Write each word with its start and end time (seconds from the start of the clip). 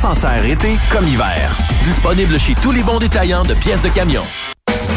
s'en 0.00 0.14
sert 0.14 0.46
été 0.46 0.78
comme 0.90 1.06
hiver. 1.06 1.54
Disponible 1.84 2.38
chez 2.40 2.54
tous 2.54 2.72
les 2.72 2.82
bons 2.82 2.98
détaillants 2.98 3.42
de 3.42 3.52
pièces 3.52 3.82
de 3.82 3.90
camion. 3.90 4.24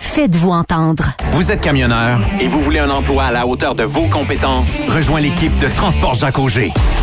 Faites-vous 0.00 0.50
entendre. 0.50 1.04
Vous 1.32 1.52
êtes 1.52 1.60
camionneur 1.60 2.20
et 2.40 2.48
vous 2.48 2.60
voulez 2.60 2.80
un 2.80 2.90
emploi 2.90 3.24
à 3.24 3.30
la 3.30 3.46
hauteur 3.46 3.74
de 3.74 3.84
vos 3.84 4.08
compétences? 4.08 4.78
Rejoins 4.88 5.20
l'équipe 5.20 5.58
de 5.58 5.68
Transport 5.68 6.14
Jacques. 6.14 6.38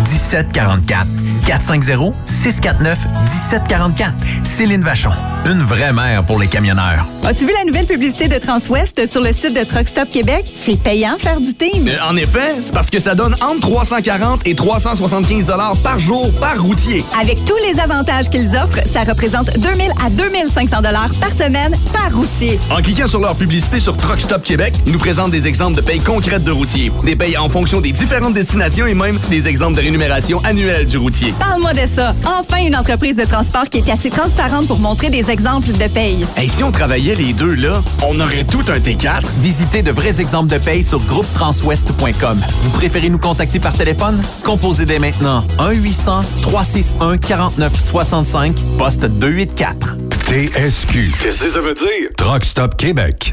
450-649-1744. 0.00 1.06
450-649-1744. 1.46 4.12
Céline 4.42 4.82
Vachon, 4.82 5.10
une 5.46 5.62
vraie 5.62 5.92
mère 5.92 6.24
pour 6.24 6.38
les 6.38 6.46
camionneurs. 6.46 7.04
As-tu 7.24 7.46
vu 7.46 7.52
la 7.58 7.64
nouvelle 7.64 7.86
publicité 7.86 8.28
de 8.28 8.38
Transwest 8.38 9.06
sur 9.08 9.20
le 9.20 9.32
site 9.32 9.54
de 9.54 9.64
Truck 9.64 9.88
Stop 9.88 10.10
Québec? 10.10 10.52
C'est 10.64 10.80
payant 10.80 11.16
faire 11.18 11.40
du 11.40 11.54
team. 11.54 11.88
Euh, 11.88 11.96
en 12.08 12.16
effet, 12.16 12.56
c'est 12.60 12.72
parce 12.72 12.90
que 12.90 12.98
ça 12.98 13.14
donne 13.14 13.34
entre 13.40 13.60
340 13.60 14.46
et 14.46 14.54
375 14.54 15.46
dollars 15.46 15.76
par 15.82 15.98
jour 15.98 16.30
par 16.40 16.60
routier. 16.62 17.04
Avec 17.20 17.44
tous 17.44 17.56
les 17.66 17.78
avantages 17.80 18.28
qu'ils 18.30 18.56
offrent, 18.56 18.80
ça 18.92 19.02
représente 19.02 19.58
2000 19.58 19.90
à 20.04 20.10
2500 20.10 20.82
dollars 20.82 21.10
par 21.20 21.30
semaine 21.30 21.76
par 21.92 22.14
routier. 22.14 22.58
En 22.70 22.80
cliquant 22.80 23.06
sur 23.06 23.20
leur 23.20 23.34
publicité 23.34 23.80
sur 23.80 23.96
Truck 23.96 24.20
Stop 24.20 24.42
Québec, 24.42 24.74
ils 24.86 24.92
nous 24.92 24.98
présentent 24.98 25.32
des 25.32 25.46
exemples 25.48 25.76
de 25.76 25.82
payes 25.82 26.00
concrètes 26.00 26.44
de 26.44 26.52
routiers, 26.52 26.92
des 27.04 27.16
payes 27.16 27.36
en 27.36 27.48
fonction 27.48 27.80
des 27.80 27.92
différentes 27.92 28.34
destinations 28.34 28.86
et 28.86 28.94
même 28.94 29.18
des 29.28 29.48
exemples 29.48 29.76
de 29.76 29.81
rémunération 29.82 30.40
annuelle 30.44 30.86
du 30.86 30.96
routier. 30.98 31.34
Parle-moi 31.38 31.74
de 31.74 31.86
ça. 31.86 32.14
Enfin, 32.24 32.64
une 32.64 32.76
entreprise 32.76 33.16
de 33.16 33.24
transport 33.24 33.64
qui 33.68 33.78
est 33.78 33.90
assez 33.90 34.10
transparente 34.10 34.66
pour 34.66 34.78
montrer 34.78 35.10
des 35.10 35.30
exemples 35.30 35.72
de 35.72 35.88
paye. 35.88 36.24
Et 36.40 36.48
si 36.48 36.62
on 36.62 36.72
travaillait 36.72 37.14
les 37.14 37.32
deux, 37.32 37.54
là, 37.54 37.82
on 38.06 38.20
aurait 38.20 38.44
tout 38.44 38.64
un 38.68 38.78
T4. 38.78 39.22
Visitez 39.40 39.82
de 39.82 39.90
vrais 39.90 40.20
exemples 40.20 40.52
de 40.52 40.58
paye 40.58 40.84
sur 40.84 41.00
groupetranswest.com. 41.00 42.40
Vous 42.62 42.70
préférez 42.70 43.10
nous 43.10 43.18
contacter 43.18 43.60
par 43.60 43.74
téléphone? 43.74 44.20
Composez 44.44 44.86
dès 44.86 44.98
maintenant 44.98 45.44
1-800-361-4965, 45.58 48.54
poste 48.78 49.04
284. 49.04 49.96
TSQ. 50.32 51.12
Qu'est-ce 51.22 51.44
que 51.44 51.50
ça 51.50 51.60
veut 51.60 51.74
dire? 51.74 52.08
Truck 52.16 52.42
Stop 52.44 52.76
Québec. 52.76 53.32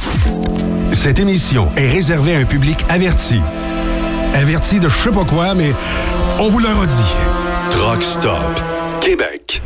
Cette 0.92 1.20
émission 1.20 1.70
est 1.78 1.88
réservée 1.88 2.36
à 2.36 2.40
un 2.40 2.44
public 2.44 2.84
averti. 2.90 3.40
Averti 4.34 4.82
de 4.82 4.90
je 4.90 4.96
sais 4.96 5.10
pas 5.10 5.24
quoi, 5.24 5.54
mais 5.54 5.72
on 6.40 6.48
vous 6.48 6.60
le 6.60 6.70
redit. 6.70 7.16
Truck 7.72 8.02
Stop 8.02 8.64
Québec. 9.02 9.62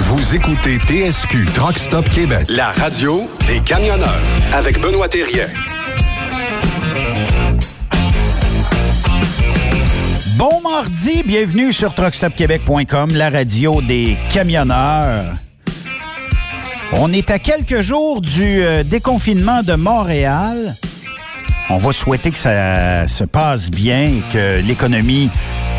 Vous 0.00 0.34
écoutez 0.34 0.78
TSQ 0.78 1.46
Truck 1.54 1.78
Stop 1.78 2.08
Québec, 2.10 2.46
la 2.48 2.72
radio 2.72 3.28
des 3.46 3.60
camionneurs 3.60 4.20
avec 4.52 4.80
Benoît 4.80 5.08
Thérien. 5.08 5.46
Bon 10.36 10.60
mardi, 10.62 11.22
bienvenue 11.22 11.72
sur 11.72 11.94
truckstopquebec.com, 11.94 13.10
la 13.14 13.30
radio 13.30 13.80
des 13.82 14.16
camionneurs. 14.30 15.32
On 16.92 17.12
est 17.12 17.30
à 17.30 17.38
quelques 17.38 17.80
jours 17.80 18.20
du 18.20 18.62
euh, 18.62 18.82
déconfinement 18.82 19.62
de 19.62 19.74
Montréal. 19.74 20.74
On 21.68 21.78
va 21.78 21.92
souhaiter 21.92 22.30
que 22.30 22.38
ça 22.38 23.08
se 23.08 23.24
passe 23.24 23.70
bien 23.70 24.04
et 24.06 24.22
que 24.32 24.60
l'économie 24.66 25.30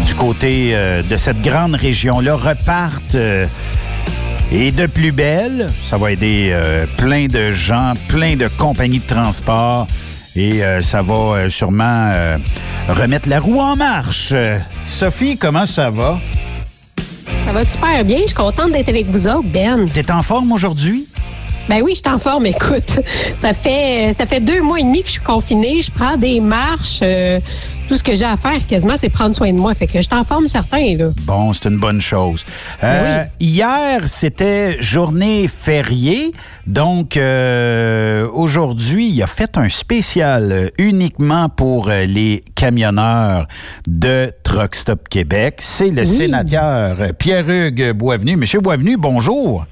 du 0.05 0.13
côté 0.15 0.71
euh, 0.73 1.01
de 1.01 1.15
cette 1.15 1.41
grande 1.41 1.75
région-là 1.75 2.35
reparte 2.35 3.15
euh, 3.15 3.45
et 4.51 4.71
de 4.71 4.85
plus 4.85 5.13
belle. 5.13 5.69
Ça 5.81 5.97
va 5.97 6.11
aider 6.11 6.55
plein 6.97 7.27
de 7.27 7.51
gens, 7.51 7.93
plein 8.07 8.35
de 8.35 8.47
compagnies 8.57 8.99
de 8.99 9.07
transport 9.07 9.87
et 10.35 10.61
ça 10.81 11.01
va 11.01 11.49
sûrement 11.49 12.13
remettre 12.87 13.27
la 13.27 13.39
roue 13.41 13.59
en 13.59 13.75
marche. 13.75 14.33
Sophie, 14.85 15.35
comment 15.35 15.65
ça 15.65 15.89
va? 15.89 16.19
Ça 17.45 17.51
va 17.51 17.63
super 17.63 18.05
bien. 18.05 18.19
Je 18.21 18.27
suis 18.27 18.35
contente 18.35 18.71
d'être 18.71 18.89
avec 18.89 19.07
vous 19.07 19.27
autres, 19.27 19.47
Ben. 19.47 19.89
T'es 19.93 20.11
en 20.11 20.21
forme 20.21 20.51
aujourd'hui? 20.51 21.07
Ben 21.69 21.81
oui, 21.83 21.91
je 21.95 22.01
suis 22.01 22.15
en 22.15 22.19
forme. 22.19 22.45
Écoute, 22.45 22.99
ça 23.35 23.53
fait 23.53 24.13
ça 24.13 24.25
fait 24.25 24.39
deux 24.39 24.61
mois 24.61 24.79
et 24.79 24.83
demi 24.83 25.01
que 25.01 25.07
je 25.07 25.13
suis 25.13 25.21
confinée. 25.21 25.81
Je 25.81 25.91
prends 25.91 26.17
des 26.17 26.39
marches. 26.39 26.99
Euh, 27.01 27.39
tout 27.87 27.95
ce 27.95 28.03
que 28.03 28.15
j'ai 28.15 28.25
à 28.25 28.35
faire 28.35 28.65
quasiment, 28.67 28.97
c'est 28.97 29.09
prendre 29.09 29.33
soin 29.33 29.51
de 29.53 29.57
moi. 29.57 29.73
Fait 29.73 29.87
que 29.87 29.93
je 29.93 30.01
suis 30.01 30.13
en 30.13 30.25
forme 30.25 30.47
certain. 30.47 30.95
Là. 30.97 31.09
Bon, 31.21 31.53
c'est 31.53 31.69
une 31.69 31.77
bonne 31.77 32.01
chose. 32.01 32.45
Euh, 32.83 33.23
Hier, 33.39 34.07
c'était 34.07 34.81
journée 34.81 35.47
fériée. 35.47 36.33
Donc, 36.65 37.15
euh, 37.15 38.27
aujourd'hui, 38.33 39.07
il 39.07 39.23
a 39.23 39.27
fait 39.27 39.57
un 39.57 39.69
spécial 39.69 40.69
uniquement 40.77 41.47
pour 41.47 41.89
les 41.89 42.43
camionneurs 42.55 43.47
de 43.87 44.33
Truck 44.43 44.75
Stop 44.75 45.07
Québec. 45.07 45.59
C'est 45.59 45.89
le 45.89 46.03
sénateur 46.03 46.97
Pierre-Hugues 47.17 47.93
Boisvenu. 47.93 48.35
Monsieur 48.35 48.59
Boisvenu, 48.59 48.97
bonjour. 48.97 49.65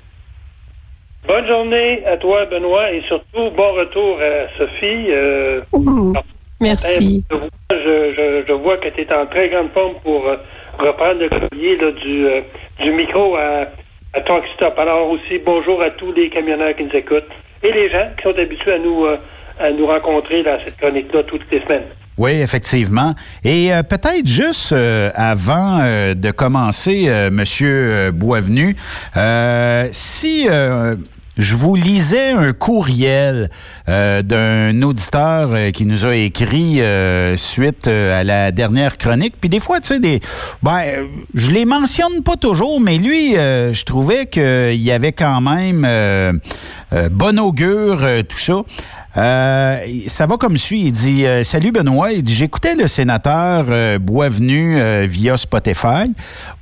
Bonne 1.27 1.48
journée 1.48 2.04
à 2.06 2.18
toi, 2.18 2.45
Benoît, 2.45 2.92
et 2.92 3.01
surtout 3.07 3.50
bon 3.56 3.74
retour 3.74 4.19
à 4.22 4.48
Sophie. 4.57 5.07
Euh, 5.10 5.62
Merci. 6.62 7.24
Je, 7.30 7.36
vois- 7.36 7.50
je- 7.72 8.13
je- 8.16 8.44
je 8.48 8.54
vois 8.54 8.77
que 8.77 8.89
tu 8.89 9.01
es 9.01 9.13
en 9.13 9.25
très 9.25 9.50
grande 9.50 9.69
forme 9.74 9.95
pour 10.04 10.27
euh, 10.27 10.38
reprendre 10.77 11.19
le 11.22 11.30
collier 11.30 11.77
là, 11.77 11.92
du, 11.92 12.25
euh, 12.27 12.42
du 12.81 12.92
micro 12.92 13.36
à, 13.36 13.66
à 14.13 14.22
Talk 14.22 14.44
Stop. 14.56 14.77
Alors 14.77 15.10
aussi, 15.10 15.39
bonjour 15.45 15.81
à 15.81 15.89
tous 15.92 16.13
les 16.13 16.30
camionneurs 16.30 16.75
qui 16.75 16.83
nous 16.83 16.95
écoutent 16.95 17.27
et 17.63 17.72
les 17.72 17.89
gens 17.89 18.07
qui 18.18 18.24
sont 18.24 18.38
habitués 18.39 18.74
à 18.74 18.80
nous, 18.80 19.06
euh, 19.06 19.18
à 19.60 19.72
nous 19.72 19.88
rencontrer 19.88 20.44
dans 20.44 20.60
cette 20.60 20.77
chronique-là 20.77 21.24
toutes 21.24 21.50
les 21.51 21.62
semaines. 21.62 21.86
Oui, 22.18 22.39
effectivement. 22.42 23.13
Et 23.44 23.74
euh, 23.74 23.83
peut-être 23.83 24.25
juste 24.25 24.72
euh, 24.72 25.10
avant 25.16 25.80
euh, 25.83 26.13
de 26.13 26.31
commencer, 26.31 27.06
euh, 27.07 27.30
Monsieur 27.31 28.12
Boisvenu, 28.13 28.75
euh, 29.18 29.86
si 29.92 30.48
euh, 30.50 30.95
je 31.38 31.56
vous 31.56 31.76
lisais 31.76 32.32
un 32.32 32.54
courriel 32.54 33.50
euh, 33.90 34.22
d'un 34.22 34.82
auditeur 34.82 35.50
euh, 35.52 35.72
qui 35.72 35.86
nous 35.86 36.06
a 36.06 36.16
écrit 36.16 36.82
euh, 36.82 37.36
suite 37.36 37.88
à 37.88 38.24
la 38.24 38.52
dernière 38.52 38.98
chronique, 38.98 39.36
puis 39.40 39.50
des 39.50 39.60
fois, 39.60 39.82
tu 39.82 39.88
sais, 39.88 40.00
des, 40.00 40.20
ben, 40.64 40.84
je 41.34 41.52
les 41.52 41.66
mentionne 41.66 42.24
pas 42.24 42.36
toujours, 42.36 42.80
mais 42.80 42.98
lui, 42.98 43.34
je 43.34 43.84
trouvais 43.84 44.26
qu'il 44.26 44.82
y 44.82 44.92
avait 44.92 45.12
quand 45.12 45.42
même 45.42 46.42
bon 47.12 47.40
augure, 47.40 48.08
tout 48.28 48.38
ça. 48.38 48.62
Euh, 49.17 49.79
ça 50.07 50.25
va 50.25 50.38
comme 50.38 50.57
suit. 50.57 50.85
Il 50.88 50.91
dit 50.91 51.25
euh, 51.25 51.44
Salut 51.44 51.71
Benoît. 51.71 52.12
Il 52.12 52.23
dit 52.23 52.35
J'écoutais 52.35 52.75
le 52.75 52.88
sénateur 52.88 53.65
euh, 53.69 53.97
Boisvenu 53.97 54.77
euh, 54.77 55.06
via 55.09 55.38
Spotify 55.38 56.12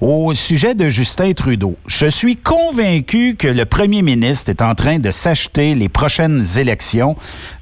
au 0.02 0.34
sujet 0.34 0.76
de 0.76 0.90
Justin 0.90 1.34
Trudeau. 1.34 1.76
Je 1.88 2.06
suis 2.06 2.36
convaincu 2.36 3.36
que 3.36 3.48
le 3.48 3.66
premier 3.66 4.02
ministre 4.02 4.50
est 4.50 4.62
en 4.62 4.76
train 4.76 5.00
de 5.00 5.10
s'acheter 5.12 5.74
les 5.74 5.90
prochaines 5.90 6.46
élections, 6.58 7.16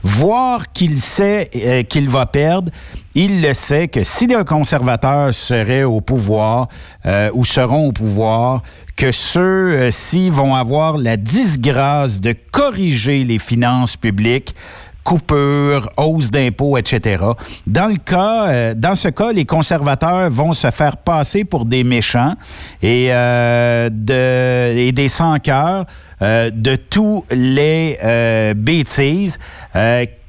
voir 0.03 0.71
qu'il 0.73 0.99
sait 0.99 1.49
euh, 1.55 1.83
qu'il 1.83 2.09
va 2.09 2.25
perdre. 2.25 2.71
Il 3.13 3.42
le 3.42 3.54
sait 3.54 3.88
que 3.88 4.04
si 4.04 4.28
les 4.28 4.44
conservateurs 4.46 5.34
seraient 5.34 5.84
au 5.84 6.00
pouvoir 6.02 6.69
euh, 7.06 7.30
ou 7.34 7.44
seront 7.44 7.88
au 7.88 7.91
pouvoir, 7.91 8.63
que 8.96 9.12
ceux-ci 9.12 10.30
vont 10.30 10.56
avoir 10.56 10.98
la 10.98 11.18
disgrâce 11.18 12.22
de 12.22 12.36
corriger 12.51 13.24
les 13.24 13.39
finances 13.39 13.98
publiques 13.98 14.56
coupures, 15.03 15.89
hausse 15.98 16.30
d'impôts, 16.30 16.77
etc. 16.77 17.24
Euh, 17.24 18.74
dans 18.75 18.96
ce 18.96 19.08
cas, 19.10 19.32
les 19.32 19.46
conservateurs 19.46 20.30
vont 20.30 20.53
se 20.53 20.70
faire 20.70 20.98
passer 20.98 21.44
pour 21.44 21.65
des 21.65 21.84
méchants 21.84 22.36
et, 22.82 23.08
euh, 23.10 23.89
de, 23.91 24.77
et 24.77 24.91
des 24.91 25.08
sans-cœurs 25.08 25.86
euh, 26.22 26.51
de 26.53 26.75
tous 26.75 27.25
les 27.32 27.98
euh, 28.03 28.53
bêtises. 28.53 29.39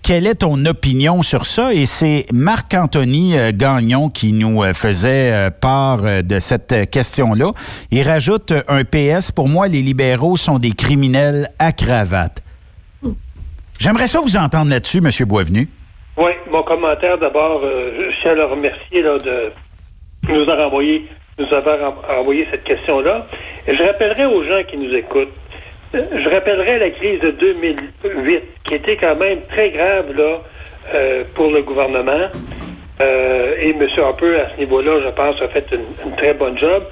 Quelle 0.03 0.27
est 0.27 0.37
ton 0.41 0.65
opinion 0.67 1.23
sur 1.23 1.47
ça? 1.47 1.73
Et 1.73 1.87
c'est 1.87 2.27
Marc-Anthony 2.33 3.39
euh, 3.39 3.53
Gagnon 3.55 4.09
qui 4.09 4.33
nous 4.33 4.63
euh, 4.65 4.75
faisait 4.75 5.33
euh, 5.33 5.51
part 5.51 5.99
de 6.25 6.39
cette 6.41 6.91
question-là. 6.91 7.53
Il 7.93 8.03
rajoute 8.03 8.53
un 8.67 8.83
PS. 8.85 9.31
Pour 9.31 9.49
moi, 9.49 9.69
les 9.69 9.81
libéraux 9.81 10.37
sont 10.37 10.59
des 10.59 10.73
criminels 10.73 11.49
à 11.61 11.71
cravate. 11.73 12.43
J'aimerais 13.79 14.09
ça 14.09 14.21
vous 14.21 14.37
entendre 14.37 14.71
là-dessus, 14.71 14.99
M. 14.99 15.09
Boisvenu. 15.29 15.69
Oui, 16.17 16.33
mon 16.51 16.63
commentaire 16.65 17.17
d'abord, 17.19 17.61
je 17.63 18.11
tiens 18.23 18.33
à 18.33 18.35
le 18.35 18.45
remercier 18.45 19.03
de 19.03 19.53
nous 20.29 20.43
avoir 20.43 20.67
envoyé, 20.67 21.07
nous 21.39 21.47
avoir 21.55 21.79
en- 22.11 22.21
envoyé 22.21 22.47
cette 22.51 22.65
question-là. 22.65 23.27
Je 23.67 23.83
rappellerai 23.83 24.27
aux 24.27 24.43
gens 24.45 24.63
qui 24.71 24.77
nous 24.77 24.93
écoutent, 24.95 25.33
je 25.93 26.29
rappellerai 26.29 26.79
la 26.79 26.91
crise 26.91 27.21
de 27.21 27.31
2008, 27.31 28.43
qui 28.65 28.75
était 28.75 28.97
quand 28.97 29.17
même 29.17 29.41
très 29.49 29.71
grave 29.71 30.17
là 30.17 30.43
euh, 30.95 31.25
pour 31.35 31.51
le 31.51 31.63
gouvernement. 31.63 32.29
Euh, 33.01 33.57
et 33.59 33.71
M. 33.71 33.87
Harper, 33.99 34.37
à 34.37 34.51
ce 34.55 34.61
niveau-là, 34.61 35.01
je 35.05 35.11
pense, 35.11 35.41
a 35.43 35.49
fait 35.49 35.67
une, 35.73 36.17
très 36.17 36.35
bonne 36.35 36.59
job. 36.59 36.85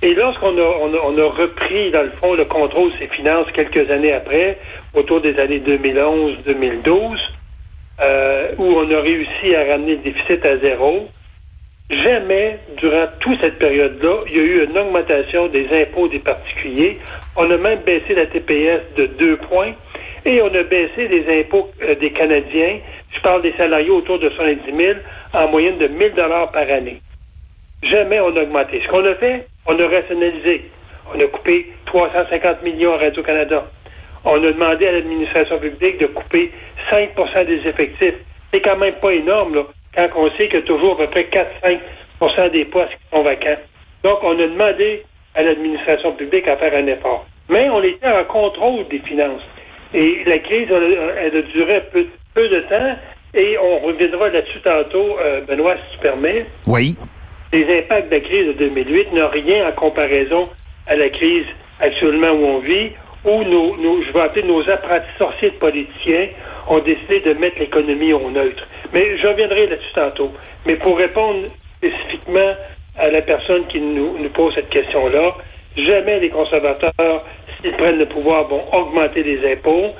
Et 0.00 0.14
lorsqu'on 0.14 0.56
a, 0.56 0.76
on 0.80 0.94
a, 0.94 0.98
on 1.04 1.18
a 1.18 1.30
repris, 1.30 1.90
dans 1.90 2.02
le 2.02 2.12
fond, 2.20 2.34
le 2.34 2.44
contrôle 2.44 2.92
de 2.92 2.98
ses 2.98 3.08
finances 3.08 3.46
quelques 3.52 3.90
années 3.90 4.12
après, 4.12 4.58
autour 4.94 5.20
des 5.20 5.38
années 5.38 5.60
2011-2012, 5.60 7.18
euh, 8.00 8.52
où 8.58 8.64
on 8.64 8.90
a 8.90 9.00
réussi 9.00 9.54
à 9.56 9.72
ramener 9.72 9.96
le 9.96 10.02
déficit 10.02 10.44
à 10.46 10.56
zéro, 10.58 11.08
jamais, 11.90 12.58
durant 12.76 13.06
toute 13.20 13.40
cette 13.40 13.58
période-là, 13.58 14.24
il 14.28 14.36
y 14.36 14.40
a 14.40 14.42
eu 14.42 14.64
une 14.64 14.78
augmentation 14.78 15.48
des 15.48 15.68
impôts 15.82 16.08
des 16.08 16.18
particuliers. 16.18 16.98
On 17.36 17.50
a 17.50 17.56
même 17.56 17.80
baissé 17.80 18.14
la 18.14 18.26
TPS 18.26 18.80
de 18.96 19.06
deux 19.06 19.36
points. 19.36 19.72
Et 20.24 20.42
on 20.42 20.54
a 20.54 20.62
baissé 20.62 21.08
les 21.08 21.40
impôts 21.40 21.70
euh, 21.82 21.94
des 21.94 22.10
Canadiens. 22.10 22.80
Je 23.14 23.20
parle 23.20 23.42
des 23.42 23.52
salariés 23.52 23.90
autour 23.90 24.18
de 24.18 24.28
70 24.28 24.60
000, 24.76 24.98
en 25.32 25.48
moyenne 25.48 25.78
de 25.78 25.86
1000 25.86 26.14
dollars 26.14 26.50
par 26.50 26.68
année. 26.70 27.00
Jamais 27.82 28.20
on 28.20 28.36
a 28.36 28.42
augmenté. 28.42 28.82
Ce 28.84 28.88
qu'on 28.88 29.04
a 29.04 29.14
fait, 29.14 29.46
on 29.66 29.78
a 29.78 29.88
rationalisé. 29.88 30.64
On 31.14 31.20
a 31.20 31.26
coupé 31.26 31.72
350 31.86 32.62
millions 32.62 32.92
à 32.94 32.98
Radio-Canada. 32.98 33.66
On 34.24 34.42
a 34.44 34.52
demandé 34.52 34.86
à 34.86 34.92
l'administration 34.92 35.58
publique 35.58 35.98
de 35.98 36.06
couper 36.06 36.50
5% 36.90 37.46
des 37.46 37.66
effectifs. 37.66 38.16
C'est 38.52 38.60
quand 38.60 38.76
même 38.76 38.94
pas 38.94 39.12
énorme, 39.12 39.54
là, 39.54 39.62
quand 39.94 40.08
on 40.16 40.30
sait 40.32 40.48
qu'il 40.48 40.60
y 40.60 40.62
a 40.62 40.66
toujours 40.66 40.94
à 41.00 41.06
peu 41.06 41.08
près 41.08 41.28
4-5% 42.20 42.50
des 42.50 42.64
postes 42.66 42.90
qui 42.90 43.16
sont 43.16 43.22
vacants. 43.22 43.58
Donc, 44.04 44.18
on 44.22 44.38
a 44.38 44.46
demandé 44.46 45.02
à 45.34 45.42
l'administration 45.42 46.12
publique 46.12 46.46
à 46.48 46.56
faire 46.56 46.74
un 46.74 46.86
effort. 46.86 47.26
Mais 47.48 47.68
on 47.70 47.82
était 47.82 48.08
en 48.08 48.24
contrôle 48.24 48.86
des 48.88 48.98
finances. 49.00 49.42
Et 49.94 50.22
la 50.26 50.38
crise, 50.38 50.68
elle, 50.70 51.36
a 51.36 51.42
duré 51.42 51.82
peu, 51.92 52.06
peu 52.34 52.48
de 52.48 52.60
temps. 52.60 52.96
Et 53.34 53.56
on 53.58 53.78
reviendra 53.86 54.28
là-dessus 54.28 54.60
tantôt, 54.60 55.18
euh, 55.18 55.40
Benoît, 55.42 55.76
si 55.76 55.96
tu 55.96 56.02
permets. 56.02 56.44
Oui. 56.66 56.96
Les 57.52 57.78
impacts 57.78 58.10
de 58.10 58.14
la 58.16 58.20
crise 58.20 58.46
de 58.48 58.52
2008 58.52 59.12
n'ont 59.12 59.28
rien 59.28 59.68
en 59.68 59.72
comparaison 59.72 60.48
à 60.86 60.96
la 60.96 61.08
crise 61.08 61.46
actuellement 61.80 62.30
où 62.30 62.44
on 62.44 62.58
vit, 62.58 62.90
où 63.24 63.44
nos, 63.44 64.02
je 64.02 64.12
vais 64.12 64.20
appeler 64.20 64.46
nos 64.46 64.68
apprentis 64.68 65.06
sorciers 65.18 65.50
de 65.50 65.56
politiciens 65.56 66.28
ont 66.68 66.80
décidé 66.80 67.20
de 67.20 67.32
mettre 67.34 67.58
l'économie 67.58 68.12
au 68.12 68.30
neutre. 68.30 68.66
Mais 68.92 69.16
je 69.18 69.26
reviendrai 69.26 69.66
là-dessus 69.66 69.92
tantôt. 69.94 70.32
Mais 70.66 70.76
pour 70.76 70.98
répondre 70.98 71.48
spécifiquement 71.76 72.54
à 72.96 73.10
la 73.10 73.22
personne 73.22 73.66
qui 73.68 73.80
nous, 73.80 74.16
pose 74.34 74.54
cette 74.54 74.70
question-là, 74.70 75.34
jamais 75.76 76.20
les 76.20 76.30
conservateurs, 76.30 77.24
s'ils 77.60 77.72
prennent 77.72 77.98
le 77.98 78.06
pouvoir, 78.06 78.48
vont 78.48 78.64
augmenter 78.72 79.22
les 79.22 79.52
impôts. 79.52 79.94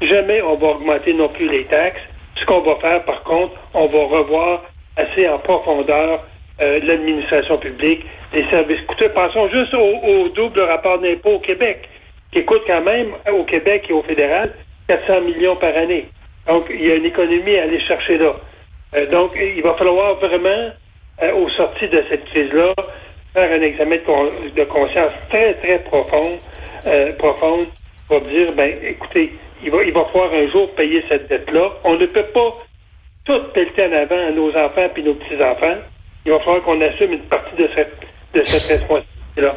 Jamais 0.00 0.42
on 0.42 0.56
va 0.56 0.68
augmenter 0.68 1.12
non 1.12 1.28
plus 1.28 1.48
les 1.48 1.64
taxes. 1.64 2.00
Ce 2.36 2.44
qu'on 2.44 2.60
va 2.60 2.76
faire, 2.76 3.02
par 3.04 3.22
contre, 3.22 3.54
on 3.74 3.86
va 3.86 4.18
revoir 4.18 4.62
assez 4.96 5.28
en 5.28 5.38
profondeur 5.38 6.24
euh, 6.60 6.80
l'administration 6.84 7.58
publique, 7.58 8.04
les 8.32 8.48
services 8.48 8.80
coûteux. 8.86 9.10
Pensons 9.10 9.48
juste 9.48 9.74
au, 9.74 10.28
double 10.28 10.60
rapport 10.60 10.98
d'impôt 10.98 11.34
au 11.34 11.38
Québec, 11.40 11.88
qui 12.32 12.44
coûte 12.44 12.62
quand 12.66 12.82
même 12.82 13.08
au 13.32 13.44
Québec 13.44 13.86
et 13.88 13.92
au 13.92 14.02
fédéral 14.02 14.52
400 14.88 15.20
millions 15.22 15.56
par 15.56 15.76
année. 15.76 16.08
Donc, 16.46 16.66
il 16.70 16.86
y 16.86 16.90
a 16.92 16.94
une 16.94 17.04
économie 17.04 17.56
à 17.56 17.64
aller 17.64 17.80
chercher 17.80 18.18
là. 18.18 18.34
Euh, 18.94 19.06
donc, 19.10 19.32
il 19.36 19.62
va 19.62 19.74
falloir 19.74 20.14
vraiment, 20.16 20.70
euh, 21.22 21.32
au 21.34 21.48
sorti 21.50 21.88
de 21.88 22.04
cette 22.08 22.24
crise-là, 22.26 22.74
faire 23.34 23.52
un 23.52 23.62
examen 23.62 23.96
de, 23.96 24.64
conscience 24.64 25.12
très, 25.28 25.54
très 25.54 25.78
profond, 25.80 26.38
profonde 27.18 27.66
pour 28.08 28.20
dire, 28.22 28.52
ben, 28.52 28.72
écoutez, 28.82 29.32
il 29.62 29.70
va, 29.70 29.82
il 29.82 29.92
va 29.92 30.04
falloir 30.06 30.32
un 30.32 30.48
jour 30.50 30.70
payer 30.74 31.04
cette 31.08 31.28
dette-là. 31.28 31.72
On 31.84 31.96
ne 31.96 32.06
peut 32.06 32.26
pas 32.32 32.56
tout 33.24 33.42
pelleter 33.52 33.86
en 33.86 33.92
avant 33.92 34.28
à 34.28 34.30
nos 34.30 34.56
enfants 34.56 34.88
puis 34.94 35.02
nos 35.02 35.14
petits-enfants 35.14 35.76
il 36.26 36.32
va 36.32 36.40
falloir 36.40 36.62
qu'on 36.62 36.80
assume 36.80 37.12
une 37.12 37.20
partie 37.20 37.54
de 37.56 37.68
cette, 37.74 37.96
de 38.34 38.44
cette 38.44 38.64
responsabilité-là. 38.64 39.56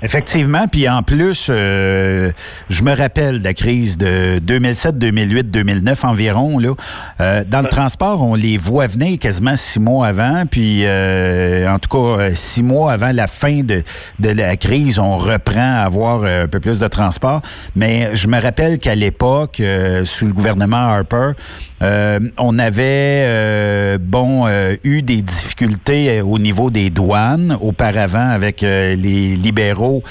Effectivement, 0.00 0.68
puis 0.68 0.88
en 0.88 1.02
plus, 1.02 1.48
euh, 1.50 2.30
je 2.70 2.84
me 2.84 2.94
rappelle 2.94 3.40
de 3.40 3.44
la 3.44 3.52
crise 3.52 3.98
de 3.98 4.38
2007, 4.38 4.96
2008, 4.96 5.50
2009 5.50 6.04
environ. 6.04 6.58
Là. 6.60 6.74
Euh, 7.20 7.42
dans 7.48 7.62
le 7.62 7.68
transport, 7.68 8.22
on 8.22 8.36
les 8.36 8.58
voit 8.58 8.86
venir 8.86 9.18
quasiment 9.18 9.56
six 9.56 9.80
mois 9.80 10.06
avant, 10.06 10.44
puis 10.48 10.82
euh, 10.84 11.68
en 11.68 11.80
tout 11.80 11.88
cas 11.88 12.32
six 12.34 12.62
mois 12.62 12.92
avant 12.92 13.10
la 13.10 13.26
fin 13.26 13.62
de, 13.62 13.82
de 14.20 14.28
la 14.28 14.56
crise, 14.56 15.00
on 15.00 15.18
reprend 15.18 15.58
à 15.58 15.82
avoir 15.82 16.22
un 16.22 16.46
peu 16.46 16.60
plus 16.60 16.78
de 16.78 16.86
transport. 16.86 17.42
Mais 17.74 18.14
je 18.14 18.28
me 18.28 18.40
rappelle 18.40 18.78
qu'à 18.78 18.94
l'époque, 18.94 19.60
sous 20.04 20.26
le 20.26 20.32
gouvernement 20.32 20.76
Harper, 20.76 21.32
euh, 21.82 22.18
on 22.38 22.58
avait 22.58 23.22
euh, 23.24 23.98
bon 24.00 24.46
euh, 24.46 24.74
eu 24.82 25.02
des 25.02 25.22
difficultés 25.22 26.20
au 26.20 26.38
niveau 26.38 26.70
des 26.70 26.90
douanes 26.90 27.56
auparavant 27.60 28.30
avec 28.30 28.62
les 28.62 29.36
libéraux. 29.36 30.02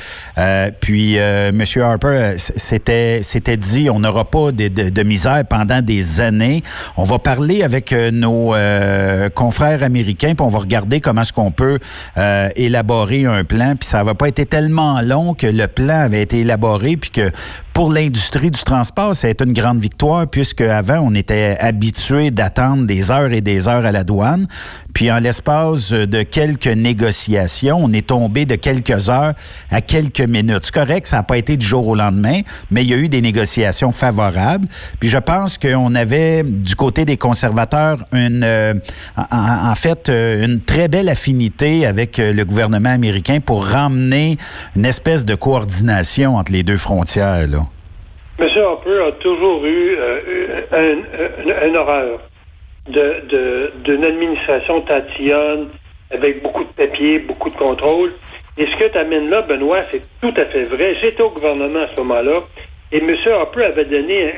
puis 0.79 1.15
M. 1.15 1.63
Harper 1.77 2.35
s'était 2.37 3.21
s'était 3.23 3.57
dit 3.57 3.89
on 3.89 3.99
n'aura 3.99 4.25
pas 4.25 4.51
de, 4.51 4.67
de, 4.67 5.03
misère 5.03 5.43
pendant 5.49 5.81
des 5.81 6.21
années. 6.21 6.63
On 6.95 7.03
va 7.03 7.19
parler 7.19 7.63
avec 7.63 7.93
nos 8.11 8.53
confrères 9.35 9.83
américains 9.83 10.35
puis 10.35 10.45
on 10.45 10.49
va 10.49 10.59
regarder 10.59 11.01
comment 11.01 11.21
est-ce 11.21 11.33
qu'on 11.33 11.51
peut 11.51 11.79
élaborer 12.55 13.25
un 13.25 13.43
plan. 13.43 13.75
Puis 13.75 13.87
ça 13.89 14.03
va 14.03 14.13
pas 14.15 14.27
été 14.27 14.45
tellement 14.45 15.01
long 15.01 15.33
que 15.33 15.47
le 15.47 15.67
plan 15.67 15.99
avait 15.99 16.21
été 16.21 16.39
élaboré 16.39 16.97
puis 16.97 17.09
que 17.09 17.31
pour 17.77 17.93
l'industrie 17.93 18.49
du 18.49 18.63
transport, 18.63 19.13
c'est 19.13 19.39
une 19.39 19.53
grande 19.53 19.79
victoire 19.79 20.25
puisque 20.25 20.61
avant 20.61 20.97
on 20.97 21.13
était 21.13 21.55
habitué 21.59 22.31
d'attendre 22.31 22.87
des 22.87 23.11
heures 23.11 23.31
et 23.31 23.41
des 23.41 23.67
heures 23.67 23.85
à 23.85 23.91
la 23.91 24.03
douane. 24.03 24.47
Puis 24.95 25.11
en 25.11 25.19
l'espace 25.19 25.91
de 25.91 26.23
quelques 26.23 26.65
négociations, 26.65 27.77
on 27.79 27.93
est 27.93 28.07
tombé 28.07 28.47
de 28.47 28.55
quelques 28.55 29.11
heures 29.11 29.35
à 29.69 29.81
quelques 29.81 30.21
minutes. 30.21 30.61
C'est 30.63 30.73
correct, 30.73 31.05
ça 31.05 31.17
n'a 31.17 31.23
pas 31.23 31.37
été 31.37 31.55
du 31.55 31.63
jour 31.63 31.87
au 31.87 31.93
lendemain, 31.93 32.41
mais 32.71 32.81
il 32.81 32.89
y 32.89 32.95
a 32.95 32.97
eu 32.97 33.09
des 33.09 33.21
négociations 33.21 33.91
favorables. 33.91 34.67
Puis 34.99 35.09
je 35.09 35.19
pense 35.19 35.59
qu'on 35.59 35.93
avait 35.93 36.41
du 36.41 36.75
côté 36.75 37.05
des 37.05 37.17
conservateurs 37.17 38.03
une, 38.11 38.43
euh, 38.43 38.73
en, 39.29 39.75
fait, 39.75 40.09
euh, 40.09 40.43
une 40.43 40.61
très 40.61 40.87
belle 40.87 41.09
affinité 41.09 41.85
avec 41.85 42.17
euh, 42.17 42.33
le 42.33 42.43
gouvernement 42.43 42.89
américain 42.89 43.39
pour 43.39 43.67
ramener 43.67 44.39
une 44.75 44.85
espèce 44.85 45.25
de 45.25 45.35
coordination 45.35 46.37
entre 46.37 46.51
les 46.51 46.63
deux 46.63 46.77
frontières. 46.77 47.45
Là. 47.45 47.66
M. 48.39 48.47
Harper 48.55 48.99
a 49.07 49.11
toujours 49.13 49.65
eu 49.65 49.97
un, 50.71 51.75
horreur 51.75 52.19
d'une 52.87 54.03
administration 54.03 54.81
tatillonne, 54.81 55.69
avec 56.11 56.43
beaucoup 56.43 56.63
de 56.63 56.69
papiers, 56.69 57.19
beaucoup 57.19 57.49
de 57.49 57.57
contrôle. 57.57 58.13
Et 58.57 58.65
ce 58.67 58.75
que 58.77 58.91
tu 58.91 58.97
amènes 58.97 59.29
là, 59.29 59.41
Benoît, 59.41 59.81
c'est 59.91 60.01
tout 60.21 60.33
à 60.39 60.45
fait 60.45 60.65
vrai. 60.65 60.95
J'étais 61.01 61.21
au 61.21 61.31
gouvernement 61.31 61.81
à 61.81 61.87
ce 61.95 61.97
moment-là, 61.97 62.43
et 62.91 62.97
M. 62.97 63.15
Harper 63.25 63.63
avait 63.65 63.85
donné 63.85 64.33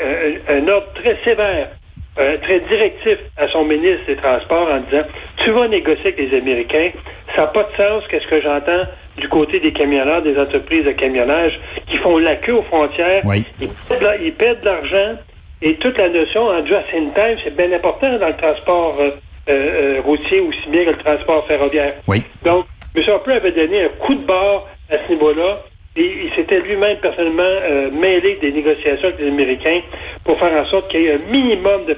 un, 0.48 0.68
ordre 0.68 0.92
très 0.96 1.18
sévère, 1.24 1.70
euh, 2.18 2.38
très 2.42 2.60
directif 2.62 3.18
à 3.38 3.48
son 3.50 3.66
ministre 3.66 4.06
des 4.08 4.16
Transports 4.16 4.68
en 4.72 4.80
disant 4.80 5.04
Tu 5.44 5.52
vas 5.52 5.68
négocier 5.68 6.14
avec 6.14 6.20
les 6.20 6.38
Américains, 6.38 6.92
ça 7.36 7.42
n'a 7.42 7.48
pas 7.48 7.64
de 7.64 7.76
sens 7.78 8.04
qu'est-ce 8.10 8.28
que 8.28 8.42
j'entends 8.42 8.86
du 9.18 9.30
côté 9.30 9.60
des 9.60 9.72
camionneurs, 9.72 10.22
des 10.22 10.38
entreprises 10.38 10.86
de 10.86 10.92
camionnage 10.92 11.60
qui 11.88 11.98
font 11.98 12.18
la 12.18 12.36
queue 12.38 12.56
aux 12.56 12.64
frontières. 12.64 13.24
Ils, 13.62 14.34
perdent 14.34 14.62
de 14.62 14.66
l'argent, 14.66 15.18
et 15.62 15.76
toute 15.76 15.98
la 15.98 16.10
notion 16.10 16.48
en 16.48 16.66
just 16.66 16.88
in 16.96 17.10
time, 17.14 17.38
c'est 17.44 17.56
bien 17.56 17.72
important 17.74 18.18
dans 18.18 18.28
le 18.28 18.38
transport 18.38 18.98
euh, 19.00 19.12
euh, 19.50 20.02
routier 20.04 20.40
aussi 20.40 20.70
bien 20.70 20.86
que 20.86 20.92
le 20.92 20.98
transport 20.98 21.46
ferroviaire. 21.48 21.96
Oui. 22.08 22.24
Donc, 22.44 22.66
M. 22.96 23.04
Harper 23.08 23.34
avait 23.34 23.52
donné 23.52 23.84
un 23.84 23.90
coup 24.00 24.16
de 24.16 24.26
barre 24.26 24.66
à 24.90 24.96
ce 25.06 25.12
niveau-là 25.12 25.60
il 25.96 26.32
s'était 26.36 26.60
lui-même 26.62 26.98
personnellement 26.98 27.92
mêlé 27.92 28.38
des 28.42 28.52
négociations 28.52 29.08
avec 29.08 29.20
les 29.20 29.28
Américains 29.28 29.82
pour 30.24 30.40
faire 30.40 30.54
en 30.54 30.66
sorte 30.68 30.90
qu'il 30.90 31.02
y 31.02 31.08
ait 31.08 31.14
un 31.14 31.32
minimum 31.32 31.86
de, 31.86 31.98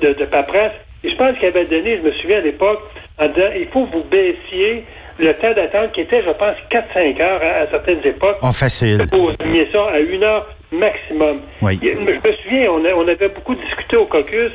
de, 0.00 0.12
de 0.12 0.24
paperasse. 0.24 0.72
Et 1.04 1.10
je 1.10 1.16
pense 1.16 1.36
qu'il 1.38 1.46
avait 1.46 1.64
donné, 1.64 1.98
je 1.98 2.02
me 2.02 2.12
souviens 2.12 2.38
à 2.38 2.40
l'époque, 2.40 2.80
en 3.18 3.28
disant 3.28 3.50
il 3.56 3.68
faut 3.68 3.86
vous 3.86 4.04
baissiez 4.04 4.84
le 5.18 5.34
temps 5.34 5.52
d'attente 5.52 5.92
qui 5.92 6.02
était, 6.02 6.22
je 6.22 6.30
pense, 6.30 6.56
4-5 6.70 7.20
heures 7.20 7.42
à, 7.42 7.70
certaines 7.70 8.04
époques. 8.04 8.38
En 8.42 8.52
facile. 8.52 9.04
Pour 9.10 9.32
ça 9.72 9.86
à 9.92 9.98
une 9.98 10.22
heure 10.22 10.46
maximum. 10.70 11.40
Oui. 11.62 11.78
Je 11.82 11.98
me 11.98 12.36
souviens, 12.42 12.70
on, 12.70 13.08
avait 13.08 13.28
beaucoup 13.28 13.54
discuté 13.54 13.96
au 13.96 14.06
caucus 14.06 14.52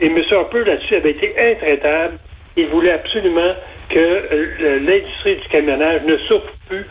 et 0.00 0.06
M. 0.06 0.22
Harper 0.30 0.64
là-dessus 0.64 0.96
avait 0.96 1.10
été 1.10 1.34
intraitable. 1.38 2.18
Il 2.56 2.68
voulait 2.68 2.92
absolument 2.92 3.54
que 3.88 3.98
euh, 3.98 4.78
l'industrie 4.80 5.36
du 5.36 5.48
camionnage 5.48 6.02
ne 6.04 6.16
souffre 6.18 6.52
plus 6.68 6.86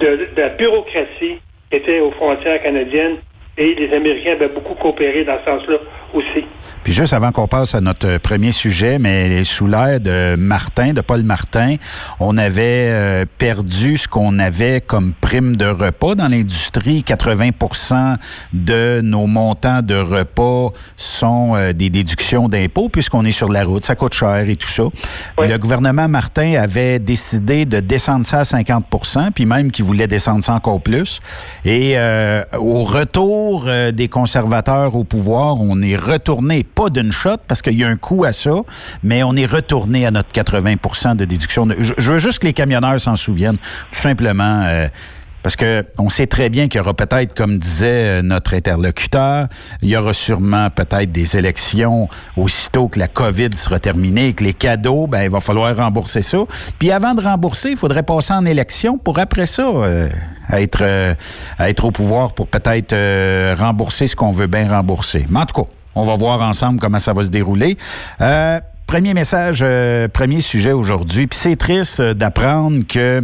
de, 0.00 0.28
la 0.36 0.50
bureaucratie 0.50 1.38
qui 1.70 1.76
était 1.76 2.00
aux 2.00 2.10
frontières 2.12 2.62
canadiennes 2.62 3.16
et 3.58 3.74
les 3.74 3.94
Américains 3.94 4.32
avaient 4.32 4.52
beaucoup 4.52 4.74
coopéré 4.74 5.24
dans 5.24 5.38
ce 5.38 5.50
sens-là 5.50 5.76
aussi. 6.12 6.44
Puis 6.84 6.92
juste 6.92 7.14
avant 7.14 7.32
qu'on 7.32 7.48
passe 7.48 7.74
à 7.74 7.80
notre 7.80 8.18
premier 8.18 8.50
sujet, 8.50 8.98
mais 8.98 9.44
sous 9.44 9.66
l'air 9.66 9.98
de 9.98 10.36
Martin, 10.36 10.92
de 10.92 11.00
Paul 11.00 11.22
Martin, 11.22 11.76
on 12.20 12.36
avait 12.36 12.90
euh, 12.90 13.24
perdu 13.38 13.96
ce 13.96 14.08
qu'on 14.08 14.38
avait 14.38 14.80
comme 14.80 15.14
prime 15.14 15.56
de 15.56 15.66
repas 15.66 16.14
dans 16.14 16.28
l'industrie. 16.28 17.02
80% 17.06 18.16
de 18.52 19.00
nos 19.00 19.26
montants 19.26 19.82
de 19.82 19.96
repas 19.96 20.70
sont 20.96 21.54
euh, 21.56 21.72
des 21.72 21.90
déductions 21.90 22.48
d'impôts 22.48 22.88
puisqu'on 22.88 23.24
est 23.24 23.32
sur 23.32 23.50
la 23.50 23.64
route. 23.64 23.84
Ça 23.84 23.96
coûte 23.96 24.14
cher 24.14 24.48
et 24.48 24.56
tout 24.56 24.68
ça. 24.68 24.84
Le 25.38 25.56
gouvernement 25.56 26.08
Martin 26.08 26.54
avait 26.54 26.98
décidé 26.98 27.64
de 27.64 27.80
descendre 27.80 28.26
ça 28.26 28.40
à 28.40 28.42
50% 28.42 29.32
puis 29.32 29.46
même 29.46 29.70
qu'il 29.70 29.86
voulait 29.86 30.06
descendre 30.06 30.44
ça 30.44 30.52
encore 30.52 30.82
plus. 30.82 31.20
Et 31.64 31.94
euh, 31.96 32.42
au 32.58 32.84
retour 32.84 33.45
des 33.92 34.08
conservateurs 34.08 34.94
au 34.94 35.04
pouvoir, 35.04 35.60
on 35.60 35.80
est 35.82 35.96
retourné, 35.96 36.64
pas 36.64 36.90
d'une 36.90 37.12
shot, 37.12 37.38
parce 37.48 37.62
qu'il 37.62 37.78
y 37.78 37.84
a 37.84 37.88
un 37.88 37.96
coût 37.96 38.24
à 38.24 38.32
ça, 38.32 38.62
mais 39.02 39.22
on 39.22 39.34
est 39.34 39.46
retourné 39.46 40.06
à 40.06 40.10
notre 40.10 40.32
80 40.32 41.14
de 41.14 41.24
déduction. 41.24 41.68
je, 41.78 42.12
veux 42.12 42.18
juste 42.18 42.40
que 42.40 42.46
les 42.46 42.52
camionneurs 42.52 43.00
s'en 43.00 43.16
souviennent, 43.16 43.58
tout 43.90 44.00
simplement. 44.00 44.62
Euh, 44.64 44.88
Parce 45.46 45.54
que 45.54 45.86
on 45.96 46.08
sait 46.08 46.26
très 46.26 46.48
bien 46.48 46.66
qu'il 46.66 46.78
y 46.78 46.80
aura 46.80 46.92
peut-être, 46.92 47.32
comme 47.32 47.58
disait 47.58 48.18
euh, 48.18 48.20
notre 48.20 48.54
interlocuteur, 48.54 49.46
il 49.80 49.88
y 49.88 49.96
aura 49.96 50.12
sûrement 50.12 50.70
peut-être 50.70 51.12
des 51.12 51.36
élections 51.36 52.08
aussitôt 52.36 52.88
que 52.88 52.98
la 52.98 53.06
COVID 53.06 53.50
sera 53.54 53.78
terminée 53.78 54.32
que 54.32 54.42
les 54.42 54.54
cadeaux, 54.54 55.06
ben, 55.06 55.22
il 55.22 55.30
va 55.30 55.38
falloir 55.38 55.76
rembourser 55.76 56.22
ça. 56.22 56.38
Puis 56.80 56.90
avant 56.90 57.14
de 57.14 57.22
rembourser, 57.22 57.70
il 57.70 57.76
faudrait 57.76 58.02
passer 58.02 58.32
en 58.32 58.44
élection 58.44 58.98
pour 58.98 59.20
après 59.20 59.46
ça 59.46 59.62
euh, 59.62 60.08
être, 60.50 60.80
euh, 60.82 61.14
être 61.60 61.84
au 61.84 61.92
pouvoir 61.92 62.34
pour 62.34 62.48
peut-être 62.48 62.92
rembourser 63.54 64.08
ce 64.08 64.16
qu'on 64.16 64.32
veut 64.32 64.48
bien 64.48 64.68
rembourser. 64.68 65.26
Mais 65.30 65.38
en 65.38 65.46
tout 65.46 65.62
cas, 65.62 65.70
on 65.94 66.04
va 66.04 66.16
voir 66.16 66.42
ensemble 66.42 66.80
comment 66.80 66.98
ça 66.98 67.12
va 67.12 67.22
se 67.22 67.30
dérouler. 67.30 67.78
Premier 68.86 69.14
message, 69.14 69.62
euh, 69.64 70.06
premier 70.06 70.40
sujet 70.40 70.70
aujourd'hui. 70.70 71.26
Puis 71.26 71.40
c'est 71.40 71.56
triste 71.56 71.98
euh, 71.98 72.14
d'apprendre 72.14 72.86
que 72.88 72.98
euh, 73.18 73.22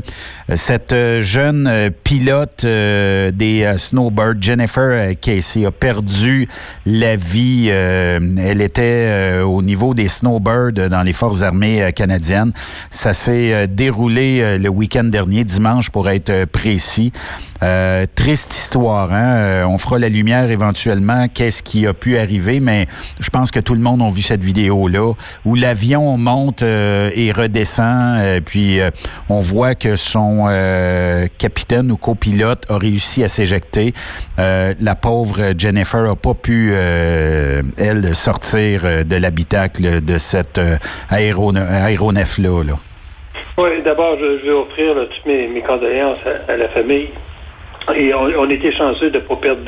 cette 0.56 0.92
jeune 1.20 1.90
pilote 2.02 2.66
des 2.66 3.74
snowbirds, 3.78 4.40
Jennifer 4.40 5.14
Casey, 5.20 5.64
a 5.64 5.70
perdu 5.70 6.48
la 6.84 7.14
vie. 7.14 7.68
elle 7.68 8.60
était 8.60 9.40
au 9.42 9.62
niveau 9.62 9.94
des 9.94 10.08
snowbirds 10.08 10.72
dans 10.72 11.02
les 11.02 11.12
forces 11.12 11.42
armées 11.42 11.90
canadiennes. 11.94 12.52
Ça 12.90 13.12
s'est 13.12 13.66
déroulé 13.68 14.58
le 14.58 14.68
week-end 14.68 15.04
dernier, 15.04 15.44
dimanche 15.44 15.90
pour 15.90 16.10
être 16.10 16.44
précis. 16.46 17.12
triste 18.14 18.54
histoire. 18.54 19.12
Hein? 19.12 19.64
on 19.66 19.78
fera 19.78 19.98
la 19.98 20.08
lumière 20.08 20.50
éventuellement. 20.50 21.28
Qu'est-ce 21.32 21.62
qui 21.62 21.86
a 21.86 21.94
pu 21.94 22.18
arriver? 22.18 22.60
Mais 22.60 22.86
je 23.20 23.30
pense 23.30 23.50
que 23.50 23.60
tout 23.60 23.74
le 23.74 23.80
monde 23.80 24.02
a 24.02 24.10
vu 24.10 24.22
cette 24.22 24.44
vidéo-là 24.44 25.14
l'avion 25.54 26.16
monte 26.16 26.62
euh, 26.62 27.10
et 27.14 27.32
redescend, 27.32 28.20
euh, 28.20 28.40
puis 28.44 28.80
euh, 28.80 28.90
on 29.28 29.40
voit 29.40 29.74
que 29.74 29.96
son 29.96 30.46
capitaine 31.38 31.90
ou 31.90 31.96
copilote 31.96 32.70
a 32.70 32.78
réussi 32.78 33.24
à 33.24 33.28
s'éjecter. 33.28 33.92
la 34.38 34.94
pauvre 34.94 35.54
Jennifer 35.56 36.02
n'a 36.02 36.16
pas 36.16 36.34
pu, 36.34 36.72
elle, 36.74 38.14
sortir 38.14 38.82
de 39.04 39.16
l'habitacle 39.16 40.04
de 40.04 40.18
cet 40.18 40.60
aéronef-là. 41.10 42.76
Oui, 43.58 43.70
d'abord, 43.84 44.16
je, 44.18 44.46
veux 44.46 44.54
offrir 44.54 44.94
toutes 44.94 45.26
mes, 45.26 45.62
condoléances 45.62 46.18
à, 46.48 46.56
la 46.56 46.68
famille. 46.68 47.08
Et 47.94 48.12
on, 48.14 48.50
était 48.50 48.72
chanceux 48.72 49.10
de 49.10 49.18
ne 49.18 49.22
pas 49.22 49.36
perdre 49.36 49.62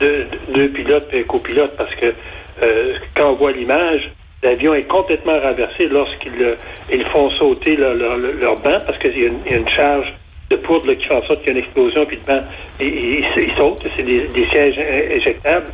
deux 0.00 0.68
pilotes 0.68 1.08
et 1.12 1.24
copilotes 1.24 1.76
parce 1.76 1.94
que 1.96 2.14
quand 3.14 3.32
on 3.32 3.34
voit 3.34 3.52
l'image, 3.52 4.10
L'avion 4.42 4.74
est 4.74 4.88
complètement 4.88 5.38
renversé 5.38 5.86
lorsqu'ils 5.86 6.42
euh, 6.42 7.04
font 7.12 7.30
sauter 7.30 7.76
leur, 7.76 8.56
banc 8.56 8.80
parce 8.86 8.98
qu'il 8.98 9.18
y, 9.18 9.26
a 9.26 9.56
une 9.56 9.68
charge 9.68 10.12
de 10.50 10.56
poudre 10.56 10.92
qui 10.94 11.06
fait 11.06 11.14
en 11.14 11.22
sorte 11.22 11.42
qu'il 11.42 11.52
y 11.52 11.56
a 11.56 11.58
une 11.58 11.64
explosion, 11.64 12.04
puis 12.06 12.18
le 12.26 12.34
banc, 12.34 12.42
il, 12.80 13.52
saute. 13.56 13.86
C'est 13.96 14.02
des, 14.02 14.46
sièges 14.50 14.78
éjectables. 14.78 15.72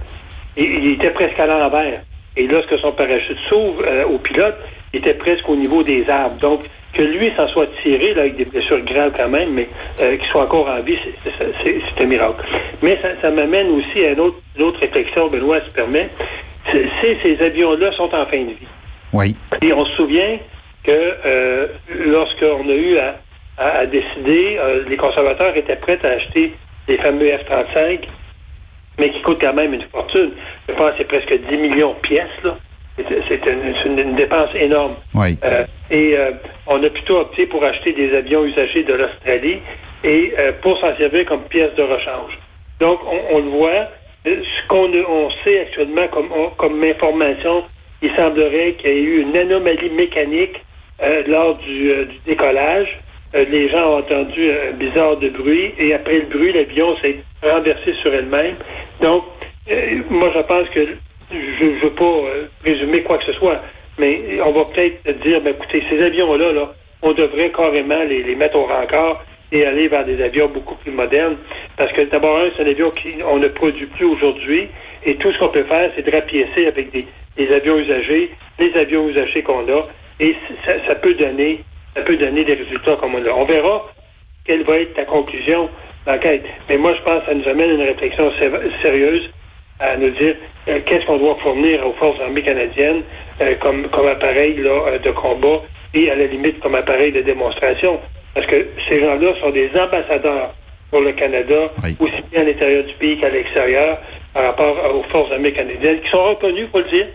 il 0.56 0.92
était 0.92 1.10
presque 1.10 1.38
à 1.40 1.46
l'envers. 1.46 2.02
Et 2.36 2.46
lorsque 2.46 2.78
son 2.78 2.92
parachute 2.92 3.36
s'ouvre 3.48 3.82
euh, 3.84 4.04
au 4.04 4.18
pilote, 4.18 4.54
il 4.92 5.00
était 5.00 5.14
presque 5.14 5.48
au 5.48 5.56
niveau 5.56 5.82
des 5.82 6.08
arbres. 6.08 6.36
Donc, 6.36 6.60
que 6.92 7.02
lui 7.02 7.32
s'en 7.36 7.48
soit 7.48 7.66
tiré 7.82 8.14
là, 8.14 8.22
avec 8.22 8.36
des 8.36 8.44
blessures 8.44 8.80
graves 8.84 9.12
quand 9.16 9.28
même, 9.28 9.50
mais 9.54 9.68
euh, 10.00 10.16
qu'il 10.16 10.26
soit 10.28 10.42
encore 10.42 10.68
en 10.68 10.80
vie, 10.80 10.96
c'est 11.24 12.02
un 12.02 12.06
miracle. 12.06 12.44
Mais 12.80 12.98
ça, 13.20 13.30
m'amène 13.30 13.68
aussi 13.70 14.04
à 14.04 14.12
une 14.12 14.20
autre, 14.20 14.36
une 14.56 14.62
autre 14.62 14.80
réflexion, 14.80 15.28
Benoît, 15.28 15.60
si 15.66 15.70
permet 15.72 16.10
ces 16.70 17.42
avions-là 17.42 17.92
sont 17.92 18.14
en 18.14 18.26
fin 18.26 18.42
de 18.42 18.50
vie. 18.50 18.68
Oui. 19.12 19.36
Et 19.62 19.72
on 19.72 19.84
se 19.84 19.92
souvient 19.96 20.38
que 20.84 21.14
euh, 21.26 21.66
lorsqu'on 22.06 22.68
a 22.68 22.74
eu 22.74 22.98
à, 23.58 23.86
décider, 23.86 24.56
euh, 24.58 24.84
les 24.88 24.96
conservateurs 24.96 25.56
étaient 25.56 25.76
prêts 25.76 25.98
à 26.02 26.08
acheter 26.08 26.54
les 26.86 26.96
fameux 26.98 27.28
F-35, 27.28 28.00
mais 28.98 29.10
qui 29.10 29.20
coûtent 29.22 29.40
quand 29.40 29.54
même 29.54 29.74
une 29.74 29.82
fortune. 29.92 30.30
Je 30.68 30.74
pense 30.74 30.92
que 30.92 30.98
c'est 30.98 31.04
presque 31.04 31.34
10 31.48 31.56
millions 31.56 31.94
de 31.94 32.08
pièces, 32.08 32.42
là. 32.44 32.56
C'est 33.28 33.46
une, 33.46 34.16
dépense 34.16 34.50
énorme. 34.56 34.96
Oui. 35.14 35.38
Euh, 35.44 35.64
et 35.88 36.16
on 36.66 36.82
a 36.82 36.90
plutôt 36.90 37.20
opté 37.20 37.46
pour 37.46 37.62
acheter 37.62 37.92
des 37.92 38.12
avions 38.12 38.44
usagés 38.44 38.82
de 38.82 38.92
l'Australie 38.92 39.58
et 40.02 40.34
pour 40.62 40.76
s'en 40.80 40.96
servir 40.96 41.24
comme 41.26 41.42
pièce 41.42 41.72
de 41.76 41.82
rechange. 41.82 42.36
Donc, 42.80 42.98
on 43.30 43.38
le 43.38 43.50
voit, 43.50 43.88
ce 44.24 44.68
qu'on 44.68 44.92
on 44.92 45.30
sait 45.44 45.60
actuellement 45.60 46.08
comme, 46.08 46.30
comme 46.56 46.82
information, 46.84 47.64
il 48.02 48.10
semblerait 48.14 48.74
qu'il 48.74 48.90
y 48.90 48.94
ait 48.94 49.02
eu 49.02 49.20
une 49.22 49.36
anomalie 49.36 49.90
mécanique 49.90 50.62
euh, 51.02 51.22
lors 51.26 51.56
du, 51.58 51.90
euh, 51.90 52.04
décollage. 52.26 52.98
Euh, 53.34 53.44
les 53.50 53.68
gens 53.68 53.92
ont 53.92 53.98
entendu 53.98 54.50
un 54.50 54.72
bizarre 54.72 55.16
de 55.16 55.28
bruit 55.28 55.72
et 55.78 55.94
après 55.94 56.20
le 56.20 56.26
bruit, 56.26 56.52
l'avion 56.52 56.96
s'est 56.98 57.18
renversé 57.42 57.94
sur 58.02 58.12
elle-même. 58.14 58.56
Donc, 59.00 59.24
moi, 60.10 60.32
je 60.34 60.40
pense 60.40 60.68
que 60.70 60.80
je 61.30 61.64
ne 61.64 61.78
veux 61.80 61.90
pas 61.90 62.22
présumer 62.60 63.02
quoi 63.02 63.18
que 63.18 63.24
ce 63.24 63.34
soit, 63.34 63.60
mais 63.98 64.40
on 64.44 64.52
va 64.52 64.64
peut-être 64.64 65.20
dire, 65.22 65.42
ben, 65.42 65.50
écoutez, 65.50 65.84
ces 65.90 66.02
avions-là, 66.02 66.52
là, 66.52 66.72
on 67.02 67.12
devrait 67.12 67.50
carrément 67.50 68.02
les, 68.04 68.22
les 68.22 68.34
mettre 68.34 68.56
au 68.56 68.64
rencard 68.64 69.22
et 69.52 69.64
aller 69.64 69.88
vers 69.88 70.04
des 70.04 70.22
avions 70.22 70.48
beaucoup 70.48 70.74
plus 70.76 70.90
modernes. 70.92 71.36
Parce 71.76 71.92
que 71.92 72.02
d'abord, 72.02 72.40
c'est 72.56 72.62
un 72.62 72.66
avion 72.66 72.92
qu'on 72.92 73.38
ne 73.38 73.48
produit 73.48 73.86
plus 73.86 74.06
aujourd'hui. 74.06 74.68
Et 75.04 75.14
tout 75.16 75.32
ce 75.32 75.38
qu'on 75.38 75.48
peut 75.48 75.64
faire, 75.64 75.90
c'est 75.96 76.02
de 76.02 76.10
rapiécer 76.10 76.66
avec 76.66 76.90
des, 76.90 77.54
avions 77.54 77.78
usagés, 77.78 78.30
les 78.58 78.74
avions 78.74 79.08
usagés 79.08 79.42
qu'on 79.42 79.66
a. 79.68 79.86
Et 80.20 80.34
ça, 80.86 80.94
peut 80.96 81.14
donner 81.14 81.60
ça 81.94 82.02
peut 82.02 82.16
donner 82.16 82.44
des 82.44 82.54
résultats 82.54 82.96
comme 82.96 83.14
on 83.14 83.24
a. 83.24 83.30
On 83.30 83.44
verra 83.44 83.86
quelle 84.44 84.64
va 84.64 84.78
être 84.78 84.96
la 84.96 85.04
conclusion 85.04 85.68
d'enquête. 86.06 86.44
Mais 86.68 86.76
moi, 86.76 86.94
je 86.94 87.02
pense 87.02 87.20
que 87.20 87.26
ça 87.26 87.34
nous 87.34 87.48
amène 87.48 87.70
à 87.70 87.74
une 87.74 87.82
réflexion 87.82 88.32
sérieuse 88.82 89.30
à 89.80 89.96
nous 89.96 90.10
dire 90.10 90.34
euh, 90.68 90.80
qu'est-ce 90.86 91.06
qu'on 91.06 91.18
doit 91.18 91.36
fournir 91.42 91.86
aux 91.86 91.92
forces 91.94 92.20
armées 92.20 92.42
canadiennes 92.42 93.02
euh, 93.40 93.54
comme, 93.56 93.86
appareil 94.08 94.56
là, 94.56 94.98
de 94.98 95.10
combat 95.12 95.62
et 95.94 96.10
à 96.10 96.16
la 96.16 96.26
limite 96.26 96.60
comme 96.60 96.74
appareil 96.74 97.12
de 97.12 97.20
démonstration. 97.20 98.00
Parce 98.34 98.46
que 98.46 98.66
ces 98.88 99.00
gens-là 99.00 99.34
sont 99.40 99.50
des 99.50 99.70
ambassadeurs 99.78 100.54
pour 100.90 101.00
le 101.00 101.12
Canada, 101.12 101.70
aussi 101.98 102.22
bien 102.30 102.42
à 102.42 102.44
l'intérieur 102.44 102.84
du 102.84 102.94
pays 102.94 103.18
qu'à 103.18 103.28
l'extérieur, 103.28 103.98
par 104.32 104.44
rapport 104.44 104.94
aux 104.94 105.02
forces 105.04 105.32
armées 105.32 105.52
canadiennes, 105.52 106.00
qui 106.00 106.08
sont 106.10 106.24
reconnues, 106.24 106.62
il 106.62 106.68
faut 106.68 106.78
le 106.78 106.84
dire, 106.84 107.06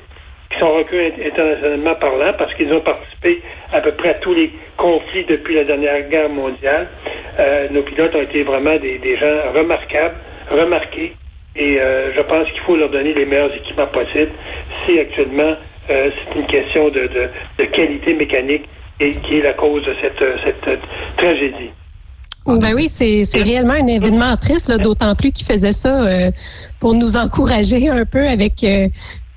qui 0.51 0.59
sont 0.59 0.73
reconnues 0.73 1.11
internationalement 1.25 1.95
parlant, 1.95 2.33
parce 2.37 2.53
qu'ils 2.55 2.71
ont 2.73 2.81
participé 2.81 3.41
à 3.71 3.81
peu 3.81 3.91
près 3.93 4.09
à 4.09 4.13
tous 4.15 4.33
les 4.33 4.51
conflits 4.77 5.25
depuis 5.25 5.55
la 5.55 5.63
dernière 5.63 6.07
guerre 6.09 6.29
mondiale. 6.29 6.87
Euh, 7.39 7.67
nos 7.71 7.81
pilotes 7.81 8.13
ont 8.15 8.21
été 8.21 8.43
vraiment 8.43 8.77
des, 8.77 9.17
gens 9.17 9.51
remarquables, 9.53 10.15
remarqués, 10.51 11.13
et 11.55 11.79
euh, 11.79 12.13
je 12.15 12.21
pense 12.21 12.49
qu'il 12.51 12.61
faut 12.61 12.75
leur 12.75 12.89
donner 12.89 13.13
les 13.13 13.25
meilleurs 13.25 13.53
équipements 13.55 13.87
possibles 13.87 14.31
si 14.85 14.99
actuellement 14.99 15.55
euh, 15.89 16.09
c'est 16.15 16.39
une 16.39 16.47
question 16.47 16.89
de, 16.89 17.09
qualité 17.71 18.13
mécanique 18.13 18.65
qui 19.11 19.37
est 19.37 19.43
la 19.43 19.53
cause 19.53 19.83
de 19.83 19.95
cette, 20.01 20.23
cette 20.43 20.79
tragédie. 21.17 21.71
Ben 22.45 22.73
oui, 22.75 22.89
c'est 22.89 23.41
réellement 23.41 23.73
un 23.73 23.87
événement 23.87 24.35
triste, 24.35 24.71
d'autant 24.81 25.15
plus 25.15 25.31
qu'il 25.31 25.47
faisait 25.47 25.71
ça 25.71 26.05
euh, 26.05 26.31
pour 26.81 26.93
nous 26.93 27.15
encourager 27.15 27.87
un 27.87 28.05
peu 28.05 28.27
avec, 28.27 28.63
euh, 28.65 28.87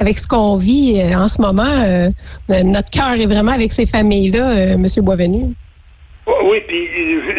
avec 0.00 0.18
ce 0.18 0.26
qu'on 0.26 0.56
vit 0.56 1.00
euh, 1.00 1.16
en 1.16 1.28
ce 1.28 1.40
moment. 1.40 2.10
notre 2.48 2.90
cœur 2.90 3.12
est 3.12 3.26
vraiment 3.26 3.52
avec 3.52 3.72
ces 3.72 3.86
familles-là, 3.86 4.74
M. 4.74 4.84
Boisvenu. 5.02 5.54
Oui, 6.26 6.58
puis 6.66 6.88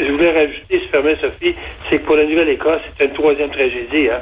je 0.07 0.11
voulais 0.13 0.31
rajouter, 0.31 0.79
si 0.81 0.87
permet, 0.89 1.17
Sophie, 1.19 1.53
c'est 1.89 1.97
que 1.99 2.05
pour 2.05 2.15
la 2.15 2.25
Nouvelle-Écosse, 2.25 2.81
c'est 2.97 3.05
une 3.05 3.13
troisième 3.13 3.49
tragédie. 3.49 4.07
Hein? 4.09 4.21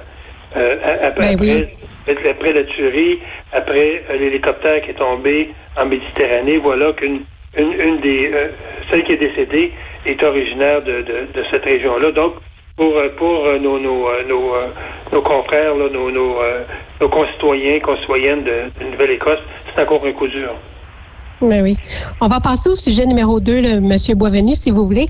après, 1.03 1.35
ben 1.35 1.67
après, 2.07 2.53
la 2.53 2.63
tuerie, 2.63 3.19
après 3.51 4.03
l'hélicoptère 4.17 4.81
qui 4.81 4.91
est 4.91 4.95
tombé 4.95 5.49
en 5.77 5.85
Méditerranée, 5.85 6.57
voilà 6.57 6.93
qu'une 6.93 7.21
une, 7.57 7.99
des 8.01 8.31
celle 8.89 9.03
qui 9.03 9.13
est 9.13 9.17
décédée 9.17 9.71
est 10.05 10.21
originaire 10.23 10.83
de, 10.83 11.01
de, 11.01 11.43
cette 11.51 11.63
région-là. 11.63 12.11
Donc, 12.11 12.33
pour, 12.77 12.93
pour 13.17 13.45
euh, 13.45 13.57
nos, 13.59 13.79
nos, 13.79 14.07
euh, 14.07 14.27
nos, 14.27 14.53
euh, 14.53 14.67
nos 15.11 15.21
confrères, 15.21 15.75
nos, 15.75 15.89
nos, 15.89 16.11
nos 16.11 17.09
concitoyens, 17.09 17.79
concitoyennes 17.79 18.43
de, 18.43 18.85
Nouvelle-Écosse, 18.91 19.39
c'est 19.73 19.81
encore 19.81 20.05
un 20.05 20.11
coup 20.11 20.27
dur. 20.27 20.53
Ben 21.41 21.61
oui. 21.61 21.77
On 22.21 22.27
va 22.27 22.39
passer 22.39 22.69
au 22.69 22.75
sujet 22.75 23.05
numéro 23.05 23.39
2, 23.39 23.57
M. 23.57 23.95
Boisvenu, 24.15 24.55
si 24.55 24.71
vous 24.71 24.85
voulez. 24.85 25.07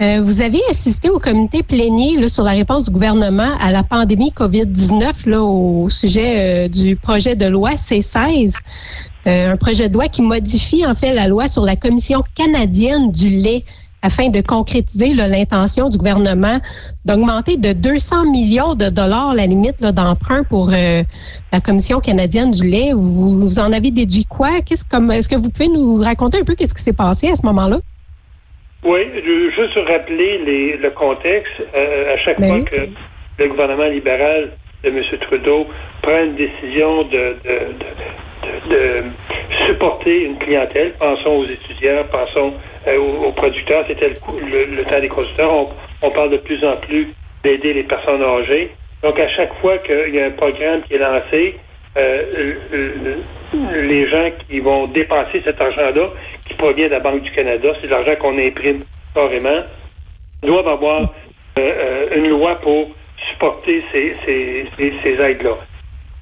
vous 0.00 0.42
avez 0.42 0.60
assisté 0.68 1.08
au 1.08 1.18
comité 1.18 1.62
plénier 1.62 2.28
sur 2.28 2.44
la 2.44 2.50
réponse 2.50 2.84
du 2.84 2.90
gouvernement 2.90 3.56
à 3.60 3.72
la 3.72 3.82
pandémie 3.82 4.30
COVID-19 4.36 5.30
là, 5.30 5.42
au 5.42 5.88
sujet 5.88 6.68
du 6.68 6.96
projet 6.96 7.34
de 7.34 7.46
loi 7.46 7.76
C-16. 7.76 8.58
Un 9.26 9.56
projet 9.56 9.88
de 9.88 9.94
loi 9.94 10.08
qui 10.08 10.22
modifie 10.22 10.84
en 10.86 10.94
fait 10.94 11.14
la 11.14 11.28
loi 11.28 11.48
sur 11.48 11.64
la 11.64 11.76
Commission 11.76 12.22
canadienne 12.36 13.10
du 13.10 13.28
lait 13.28 13.64
afin 14.02 14.28
de 14.28 14.42
concrétiser 14.42 15.14
l'intention 15.14 15.88
du 15.88 15.96
gouvernement 15.96 16.58
d'augmenter 17.06 17.56
de 17.56 17.72
200 17.72 18.30
millions 18.30 18.74
de 18.74 18.90
dollars 18.90 19.34
la 19.34 19.46
limite 19.46 19.82
d'emprunt 19.82 20.44
pour 20.44 20.68
euh, 20.74 21.02
la 21.52 21.60
Commission 21.62 22.00
canadienne 22.00 22.50
du 22.50 22.68
lait. 22.68 22.92
Vous, 22.94 23.58
en 23.58 23.72
avez 23.72 23.90
déduit 23.90 24.26
quoi? 24.26 24.50
Est-ce 24.58 25.28
que 25.28 25.36
vous 25.36 25.48
pouvez 25.48 25.68
nous 25.68 25.96
raconter 25.96 26.38
un 26.38 26.44
peu 26.44 26.54
qu'est-ce 26.54 26.74
qui 26.74 26.82
s'est 26.82 26.92
passé 26.92 27.28
à 27.30 27.36
ce 27.36 27.46
moment-là? 27.46 27.78
Oui, 28.84 29.00
juste 29.56 29.78
rappeler 29.88 30.38
les, 30.44 30.76
le 30.76 30.90
contexte. 30.90 31.52
Euh, 31.74 32.14
à 32.14 32.18
chaque 32.18 32.38
Ben 32.38 32.48
fois 32.48 32.56
oui. 32.58 32.64
que 32.66 33.42
le 33.42 33.48
gouvernement 33.48 33.86
libéral 33.88 34.50
de 34.84 34.90
M. 34.90 35.02
Trudeau 35.22 35.66
prend 36.02 36.22
une 36.22 36.36
décision 36.36 37.04
de, 37.04 37.36
de, 37.42 37.72
de- 37.80 38.23
de- 38.68 39.04
supporter 39.66 40.24
une 40.24 40.38
clientèle, 40.38 40.92
pensons 40.98 41.30
aux 41.38 41.44
étudiants, 41.46 42.04
pensons 42.10 42.54
euh, 42.86 42.98
aux, 42.98 43.32
producteurs, 43.32 43.84
c'était 43.88 44.08
le, 44.10 44.84
temps 44.84 45.00
des 45.00 45.08
constructeurs. 45.08 45.68
On, 46.02 46.10
parle 46.10 46.30
de 46.30 46.36
plus 46.38 46.62
en 46.64 46.76
plus 46.76 47.08
d'aider 47.42 47.72
les 47.72 47.84
personnes 47.84 48.22
âgées. 48.22 48.70
Donc, 49.02 49.18
à 49.18 49.28
chaque 49.28 49.54
fois 49.60 49.78
qu'il 49.78 50.14
y 50.14 50.20
a 50.20 50.26
un 50.26 50.30
programme 50.30 50.82
qui 50.82 50.94
est 50.94 50.98
lancé, 50.98 51.56
euh, 51.96 52.56
le- 52.72 52.94
le- 53.04 53.80
les 53.82 54.08
gens 54.08 54.30
qui 54.48 54.60
vont 54.60 54.86
dépenser 54.86 55.40
cet 55.44 55.60
argent-là, 55.60 56.08
qui 56.46 56.54
provient 56.54 56.86
de 56.86 56.92
la 56.92 57.00
Banque 57.00 57.22
du 57.22 57.30
Canada, 57.30 57.68
c'est 57.80 57.86
de 57.86 57.92
l'argent 57.92 58.16
qu'on 58.20 58.38
imprime 58.38 58.84
carrément, 59.14 59.62
doivent 60.42 60.68
avoir 60.68 61.12
euh, 61.58 62.06
une 62.16 62.28
loi 62.28 62.56
pour 62.56 62.88
supporter 63.30 63.82
ces 63.94 65.20
aides-là. 65.20 65.56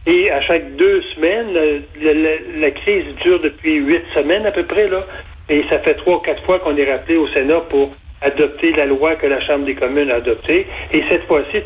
Et 0.07 0.31
à 0.31 0.41
chaque 0.43 0.75
deux 0.77 1.01
semaines, 1.15 1.57
euh, 1.57 1.79
la, 2.03 2.13
la- 2.15 2.61
la 2.61 2.71
crise 2.73 3.05
dure 3.23 3.41
depuis 3.41 3.77
huit 3.77 4.03
semaines 4.15 4.45
à 4.47 4.51
peu 4.51 4.65
près, 4.65 4.89
là, 4.89 5.07
et 5.49 5.63
ça 5.71 5.79
fait 5.81 5.95
trois 5.95 6.17
ou 6.17 6.21
quatre 6.21 6.43
fois 6.45 6.59
qu'on 6.59 6.77
est 6.77 6.91
rappelé 6.91 7.17
au 7.17 7.29
Sénat 7.29 7.61
pour 7.71 7.91
adopter 8.21 8.73
la 8.73 8.87
loi 8.87 9.15
que 9.17 9.27
la 9.27 9.41
Chambre 9.41 9.65
des 9.65 9.75
communes 9.75 10.11
a 10.11 10.17
adoptée. 10.17 10.67
Et 10.93 11.03
cette 11.09 11.25
fois-ci, 11.27 11.59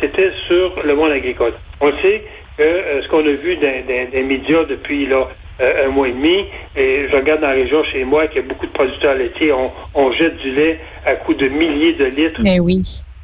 c'était- 0.00 0.32
sur 0.48 0.82
le 0.84 0.94
monde 0.94 1.10
agricole. 1.12 1.52
On 1.80 1.90
sait 2.02 2.22
que 2.56 2.62
euh, 2.62 3.02
ce 3.02 3.08
qu'on 3.08 3.26
a 3.26 3.32
vu 3.32 3.56
dans, 3.56 3.62
dans- 3.62 4.04
dans 4.04 4.10
les 4.12 4.22
médias 4.22 4.64
depuis 4.64 5.06
là, 5.06 5.28
euh, 5.60 5.86
un 5.86 5.88
mois 5.88 6.08
et 6.08 6.12
demi, 6.12 6.46
et 6.76 7.08
je 7.10 7.16
regarde 7.16 7.40
dans 7.42 7.48
la 7.48 7.54
région 7.54 7.82
chez 7.84 8.04
moi 8.04 8.26
qu'il 8.26 8.42
y 8.42 8.44
a 8.44 8.48
beaucoup 8.48 8.66
de 8.66 8.72
producteurs 8.72 9.14
laitiers, 9.14 9.52
on, 9.52 9.70
on 9.94 10.12
jette 10.12 10.36
du 10.38 10.50
lait 10.52 10.78
à 11.06 11.14
coups 11.16 11.38
de 11.38 11.48
milliers 11.48 11.92
de 11.94 12.06
litres 12.06 12.42
Ben 12.42 12.60
oui. 12.60 12.80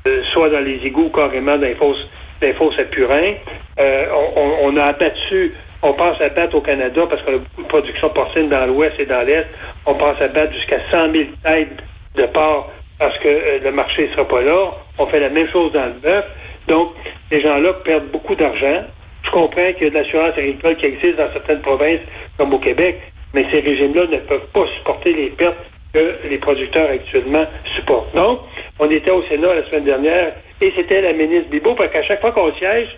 euh, 0.06 0.22
soit 0.32 0.50
dans 0.50 0.60
les 0.60 0.78
égouts, 0.84 1.10
carrément 1.10 1.56
dans 1.58 1.66
les 1.66 1.74
fosses, 1.74 2.06
les 2.42 2.52
fosses 2.54 2.78
à 2.78 2.84
purin. 2.84 3.34
Euh, 3.78 4.06
on, 4.12 4.40
on- 4.40 4.56
on 4.72 4.76
a 4.76 4.84
abattu, 4.84 5.54
on 5.82 5.92
pense 5.92 6.20
abattre 6.20 6.54
au 6.56 6.60
Canada 6.60 7.02
parce 7.08 7.22
qu'on 7.22 7.34
a 7.34 7.38
beaucoup 7.38 7.62
de 7.62 7.68
production 7.68 8.10
porcine 8.10 8.48
dans 8.48 8.66
l'ouest 8.66 8.98
et 8.98 9.06
dans 9.06 9.22
l'est. 9.26 9.46
On 9.86 9.94
pense 9.94 10.20
abattre 10.20 10.52
jusqu'à 10.54 10.78
100 10.90 11.12
000 11.12 11.24
têtes 11.44 11.68
de 12.16 12.26
porc 12.26 12.70
parce 12.98 13.16
que 13.18 13.28
euh, 13.28 13.58
le 13.62 13.70
marché 13.72 14.08
ne 14.08 14.12
sera 14.12 14.26
pas 14.26 14.42
là. 14.42 14.70
On 14.98 15.06
fait 15.06 15.20
la 15.20 15.28
même 15.30 15.48
chose 15.50 15.72
dans 15.72 15.86
le 15.86 15.92
bœuf. 15.92 16.24
Donc, 16.66 16.92
les 17.30 17.40
gens-là 17.40 17.72
perdent 17.84 18.08
beaucoup 18.10 18.34
d'argent. 18.34 18.82
Je 19.24 19.30
comprends 19.30 19.72
qu'il 19.74 19.84
y 19.84 19.86
a 19.86 19.90
de 19.90 19.94
l'assurance 19.94 20.32
agricole 20.36 20.76
qui 20.76 20.86
existe 20.86 21.16
dans 21.16 21.30
certaines 21.32 21.60
provinces, 21.60 22.00
comme 22.36 22.52
au 22.52 22.58
Québec, 22.58 23.00
mais 23.34 23.44
ces 23.50 23.60
régimes-là 23.60 24.06
ne 24.06 24.16
peuvent 24.18 24.46
pas 24.52 24.66
supporter 24.78 25.12
les 25.12 25.28
pertes 25.30 25.56
que 25.94 26.16
les 26.28 26.38
producteurs 26.38 26.90
actuellement 26.90 27.46
supportent. 27.76 28.14
Donc, 28.14 28.40
on 28.78 28.90
était 28.90 29.10
au 29.10 29.22
Sénat 29.24 29.54
la 29.54 29.64
semaine 29.68 29.84
dernière 29.84 30.32
et 30.60 30.72
c'était 30.76 31.00
la 31.00 31.12
ministre 31.12 31.50
Bibo, 31.50 31.74
parce 31.74 31.92
qu'à 31.92 32.02
chaque 32.02 32.20
fois 32.20 32.32
qu'on 32.32 32.52
siège 32.54 32.88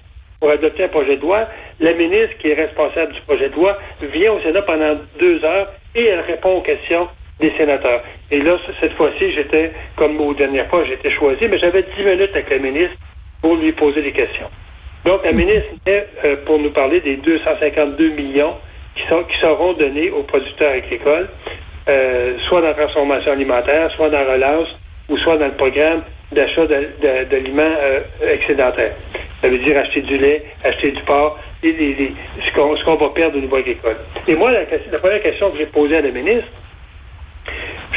pour 0.40 0.50
adopter 0.50 0.84
un 0.84 0.88
projet 0.88 1.16
de 1.16 1.22
loi, 1.22 1.48
la 1.80 1.92
ministre 1.92 2.38
qui 2.38 2.48
est 2.48 2.54
responsable 2.54 3.12
du 3.12 3.20
projet 3.22 3.50
de 3.50 3.54
loi 3.54 3.78
vient 4.00 4.32
au 4.32 4.40
Sénat 4.40 4.62
pendant 4.62 4.96
deux 5.18 5.44
heures 5.44 5.68
et 5.94 6.06
elle 6.06 6.20
répond 6.20 6.56
aux 6.56 6.62
questions 6.62 7.08
des 7.40 7.52
sénateurs. 7.56 8.02
Et 8.30 8.40
là, 8.40 8.58
cette 8.80 8.92
fois-ci, 8.94 9.32
j'étais, 9.32 9.72
comme 9.96 10.20
aux 10.20 10.34
dernières 10.34 10.68
fois, 10.68 10.84
j'étais 10.84 11.10
choisi, 11.10 11.46
mais 11.48 11.58
j'avais 11.58 11.82
dix 11.82 12.04
minutes 12.04 12.30
avec 12.32 12.50
la 12.50 12.58
ministre 12.58 12.96
pour 13.42 13.56
lui 13.56 13.72
poser 13.72 14.02
des 14.02 14.12
questions. 14.12 14.48
Donc, 15.04 15.24
la 15.24 15.32
ministre 15.32 15.68
est 15.86 16.06
euh, 16.24 16.36
pour 16.44 16.58
nous 16.58 16.70
parler 16.70 17.00
des 17.00 17.16
252 17.16 18.10
millions 18.10 18.54
qui 18.94 19.38
seront 19.40 19.72
donnés 19.72 20.10
aux 20.10 20.22
producteurs 20.24 20.72
agricoles, 20.72 21.28
euh, 21.88 22.36
soit 22.48 22.60
dans 22.60 22.68
la 22.68 22.74
transformation 22.74 23.32
alimentaire, 23.32 23.90
soit 23.92 24.10
dans 24.10 24.18
la 24.18 24.32
relance, 24.32 24.68
ou 25.10 25.18
soit 25.18 25.36
dans 25.36 25.46
le 25.46 25.52
programme 25.52 26.02
d'achat 26.32 26.66
d'aliments 26.66 27.62
euh, 27.82 28.00
excédentaires. 28.22 28.92
Ça 29.42 29.48
veut 29.48 29.58
dire 29.58 29.76
acheter 29.76 30.02
du 30.02 30.16
lait, 30.16 30.44
acheter 30.64 30.92
du 30.92 31.02
porc, 31.02 31.38
ce 31.62 32.84
qu'on 32.84 32.96
va 32.96 33.08
perdre 33.10 33.36
au 33.36 33.40
niveau 33.40 33.56
agricole. 33.56 33.96
Et 34.28 34.34
moi, 34.34 34.50
la, 34.52 34.64
première 34.98 35.22
question 35.22 35.50
que 35.50 35.58
j'ai 35.58 35.66
posée 35.66 35.96
à 35.96 36.02
la 36.02 36.10
ministre, 36.10 36.48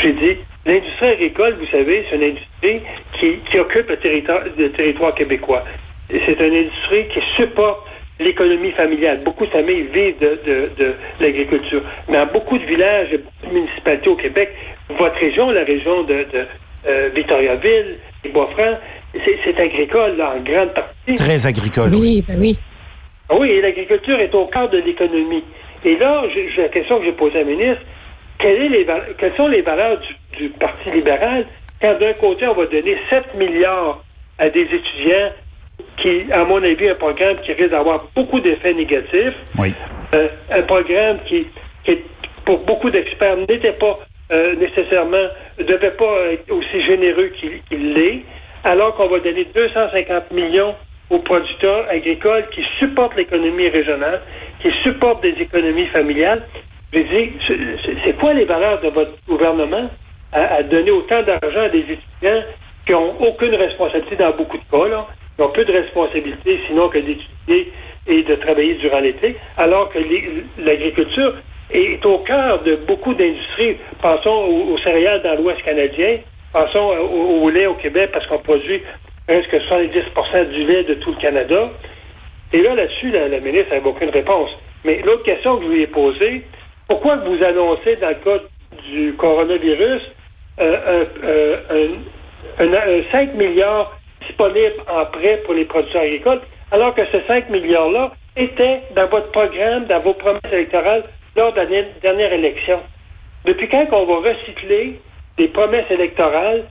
j'ai 0.02 0.14
dit, 0.14 0.38
l'industrie 0.66 1.10
agricole, 1.10 1.56
vous 1.60 1.68
savez, 1.68 2.06
c'est 2.10 2.16
une 2.16 2.24
industrie 2.24 2.82
qui, 3.20 3.60
occupe 3.60 3.90
le 3.90 3.98
territoire, 3.98 5.14
québécois. 5.16 5.64
C'est 6.10 6.40
une 6.40 6.56
industrie 6.56 7.08
qui 7.10 7.22
supporte 7.36 7.88
l'économie 8.20 8.72
familiale. 8.72 9.20
Beaucoup 9.24 9.46
de 9.46 9.52
familles 9.52 9.88
vivent 9.94 10.20
de, 10.20 10.40
de- 10.46 10.70
de 10.78 10.94
l'agriculture. 11.20 11.82
Mais 12.08 12.18
dans 12.18 12.28
beaucoup 12.28 12.58
de 12.58 12.66
villages 12.66 13.10
et 13.12 13.18
de 13.18 13.54
municipalités 13.54 14.10
au 14.10 14.16
Québec, 14.16 14.50
votre 14.98 15.16
région, 15.20 15.52
la 15.52 15.64
région 15.64 16.04
de, 16.04 16.26
euh, 16.88 17.10
Victoriaville, 17.16 17.98
les 18.24 18.30
Bois-Francs, 18.32 18.78
c'est 19.26 19.38
c'est 19.44 19.60
agricole 19.60 20.18
là, 20.18 20.36
en 20.38 20.42
grande 20.42 20.74
partie. 20.74 21.16
Très 21.16 21.46
agricole. 21.48 21.94
Oui, 21.96 22.24
ben 22.28 22.38
oui. 22.40 22.58
Ah 23.30 23.36
Oui, 23.40 23.50
et 23.52 23.62
l'agriculture 23.62 24.20
est 24.20 24.34
au 24.36 24.46
cœur 24.48 24.70
de 24.70 24.78
l'économie. 24.80 25.44
Et 25.86 25.96
là, 25.98 26.24
j'ai 26.34 26.50
j'ai 26.56 26.64
la 26.64 26.70
question 26.70 27.00
que 27.00 27.06
j'ai 27.06 27.12
posée 27.14 27.38
à 27.40 27.44
la 27.44 27.50
ministre, 27.50 27.82
quelle 28.40 28.62
est 28.64 28.70
les 28.70 28.84
val- 28.84 29.16
quelles 29.18 29.36
sont 29.36 29.48
les 29.48 29.62
valeurs 29.62 30.00
du, 30.00 30.38
du 30.38 30.50
Parti 30.50 30.92
libéral 30.92 31.46
quand 31.82 32.00
d'un 32.00 32.14
côté, 32.14 32.48
on 32.48 32.54
va 32.54 32.66
donner 32.66 32.96
7 33.10 33.36
milliards 33.36 34.02
à 34.40 34.50
des 34.50 34.62
étudiants 34.62 35.32
qui, 35.98 36.32
à 36.32 36.46
mon 36.46 36.64
avis, 36.64 36.88
un 36.90 36.96
programme 36.96 37.38
qui 37.46 37.52
risque 37.54 37.72
d'avoir 37.72 38.06
beaucoup 38.16 38.40
d'effets 38.40 38.74
négatifs, 38.74 39.34
Oui. 39.60 39.74
euh, 40.14 40.28
un 40.50 40.62
programme 40.64 41.20
qui, 41.28 41.46
qui, 41.84 41.98
pour 42.46 42.60
beaucoup 42.60 42.90
d'experts, 42.90 43.36
n'était 43.38 43.74
pas 43.74 44.00
euh, 44.32 44.56
nécessairement, 44.56 45.28
ne 45.60 45.64
devait 45.64 45.92
pas 45.92 46.28
être 46.32 46.50
aussi 46.52 46.82
généreux 46.84 47.32
qu'il 47.70 47.94
l'est, 47.94 48.24
alors 48.64 48.96
qu'on 48.96 49.08
va 49.08 49.20
donner 49.20 49.46
250 49.54 50.32
millions 50.32 50.76
aux 51.10 51.20
producteurs 51.20 51.86
agricoles 51.90 52.48
qui 52.52 52.64
supportent 52.80 53.16
l'économie 53.16 53.68
régionale, 53.70 54.22
qui 54.62 54.72
supportent 54.84 55.22
des 55.22 55.36
économies 55.40 55.88
familiales. 55.88 56.44
J'ai 56.94 57.04
dit, 57.04 57.32
c'est- 57.48 58.18
quoi 58.18 58.34
les 58.34 58.46
valeurs 58.46 58.80
de 58.82 58.90
votre 58.90 59.12
gouvernement 59.28 59.90
à, 60.32 60.64
donner 60.64 60.92
autant 60.92 61.22
d'argent 61.22 61.62
à 61.62 61.70
des 61.70 61.80
étudiants 61.80 62.44
qui 62.86 62.92
n'ont 62.94 63.16
aucune 63.20 63.54
responsabilité 63.56 64.16
dans 64.16 64.32
beaucoup 64.32 64.58
de 64.58 64.64
cas, 64.72 64.88
là, 64.88 65.08
qui 65.36 65.44
ont 65.44 65.50
peu 65.50 65.66
de 65.66 65.72
responsabilité 65.72 66.60
sinon 66.68 66.90
que 66.90 66.98
d'étudier 67.00 67.72
et 68.08 68.24
de 68.24 68.36
travailler 68.36 68.76
durant 68.76 69.00
l'été, 69.00 69.36
alors 69.58 69.90
que 69.90 70.00
l'agriculture 70.58 71.36
est 71.72 72.06
au 72.06 72.20
cœur 72.20 72.62
de 72.64 72.76
beaucoup 72.76 73.14
d'industries. 73.14 73.78
Pensons 74.02 74.46
aux, 74.46 74.78
céréales 74.80 75.22
dans 75.24 75.36
l'Ouest 75.36 75.62
canadien, 75.64 76.18
pensons 76.52 76.92
euh, 76.92 77.00
au, 77.00 77.50
lait 77.50 77.66
au 77.68 77.74
Québec 77.76 78.10
parce 78.14 78.26
qu'on 78.28 78.40
produit 78.40 78.82
presque 79.28 79.54
70% 79.54 80.50
du 80.50 80.66
lait 80.66 80.84
de 80.84 80.96
tout 80.96 81.12
le 81.12 81.18
Canada. 81.22 81.70
Et 82.52 82.62
là, 82.62 82.76
là-dessus, 82.76 83.12
la, 83.12 83.28
ministre 83.40 83.72
n'avait 83.74 83.88
aucune 83.88 84.10
réponse. 84.10 84.50
Mais 84.86 85.02
l'autre 85.04 85.24
question 85.24 85.58
que 85.58 85.64
je 85.66 85.70
lui 85.70 85.82
ai 85.84 85.88
posée, 85.88 86.44
pourquoi 86.88 87.16
vous 87.18 87.42
annoncez 87.44 87.96
dans 87.96 88.10
le 88.10 88.16
cas 88.16 88.44
du 88.90 89.14
coronavirus 89.14 90.02
euh, 90.60 91.06
un, 91.24 91.26
euh, 91.26 91.58
un- 92.60 92.66
un- 92.66 92.74
un 92.74 93.02
5 93.12 93.34
milliards 93.34 93.98
disponibles 94.28 94.76
en 94.88 95.06
prêt 95.06 95.42
pour 95.46 95.54
les 95.56 95.66
producteurs 95.66 96.04
agricoles, 96.04 96.42
alors 96.72 96.94
que 96.94 97.02
ce 97.12 97.18
5 97.28 97.50
milliards-là 97.50 98.12
était 98.38 98.82
dans 98.96 99.08
votre 99.08 99.32
programme, 99.32 99.86
dans 99.86 100.00
vos 100.02 100.14
promesses 100.14 100.42
électorales 100.52 101.04
lors 101.36 101.52
de 101.54 101.58
la 101.58 101.66
dernière- 102.02 102.34
élection? 102.34 102.80
Depuis 103.46 103.68
quand 103.68 103.86
qu'on 103.88 104.06
va 104.06 104.30
recycler 104.30 105.00
des 105.38 105.48
promesses 105.50 105.90
électorales 105.90 106.64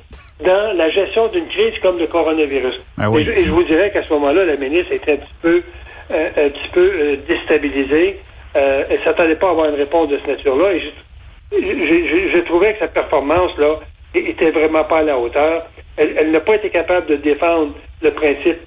dans 0.44 0.76
la 0.76 0.90
gestion 0.90 1.28
d'une 1.28 1.48
crise 1.48 1.78
comme 1.82 1.98
le 1.98 2.06
coronavirus? 2.06 2.80
Ah 2.98 3.10
oui. 3.10 3.22
et, 3.22 3.24
je, 3.24 3.30
et 3.32 3.44
je 3.44 3.50
vous 3.52 3.64
dirais 3.64 3.90
qu'à 3.92 4.02
ce 4.04 4.12
moment-là, 4.14 4.44
la 4.44 4.56
ministre 4.56 4.92
était 4.92 5.12
un 5.12 5.16
petit 5.16 5.34
peu, 5.42 5.62
euh, 6.10 6.28
un 6.36 6.48
petit 6.50 6.68
peu 6.72 6.90
euh, 6.94 7.16
déstabilisée. 7.28 8.20
Euh, 8.56 8.84
elle 8.90 8.98
ne 8.98 9.04
s'attendait 9.04 9.36
pas 9.36 9.48
à 9.48 9.50
avoir 9.50 9.68
une 9.68 9.76
réponse 9.76 10.08
de 10.08 10.18
cette 10.18 10.28
nature-là. 10.36 10.72
Et 10.74 10.80
je, 10.80 11.58
je- 11.58 12.08
je- 12.08 12.28
je 12.36 12.38
trouvais 12.44 12.72
que 12.74 12.80
sa 12.80 12.88
performance-là 12.88 13.80
était 14.14 14.50
vraiment 14.50 14.84
pas 14.84 14.98
à 14.98 15.02
la 15.02 15.18
hauteur. 15.18 15.66
Elle, 15.96 16.14
elle 16.18 16.30
n'a 16.30 16.40
pas 16.40 16.56
été 16.56 16.70
capable 16.70 17.06
de 17.06 17.16
défendre 17.16 17.74
le 18.00 18.10
principe 18.12 18.58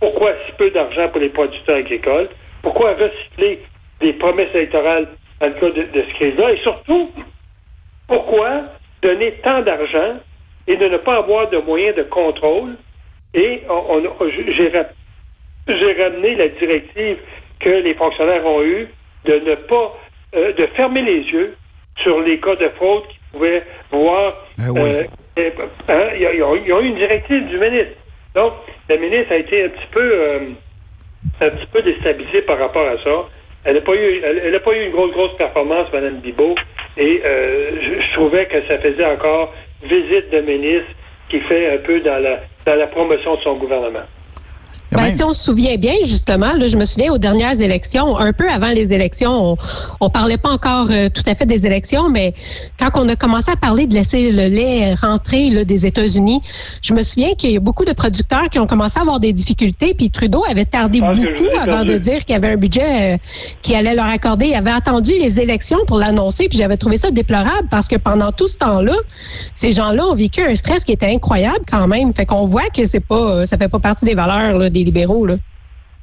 pourquoi 0.00 0.32
si 0.46 0.52
peu 0.52 0.70
d'argent 0.70 1.08
pour 1.08 1.20
les 1.20 1.28
producteurs 1.28 1.76
agricoles, 1.76 2.28
pourquoi 2.62 2.94
recycler 2.94 3.60
des 4.00 4.12
promesses 4.14 4.54
électorales 4.54 5.08
dans 5.40 5.48
le 5.48 5.54
cas 5.54 5.70
de, 5.70 5.82
de 5.82 6.02
ce 6.08 6.14
crise-là, 6.14 6.52
et 6.52 6.58
surtout, 6.58 7.10
pourquoi 8.06 8.62
donner 9.02 9.32
tant 9.42 9.62
d'argent 9.62 10.18
et 10.66 10.76
de 10.76 10.86
ne 10.88 10.98
pas 10.98 11.16
avoir 11.16 11.48
de 11.50 11.58
moyens 11.58 11.96
de 11.96 12.02
contrôle? 12.02 12.76
Et 13.34 13.62
on, 13.68 14.02
on- 14.20 14.30
j'ai 14.30 14.68
ra- 14.68 14.88
j'ai 15.68 15.92
ramené 16.02 16.34
la 16.34 16.48
directive 16.48 17.18
que 17.60 17.68
les 17.70 17.94
fonctionnaires 17.94 18.44
ont 18.46 18.62
eue 18.62 18.88
de 19.24 19.34
ne 19.34 19.54
pas, 19.54 19.96
euh, 20.34 20.52
de 20.52 20.66
fermer 20.68 21.02
les 21.02 21.20
yeux 21.20 21.56
sur 22.02 22.20
les 22.20 22.40
cas 22.40 22.56
de 22.56 22.68
fraude 22.70 23.06
qu'ils 23.08 23.20
pouvaient 23.32 23.62
voir. 23.90 24.36
Ben 24.58 24.70
oui. 24.70 24.80
euh, 25.38 25.50
hein, 25.88 26.08
ont, 26.44 26.56
ils 26.56 26.72
ont 26.72 26.80
eu 26.80 26.86
une 26.86 26.96
directive 26.96 27.46
du 27.48 27.58
ministre. 27.58 27.94
Donc, 28.34 28.54
la 28.88 28.96
ministre 28.96 29.32
a 29.32 29.36
été 29.36 29.64
un 29.64 29.68
petit 29.68 29.86
peu, 29.92 30.00
euh, 30.12 30.40
un 31.40 31.50
petit 31.50 31.66
peu 31.66 31.82
déstabilisée 31.82 32.42
par 32.42 32.58
rapport 32.58 32.86
à 32.86 32.98
ça. 33.02 33.28
Elle 33.64 33.74
n'a 33.74 33.80
pas 33.82 33.94
eu, 33.94 34.22
elle, 34.24 34.60
pas 34.60 34.72
eu 34.72 34.84
une 34.86 34.92
grosse, 34.92 35.12
grosse 35.12 35.36
performance, 35.36 35.92
Mme 35.92 36.20
Bibot, 36.20 36.54
et 36.96 37.22
euh, 37.24 37.70
je, 37.82 38.00
je 38.00 38.12
trouvais 38.14 38.46
que 38.46 38.66
ça 38.66 38.78
faisait 38.78 39.04
encore 39.04 39.52
visite 39.82 40.30
de 40.30 40.40
ministre 40.40 40.90
qui 41.28 41.40
fait 41.40 41.74
un 41.74 41.78
peu 41.78 42.00
dans 42.00 42.18
la, 42.18 42.40
dans 42.66 42.74
la 42.74 42.86
promotion 42.86 43.36
de 43.36 43.40
son 43.42 43.56
gouvernement. 43.56 44.04
Ben, 44.92 45.08
si 45.08 45.22
on 45.22 45.32
se 45.32 45.42
souvient 45.42 45.76
bien, 45.76 45.94
justement, 46.04 46.52
là, 46.54 46.66
je 46.66 46.76
me 46.76 46.84
souviens 46.84 47.12
aux 47.12 47.18
dernières 47.18 47.60
élections, 47.60 48.18
un 48.18 48.32
peu 48.32 48.48
avant 48.50 48.70
les 48.70 48.92
élections, 48.92 49.52
on, 49.52 49.56
on 50.00 50.10
parlait 50.10 50.36
pas 50.36 50.50
encore 50.50 50.88
euh, 50.90 51.08
tout 51.08 51.22
à 51.26 51.34
fait 51.34 51.46
des 51.46 51.66
élections, 51.66 52.08
mais 52.08 52.34
quand 52.78 52.90
on 52.94 53.08
a 53.08 53.16
commencé 53.16 53.50
à 53.50 53.56
parler 53.56 53.86
de 53.86 53.94
laisser 53.94 54.32
le 54.32 54.46
lait 54.46 54.94
rentrer 54.94 55.50
là, 55.50 55.64
des 55.64 55.86
États-Unis, 55.86 56.40
je 56.82 56.92
me 56.94 57.02
souviens 57.02 57.34
qu'il 57.34 57.52
y 57.52 57.56
a 57.56 57.60
beaucoup 57.60 57.84
de 57.84 57.92
producteurs 57.92 58.48
qui 58.50 58.58
ont 58.58 58.66
commencé 58.66 58.98
à 58.98 59.02
avoir 59.02 59.20
des 59.20 59.32
difficultés, 59.32 59.94
puis 59.94 60.10
Trudeau 60.10 60.44
avait 60.48 60.64
tardé 60.64 61.00
beaucoup 61.00 61.58
avant 61.60 61.84
de 61.84 61.96
dire 61.96 62.24
qu'il 62.24 62.34
y 62.34 62.36
avait 62.36 62.52
un 62.52 62.56
budget 62.56 63.14
euh, 63.14 63.16
qui 63.62 63.74
allait 63.74 63.94
leur 63.94 64.06
accorder. 64.06 64.46
Il 64.46 64.54
avait 64.54 64.70
attendu 64.70 65.12
les 65.12 65.40
élections 65.40 65.78
pour 65.86 65.98
l'annoncer, 65.98 66.48
puis 66.48 66.58
j'avais 66.58 66.76
trouvé 66.76 66.96
ça 66.96 67.10
déplorable 67.10 67.68
parce 67.70 67.86
que 67.86 67.96
pendant 67.96 68.32
tout 68.32 68.48
ce 68.48 68.58
temps-là, 68.58 68.94
ces 69.54 69.70
gens-là 69.70 70.06
ont 70.06 70.14
vécu 70.14 70.42
un 70.42 70.54
stress 70.54 70.84
qui 70.84 70.92
était 70.92 71.06
incroyable 71.14 71.60
quand 71.70 71.86
même. 71.86 72.12
Fait 72.12 72.26
qu'on 72.26 72.44
voit 72.44 72.68
que 72.74 72.84
c'est 72.84 73.00
pas, 73.00 73.46
ça 73.46 73.56
fait 73.56 73.68
pas 73.68 73.78
partie 73.78 74.04
des 74.04 74.14
valeurs 74.14 74.58
là, 74.58 74.70
des 74.70 74.79
libéraux. 74.84 75.26
Là. 75.26 75.34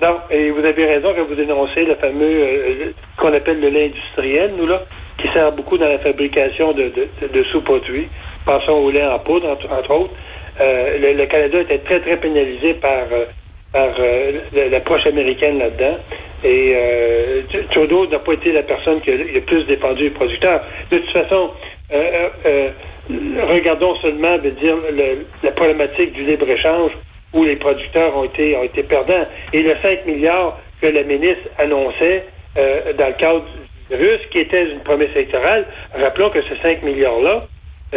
Non, 0.01 0.17
et 0.29 0.51
vous 0.51 0.63
avez 0.63 0.85
raison 0.85 1.13
quand 1.15 1.25
vous 1.25 1.35
dénoncez 1.35 1.83
le 1.85 1.95
fameux, 1.95 2.21
euh, 2.41 2.91
ce 3.15 3.21
qu'on 3.21 3.33
appelle 3.33 3.59
le 3.59 3.69
lait 3.69 3.85
industriel, 3.85 4.53
nous, 4.57 4.67
là, 4.67 4.83
qui 5.17 5.27
sert 5.33 5.51
beaucoup 5.53 5.77
dans 5.79 5.87
la 5.89 5.97
fabrication 5.99 6.71
de, 6.73 6.91
de, 7.33 7.43
sous-produits. 7.45 8.07
Pensons 8.45 8.73
au 8.73 8.91
lait 8.91 9.03
en 9.05 9.17
poudre, 9.19 9.49
entre, 9.49 9.71
entre 9.71 9.91
autres. 9.91 10.13
Euh, 10.61 10.99
le, 10.99 11.13
le 11.13 11.25
Canada 11.25 11.61
était 11.61 11.79
très, 11.79 11.99
très 11.99 12.17
pénalisé 12.17 12.75
par, 12.75 13.05
euh, 13.11 13.25
par 13.73 13.89
euh, 13.99 14.33
la- 14.53 14.69
l'approche 14.69 15.05
américaine 15.07 15.57
là-dedans. 15.57 15.97
Et 16.43 16.73
euh, 16.75 17.41
Trudeau 17.71 18.05
n'a 18.07 18.19
pas 18.19 18.33
été 18.33 18.51
la 18.51 18.61
personne 18.63 19.01
qui 19.01 19.09
a, 19.09 19.15
a 19.15 19.41
plus 19.47 19.63
défendu 19.65 20.03
les 20.03 20.09
producteurs. 20.11 20.61
De 20.91 20.99
toute 20.99 21.09
façon, 21.11 21.49
euh, 21.91 22.29
euh, 22.45 22.69
euh, 23.09 23.47
regardons 23.49 23.95
seulement 23.95 24.37
dire 24.37 24.75
le- 24.91 25.25
la 25.41 25.51
problématique 25.51 26.13
du 26.13 26.23
libre-échange 26.23 26.91
où 27.33 27.43
les 27.43 27.55
producteurs 27.55 28.15
ont 28.15 28.23
été, 28.23 28.55
ont 28.55 28.63
été 28.63 28.83
perdants. 28.83 29.25
Et 29.53 29.61
le 29.61 29.75
5 29.81 30.05
milliards 30.05 30.59
que 30.81 30.87
la 30.87 31.03
ministre 31.03 31.43
annonçait 31.57 32.25
euh, 32.57 32.93
dans 32.93 33.07
le 33.07 33.13
cadre 33.13 33.45
du 33.89 33.95
russe, 33.95 34.21
qui 34.31 34.39
était 34.39 34.71
une 34.71 34.79
promesse 34.79 35.09
électorale, 35.15 35.65
rappelons 35.93 36.29
que 36.29 36.41
ces 36.43 36.57
5 36.61 36.83
milliards-là 36.83 37.47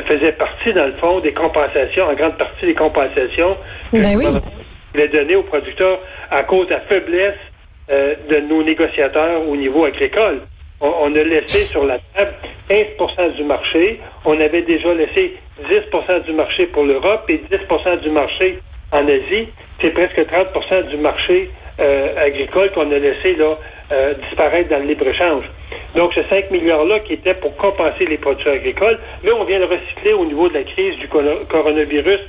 faisaient 0.06 0.32
partie, 0.32 0.72
dans 0.72 0.86
le 0.86 0.92
fond, 0.94 1.20
des 1.20 1.32
compensations, 1.32 2.04
en 2.04 2.14
grande 2.14 2.36
partie 2.36 2.66
des 2.66 2.74
compensations 2.74 3.56
que 3.90 3.96
Ben 3.98 4.02
le 4.02 4.08
oui. 4.08 4.14
gouvernement 4.26 4.52
voulait 4.92 5.08
donner 5.08 5.36
aux 5.36 5.42
producteurs 5.42 6.00
à 6.30 6.42
cause 6.44 6.66
de 6.66 6.72
la 6.72 6.80
faiblesse 6.80 7.34
euh, 7.90 8.14
de 8.28 8.36
nos 8.40 8.62
négociateurs 8.62 9.48
au 9.48 9.56
niveau 9.56 9.84
agricole. 9.84 10.40
On, 10.80 10.92
on 11.02 11.14
a 11.14 11.22
laissé 11.22 11.64
sur 11.66 11.84
la 11.84 11.98
table 12.14 12.34
15% 12.68 13.34
du 13.34 13.44
marché. 13.44 14.00
On 14.24 14.40
avait 14.40 14.62
déjà 14.62 14.94
laissé 14.94 15.36
10% 15.68 16.24
du 16.24 16.32
marché 16.32 16.66
pour 16.66 16.84
l'Europe 16.84 17.24
et 17.28 17.42
10% 17.50 18.00
du 18.00 18.10
marché 18.10 18.58
en 18.92 19.06
Asie. 19.08 19.48
C'est 19.80 19.90
presque 19.90 20.18
30% 20.18 20.88
du 20.88 20.96
marché 20.98 21.50
euh, 21.80 22.08
agricole 22.26 22.70
qu'on 22.72 22.90
a 22.92 22.98
laissé 22.98 23.34
là, 23.36 23.56
euh, 23.92 24.14
disparaître 24.28 24.68
dans 24.68 24.78
le 24.78 24.84
libre-échange. 24.86 25.44
Donc, 25.94 26.12
ce 26.14 26.22
5 26.24 26.50
milliards-là 26.50 27.00
qui 27.00 27.14
était 27.14 27.34
pour 27.34 27.56
compenser 27.56 28.06
les 28.06 28.18
producteurs 28.18 28.54
agricoles, 28.54 28.98
là, 29.24 29.32
on 29.38 29.44
vient 29.44 29.58
le 29.58 29.64
recycler 29.64 30.12
au 30.12 30.24
niveau 30.26 30.48
de 30.48 30.54
la 30.54 30.64
crise 30.64 30.96
du 30.96 31.08
coronavirus 31.08 32.20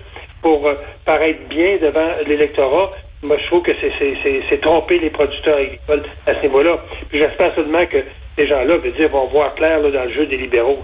pour 0.42 0.68
euh, 0.68 0.76
paraître 1.06 1.40
bien 1.50 1.78
devant 1.82 2.08
l'électorat. 2.28 2.92
Moi, 3.24 3.38
je 3.40 3.46
trouve 3.48 3.62
que 3.62 3.72
c'est- 3.82 4.62
tromper 4.62 5.00
les 5.00 5.10
producteurs 5.10 5.58
agricoles 5.58 6.04
à 6.28 6.34
ce 6.36 6.42
niveau-là. 6.42 6.80
J'espère 7.14 7.54
seulement 7.56 7.86
que 7.86 7.98
ces 8.38 8.48
gens-là, 8.48 8.78
veut 8.78 8.92
dire, 8.92 9.10
vont 9.10 9.28
voir 9.28 9.54
clair 9.56 9.82
dans 9.82 10.04
le 10.04 10.12
jeu 10.12 10.26
des 10.26 10.38
libéraux. 10.38 10.80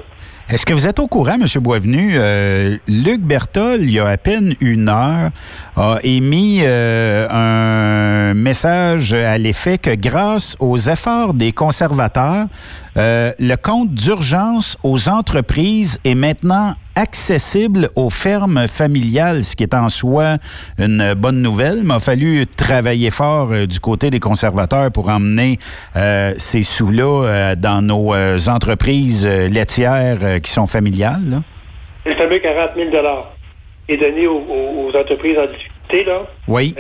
Est-ce 0.50 0.66
que 0.66 0.74
vous 0.74 0.88
êtes 0.88 1.00
au 1.00 1.08
courant, 1.08 1.34
M. 1.34 1.46
Boisvenu? 1.62 2.12
euh, 2.14 2.78
Luc 2.88 3.20
Bertol, 3.20 3.82
il 3.82 3.92
y 3.92 4.00
a 4.00 4.08
à 4.08 4.16
peine 4.16 4.56
une 4.62 4.88
heure, 4.88 5.32
a 5.76 5.98
émis 6.04 6.60
euh, 6.62 7.28
un 7.30 8.34
message 8.34 9.14
à 9.14 9.38
l'effet 9.38 9.78
que 9.78 9.94
grâce 9.94 10.56
aux 10.62 10.78
efforts 10.78 11.34
des 11.34 11.52
conservateurs, 11.52 12.48
euh, 12.96 13.34
le 13.40 13.56
compte 13.56 13.94
d'urgence 13.94 14.78
aux 14.84 15.10
entreprises 15.10 16.00
est 16.06 16.16
maintenant 16.16 16.76
accessible 16.98 17.90
aux 17.96 18.10
fermes 18.10 18.68
familiales, 18.68 19.44
ce 19.44 19.56
qui 19.56 19.62
est 19.62 19.76
en 19.76 19.88
soi 19.88 20.38
une 20.80 21.14
bonne 21.14 21.42
nouvelle. 21.44 21.78
Il 21.78 21.84
m'a 21.84 22.00
fallu 22.00 22.48
travailler 22.48 23.12
fort 23.12 23.52
euh, 23.52 23.68
du 23.68 23.80
côté 23.80 24.10
des 24.10 24.20
conservateurs 24.20 24.92
pour 24.92 25.08
emmener 25.10 25.60
euh, 25.96 26.34
ces 26.38 26.64
sous-là 26.64 27.24
euh, 27.24 27.56
dans 27.56 27.84
nos 27.84 28.14
entreprises 28.50 29.28
laitières 29.28 30.42
qui 30.42 30.52
sont 30.52 30.66
familiales. 30.66 31.22
là. 31.30 31.38
Le 32.06 32.16
fameux 32.16 32.40
40 32.40 32.72
000 32.76 32.90
qui 33.86 33.94
est 33.94 33.98
donné 33.98 34.28
aux, 34.28 34.92
entreprises 34.96 35.38
en 35.38 35.46
difficulté, 35.46 36.04
là. 36.04 36.26
Oui. 36.48 36.74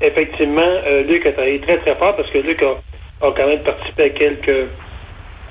Effectivement, 0.00 0.72
Luc 1.06 1.26
a 1.26 1.32
travaillé 1.32 1.60
très, 1.60 1.78
très 1.78 1.94
fort 1.94 2.16
parce 2.16 2.30
que 2.30 2.38
Luc 2.38 2.62
a, 2.62 3.26
a 3.26 3.32
quand 3.32 3.46
même 3.46 3.60
participé 3.60 4.04
à 4.04 4.10
quelques, 4.10 4.68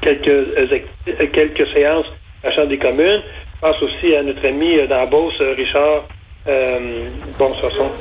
quelques, 0.01 1.31
quelques 1.31 1.67
séances 1.73 2.07
à 2.43 2.49
la 2.49 2.55
Chambre 2.55 2.69
des 2.69 2.79
communes. 2.79 3.21
Je 3.61 3.67
pense 3.67 3.81
aussi 3.83 4.15
à 4.15 4.23
notre 4.23 4.45
ami 4.47 4.77
euh, 4.79 4.87
dans 4.87 4.99
la 4.99 5.05
Beauce, 5.05 5.33
euh, 5.41 5.53
Richard, 5.53 6.05
euh, 6.47 7.09
bon, 7.37 7.53
ce 7.55 7.69
sont, 7.71 7.91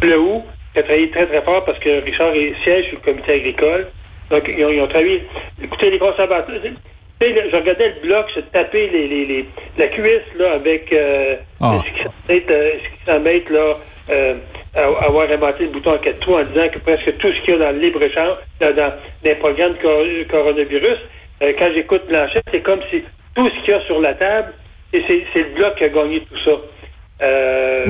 Plehou, 0.00 0.44
qui 0.72 0.78
a 0.78 0.82
travaillé 0.84 1.10
très, 1.10 1.26
très 1.26 1.42
fort 1.42 1.64
parce 1.64 1.78
que 1.80 2.04
Richard 2.04 2.34
est 2.36 2.54
siège 2.62 2.86
sur 2.86 2.98
le 2.98 3.12
comité 3.12 3.32
agricole. 3.32 3.88
Donc, 4.30 4.44
ils 4.46 4.64
ont, 4.64 4.70
ils 4.70 4.80
ont 4.80 4.86
travaillé. 4.86 5.24
Écoutez, 5.60 5.90
les 5.90 5.98
conservateurs. 5.98 6.54
je 7.20 7.56
regardais 7.56 7.94
le 8.00 8.06
bloc 8.06 8.30
se 8.30 8.40
taper 8.40 8.88
les, 8.90 9.08
les, 9.08 9.26
les- 9.26 9.46
la 9.76 9.88
cuisse 9.88 10.22
là, 10.36 10.52
avec 10.52 10.92
euh, 10.92 11.36
ce 11.80 12.88
qui 12.88 13.04
semble 13.06 13.26
être, 13.28 13.50
là, 13.50 13.76
euh, 14.10 14.34
à- 14.74 15.04
avoir 15.06 15.28
inventé 15.30 15.64
le 15.64 15.70
bouton 15.70 15.94
en 15.94 15.98
quatre 15.98 16.20
trous 16.20 16.34
en 16.36 16.44
disant 16.44 16.68
que 16.68 16.78
presque 16.78 17.16
tout 17.18 17.32
ce 17.32 17.40
qu'il 17.42 17.54
y 17.54 17.56
a 17.56 17.58
dans 17.58 17.72
le 17.72 17.80
libre-échange, 17.80 18.36
dans, 18.60 18.72
dans 18.74 18.92
les 19.24 19.34
programmes 19.34 19.72
de 19.72 19.78
cor- 19.82 20.28
coronavirus, 20.30 20.98
euh, 21.42 21.52
quand 21.58 21.72
j'écoute 21.74 22.02
Blanchet, 22.08 22.42
c'est 22.52 22.62
comme 22.62 22.80
si 22.90 23.02
tout 23.38 23.48
ce 23.48 23.60
qu'il 23.64 23.70
y 23.70 23.76
a 23.76 23.80
sur 23.82 24.00
la 24.00 24.14
table, 24.14 24.52
et 24.92 25.02
c'est 25.32 25.38
le 25.38 25.54
bloc 25.54 25.76
qui 25.76 25.84
a 25.84 25.88
gagné 25.90 26.20
tout 26.22 26.38
ça. 26.44 26.50
Euh, 27.22 27.86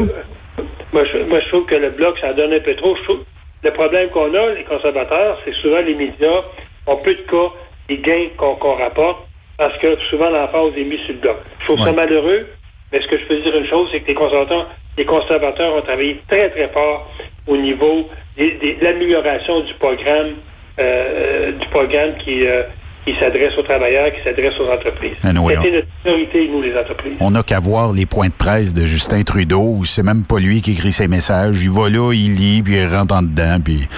moi, 0.92 1.04
je, 1.04 1.18
moi, 1.24 1.40
je 1.40 1.48
trouve 1.48 1.64
que 1.64 1.74
le 1.74 1.90
bloc, 1.90 2.18
ça 2.18 2.30
en 2.30 2.34
donne 2.34 2.52
un 2.52 2.61
peu 2.61 2.74
trop. 2.76 2.94
Je 2.96 3.02
trouve- 3.04 3.24
le 3.64 3.70
problème 3.72 4.11
qu'on 4.11 4.32
a, 4.34 4.50
les 4.50 4.64
conservateurs, 4.64 5.38
c'est 5.44 5.54
souvent 5.54 5.80
les 5.80 5.94
médias 5.94 6.42
ont 6.87 6.96
peu 6.96 7.14
de 7.14 7.22
cas 7.22 7.50
des 7.88 7.96
gains 7.98 8.28
qu'on 8.37 8.74
rapporte 8.74 9.26
parce 9.56 9.76
que 9.78 9.96
souvent 10.11 10.28
l'emphase 10.30 10.72
est 10.76 10.84
mise 10.84 11.00
sur 11.00 11.14
le 11.14 11.20
bloc. 11.20 11.37
Je 11.61 11.64
trouve 11.64 11.78
ça 11.87 11.92
malheureux, 11.92 12.46
mais 12.92 13.00
ce 13.00 13.08
que 13.08 13.18
je 13.18 13.24
peux 13.24 13.37
dire 13.40 13.56
une 13.56 13.66
chose, 13.66 13.88
c'est 13.90 14.00
que 14.00 14.08
les 14.08 14.14
conservateurs, 14.14 14.68
les 14.98 15.04
conservateurs 15.06 15.74
ont 15.74 15.80
travaillé 15.82 16.20
très, 16.28 16.50
très 16.50 16.68
fort 16.68 17.11
au 17.46 17.56
niveau 17.56 18.08
de 18.37 18.84
l'amélioration 18.84 19.61
du 19.61 19.74
programme, 19.74 20.34
euh, 20.78 21.52
du 21.52 21.66
programme 21.68 22.16
qui, 22.18 22.46
euh, 22.46 22.62
qui 23.12 23.18
s'adresse 23.18 23.56
aux 23.56 23.62
travailleurs, 23.62 24.12
qui 24.12 24.22
s'adresse 24.22 24.58
aux 24.60 24.68
entreprises. 24.70 25.16
Oui, 25.24 25.54
C'était 25.56 25.76
notre 25.76 25.88
priorité, 26.02 26.48
nous, 26.48 26.62
les 26.62 26.76
entreprises. 26.76 27.14
On 27.20 27.30
n'a 27.30 27.42
qu'à 27.42 27.58
voir 27.58 27.92
les 27.92 28.06
points 28.06 28.28
de 28.28 28.32
presse 28.32 28.74
de 28.74 28.84
Justin 28.84 29.22
Trudeau, 29.22 29.76
où 29.78 29.84
c'est 29.84 30.02
même 30.02 30.24
pas 30.24 30.38
lui 30.38 30.60
qui 30.60 30.72
écrit 30.72 30.92
ses 30.92 31.08
messages. 31.08 31.62
Il 31.62 31.70
va 31.70 31.88
là, 31.88 32.12
il 32.12 32.34
lit, 32.34 32.62
puis 32.62 32.76
il 32.76 32.86
rentre 32.86 33.14
en 33.14 33.22
dedans, 33.22 33.58
puis 33.64 33.88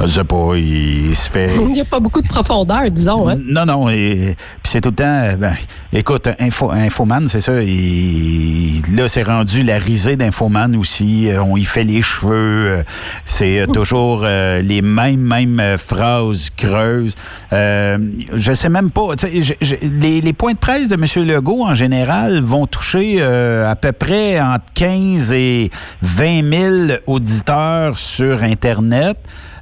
je 0.00 0.06
sais 0.06 0.24
pas, 0.24 0.52
il, 0.56 1.14
se 1.14 1.28
fait... 1.30 1.50
Il 1.60 1.66
n'y 1.72 1.80
a 1.80 1.84
pas 1.84 2.00
beaucoup 2.00 2.22
de 2.22 2.28
profondeur, 2.28 2.90
disons. 2.90 3.28
Hein? 3.28 3.36
Non, 3.44 3.66
non, 3.66 3.88
et, 3.90 4.34
puis 4.62 4.72
c'est 4.72 4.80
tout 4.80 4.88
le 4.90 4.94
temps. 4.94 5.04
euh, 5.04 5.36
Ben, 5.36 5.54
écoute, 5.92 6.28
Info, 6.38 6.70
Infoman, 6.70 7.28
c'est 7.28 7.40
ça. 7.40 7.60
il- 7.62 8.80
là, 8.96 9.08
c'est 9.08 9.22
rendu 9.22 9.62
la 9.62 9.78
risée 9.78 10.16
d'Infoman 10.16 10.74
aussi. 10.76 11.30
euh, 11.30 11.42
On 11.42 11.56
y 11.56 11.64
fait 11.64 11.82
les 11.84 12.02
cheveux. 12.02 12.30
euh, 12.78 12.82
c'est 13.24 13.66
toujours 13.72 14.22
euh, 14.24 14.62
les 14.62 14.82
mêmes, 14.82 15.20
mêmes 15.20 15.76
phrases 15.78 16.48
creuses. 16.56 17.14
Euh, 17.52 17.98
je 18.34 18.52
sais 18.52 18.68
même 18.68 18.90
pas. 18.90 19.10
je- 19.20 19.52
je- 19.60 19.74
les, 19.82 20.20
les 20.20 20.32
points 20.32 20.52
de 20.52 20.58
presse 20.58 20.88
de 20.88 20.94
M. 20.94 21.26
Legault, 21.26 21.64
en 21.66 21.74
général, 21.74 22.40
vont 22.42 22.66
toucher 22.66 23.16
euh, 23.20 23.70
à 23.70 23.76
peu 23.76 23.92
près 23.92 24.40
entre 24.40 24.64
15 24.74 25.32
et 25.32 25.70
20 26.02 26.42
000 26.88 26.98
auditeurs 27.06 27.98
sur 27.98 28.42
Internet. 28.42 29.18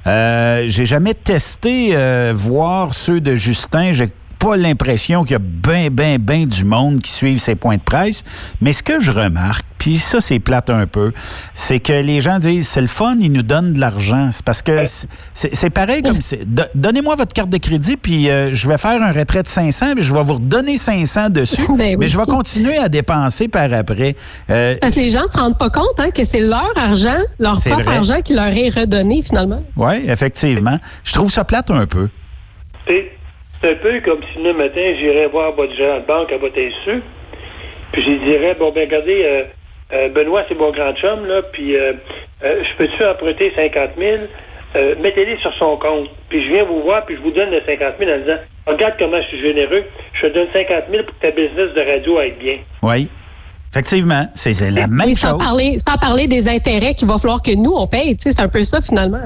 Euh, 0.09 0.63
j'ai 0.65 0.85
jamais 0.85 1.13
testé 1.13 1.91
euh, 1.93 2.33
voir 2.35 2.95
ceux 2.95 3.21
de 3.21 3.35
Justin. 3.35 3.91
Pas 4.39 4.55
l'impression 4.55 5.23
qu'il 5.23 5.33
y 5.33 5.35
a 5.35 5.39
bien, 5.39 5.89
bien, 5.91 6.17
bien 6.17 6.45
du 6.45 6.63
monde 6.63 7.01
qui 7.01 7.11
suivent 7.11 7.39
ses 7.39 7.55
points 7.55 7.75
de 7.75 7.81
presse. 7.81 8.23
Mais 8.61 8.71
ce 8.71 8.81
que 8.81 8.99
je 9.01 9.11
remarque, 9.11 9.65
puis 9.77 9.97
ça, 9.97 10.19
c'est 10.21 10.39
plate 10.39 10.69
un 10.69 10.87
peu, 10.87 11.11
c'est 11.53 11.79
que 11.79 11.93
les 11.93 12.21
gens 12.21 12.39
disent 12.39 12.67
c'est 12.67 12.81
le 12.81 12.87
fun, 12.87 13.15
ils 13.19 13.31
nous 13.31 13.43
donnent 13.43 13.73
de 13.73 13.79
l'argent. 13.79 14.29
C'est 14.31 14.43
parce 14.43 14.61
que 14.61 14.83
c'est- 15.33 15.69
pareil 15.69 16.01
comme 16.01 16.17
Donnez-moi 16.75 17.15
votre 17.15 17.33
carte 17.33 17.49
de 17.49 17.57
crédit, 17.57 17.97
puis 17.97 18.29
euh, 18.29 18.53
je 18.53 18.67
vais 18.67 18.77
faire 18.77 19.01
un 19.01 19.11
retrait 19.11 19.43
de 19.43 19.47
500, 19.47 19.93
puis 19.95 20.03
je 20.03 20.13
vais 20.13 20.23
vous 20.23 20.33
redonner 20.35 20.77
500 20.77 21.29
dessus. 21.29 21.61
Ben 21.77 21.89
oui. 21.91 21.97
Mais 21.99 22.07
je 22.07 22.17
vais 22.17 22.25
continuer 22.25 22.77
à 22.77 22.89
dépenser 22.89 23.47
par 23.49 23.71
après. 23.73 24.15
Euh, 24.49 24.73
Parce 24.81 24.95
que 24.95 24.99
les 25.01 25.09
gens 25.09 25.23
ne 25.23 25.27
se 25.27 25.37
rendent 25.37 25.57
pas 25.57 25.69
compte 25.69 25.99
hein, 25.99 26.11
que 26.11 26.23
c'est 26.23 26.39
leur 26.41 26.71
argent, 26.77 27.17
leur 27.39 27.59
propre 27.61 27.83
vrai. 27.83 27.95
argent 27.97 28.21
qui 28.21 28.33
leur 28.33 28.47
est 28.47 28.69
redonné 28.77 29.21
finalement. 29.21 29.63
oui, 29.75 29.95
effectivement. 30.07 30.77
Je 31.03 31.13
trouve 31.13 31.31
ça 31.31 31.43
plate 31.43 31.71
un 31.71 31.85
peu. 31.85 32.09
C'est 32.87 33.11
c'est 33.61 33.71
un 33.71 33.75
peu 33.75 33.99
comme 34.01 34.19
si 34.33 34.41
le 34.41 34.53
matin, 34.53 34.93
j'irais 34.99 35.27
voir 35.27 35.53
votre 35.53 35.75
gérant 35.75 35.99
de 35.99 36.05
banque 36.05 36.31
à 36.31 36.37
votre 36.37 36.57
insu. 36.57 37.01
Puis 37.91 38.03
je 38.03 38.23
dirais, 38.25 38.55
bon, 38.59 38.71
ben 38.71 38.87
regardez, 38.87 39.23
euh, 39.25 39.43
euh, 39.93 40.09
Benoît, 40.09 40.43
c'est 40.47 40.57
mon 40.57 40.71
grand 40.71 40.93
chum, 40.95 41.25
là, 41.25 41.41
puis 41.51 41.75
euh, 41.75 41.93
euh, 42.43 42.63
je 42.63 42.77
peux-tu 42.77 43.03
emprunter 43.03 43.51
50 43.55 43.89
000? 43.97 44.17
Euh, 44.75 44.93
Mettez-les 45.01 45.37
sur 45.37 45.51
son 45.55 45.77
compte. 45.77 46.09
Puis 46.29 46.43
je 46.45 46.49
viens 46.51 46.63
vous 46.63 46.81
voir, 46.83 47.03
puis 47.05 47.15
je 47.15 47.21
vous 47.21 47.31
donne 47.31 47.49
le 47.49 47.61
50 47.65 47.95
000 47.99 48.11
en 48.11 48.17
disant, 48.19 48.37
regarde 48.67 48.93
comment 48.99 49.19
je 49.21 49.27
suis 49.27 49.41
généreux, 49.41 49.83
je 50.13 50.27
te 50.27 50.33
donne 50.33 50.47
50 50.53 50.83
000 50.91 51.03
pour 51.03 51.15
que 51.17 51.21
ta 51.21 51.31
business 51.31 51.73
de 51.73 51.81
radio 51.91 52.17
aille 52.19 52.35
bien. 52.39 52.57
Oui. 52.83 53.09
Effectivement, 53.71 54.25
c'est 54.35 54.59
la 54.71 54.87
même 54.87 55.13
sans 55.13 55.31
chose. 55.31 55.39
parler, 55.39 55.77
sans 55.79 55.95
parler 55.97 56.27
des 56.27 56.47
intérêts 56.47 56.93
qu'il 56.95 57.07
va 57.07 57.17
falloir 57.17 57.41
que 57.41 57.55
nous, 57.55 57.73
on 57.75 57.85
paye. 57.87 58.15
Tu 58.15 58.23
sais, 58.23 58.31
C'est 58.31 58.41
un 58.41 58.47
peu 58.49 58.63
ça, 58.63 58.81
finalement. 58.81 59.17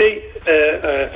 euh, 0.00 0.10
euh, 0.48 1.06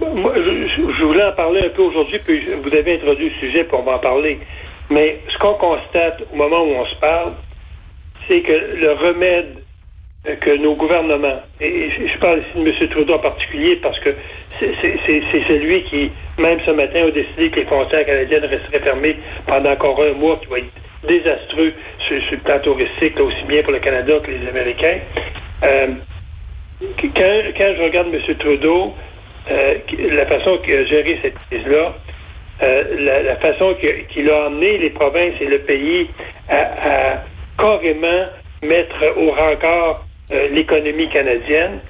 moi, 0.00 0.32
je, 0.36 1.04
voulais 1.04 1.24
en 1.24 1.32
parler 1.32 1.66
un 1.66 1.70
peu 1.70 1.82
aujourd'hui, 1.82 2.18
puis 2.18 2.42
vous 2.62 2.74
avez 2.74 2.94
introduit 2.94 3.30
le 3.30 3.34
sujet 3.46 3.64
pour 3.64 3.82
m'en 3.82 3.98
parler. 3.98 4.38
Mais 4.90 5.20
ce 5.28 5.38
qu'on 5.38 5.54
constate 5.54 6.22
au 6.32 6.36
moment 6.36 6.62
où 6.62 6.74
on 6.74 6.86
se 6.86 6.94
parle, 6.96 7.32
c'est 8.28 8.40
que 8.40 8.52
le 8.52 8.92
remède 8.92 9.56
euh, 10.28 10.36
que 10.36 10.56
nos 10.58 10.74
gouvernements, 10.74 11.40
et 11.60 11.90
je 11.90 12.18
parle 12.18 12.40
ici 12.40 12.64
de 12.64 12.68
M. 12.68 12.88
Trudeau 12.90 13.14
en 13.14 13.18
particulier 13.18 13.76
parce 13.76 13.98
que 14.00 14.10
c'est 14.58 15.44
celui 15.48 15.82
qui, 15.84 16.10
même 16.38 16.58
ce 16.64 16.70
matin, 16.70 17.06
a 17.06 17.10
décidé 17.10 17.50
que 17.50 17.60
les 17.60 17.66
frontières 17.66 18.06
canadiennes 18.06 18.44
resteraient 18.44 18.80
fermées 18.80 19.16
pendant 19.46 19.70
encore 19.70 20.02
un 20.02 20.12
mois, 20.12 20.38
qui 20.38 20.46
va 20.46 20.58
être 20.58 20.66
désastreux 21.06 21.72
sur, 22.06 22.16
le 22.30 22.38
plan 22.38 22.58
touristique, 22.60 23.18
aussi 23.20 23.44
bien 23.48 23.62
pour 23.62 23.72
le 23.72 23.80
Canada 23.80 24.14
que 24.22 24.30
les 24.30 24.48
Américains. 24.48 24.98
Euh, 25.62 25.86
quand, 26.80 27.74
je 27.76 27.82
regarde 27.82 28.08
M. 28.12 28.36
Trudeau, 28.38 28.94
la 29.48 30.26
façon 30.26 30.58
qu'il 30.58 30.74
a 30.74 30.84
géré 30.84 31.18
cette 31.22 31.38
crise-là, 31.50 31.94
euh, 32.62 32.84
la, 33.00 33.22
la 33.22 33.36
façon 33.36 33.74
qu'il 34.10 34.30
a 34.30 34.46
emmené 34.46 34.78
les 34.78 34.90
provinces 34.90 35.34
et 35.40 35.46
le 35.46 35.58
pays 35.60 36.08
à, 36.48 37.12
à 37.12 37.22
carrément 37.58 38.26
mettre 38.62 38.96
au 39.16 39.30
rencard 39.30 40.04
euh, 40.32 40.48
l'économie 40.52 41.08
canadienne, 41.10 41.80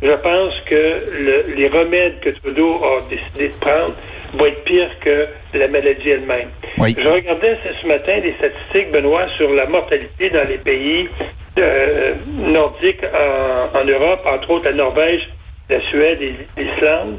je 0.00 0.12
pense 0.12 0.54
que 0.66 1.02
le- 1.12 1.54
les 1.56 1.68
remèdes 1.68 2.20
que 2.20 2.30
Trudeau 2.30 2.80
a 2.84 3.02
décidé 3.10 3.48
de 3.48 3.58
prendre 3.60 3.94
vont 4.34 4.46
être 4.46 4.64
pires 4.64 4.98
que 5.00 5.26
la 5.54 5.68
maladie 5.68 6.10
elle-même. 6.10 6.48
Oui. 6.78 6.96
Je 6.98 7.06
regardais 7.06 7.56
ce, 7.64 7.82
ce 7.82 7.86
matin 7.86 8.18
des 8.20 8.32
statistiques, 8.38 8.90
Benoît, 8.92 9.26
sur 9.36 9.52
la 9.52 9.66
mortalité 9.66 10.30
dans 10.30 10.48
les 10.48 10.58
pays 10.58 11.08
euh, 11.58 12.14
nordiques 12.38 13.04
en, 13.04 13.78
en 13.78 13.84
Europe, 13.84 14.20
entre 14.24 14.50
autres 14.50 14.64
la 14.64 14.72
Norvège, 14.72 15.28
la 15.72 15.80
Suède 15.90 16.18
et 16.22 16.34
l'Islande. 16.62 17.18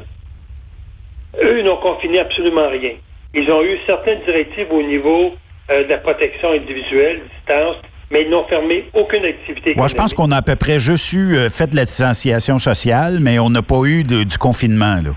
Eux 1.42 1.62
n'ont 1.62 1.76
confiné 1.78 2.20
absolument 2.20 2.68
rien. 2.68 2.92
Ils 3.34 3.50
ont 3.50 3.62
eu 3.62 3.76
certaines 3.86 4.20
directives 4.24 4.70
au 4.70 4.82
niveau 4.82 5.34
euh, 5.70 5.84
de 5.84 5.88
la 5.88 5.98
protection 5.98 6.52
individuelle, 6.52 7.20
distance, 7.36 7.76
mais 8.10 8.22
ils 8.22 8.30
n'ont 8.30 8.44
fermé 8.44 8.84
aucune 8.94 9.24
activité. 9.24 9.74
Moi, 9.76 9.88
je 9.88 9.94
pense 9.94 10.14
qu'on 10.14 10.30
a 10.30 10.36
à 10.36 10.42
peu 10.42 10.54
près 10.56 10.78
juste 10.78 11.12
eu 11.12 11.34
euh, 11.34 11.48
fait 11.48 11.68
de 11.70 11.76
la 11.76 11.84
distanciation 11.84 12.58
sociale, 12.58 13.18
mais 13.20 13.38
on 13.40 13.50
n'a 13.50 13.62
pas 13.62 13.82
eu 13.84 14.04
de- 14.04 14.22
du 14.24 14.38
confinement. 14.38 15.00
Là. 15.04 15.10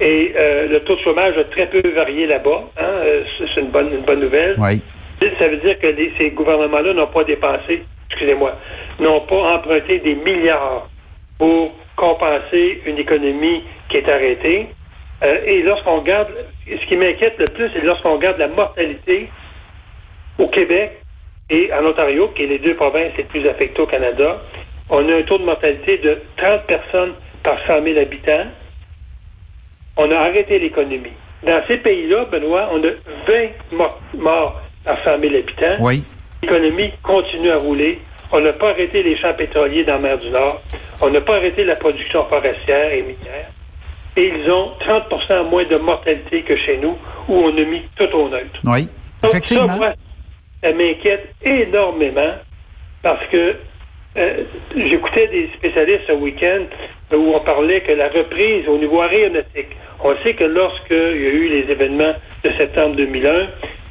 Et 0.00 0.32
euh, 0.36 0.68
le 0.68 0.80
taux 0.80 0.96
de 0.96 1.00
chômage 1.00 1.36
a 1.38 1.44
très 1.44 1.66
peu 1.68 1.80
varié 1.94 2.26
là-bas. 2.26 2.64
hein. 2.78 2.92
C'est 3.38 3.44
c'est 3.54 3.60
une 3.62 3.70
bonne, 3.70 3.92
une 3.92 4.04
bonne 4.04 4.20
nouvelle. 4.20 4.56
Oui. 4.58 4.82
Ça 5.38 5.48
veut 5.48 5.56
dire 5.56 5.78
que 5.80 5.86
les- 5.86 6.12
ces 6.18 6.30
gouvernements-là 6.30 6.92
n'ont 6.92 7.06
pas 7.08 7.24
dépensé, 7.24 7.82
excusez-moi, 8.10 8.56
n'ont 9.00 9.20
pas 9.22 9.54
emprunté 9.56 9.98
des 10.00 10.14
milliards 10.14 10.88
pour 11.38 11.72
compenser 11.98 12.80
une 12.86 12.96
économie 12.96 13.62
qui 13.90 13.98
est 13.98 14.08
arrêtée. 14.08 14.68
Euh, 15.22 15.44
et 15.44 15.62
lorsqu'on 15.62 15.98
regarde, 15.98 16.28
ce 16.66 16.86
qui 16.86 16.96
m'inquiète 16.96 17.34
le 17.38 17.46
plus, 17.46 17.68
c'est 17.74 17.84
lorsqu'on 17.84 18.14
regarde 18.14 18.38
la 18.38 18.48
mortalité 18.48 19.28
au 20.38 20.46
Québec 20.46 21.02
et 21.50 21.70
en 21.72 21.84
Ontario, 21.84 22.28
qui 22.28 22.44
est 22.44 22.46
les 22.46 22.58
deux 22.60 22.76
provinces 22.76 23.12
les 23.18 23.24
plus 23.24 23.46
affectées 23.48 23.82
au 23.82 23.86
Canada, 23.86 24.40
on 24.90 25.08
a 25.08 25.16
un 25.16 25.22
taux 25.22 25.38
de 25.38 25.44
mortalité 25.44 25.98
de 25.98 26.18
30 26.36 26.62
personnes 26.66 27.14
par 27.42 27.58
100 27.66 27.82
000 27.82 27.98
habitants. 27.98 28.46
On 29.96 30.10
a 30.10 30.16
arrêté 30.16 30.58
l'économie. 30.60 31.12
Dans 31.42 31.60
ces 31.66 31.78
pays-là, 31.78 32.26
Benoît, 32.26 32.68
on 32.72 32.78
a 32.84 32.90
20 33.26 33.76
morts, 33.76 34.00
morts 34.14 34.62
par 34.84 35.02
100 35.02 35.20
000 35.20 35.34
habitants. 35.34 35.76
Oui. 35.80 36.04
L'économie 36.42 36.92
continue 37.02 37.50
à 37.50 37.58
rouler. 37.58 37.98
On 38.32 38.40
n'a 38.40 38.52
pas 38.52 38.70
arrêté 38.70 39.02
les 39.02 39.16
champs 39.16 39.34
pétroliers 39.34 39.84
dans 39.84 39.94
la 39.94 40.00
mer 40.00 40.18
du 40.18 40.30
Nord. 40.30 40.62
On 41.00 41.10
n'a 41.10 41.20
pas 41.20 41.36
arrêté 41.36 41.64
la 41.64 41.76
production 41.76 42.24
forestière 42.26 42.92
et 42.92 43.02
minière. 43.02 43.50
Et 44.16 44.32
ils 44.34 44.50
ont 44.50 44.72
30% 44.80 45.48
moins 45.48 45.64
de 45.64 45.76
mortalité 45.76 46.42
que 46.42 46.56
chez 46.56 46.78
nous, 46.78 46.96
où 47.28 47.34
on 47.34 47.56
a 47.56 47.64
mis 47.64 47.82
tout 47.96 48.12
au 48.14 48.28
neutre. 48.28 48.60
Oui. 48.64 48.88
Donc, 49.22 49.30
Effectivement. 49.30 49.68
ça, 49.68 49.76
moi, 49.76 49.92
ça 50.62 50.72
m'inquiète 50.72 51.34
énormément 51.42 52.34
parce 53.02 53.24
que 53.26 53.56
euh, 54.16 54.44
j'écoutais 54.76 55.28
des 55.28 55.50
spécialistes 55.56 56.04
ce 56.08 56.12
week-end 56.12 56.64
où 57.12 57.34
on 57.34 57.40
parlait 57.40 57.80
que 57.80 57.92
la 57.92 58.08
reprise 58.08 58.66
au 58.68 58.78
niveau 58.78 59.00
aéronautique, 59.00 59.68
on 60.02 60.14
sait 60.22 60.34
que 60.34 60.44
lorsqu'il 60.44 60.96
y 60.96 61.26
a 61.26 61.30
eu 61.30 61.48
les 61.48 61.70
événements 61.70 62.14
de 62.44 62.50
septembre 62.58 62.96
2001, 62.96 63.48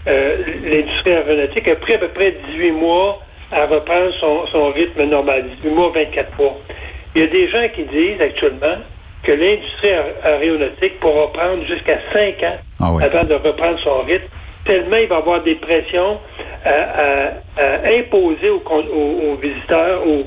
euh, 0.07 0.37
l'industrie 0.63 1.13
aéronautique 1.13 1.67
a 1.67 1.75
pris 1.77 1.93
à 1.93 1.97
peu 1.99 2.09
près 2.09 2.35
18 2.51 2.71
mois 2.71 3.19
à 3.51 3.65
reprendre 3.65 4.11
son, 4.19 4.45
son 4.47 4.71
rythme 4.71 5.03
normal, 5.05 5.45
18 5.63 5.69
mois, 5.73 5.91
24 5.93 6.37
mois. 6.37 6.57
Il 7.15 7.21
y 7.21 7.23
a 7.23 7.27
des 7.27 7.47
gens 7.49 7.67
qui 7.73 7.83
disent 7.83 8.21
actuellement 8.21 8.77
que 9.23 9.31
l'industrie 9.31 9.89
aé- 9.89 10.23
aéronautique 10.23 10.99
pourra 10.99 11.31
prendre 11.33 11.65
jusqu'à 11.65 11.97
5 12.13 12.43
ans 12.43 12.57
Ah 12.79 12.91
avant 13.01 13.23
de 13.23 13.33
reprendre 13.33 13.79
son 13.83 14.01
rythme, 14.03 14.27
tellement 14.65 14.97
il 14.97 15.07
va 15.07 15.15
y 15.15 15.17
avoir 15.17 15.41
des 15.43 15.55
pressions 15.55 16.19
à, 16.65 16.69
à- 16.69 17.31
à 17.57 17.87
imposer 17.97 18.49
aux, 18.49 18.61
aux- 18.69 19.31
aux 19.31 19.35
visiteurs, 19.35 20.01
aux- 20.05 20.25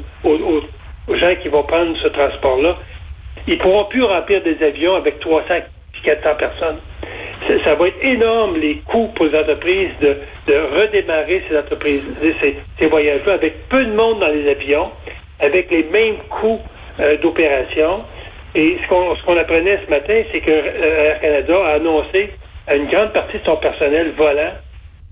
aux 1.09 1.15
gens 1.17 1.35
qui 1.43 1.49
vont 1.49 1.63
prendre 1.63 1.97
ce 2.03 2.09
transport-là. 2.09 2.77
Ils 3.47 3.55
ne 3.55 3.59
pourront 3.63 3.85
plus 3.85 4.03
remplir 4.05 4.43
des 4.43 4.63
avions 4.65 4.95
avec 4.97 5.21
300 5.21 5.55
puis 5.93 6.03
400 6.03 6.35
personnes. 6.39 6.79
Ça, 7.47 7.65
ça 7.65 7.75
va 7.75 7.89
être 7.89 8.03
énorme 8.03 8.57
les 8.57 8.77
coûts 8.87 9.09
pour 9.15 9.27
les 9.27 9.39
entreprises 9.39 9.91
de, 10.01 10.17
redémarrer 10.49 11.43
ces 11.49 11.57
entreprises, 11.57 12.03
ces, 12.41 12.57
ces 12.79 12.87
voyages-là 12.87 13.35
avec 13.35 13.69
peu 13.69 13.85
de 13.85 13.93
monde 13.93 14.19
dans 14.19 14.29
les 14.29 14.51
avions, 14.51 14.91
avec 15.39 15.71
les 15.71 15.85
mêmes 15.85 16.17
coûts 16.29 16.61
euh, 16.99 17.17
d'opération. 17.19 18.05
Et 18.55 18.79
ce 18.83 18.89
qu'on 18.89 19.15
ce 19.15 19.23
qu'on 19.25 19.37
apprenait 19.37 19.79
ce 19.85 19.91
matin, 19.91 20.23
c'est 20.33 20.41
que 20.41 20.51
euh, 20.51 21.07
Air 21.07 21.21
Canada 21.21 21.57
a 21.67 21.75
annoncé 21.75 22.31
à 22.67 22.75
une 22.75 22.87
grande 22.87 23.13
partie 23.13 23.39
de 23.39 23.45
son 23.45 23.57
personnel 23.57 24.13
volant 24.17 24.53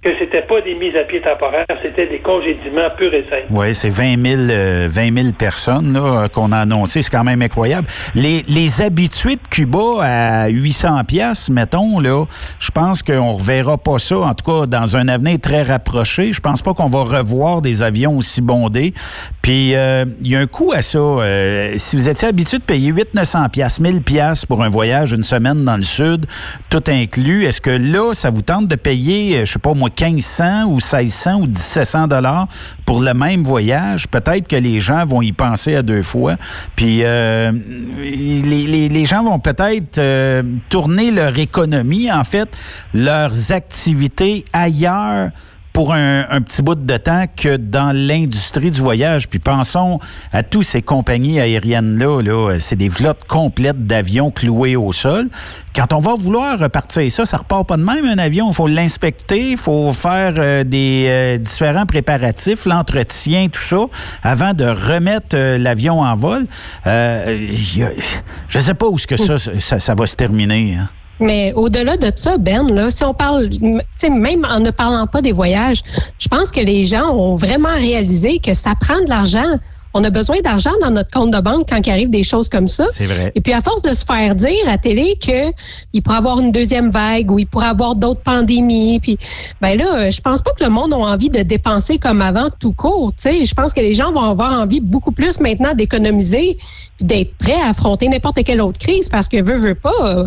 que 0.00 0.10
c'était 0.16 0.42
pas 0.42 0.60
des 0.60 0.74
mises 0.76 0.94
à 0.94 1.02
pied 1.02 1.20
temporaires, 1.20 1.66
c'était 1.82 2.06
des 2.06 2.20
congédiements 2.20 2.88
purs 2.96 3.12
et 3.12 3.24
simples. 3.28 3.46
Oui, 3.50 3.74
c'est 3.74 3.88
20 3.88 4.24
000, 4.24 4.42
euh, 4.48 4.88
20 4.88 5.22
000 5.22 5.32
personnes 5.36 5.92
là, 5.92 6.28
qu'on 6.28 6.52
a 6.52 6.58
annoncé. 6.58 7.02
C'est 7.02 7.10
quand 7.10 7.24
même 7.24 7.42
incroyable. 7.42 7.88
Les, 8.14 8.44
les 8.46 8.80
habitués 8.80 9.34
de 9.34 9.48
Cuba 9.50 9.98
à 10.02 10.48
800 10.48 11.02
pièces, 11.02 11.50
mettons, 11.50 11.98
là, 11.98 12.26
je 12.60 12.70
pense 12.70 13.02
qu'on 13.02 13.32
ne 13.32 13.38
reverra 13.38 13.76
pas 13.76 13.98
ça, 13.98 14.18
en 14.18 14.34
tout 14.34 14.44
cas 14.44 14.66
dans 14.66 14.96
un 14.96 15.08
avenir 15.08 15.40
très 15.40 15.62
rapproché. 15.62 16.32
Je 16.32 16.40
pense 16.40 16.62
pas 16.62 16.74
qu'on 16.74 16.88
va 16.88 17.02
revoir 17.02 17.60
des 17.60 17.82
avions 17.82 18.16
aussi 18.18 18.40
bondés. 18.40 18.94
Puis, 19.42 19.74
euh, 19.74 20.04
il 20.22 20.30
y 20.30 20.36
a 20.36 20.40
un 20.40 20.46
coût 20.46 20.72
à 20.72 20.80
ça. 20.80 20.98
Euh, 20.98 21.74
si 21.76 21.96
vous 21.96 22.08
étiez 22.08 22.28
habitué 22.28 22.58
de 22.58 22.62
payer 22.62 22.92
800-900 22.92 23.48
pièces, 23.48 23.80
1000 23.80 24.02
pièces 24.02 24.46
pour 24.46 24.62
un 24.62 24.68
voyage 24.68 25.10
une 25.10 25.24
semaine 25.24 25.64
dans 25.64 25.76
le 25.76 25.82
sud, 25.82 26.26
tout 26.70 26.84
inclus, 26.86 27.46
est-ce 27.46 27.60
que 27.60 27.70
là, 27.70 28.14
ça 28.14 28.30
vous 28.30 28.42
tente 28.42 28.68
de 28.68 28.76
payer, 28.76 29.44
je 29.44 29.52
sais 29.52 29.58
pas 29.58 29.74
moi, 29.74 29.87
1500 29.88 30.64
ou 30.66 30.74
1600 30.76 31.34
ou 31.40 31.46
1700 31.46 32.06
dollars 32.08 32.48
pour 32.84 33.00
le 33.02 33.14
même 33.14 33.44
voyage? 33.44 34.08
Peut-être 34.08 34.46
que 34.48 34.56
les 34.56 34.80
gens 34.80 35.04
vont 35.06 35.22
y 35.22 35.32
penser 35.32 35.74
à 35.76 35.82
deux 35.82 36.02
fois. 36.02 36.36
Puis, 36.76 37.00
euh, 37.02 37.52
les, 37.98 38.88
les- 38.88 39.06
gens 39.06 39.24
vont 39.24 39.38
peut-être 39.38 39.98
euh, 39.98 40.42
tourner 40.68 41.10
leur 41.10 41.38
économie, 41.38 42.10
en 42.12 42.24
fait, 42.24 42.48
leurs 42.92 43.52
activités 43.52 44.44
ailleurs 44.52 45.30
pour 45.78 45.94
un, 45.94 46.40
petit 46.40 46.60
bout 46.60 46.74
de 46.74 46.96
temps 46.96 47.26
que 47.36 47.56
dans 47.56 47.94
l'industrie 47.94 48.72
du 48.72 48.82
voyage. 48.82 49.28
Puis 49.28 49.38
pensons 49.38 50.00
à 50.32 50.42
toutes 50.42 50.64
ces 50.64 50.82
compagnies 50.82 51.38
aériennes-là. 51.38 52.20
Là, 52.20 52.58
c'est 52.58 52.74
des 52.74 52.90
flottes 52.90 53.22
complètes 53.28 53.86
d'avions 53.86 54.32
cloués 54.32 54.74
au 54.74 54.92
sol. 54.92 55.28
Quand 55.76 55.92
on 55.92 56.00
va 56.00 56.16
vouloir 56.16 56.58
repartir 56.58 57.08
ça, 57.12 57.24
ça 57.24 57.36
repart 57.36 57.64
pas 57.64 57.76
de 57.76 57.84
même 57.84 58.04
un 58.06 58.18
avion. 58.18 58.50
Il 58.50 58.54
faut 58.54 58.66
l'inspecter, 58.66 59.52
il 59.52 59.56
faut 59.56 59.92
faire 59.92 60.34
euh, 60.38 60.64
des 60.64 61.04
euh, 61.06 61.38
différents 61.38 61.86
préparatifs, 61.86 62.66
l'entretien, 62.66 63.46
tout 63.48 63.60
ça, 63.60 63.84
avant 64.24 64.54
de 64.54 64.64
remettre 64.64 65.36
euh, 65.36 65.58
l'avion 65.58 66.00
en 66.00 66.16
vol. 66.16 66.48
Je 66.84 68.58
sais 68.58 68.74
pas 68.74 68.88
où 68.88 68.98
ce 68.98 69.06
que 69.06 69.16
ça, 69.16 69.38
ça, 69.38 69.78
ça 69.78 69.94
va 69.94 70.06
se 70.06 70.16
terminer. 70.16 70.74
hein. 70.74 70.88
Mais 71.20 71.52
au-delà 71.54 71.96
de 71.96 72.12
ça, 72.14 72.38
Ben, 72.38 72.72
là, 72.72 72.90
si 72.90 73.02
on 73.04 73.14
parle, 73.14 73.48
tu 73.50 73.80
sais, 73.96 74.10
même 74.10 74.44
en 74.44 74.60
ne 74.60 74.70
parlant 74.70 75.06
pas 75.06 75.20
des 75.20 75.32
voyages, 75.32 75.82
je 76.18 76.28
pense 76.28 76.50
que 76.50 76.60
les 76.60 76.84
gens 76.84 77.10
ont 77.10 77.34
vraiment 77.34 77.74
réalisé 77.74 78.38
que 78.38 78.54
ça 78.54 78.74
prend 78.80 79.00
de 79.02 79.08
l'argent. 79.08 79.58
on 79.94 80.04
a 80.04 80.10
besoin 80.10 80.36
d'argent 80.40 80.70
dans 80.82 80.90
notre 80.90 81.10
compte 81.10 81.30
de 81.30 81.40
banque 81.40 81.66
quand 81.68 81.84
il 81.84 81.90
arrive 81.90 82.10
des 82.10 82.22
choses 82.22 82.48
comme 82.48 82.68
ça. 82.68 82.86
C'est 82.92 83.06
vrai. 83.06 83.32
Et 83.34 83.40
puis, 83.40 83.52
à 83.52 83.60
force 83.62 83.82
de 83.82 83.94
se 83.94 84.04
faire 84.04 84.34
dire 84.34 84.68
à 84.68 84.76
télé 84.78 85.16
qu'il 85.18 86.02
pourrait 86.02 86.18
avoir 86.18 86.38
une 86.40 86.52
deuxième 86.52 86.90
vague 86.90 87.30
ou 87.30 87.38
il 87.38 87.46
pourrait 87.46 87.68
avoir 87.68 87.94
d'autres 87.94 88.20
pandémies, 88.20 89.00
puis, 89.00 89.18
ben 89.60 89.76
là, 89.76 90.10
je 90.10 90.20
pense 90.20 90.42
pas 90.42 90.52
que 90.52 90.62
le 90.62 90.70
monde 90.70 90.92
a 90.92 90.98
envie 90.98 91.30
de 91.30 91.42
dépenser 91.42 91.98
comme 91.98 92.20
avant 92.20 92.48
tout 92.60 92.72
court. 92.74 93.12
Tu 93.16 93.22
sais, 93.30 93.44
je 93.44 93.54
pense 93.54 93.72
que 93.72 93.80
les 93.80 93.94
gens 93.94 94.12
vont 94.12 94.22
avoir 94.22 94.52
envie 94.52 94.80
beaucoup 94.80 95.12
plus 95.12 95.40
maintenant 95.40 95.74
d'économiser 95.74 96.58
puis 96.98 97.06
d'être 97.06 97.34
prêts 97.36 97.60
à 97.60 97.68
affronter 97.68 98.08
n'importe 98.08 98.44
quelle 98.44 98.60
autre 98.60 98.78
crise 98.78 99.08
parce 99.08 99.28
que 99.28 99.42
veut, 99.42 99.56
veut 99.56 99.74
pas. 99.74 100.26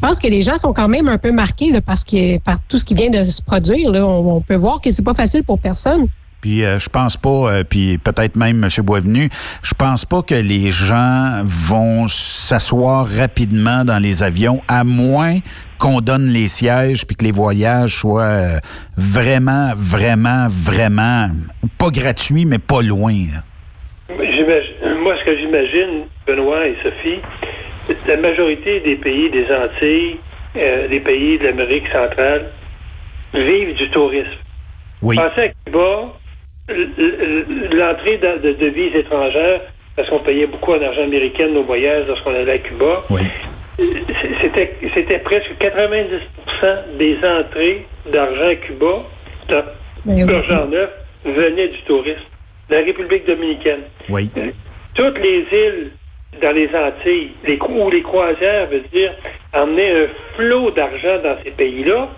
Je 0.00 0.06
pense 0.06 0.20
que 0.20 0.28
les 0.28 0.42
gens 0.42 0.56
sont 0.56 0.72
quand 0.72 0.86
même 0.86 1.08
un 1.08 1.18
peu 1.18 1.32
marqués 1.32 1.72
là, 1.72 1.80
parce 1.80 2.04
que 2.04 2.38
par 2.38 2.60
tout 2.68 2.78
ce 2.78 2.84
qui 2.84 2.94
vient 2.94 3.10
de 3.10 3.24
se 3.24 3.42
produire. 3.42 3.90
Là, 3.90 4.06
on, 4.06 4.36
on 4.36 4.40
peut 4.40 4.54
voir 4.54 4.80
que 4.80 4.92
c'est 4.92 5.04
pas 5.04 5.12
facile 5.12 5.42
pour 5.42 5.60
personne. 5.60 6.06
Puis 6.40 6.64
euh, 6.64 6.78
je 6.78 6.88
pense 6.88 7.16
pas, 7.16 7.28
euh, 7.50 7.64
puis 7.68 7.98
peut-être 7.98 8.36
même 8.36 8.62
M. 8.62 8.70
Boisvenu, 8.84 9.28
je 9.60 9.74
pense 9.74 10.04
pas 10.04 10.22
que 10.22 10.36
les 10.36 10.70
gens 10.70 11.42
vont 11.44 12.06
s'asseoir 12.06 13.08
rapidement 13.08 13.84
dans 13.84 13.98
les 13.98 14.22
avions, 14.22 14.62
à 14.68 14.84
moins 14.84 15.38
qu'on 15.80 16.00
donne 16.00 16.26
les 16.26 16.46
sièges 16.46 17.04
puis 17.04 17.16
que 17.16 17.24
les 17.24 17.32
voyages 17.32 17.96
soient 17.96 18.22
euh, 18.22 18.58
vraiment, 18.96 19.72
vraiment, 19.76 20.46
vraiment 20.48 21.26
pas 21.76 21.90
gratuits, 21.90 22.44
mais 22.44 22.58
pas 22.60 22.82
loin. 22.82 23.16
J'imagine- 24.08 25.02
Moi, 25.02 25.14
ce 25.20 25.24
que 25.24 25.36
j'imagine, 25.38 26.04
Benoît 26.24 26.68
et 26.68 26.76
Sophie, 26.84 27.18
la 28.08 28.16
majorité 28.16 28.80
des 28.80 28.96
pays 28.96 29.30
des 29.30 29.46
Antilles, 29.52 30.16
euh, 30.56 30.88
des 30.88 31.00
pays 31.00 31.38
de 31.38 31.44
l'Amérique 31.44 31.86
centrale, 31.92 32.50
vivent 33.34 33.74
du 33.74 33.88
tourisme. 33.90 34.30
Oui. 35.02 35.16
Pensez 35.16 35.42
à 35.42 35.48
Cuba, 35.64 36.12
l'entrée 36.68 38.18
de, 38.18 38.48
de 38.48 38.52
devises 38.54 38.96
étrangères, 38.96 39.60
parce 39.94 40.08
qu'on 40.08 40.20
payait 40.20 40.46
beaucoup 40.46 40.72
en 40.72 40.82
argent 40.82 41.02
américain 41.02 41.48
nos 41.48 41.62
voyages 41.62 42.06
lorsqu'on 42.08 42.34
allait 42.34 42.52
à 42.52 42.58
Cuba, 42.58 43.04
c'était 44.40 44.74
c'était 44.94 45.18
presque 45.18 45.50
90% 45.60 46.98
des 46.98 47.16
entrées 47.24 47.86
d'argent 48.10 48.48
à 48.48 48.54
Cuba, 48.56 49.04
d'argent 50.06 50.66
neuf, 50.66 50.90
venaient 51.24 51.68
du 51.68 51.82
tourisme. 51.82 52.20
La 52.70 52.78
République 52.78 53.26
dominicaine. 53.26 53.82
Oui. 54.08 54.30
Toutes 54.94 55.18
les 55.18 55.46
îles 55.52 55.90
dans 56.40 56.52
les 56.52 56.68
Antilles, 56.74 57.30
les, 57.44 57.58
où 57.68 57.90
les 57.90 58.02
croisières 58.02 58.66
veut 58.68 58.84
dire 58.92 59.12
emmener 59.52 59.90
un 60.04 60.06
flot 60.36 60.70
d'argent 60.70 61.18
dans 61.22 61.36
ces 61.44 61.50
pays-là. 61.50 62.08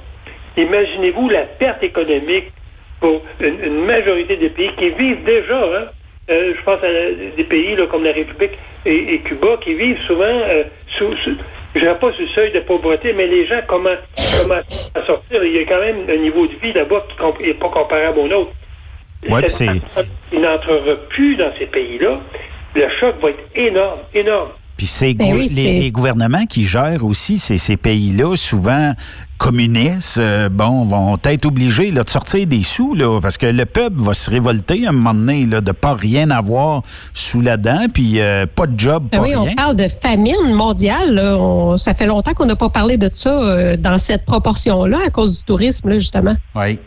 Imaginez-vous 0.57 1.29
la 1.29 1.43
perte 1.43 1.83
économique 1.83 2.51
pour 3.01 3.23
une, 3.41 3.65
une 3.65 3.85
majorité 3.85 4.37
des 4.37 4.51
pays 4.51 4.71
qui 4.77 4.91
vivent 4.91 5.25
déjà, 5.25 5.59
hein, 5.59 5.85
euh, 6.31 6.53
je 6.57 6.63
pense 6.65 6.83
à 6.83 7.37
des 7.37 7.45
pays 7.45 7.77
là, 7.77 7.87
comme 7.87 8.05
la 8.05 8.13
République 8.13 8.59
et, 8.85 9.15
et 9.15 9.19
Cuba, 9.21 9.57
qui 9.63 9.75
vivent 9.75 10.01
souvent 10.07 10.25
euh, 10.25 10.65
sous, 10.99 11.17
sous- 11.19 11.37
je 11.75 11.81
dirais 11.81 11.99
pas 11.99 12.13
sous 12.13 12.23
le 12.23 12.29
seuil 12.29 12.53
de 12.53 12.61
pauvreté, 12.61 13.13
mais 13.13 13.27
les 13.27 13.47
gens 13.47 13.61
commencent, 13.69 13.99
commencent 14.43 14.93
à 14.95 15.07
sortir. 15.07 15.43
Il 15.45 15.53
y 15.53 15.59
a 15.61 15.65
quand 15.65 15.81
même 15.81 16.11
un 16.11 16.17
niveau 16.17 16.47
de 16.47 16.55
vie 16.61 16.73
là-bas 16.73 17.07
qui 17.39 17.47
n'est 17.47 17.55
pas 17.55 17.69
comparable 17.69 18.19
au 18.19 18.29
nôtre. 18.29 18.51
Ouais, 19.29 19.43
qui 20.31 20.39
n'entrera 20.39 20.97
plus 21.11 21.37
dans 21.37 21.53
ces 21.59 21.67
pays-là, 21.67 22.21
le 22.75 22.87
choc 23.01 23.14
va 23.23 23.31
être 23.31 23.45
énorme, 23.55 24.01
énorme. 24.14 24.49
Puis 24.77 24.87
c'est 24.87 25.12
Ben 25.12 25.35
oui, 25.35 25.47
les, 25.55 25.91
gouvernements 25.91 26.47
qui 26.47 26.64
gèrent 26.64 27.05
aussi 27.05 27.39
ces, 27.39 27.59
ces 27.59 27.77
pays-là, 27.77 28.35
souvent 28.35 28.93
communistes, 29.37 30.16
euh, 30.18 30.49
bon, 30.49 30.85
vont 30.87 31.18
être 31.25 31.45
obligés 31.47 31.91
là, 31.91 32.03
de 32.03 32.09
sortir 32.09 32.47
des 32.47 32.62
sous, 32.62 32.95
là, 32.95 33.21
parce 33.21 33.37
que 33.37 33.45
le 33.47 33.66
peuple 33.66 33.97
va 33.99 34.14
se 34.14 34.31
révolter 34.31 34.87
à 34.87 34.91
un 34.91 34.93
moment 34.93 35.12
donné 35.12 35.45
là, 35.45 35.61
de 35.61 35.73
pas 35.73 35.95
rien 35.95 36.31
avoir 36.31 36.83
sous 37.12 37.41
la 37.43 37.59
dent, 37.59 37.87
puis 37.93 38.21
euh, 38.21 38.47
pas 38.47 38.66
de 38.66 38.79
job, 38.79 39.05
Ben 39.12 39.18
pas 39.18 39.25
oui, 39.25 39.35
rien. 39.35 39.53
on 39.53 39.55
parle 39.55 39.77
de 39.77 39.89
famine 39.89 40.55
mondiale. 40.55 41.14
là. 41.14 41.37
On- 41.37 41.77
ça 41.77 41.93
fait 41.93 42.07
longtemps 42.07 42.33
qu'on 42.33 42.47
n'a 42.47 42.57
pas 42.57 42.71
parlé 42.71 42.97
de 42.97 43.11
ça 43.12 43.31
euh, 43.39 43.77
dans 43.77 43.99
cette 43.99 44.25
proportion-là 44.25 44.99
à 45.07 45.11
cause 45.11 45.39
du 45.39 45.45
tourisme, 45.45 45.91
là, 45.91 45.99
justement. 45.99 46.37
Oui. 46.55 46.79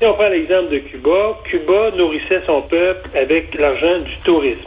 Si 0.00 0.06
on 0.06 0.12
prend 0.14 0.28
l'exemple 0.28 0.70
de 0.70 0.78
Cuba, 0.78 1.38
Cuba 1.50 1.96
nourrissait 1.96 2.42
son 2.46 2.60
peuple 2.62 3.08
avec 3.20 3.54
l'argent 3.58 4.00
du 4.04 4.12
tourisme. 4.24 4.60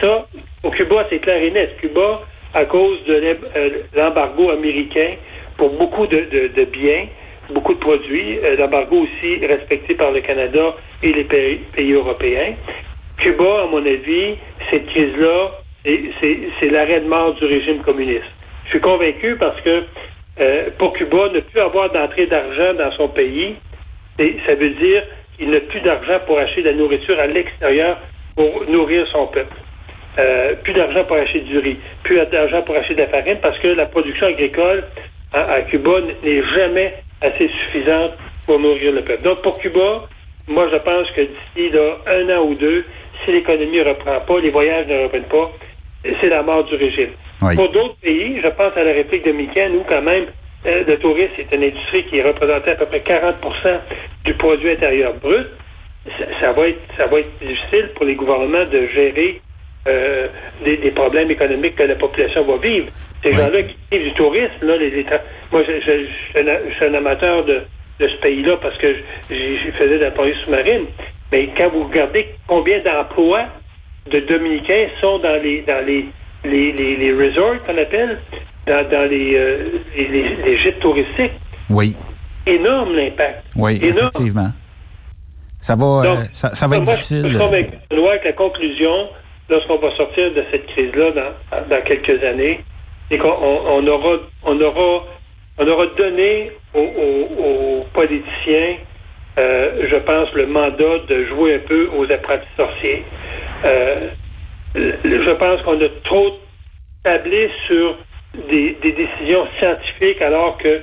Ça, 0.00 0.26
au 0.62 0.70
Cuba, 0.70 1.06
c'est 1.10 1.18
clair 1.18 1.42
et 1.42 1.50
net. 1.50 1.76
Cuba, 1.80 2.22
à 2.54 2.64
cause 2.64 3.02
de 3.04 3.14
euh, 3.14 3.70
l'embargo 3.94 4.50
américain 4.50 5.14
pour 5.56 5.70
beaucoup 5.70 6.06
de, 6.06 6.48
de- 6.54 6.64
biens, 6.64 7.06
beaucoup 7.50 7.74
de 7.74 7.78
produits, 7.80 8.38
euh, 8.44 8.56
l'embargo 8.56 9.06
aussi 9.06 9.44
respecté 9.44 9.94
par 9.94 10.12
le 10.12 10.20
Canada 10.20 10.74
et 11.02 11.12
les 11.12 11.24
pays, 11.24 11.92
européens. 11.92 12.54
Cuba, 13.18 13.64
à 13.64 13.66
mon 13.66 13.84
avis, 13.84 14.36
cette 14.70 14.86
crise-là, 14.86 15.50
c'est 15.84 16.70
l'arrêt 16.70 17.00
de 17.00 17.08
mort 17.08 17.34
du 17.34 17.44
régime 17.44 17.80
communiste. 17.82 18.24
Je 18.66 18.70
suis 18.70 18.80
convaincu 18.80 19.36
parce 19.36 19.60
que 19.60 19.84
euh, 20.40 20.70
pour 20.78 20.92
Cuba, 20.94 21.28
ne 21.32 21.40
plus 21.40 21.60
avoir 21.60 21.90
d'entrée 21.92 22.26
d'argent 22.26 22.74
dans 22.74 22.90
son 22.92 23.08
pays, 23.08 23.54
ça 24.18 24.54
veut 24.54 24.70
dire 24.70 25.02
qu'il 25.36 25.50
n'a 25.50 25.60
plus 25.60 25.80
d'argent 25.80 26.20
pour 26.26 26.38
acheter 26.38 26.62
de 26.62 26.70
la 26.70 26.74
nourriture 26.76 27.18
à 27.20 27.26
l'extérieur 27.26 27.98
pour 28.36 28.64
nourrir 28.68 29.06
son 29.12 29.26
peuple. 29.26 29.54
Euh, 30.18 30.54
plus 30.62 30.72
d'argent 30.72 31.04
pour 31.04 31.16
acheter 31.16 31.40
du 31.40 31.58
riz, 31.58 31.76
plus 32.04 32.16
d'argent 32.26 32.62
pour 32.62 32.76
acheter 32.76 32.94
de 32.94 33.00
la 33.00 33.08
farine 33.08 33.38
parce 33.42 33.58
que 33.58 33.68
la 33.68 33.86
production 33.86 34.26
agricole 34.28 34.84
à, 35.32 35.54
à 35.54 35.62
Cuba 35.62 35.90
n'est 36.22 36.42
jamais 36.54 36.94
assez 37.20 37.48
suffisante 37.48 38.12
pour 38.46 38.60
nourrir 38.60 38.92
le 38.92 39.02
peuple. 39.02 39.22
Donc 39.22 39.42
pour 39.42 39.58
Cuba, 39.58 40.06
moi 40.46 40.68
je 40.70 40.76
pense 40.76 41.10
que 41.10 41.22
d'ici 41.22 41.76
un 42.06 42.36
an 42.36 42.42
ou 42.44 42.54
deux, 42.54 42.84
si 43.24 43.32
l'économie 43.32 43.78
ne 43.78 43.84
reprend 43.84 44.20
pas, 44.20 44.40
les 44.40 44.50
voyages 44.50 44.86
ne 44.86 45.02
reprennent 45.02 45.24
pas, 45.24 45.50
c'est 46.20 46.28
la 46.28 46.42
mort 46.42 46.64
du 46.64 46.76
régime. 46.76 47.10
Oui. 47.42 47.56
Pour 47.56 47.70
d'autres 47.70 47.96
pays, 47.96 48.40
je 48.42 48.48
pense 48.48 48.76
à 48.76 48.84
la 48.84 48.92
République 48.92 49.24
dominicaine 49.24 49.76
où 49.76 49.84
quand 49.88 50.02
même 50.02 50.26
euh, 50.66 50.84
le 50.86 50.96
tourisme 50.98 51.32
est 51.38 51.54
une 51.54 51.64
industrie 51.64 52.04
qui 52.04 52.22
représentait 52.22 52.70
à 52.70 52.76
peu 52.76 52.86
près 52.86 53.00
40% 53.00 53.80
du 54.24 54.34
produit 54.34 54.70
intérieur 54.70 55.14
brut. 55.14 55.46
Ça, 56.06 56.24
ça 56.40 56.52
va 56.52 56.68
être, 56.68 56.80
ça 56.96 57.06
va 57.06 57.20
être 57.20 57.30
difficile 57.40 57.90
pour 57.94 58.04
les 58.04 58.14
gouvernements 58.14 58.64
de 58.64 58.86
gérer 58.88 59.40
euh, 59.86 60.28
des, 60.64 60.76
des 60.76 60.90
problèmes 60.90 61.30
économiques 61.30 61.76
que 61.76 61.82
la 61.84 61.94
population 61.96 62.44
va 62.44 62.56
vivre. 62.58 62.88
Ces 63.22 63.32
gens-là 63.34 63.62
qui 63.62 63.76
vivent 63.90 64.04
du 64.08 64.12
tourisme, 64.12 64.52
là, 64.62 64.76
les, 64.76 64.90
les 64.90 65.06
moi, 65.50 65.62
je, 65.66 65.72
je- 65.80 66.04
je 66.04 66.38
suis 66.40 66.50
un, 66.50 66.58
je 66.68 66.74
suis 66.74 66.84
un 66.84 66.94
amateur 66.94 67.44
de, 67.44 67.62
de 68.00 68.08
ce 68.08 68.16
pays-là 68.16 68.58
parce 68.60 68.76
que 68.76 68.94
j'ai 69.30 69.58
j'ai 69.64 69.72
fait 69.72 69.88
de 69.88 69.94
la 69.96 70.10
police 70.10 70.36
sous-marine. 70.44 70.84
Mais 71.32 71.48
quand 71.56 71.70
vous 71.70 71.84
regardez 71.84 72.28
combien 72.46 72.80
d'emplois 72.80 73.46
de 74.10 74.20
Dominicains 74.20 74.88
sont 75.00 75.18
dans 75.20 75.42
les 75.42 75.62
dans 75.62 75.84
les 75.86 76.04
les, 76.44 76.72
les, 76.72 76.96
les 76.96 77.12
resorts 77.14 77.62
qu'on 77.64 77.78
appelle, 77.78 78.18
dans, 78.66 78.86
dans 78.90 79.08
les, 79.08 79.34
euh, 79.36 79.58
les, 79.96 80.08
les- 80.08 80.36
les 80.44 80.58
gîtes 80.58 80.80
touristiques, 80.80 81.32
Oui, 81.70 81.96
énorme 82.46 82.94
l'impact. 82.94 83.42
oui, 83.56 83.76
Énorme. 83.82 84.08
effectivement. 84.12 84.50
Ça 85.64 85.76
va, 85.76 85.86
euh, 85.86 86.02
Donc, 86.02 86.18
ça, 86.32 86.54
ça 86.54 86.66
va 86.66 86.76
être 86.76 86.84
moi, 86.84 86.92
difficile. 86.92 87.22
Je 87.24 87.28
suis 87.30 87.38
convaincu, 87.38 87.70
que 87.88 88.24
la 88.26 88.32
conclusion, 88.32 89.08
lorsqu'on 89.48 89.78
va 89.78 89.96
sortir 89.96 90.30
de 90.34 90.44
cette 90.50 90.66
crise-là 90.66 91.10
dans, 91.12 91.68
dans 91.70 91.82
quelques 91.84 92.22
années, 92.22 92.60
c'est 93.10 93.16
qu'on 93.16 93.30
on- 93.30 93.86
aura, 93.86 94.16
on 94.42 94.60
aura, 94.60 95.04
on 95.56 95.66
aura 95.66 95.86
donné 95.96 96.52
aux, 96.74 96.80
aux- 96.80 97.42
aux 97.44 97.86
politiciens, 97.94 98.76
euh, 99.38 99.88
je 99.90 99.96
pense, 99.96 100.30
le 100.34 100.46
mandat 100.48 100.98
de 101.08 101.24
jouer 101.24 101.54
un 101.54 101.66
peu 101.66 101.88
aux 101.96 102.12
apprentis 102.12 102.44
sorciers. 102.58 103.02
Euh, 103.64 104.08
je 104.74 105.30
pense 105.32 105.62
qu'on 105.62 105.80
a 105.80 105.88
trop 106.04 106.30
tablé 107.04 107.50
sur 107.66 107.96
des, 108.50 108.76
des 108.82 108.92
décisions 108.92 109.46
scientifiques 109.58 110.20
alors 110.20 110.58
que 110.58 110.82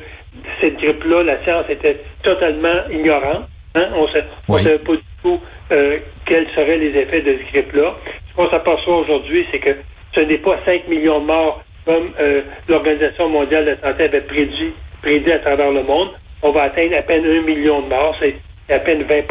cette 0.59 0.77
grippe-là, 0.77 1.21
la 1.21 1.43
science 1.43 1.65
était 1.69 1.99
totalement 2.23 2.87
ignorante. 2.89 3.47
Hein? 3.75 3.87
On 3.95 4.03
ne 4.03 4.63
savait 4.63 4.79
pas 4.79 4.95
du 4.95 5.03
tout 5.21 5.39
euh, 5.71 5.99
quels 6.25 6.47
seraient 6.49 6.77
les 6.77 6.97
effets 6.97 7.21
de 7.21 7.37
cette 7.37 7.51
grippe-là. 7.53 7.93
Ce 8.29 8.35
qu'on 8.35 8.49
s'aperçoit 8.49 8.97
aujourd'hui, 8.97 9.45
c'est 9.51 9.59
que 9.59 9.75
ce 10.13 10.19
n'est 10.21 10.37
pas 10.37 10.57
5 10.65 10.87
millions 10.87 11.21
de 11.21 11.25
morts 11.25 11.63
comme 11.85 12.11
euh, 12.19 12.41
l'Organisation 12.67 13.29
mondiale 13.29 13.65
de 13.65 13.69
la 13.71 13.91
santé 13.91 14.03
avait 14.03 14.21
prédit, 14.21 14.73
prédit 15.01 15.31
à 15.31 15.39
travers 15.39 15.71
le 15.71 15.83
monde. 15.83 16.09
On 16.43 16.51
va 16.51 16.63
atteindre 16.63 16.95
à 16.97 17.01
peine 17.01 17.25
1 17.25 17.41
million 17.41 17.81
de 17.81 17.87
morts, 17.87 18.15
c'est 18.19 18.35
à 18.69 18.79
peine 18.79 19.03
20% 19.03 19.23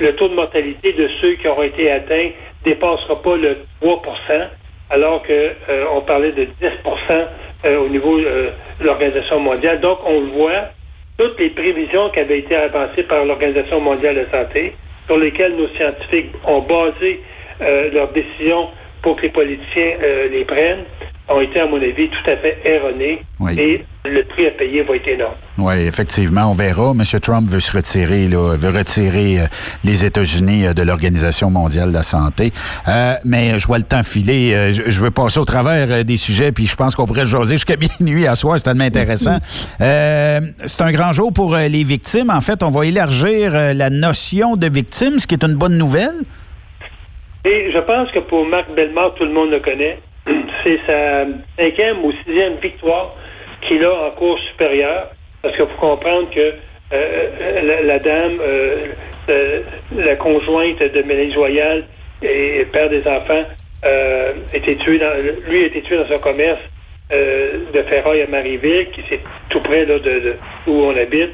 Le 0.00 0.14
taux 0.16 0.28
de 0.28 0.34
mortalité 0.34 0.92
de 0.92 1.08
ceux 1.20 1.34
qui 1.34 1.48
auront 1.48 1.62
été 1.62 1.90
atteints 1.90 2.30
dépassera 2.64 3.22
pas 3.22 3.36
le 3.36 3.58
3% 3.82 4.00
alors 4.90 5.22
que 5.22 5.52
euh, 5.68 6.00
parlait 6.06 6.32
de 6.32 6.44
10% 6.44 7.26
euh, 7.64 7.78
au 7.80 7.88
niveau 7.88 8.20
de 8.20 8.52
l'Organisation 8.80 9.40
mondiale. 9.40 9.80
Donc, 9.80 9.98
on 10.06 10.20
le 10.20 10.26
voit, 10.26 10.68
toutes 11.18 11.38
les 11.40 11.50
prévisions 11.50 12.10
qui 12.10 12.20
avaient 12.20 12.40
été 12.40 12.54
avancées 12.54 13.02
par 13.04 13.24
l'Organisation 13.24 13.80
mondiale 13.80 14.16
de 14.16 14.26
santé, 14.30 14.74
sur 15.06 15.18
lesquelles 15.18 15.56
nos 15.56 15.68
scientifiques 15.68 16.32
ont 16.46 16.60
basé 16.60 17.22
euh, 17.62 17.90
leurs 17.92 18.12
décisions 18.12 18.68
pour 19.02 19.16
que 19.16 19.22
les 19.22 19.30
politiciens 19.30 19.92
euh, 20.02 20.28
les 20.28 20.44
prennent, 20.44 20.84
ont 21.28 21.40
été, 21.40 21.60
à 21.60 21.66
mon 21.66 21.76
avis, 21.76 22.08
tout 22.08 22.30
à 22.30 22.36
fait 22.36 22.58
erronés. 22.64 23.22
Et 23.58 23.84
le 24.04 24.22
prix 24.24 24.46
à 24.46 24.50
payer 24.52 24.82
va 24.82 24.94
être 24.96 25.08
énorme. 25.08 25.34
Oui, 25.58 25.74
effectivement, 25.80 26.50
on 26.50 26.54
verra. 26.54 26.92
M. 26.92 27.02
Trump 27.20 27.48
veut 27.48 27.60
se 27.60 27.72
retirer, 27.76 28.26
là, 28.26 28.56
veut 28.56 28.76
retirer 28.76 29.40
euh, 29.40 29.46
les 29.84 30.04
États-Unis 30.04 30.66
euh, 30.66 30.74
de 30.74 30.82
l'Organisation 30.82 31.50
mondiale 31.50 31.88
de 31.88 31.94
la 31.94 32.02
santé. 32.02 32.52
Euh, 32.88 33.14
mais 33.24 33.58
je 33.58 33.66
vois 33.66 33.78
le 33.78 33.84
temps 33.84 34.02
filer. 34.04 34.72
je, 34.72 35.00
veux 35.00 35.10
passer 35.10 35.40
au 35.40 35.44
travers 35.44 36.04
des 36.04 36.16
sujets, 36.16 36.52
puis 36.52 36.66
je 36.66 36.76
pense 36.76 36.94
qu'on 36.94 37.06
pourrait 37.06 37.26
jaser 37.26 37.54
jusqu'à 37.54 37.76
minuit 38.00 38.26
à 38.26 38.36
soir. 38.36 38.58
C'est 38.58 38.64
tellement 38.64 38.84
intéressant. 38.84 39.38
c'est 39.80 40.82
un 40.82 40.92
grand 40.92 41.12
jour 41.12 41.32
pour 41.32 41.56
les 41.56 41.82
victimes. 41.82 42.30
En 42.30 42.40
fait, 42.40 42.62
on 42.62 42.70
va 42.70 42.86
élargir 42.86 43.52
la 43.52 43.90
notion 43.90 44.56
de 44.56 44.68
victime, 44.68 45.18
ce 45.18 45.26
qui 45.26 45.34
est 45.34 45.44
une 45.44 45.56
bonne 45.56 45.76
nouvelle. 45.76 46.14
Et 47.44 47.70
je 47.72 47.78
pense 47.78 48.10
que 48.10 48.18
pour 48.20 48.44
Marc 48.46 48.74
Bellemare, 48.74 49.14
tout 49.14 49.24
le 49.24 49.32
monde 49.32 49.50
le 49.50 49.60
connaît. 49.60 49.98
C'est 50.64 50.78
sa 50.86 51.26
cinquième 51.58 52.04
ou 52.04 52.12
sixième 52.24 52.56
victoire 52.56 53.14
qu'il 53.62 53.84
a 53.84 54.06
en 54.06 54.10
cours 54.10 54.38
supérieure. 54.50 55.10
Parce 55.42 55.56
qu'il 55.56 55.66
faut 55.66 55.80
comprendre 55.80 56.30
que 56.30 56.54
euh, 56.92 57.82
la, 57.84 57.98
dame, 57.98 58.38
euh, 58.40 58.88
euh, 59.28 59.60
la 59.96 60.16
conjointe 60.16 60.78
de 60.78 61.02
Mélanie 61.02 61.32
Joyal 61.32 61.84
et, 62.22 62.64
père 62.72 62.88
des 62.88 63.06
enfants, 63.06 63.44
tué 64.52 64.98
dans, 64.98 65.12
lui 65.48 65.62
a 65.62 65.66
été 65.66 65.82
tué 65.82 65.96
dans 65.96 66.14
un 66.14 66.18
commerce 66.18 66.60
de 67.10 67.82
ferraille 67.88 68.22
à 68.22 68.26
Marieville, 68.26 68.88
qui 68.90 69.02
c'est 69.08 69.20
tout 69.50 69.60
près 69.60 69.86
de, 69.86 70.34
où 70.66 70.72
on 70.72 70.96
habite, 70.96 71.32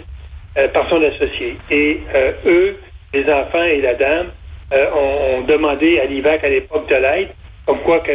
par 0.74 0.88
son 0.90 1.02
associé. 1.02 1.56
Et 1.70 2.00
eux, 2.44 2.76
les 3.14 3.24
enfants 3.32 3.62
et 3.62 3.80
la 3.80 3.94
dame, 3.94 4.26
ont, 4.72 5.38
ont 5.38 5.40
demandé 5.42 6.00
à 6.00 6.06
l'IVAC 6.06 6.44
à 6.44 6.48
l'époque 6.48 6.88
de 6.88 6.96
l'aide, 6.96 7.28
comme 7.66 7.80
quoi 7.80 8.00
que 8.00 8.12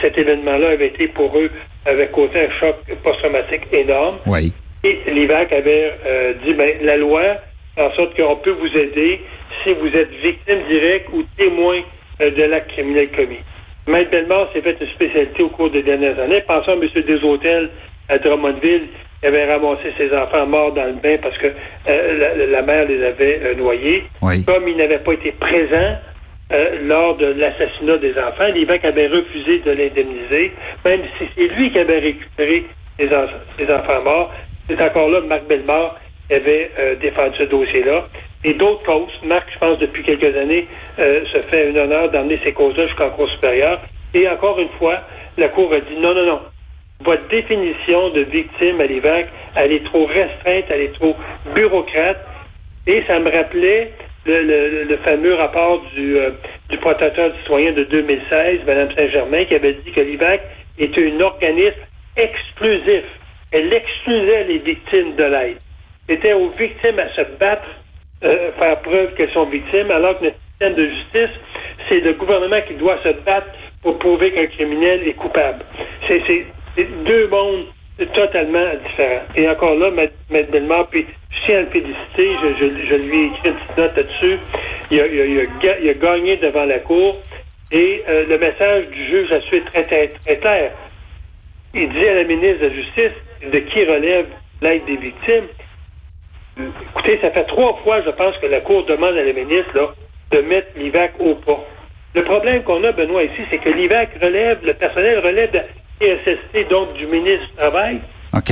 cet 0.00 0.18
événement-là 0.18 0.70
avait 0.70 0.88
été 0.88 1.08
pour 1.08 1.36
eux, 1.36 1.50
avait 1.86 2.08
causé 2.08 2.46
un 2.46 2.50
choc 2.60 2.76
post-traumatique 3.02 3.62
énorme. 3.72 4.18
Oui. 4.26 4.52
Et 4.84 4.98
l'IVAC 5.06 5.52
avait 5.52 5.92
euh, 6.06 6.32
dit, 6.44 6.54
ben, 6.54 6.76
la 6.82 6.96
loi, 6.96 7.22
en 7.78 7.90
sorte 7.92 8.16
qu'on 8.16 8.36
peut 8.36 8.50
vous 8.50 8.76
aider 8.76 9.20
si 9.62 9.72
vous 9.74 9.88
êtes 9.88 10.10
victime 10.22 10.58
directe 10.68 11.08
ou 11.12 11.22
témoin 11.36 11.80
euh, 12.20 12.30
de 12.30 12.42
l'acte 12.44 12.70
criminel 12.72 13.08
commis. 13.10 13.38
Maître 13.86 14.10
Bellemare 14.10 14.48
s'est 14.52 14.60
fait 14.60 14.76
une 14.80 14.88
spécialité 14.88 15.42
au 15.42 15.48
cours 15.48 15.70
des 15.70 15.82
dernières 15.82 16.18
années. 16.18 16.40
Pensons 16.46 16.72
à 16.72 16.74
M. 16.74 16.88
Deshôtels 16.94 17.70
à 18.08 18.18
Drummondville, 18.18 18.88
qui 19.20 19.26
avait 19.26 19.52
ramassé 19.52 19.92
ses 19.96 20.12
enfants 20.16 20.46
morts 20.46 20.72
dans 20.72 20.84
le 20.84 20.94
bain 20.94 21.16
parce 21.22 21.36
que 21.38 21.48
euh, 21.88 22.46
la, 22.50 22.62
mère 22.62 22.86
les 22.86 23.04
avait 23.04 23.54
noyés. 23.56 24.04
Comme 24.46 24.68
il 24.68 24.76
n'avait 24.76 24.98
pas 24.98 25.12
été 25.12 25.32
présent 25.32 25.96
euh, 26.52 26.78
lors 26.82 27.16
de 27.16 27.26
l'assassinat 27.26 27.98
des 27.98 28.12
enfants. 28.18 28.48
L'évêque 28.54 28.84
avait 28.84 29.06
refusé 29.06 29.60
de 29.60 29.70
l'indemniser, 29.70 30.52
même 30.84 31.00
si 31.18 31.24
c'est 31.34 31.48
lui 31.48 31.70
qui 31.72 31.78
avait 31.78 31.98
récupéré 31.98 32.66
les, 32.98 33.08
enfants 33.70 34.02
morts. 34.04 34.32
C'est 34.68 34.80
encore 34.80 35.08
là 35.08 35.20
Marc 35.22 35.44
Bellemare 35.44 35.96
avait 36.30 36.70
euh, 36.78 36.94
défendu 36.96 37.36
ce 37.38 37.44
dossier-là. 37.44 38.04
Et 38.44 38.54
d'autres 38.54 38.82
causes. 38.84 39.12
Marc, 39.24 39.46
je 39.52 39.58
pense, 39.58 39.78
depuis 39.78 40.02
quelques 40.02 40.36
années, 40.36 40.66
euh, 40.98 41.24
se 41.26 41.40
fait 41.42 41.70
un 41.70 41.76
honneur 41.76 42.10
d'emmener 42.10 42.40
ces 42.42 42.52
causes-là 42.52 42.86
jusqu'en 42.86 43.10
Cour 43.10 43.30
supérieure. 43.30 43.80
Et 44.14 44.28
encore 44.28 44.58
une 44.58 44.70
fois, 44.78 45.00
la 45.38 45.48
Cour 45.48 45.72
a 45.72 45.80
dit 45.80 45.96
non, 46.00 46.14
non, 46.14 46.26
non. 46.26 46.40
Votre 47.04 47.26
définition 47.28 48.10
de 48.10 48.20
victime 48.20 48.80
à 48.80 48.86
l'évêque, 48.86 49.28
elle 49.56 49.72
est 49.72 49.84
trop 49.84 50.06
restreinte, 50.06 50.64
elle 50.68 50.82
est 50.82 50.94
trop 50.94 51.16
bureaucrate. 51.54 52.18
Et 52.86 53.02
ça 53.06 53.18
me 53.20 53.30
rappelait 53.30 53.92
le, 54.26 54.96
fameux 55.04 55.34
rapport 55.34 55.82
du, 55.94 56.16
euh, 56.16 56.30
du 56.68 56.78
protecteur 56.78 57.30
du 57.30 57.38
citoyen 57.40 57.72
de 57.72 57.84
2016, 57.84 58.60
Mme 58.66 58.94
Saint-Germain, 58.94 59.44
qui 59.44 59.54
avait 59.54 59.74
dit 59.74 59.90
que 59.92 60.00
l'IVAC 60.00 60.42
était 60.78 61.12
un 61.12 61.20
organisme 61.20 61.80
exclusif. 62.16 63.04
Elle 63.50 63.72
exclusait 63.72 64.44
les 64.44 64.58
victimes 64.58 65.16
de 65.16 65.24
l'aide. 65.24 65.58
C'était 66.08 66.32
aux 66.32 66.50
victimes 66.50 66.98
à 66.98 67.08
se 67.14 67.22
battre, 67.38 67.68
euh, 68.24 68.52
faire 68.58 68.80
preuve 68.80 69.14
qu'elles 69.14 69.32
sont 69.32 69.46
victimes, 69.46 69.90
alors 69.90 70.18
que 70.18 70.24
notre 70.24 70.36
système 70.50 70.74
de 70.74 70.88
justice, 70.88 71.36
c'est 71.88 72.00
le 72.00 72.12
gouvernement 72.14 72.60
qui 72.66 72.74
doit 72.74 72.98
se 73.02 73.10
battre 73.24 73.48
pour 73.82 73.98
prouver 73.98 74.32
qu'un 74.32 74.46
criminel 74.46 75.06
est 75.06 75.14
coupable. 75.14 75.64
C'est 76.08 76.46
deux 77.04 77.28
mondes 77.28 77.66
totalement 78.06 78.66
différent. 78.86 79.22
Et 79.36 79.48
encore 79.48 79.74
là, 79.74 79.90
M. 79.96 80.08
Bellemare, 80.50 80.88
puis 80.88 81.06
je 81.30 81.46
tiens 81.46 81.58
à 81.58 81.60
le 81.62 81.66
féliciter, 81.68 82.30
je, 82.88 82.94
lui 82.96 83.22
ai 83.22 83.26
écrit 83.26 83.48
une 83.48 83.54
petite 83.54 83.76
note 83.76 83.96
là-dessus. 83.96 84.38
Il 84.90 85.88
a, 85.88 85.94
gagné 85.94 86.36
devant 86.36 86.64
la 86.64 86.78
Cour 86.80 87.16
et 87.70 88.02
euh, 88.08 88.26
le 88.28 88.38
message 88.38 88.88
du 88.88 89.06
juge 89.06 89.32
a 89.32 89.40
su 89.40 89.56
être 89.56 89.72
très, 89.72 89.84
très, 89.84 90.36
clair. 90.36 90.72
Il 91.74 91.88
dit 91.88 92.06
à 92.06 92.14
la 92.14 92.24
ministre 92.24 92.60
de 92.60 92.68
la 92.68 92.74
Justice 92.74 93.12
de 93.50 93.58
qui 93.58 93.84
relève 93.84 94.26
l'aide 94.60 94.84
des 94.84 94.96
victimes? 94.96 95.46
Écoutez, 96.58 97.18
ça 97.20 97.30
fait 97.30 97.44
trois 97.44 97.80
fois, 97.82 98.02
je 98.02 98.10
pense, 98.10 98.36
que 98.38 98.46
la 98.46 98.60
Cour 98.60 98.84
demande 98.84 99.16
à 99.16 99.22
la 99.22 99.32
ministre 99.32 99.74
là, 99.74 99.88
de 100.30 100.42
mettre 100.42 100.68
l'IVAC 100.76 101.12
au 101.18 101.34
pas. 101.34 101.64
Le 102.14 102.22
problème 102.22 102.62
qu'on 102.62 102.84
a, 102.84 102.92
Benoît, 102.92 103.24
ici, 103.24 103.42
c'est 103.50 103.58
que 103.58 103.70
l'IVAC 103.70 104.10
relève, 104.20 104.58
le 104.62 104.74
personnel 104.74 105.18
relève 105.20 105.50
de 105.50 105.60
CSST, 106.02 106.68
donc 106.68 106.94
du 106.94 107.06
ministre 107.06 107.46
du 107.50 107.56
Travail. 107.56 108.00
OK. 108.34 108.50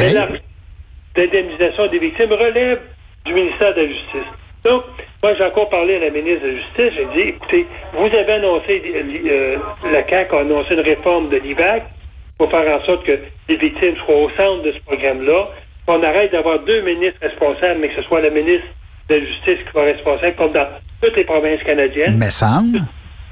L'indemnisation 1.16 1.86
des 1.88 1.98
victimes 1.98 2.32
relève 2.32 2.80
du 3.26 3.34
ministère 3.34 3.74
de 3.74 3.80
la 3.80 3.88
Justice. 3.88 4.30
Donc, 4.64 4.84
moi, 5.22 5.34
j'ai 5.36 5.44
encore 5.44 5.68
parlé 5.68 5.96
à 5.96 5.98
la 6.00 6.10
ministre 6.10 6.42
de 6.44 6.50
la 6.50 6.56
Justice. 6.56 6.92
J'ai 6.96 7.22
dit, 7.22 7.28
écoutez, 7.30 7.66
vous 7.94 8.06
avez 8.06 8.32
annoncé, 8.32 8.82
euh, 8.94 9.56
la 9.90 10.08
CAQ 10.08 10.34
a 10.34 10.40
annoncé 10.40 10.74
une 10.74 10.80
réforme 10.80 11.28
de 11.30 11.38
l'IVAC 11.38 11.84
pour 12.38 12.50
faire 12.50 12.80
en 12.80 12.84
sorte 12.86 13.04
que 13.04 13.18
les 13.48 13.56
victimes 13.56 13.96
soient 14.04 14.16
au 14.16 14.30
centre 14.30 14.62
de 14.62 14.72
ce 14.72 14.78
programme-là. 14.86 15.48
On 15.88 16.02
arrête 16.02 16.30
d'avoir 16.32 16.60
deux 16.60 16.82
ministres 16.82 17.18
responsables, 17.20 17.80
mais 17.80 17.88
que 17.88 17.96
ce 17.96 18.02
soit 18.02 18.20
la 18.20 18.30
ministre 18.30 18.66
de 19.08 19.16
la 19.16 19.20
Justice 19.20 19.58
qui 19.64 19.70
soit 19.72 19.82
responsable, 19.82 20.36
comme 20.36 20.52
dans 20.52 20.68
toutes 21.02 21.16
les 21.16 21.24
provinces 21.24 21.62
canadiennes. 21.64 22.16
Mais 22.16 22.30
semble. 22.30 22.80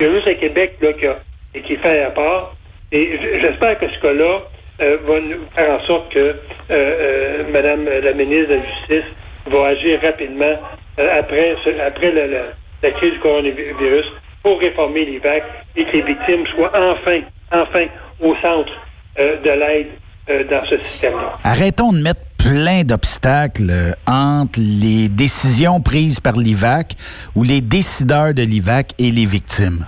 Il 0.01 0.07
y 0.07 0.09
a 0.09 0.13
juste 0.13 0.27
le 0.27 0.35
Québec 0.35 0.77
là, 0.81 0.93
qui, 0.93 1.63
qui 1.63 1.77
fait 1.77 2.03
à 2.03 2.11
part. 2.11 2.55
Et 2.91 3.19
j'espère 3.43 3.79
que 3.79 3.87
ce 3.89 4.01
cas-là 4.01 4.41
euh, 4.81 4.97
va 5.07 5.21
nous 5.21 5.45
faire 5.55 5.79
en 5.79 5.87
sorte 5.87 6.13
que 6.13 6.19
euh, 6.19 6.35
euh, 6.71 7.45
Madame 7.53 7.85
la 7.85 8.13
ministre 8.15 8.49
de 8.49 8.55
la 8.55 8.63
Justice 8.63 9.13
va 9.51 9.67
agir 9.69 10.01
rapidement 10.03 10.55
après, 10.97 11.55
après 11.87 12.13
la, 12.13 12.91
crise 12.93 13.13
du 13.13 13.19
coronavirus 13.19 14.07
pour 14.43 14.59
réformer 14.61 15.05
l'IVAC 15.05 15.43
et 15.77 15.85
que 15.85 15.93
les 15.93 16.03
victimes 16.03 16.47
soient 16.55 16.73
enfin, 16.75 17.21
enfin 17.53 17.87
au 18.21 18.35
centre 18.37 18.73
de 19.19 19.51
l'aide 19.51 20.49
dans 20.49 20.65
ce 20.67 20.79
système-là. 20.79 21.39
Arrêtons 21.45 21.93
de 21.93 21.99
mettre 21.99 22.21
plein 22.39 22.85
d'obstacles 22.85 23.95
entre 24.07 24.61
les 24.61 25.09
décisions 25.09 25.81
prises 25.81 26.21
par 26.21 26.35
l'IVAC 26.35 26.95
ou 27.35 27.43
les 27.43 27.61
décideurs 27.61 28.35
de 28.35 28.43
l'IVAC 28.43 28.93
et 28.99 29.11
les 29.11 29.27
victimes. 29.27 29.87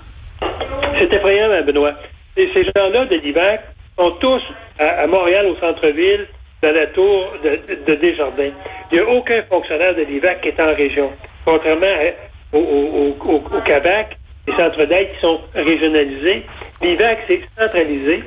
C'est 0.98 1.12
effrayant, 1.12 1.64
Benoît. 1.64 1.94
Et 2.36 2.48
ces 2.54 2.64
gens-là 2.64 3.06
de 3.06 3.16
l'IVAC 3.16 3.60
sont 3.98 4.12
tous 4.12 4.42
à, 4.78 5.06
Montréal, 5.06 5.46
au 5.46 5.56
centre-ville, 5.56 6.26
dans 6.62 6.72
la 6.72 6.86
tour 6.88 7.32
de, 7.42 7.94
Desjardins. 7.94 8.52
Il 8.92 8.98
n'y 8.98 9.04
a 9.04 9.08
aucun 9.08 9.42
fonctionnaire 9.42 9.94
de 9.94 10.02
l'IVAC 10.02 10.42
qui 10.42 10.48
est 10.48 10.60
en 10.60 10.74
région. 10.74 11.10
Contrairement 11.44 11.86
au, 12.52 12.58
au, 12.58 13.16
les 14.46 14.56
centres 14.56 14.84
d'aide 14.84 15.08
sont 15.20 15.40
régionalisés, 15.54 16.42
l'IVAC, 16.82 17.18
c'est 17.28 17.40
centralisé. 17.58 18.22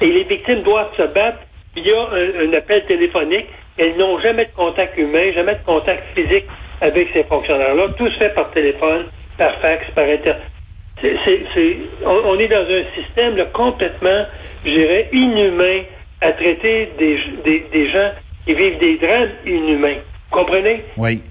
Et 0.00 0.06
les 0.06 0.24
victimes 0.24 0.62
doivent 0.62 0.94
se 0.96 1.02
battre 1.02 1.38
via 1.76 1.96
un, 2.12 2.48
un 2.48 2.52
appel 2.52 2.84
téléphonique. 2.86 3.46
Elles 3.78 3.96
n'ont 3.96 4.18
jamais 4.20 4.46
de 4.46 4.52
contact 4.56 4.96
humain, 4.96 5.32
jamais 5.32 5.54
de 5.54 5.64
contact 5.64 6.02
physique 6.14 6.46
avec 6.80 7.08
ces 7.12 7.24
fonctionnaires-là. 7.24 7.88
Tout 7.96 8.08
se 8.08 8.18
fait 8.18 8.34
par 8.34 8.50
téléphone, 8.50 9.06
par 9.38 9.54
fax, 9.60 9.84
par 9.94 10.04
Internet 10.04 10.53
c'est, 11.00 11.76
on, 12.04 12.38
est 12.38 12.48
dans 12.48 12.64
un 12.64 12.84
système 12.94 13.44
complètement, 13.52 14.24
je 14.64 14.70
dirais, 14.70 15.08
inhumain 15.12 15.82
à 16.20 16.32
traiter 16.32 16.92
des, 16.98 17.18
des, 17.44 17.90
gens 17.90 18.10
qui 18.46 18.54
vivent 18.54 18.78
des 18.78 18.98
drames 18.98 19.30
inhumains. 19.44 19.96
Vous 20.30 20.38
comprenez? 20.38 20.82
Oui. 20.96 21.22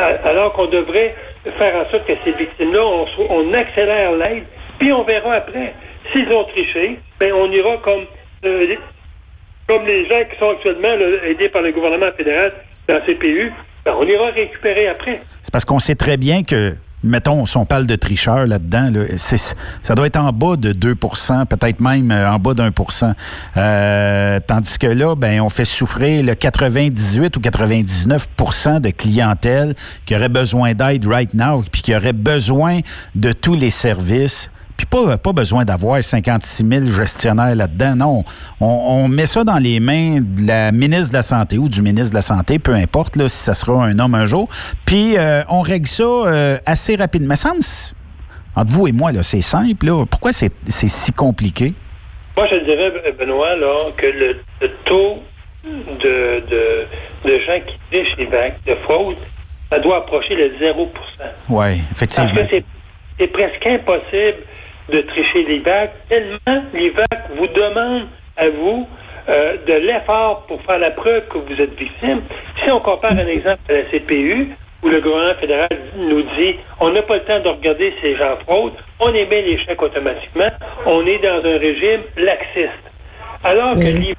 alors 0.00 0.52
qu'on 0.52 0.66
devrait 0.66 1.14
faire 1.58 1.76
en 1.76 1.90
sorte 1.90 2.06
que 2.06 2.12
ces 2.24 2.32
victimes-là, 2.32 2.82
on, 3.30 3.52
accélère 3.54 4.12
l'aide, 4.12 4.44
puis 4.78 4.92
on 4.92 5.04
verra 5.04 5.34
après. 5.34 5.74
S'ils 6.12 6.30
ont 6.32 6.44
triché, 6.44 6.98
ben 7.18 7.32
on 7.32 7.50
ira 7.50 7.78
comme, 7.78 8.04
euh, 8.44 8.76
comme 9.66 9.84
les 9.86 10.06
gens 10.08 10.22
qui 10.30 10.38
sont 10.38 10.50
actuellement 10.50 10.94
aidés 11.24 11.48
par 11.48 11.62
le 11.62 11.72
gouvernement 11.72 12.12
fédéral 12.16 12.52
dans 12.88 13.00
ces 13.06 13.14
PU, 13.16 13.52
ben 13.84 13.94
on 13.98 14.06
ira 14.06 14.30
récupérer 14.30 14.88
après. 14.88 15.20
C'est 15.42 15.52
parce 15.52 15.64
qu'on 15.64 15.80
sait 15.80 15.96
très 15.96 16.16
bien 16.16 16.42
que 16.44 16.74
mettons, 17.06 17.46
si 17.46 17.56
on 17.56 17.64
parle 17.64 17.86
de 17.86 17.96
tricheurs 17.96 18.46
là-dedans, 18.46 18.90
ça 19.82 19.94
doit 19.94 20.06
être 20.06 20.16
en 20.16 20.32
bas 20.32 20.56
de 20.56 20.72
2% 20.72 21.46
peut-être 21.46 21.80
même 21.80 22.10
euh, 22.10 22.30
en 22.30 22.38
bas 22.38 22.54
d'un. 22.54 22.70
Euh, 23.56 24.40
tandis 24.46 24.78
que 24.78 24.86
là, 24.86 25.14
ben, 25.14 25.40
on 25.40 25.48
fait 25.48 25.64
souffrir 25.64 26.24
le 26.24 26.34
98 26.34 27.36
ou 27.36 27.40
99% 27.40 28.80
de 28.80 28.90
clientèle 28.90 29.74
qui 30.04 30.14
aurait 30.14 30.28
besoin 30.28 30.74
d'aide 30.74 31.06
right 31.06 31.32
now, 31.34 31.64
puis 31.70 31.82
qui 31.82 31.94
aurait 31.96 32.12
besoin 32.12 32.80
de 33.14 33.32
tous 33.32 33.54
les 33.54 33.70
services 33.70 34.50
Puis 34.76 34.86
pas, 34.86 35.16
pas 35.16 35.32
besoin 35.32 35.64
d'avoir 35.64 36.02
56 36.02 36.64
000 36.66 36.84
gestionnaires 36.86 37.54
là-dedans. 37.54 37.96
Non, 37.96 38.24
on, 38.60 38.66
on, 38.66 39.08
met 39.08 39.26
ça 39.26 39.42
dans 39.42 39.56
les 39.56 39.80
mains 39.80 40.20
de 40.20 40.46
la 40.46 40.70
ministre 40.72 41.10
de 41.10 41.16
la 41.16 41.22
Santé 41.22 41.56
ou 41.58 41.68
du 41.68 41.82
ministre 41.82 42.10
de 42.10 42.16
la 42.16 42.22
Santé, 42.22 42.58
peu 42.58 42.72
importe 42.72 43.16
là, 43.16 43.28
si 43.28 43.38
ça 43.38 43.54
sera 43.54 43.84
un 43.84 43.98
homme 43.98 44.14
un 44.14 44.26
jour. 44.26 44.48
Puis 44.84 45.16
euh, 45.16 45.42
on 45.48 45.62
règle 45.62 45.86
ça 45.86 46.04
euh, 46.04 46.58
assez 46.66 46.96
rapidement. 46.96 47.34
Ça 47.34 47.54
me 47.54 47.60
semble, 47.60 47.96
entre 48.54 48.72
vous 48.72 48.88
et 48.88 48.92
moi, 48.92 49.12
là, 49.12 49.22
c'est 49.22 49.40
simple. 49.40 49.86
Là. 49.86 50.04
Pourquoi 50.10 50.32
c'est, 50.32 50.52
c'est 50.66 50.88
si 50.88 51.12
compliqué? 51.12 51.74
Moi, 52.36 52.46
je 52.50 52.56
dirais, 52.64 52.92
Benoît, 53.18 53.56
là, 53.56 53.90
que 53.96 54.06
le, 54.06 54.36
le 54.60 54.70
taux 54.84 55.22
de, 55.64 56.42
de, 56.50 56.86
de, 57.24 57.38
gens 57.40 57.60
qui 57.66 57.78
trichent 57.90 58.16
les 58.18 58.26
vagues 58.26 58.54
de 58.66 58.74
fraude, 58.84 59.16
ça 59.70 59.78
doit 59.78 59.98
approcher 59.98 60.34
le 60.34 60.50
0% 60.60 60.88
Oui, 61.48 61.80
effectivement. 61.92 62.30
Parce 62.34 62.48
que 62.48 62.56
c'est 63.18 63.26
presque 63.28 63.66
impossible 63.66 64.38
de 64.88 65.00
tricher 65.00 65.58
vagues, 65.60 65.90
tellement 66.08 66.38
vagues 66.72 67.22
vous 67.36 67.46
demandent 67.48 68.08
à 68.36 68.48
vous 68.48 68.86
euh, 69.28 69.56
de 69.66 69.72
l'effort 69.72 70.46
pour 70.46 70.62
faire 70.62 70.78
la 70.78 70.90
preuve 70.90 71.26
que 71.28 71.38
vous 71.38 71.60
êtes 71.60 71.74
victime. 71.78 72.22
Si 72.62 72.70
on 72.70 72.80
compare 72.80 73.12
un 73.12 73.26
exemple 73.26 73.60
à 73.68 73.72
la 73.72 73.82
CPU, 73.84 74.48
où 74.82 74.88
le 74.88 75.00
gouvernement 75.00 75.34
fédéral 75.40 75.68
nous 75.96 76.22
dit 76.22 76.56
on 76.80 76.90
n'a 76.90 77.02
pas 77.02 77.14
le 77.14 77.22
temps 77.22 77.40
de 77.40 77.48
regarder 77.48 77.94
ces 78.00 78.16
gens 78.16 78.36
fraude, 78.46 78.74
on 79.00 79.12
émet 79.12 79.42
les 79.42 79.58
chèques 79.64 79.82
automatiquement, 79.82 80.50
on 80.84 81.04
est 81.06 81.18
dans 81.18 81.44
un 81.44 81.58
régime 81.58 82.02
laxiste. 82.16 82.70
Alors 83.42 83.74
que 83.74 83.80
les 83.80 84.14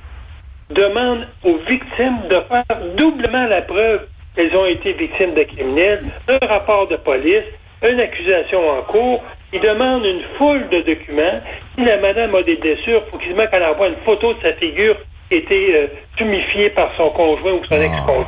demande 0.70 1.28
aux 1.44 1.58
victimes 1.70 2.28
de 2.30 2.42
faire 2.50 2.78
doublement 2.98 3.46
la 3.48 3.62
preuve 3.62 4.02
qu'elles 4.36 4.56
ont 4.56 4.66
été 4.66 4.94
victimes 4.94 5.34
de 5.34 5.44
criminels, 5.44 6.04
un 6.28 6.46
rapport 6.46 6.88
de 6.88 6.98
police, 6.98 7.46
une 7.84 8.00
accusation 8.00 8.70
en 8.70 8.82
cours. 8.84 9.24
Il 9.54 9.62
demande 9.62 10.04
une 10.06 10.22
foule 10.38 10.68
de 10.70 10.82
documents. 10.82 11.40
Si 11.76 11.86
la 11.86 11.98
madame 11.98 12.36
a 12.36 12.44
des 12.44 12.58
blessures, 12.58 13.02
il 13.06 13.12
faut 13.12 13.18
qu'il 13.18 13.36
qu'elle 13.36 13.64
envoie 13.64 13.88
une 13.88 14.04
photo 14.04 14.34
de 14.34 14.42
sa 14.42 14.54
figure 14.54 14.98
qui 15.30 15.36
a 15.36 15.38
été 15.38 15.76
euh, 15.76 15.88
tumifiée 16.18 16.70
par 16.72 16.92
son 16.98 17.10
conjoint 17.12 17.54
ou 17.54 17.66
son 17.66 17.76
ex-conjoint. 17.76 18.28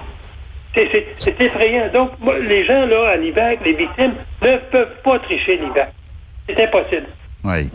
C'est 1.17 1.41
effrayant. 1.41 1.91
Donc, 1.93 2.11
les 2.47 2.65
gens, 2.65 2.85
là, 2.85 3.09
à 3.09 3.17
l'IVAC, 3.17 3.59
les 3.65 3.73
victimes, 3.73 4.13
ne 4.41 4.57
peuvent 4.71 5.01
pas 5.03 5.19
tricher 5.19 5.57
l'IVAC. 5.57 5.91
C'est 6.47 6.63
impossible. 6.63 7.07
Oui. 7.43 7.69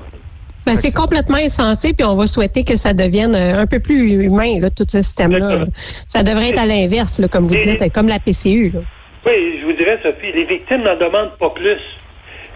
Ben, 0.65 0.77
c'est 0.77 0.93
complètement 0.93 1.37
insensé, 1.37 1.93
puis 1.93 2.05
on 2.07 2.15
va 2.15 2.27
souhaiter 2.27 2.65
que 2.65 2.77
ça 2.77 2.95
devienne 2.95 3.35
euh, 3.35 3.61
un 3.61 3.67
peu 3.67 3.81
plus 3.81 4.25
humain, 4.25 4.61
là, 4.61 4.71
tout 4.71 4.87
ce 4.89 5.03
système-là. 5.03 5.67
Ça 6.07 6.23
devrait 6.23 6.51
être 6.51 6.61
à 6.61 6.65
l'inverse, 6.67 7.21
comme 7.31 7.45
vous 7.45 7.57
dites, 7.57 7.93
comme 7.93 8.09
la 8.09 8.19
PCU. 8.19 8.71
Là. 8.71 8.81
Oui, 9.27 9.59
je 9.61 9.67
vous 9.67 9.73
dirais, 9.75 9.99
Sophie, 10.03 10.33
les 10.33 10.45
victimes 10.45 10.83
n'en 10.83 10.97
demandent 10.97 11.37
pas 11.39 11.51
plus. 11.51 11.81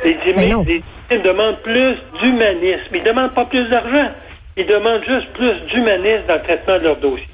Les, 0.04 0.16
les 0.24 0.46
victimes 0.46 1.22
demandent 1.24 1.62
plus 1.62 1.96
d'humanisme. 2.20 2.94
Ils 2.94 3.02
ne 3.02 3.06
demandent 3.06 3.34
pas 3.34 3.46
plus 3.46 3.68
d'argent. 3.68 4.10
Ils 4.56 4.66
demandent 4.66 5.04
juste 5.06 5.32
plus 5.34 5.54
d'humanisme 5.70 6.26
dans 6.26 6.34
le 6.34 6.42
traitement 6.42 6.78
de 6.78 6.84
leur 6.84 6.96
dossier. 6.96 7.28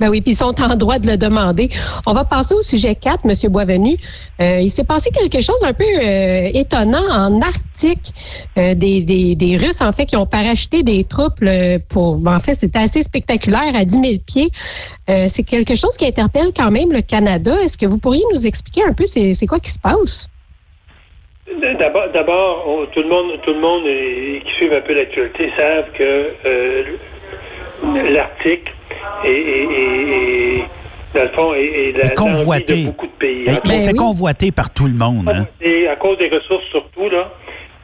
Ben 0.00 0.08
oui, 0.08 0.22
puis 0.22 0.32
ils 0.32 0.36
sont 0.36 0.54
en 0.62 0.76
droit 0.76 0.98
de 0.98 1.06
le 1.06 1.18
demander. 1.18 1.68
On 2.06 2.14
va 2.14 2.24
passer 2.24 2.54
au 2.54 2.62
sujet 2.62 2.94
4, 2.94 3.20
M. 3.26 3.52
Boisvenu. 3.52 3.96
Euh, 4.40 4.58
il 4.60 4.70
s'est 4.70 4.84
passé 4.84 5.10
quelque 5.10 5.42
chose 5.42 5.62
un 5.62 5.74
peu 5.74 5.84
euh, 5.84 6.48
étonnant 6.54 7.06
en 7.10 7.40
Arctique. 7.42 8.14
Euh, 8.56 8.74
des, 8.74 9.02
des, 9.02 9.34
des, 9.34 9.58
Russes, 9.58 9.82
en 9.82 9.92
fait, 9.92 10.06
qui 10.06 10.16
ont 10.16 10.24
parachuté 10.24 10.82
des 10.82 11.04
troupes 11.04 11.44
pour... 11.90 12.16
Ben, 12.16 12.36
en 12.36 12.40
fait, 12.40 12.54
c'était 12.54 12.78
assez 12.78 13.02
spectaculaire 13.02 13.74
à 13.74 13.84
10 13.84 14.00
000 14.00 14.04
pieds. 14.26 14.48
c'est 15.28 15.42
quelque 15.42 15.74
chose 15.74 15.96
qui 15.98 16.06
interpelle 16.06 16.50
quand 16.56 16.70
même 16.70 16.92
le 16.92 17.02
Canada. 17.02 17.54
Est-ce 17.62 17.76
que 17.76 17.86
vous 17.86 17.98
pourriez 17.98 18.22
nous 18.32 18.46
expliquer 18.46 18.82
un 18.88 18.94
peu 18.94 19.04
c'est 19.04 19.46
quoi 19.46 19.60
qui 19.60 19.70
se 19.70 19.78
passe? 19.78 20.30
D'abord, 21.78 22.08
d'abord, 22.12 22.86
tout 22.92 23.02
le 23.02 23.08
monde, 23.08 23.32
tout 23.42 23.52
le 23.52 23.60
monde 23.60 23.84
qui 23.84 24.52
suit 24.54 24.74
un 24.74 24.80
peu 24.80 24.94
l'actualité 24.94 25.50
savent 25.56 25.90
que 25.92 26.32
l'Arctique 28.12 28.68
et, 29.24 30.62
dans 31.14 31.22
le 31.22 31.28
fond, 31.30 31.54
et, 31.54 31.92
la, 31.92 32.10
convoité. 32.10 32.82
de 32.82 32.86
beaucoup 32.86 33.06
de 33.06 33.12
pays. 33.12 33.46
c'est 33.76 33.94
convoité 33.94 34.52
par 34.52 34.72
tout 34.72 34.86
le 34.86 34.94
monde. 34.94 35.28
Hein? 35.28 35.46
Et 35.60 35.88
à 35.88 35.96
cause 35.96 36.18
des 36.18 36.28
ressources 36.28 36.64
surtout, 36.70 37.08
là, 37.10 37.30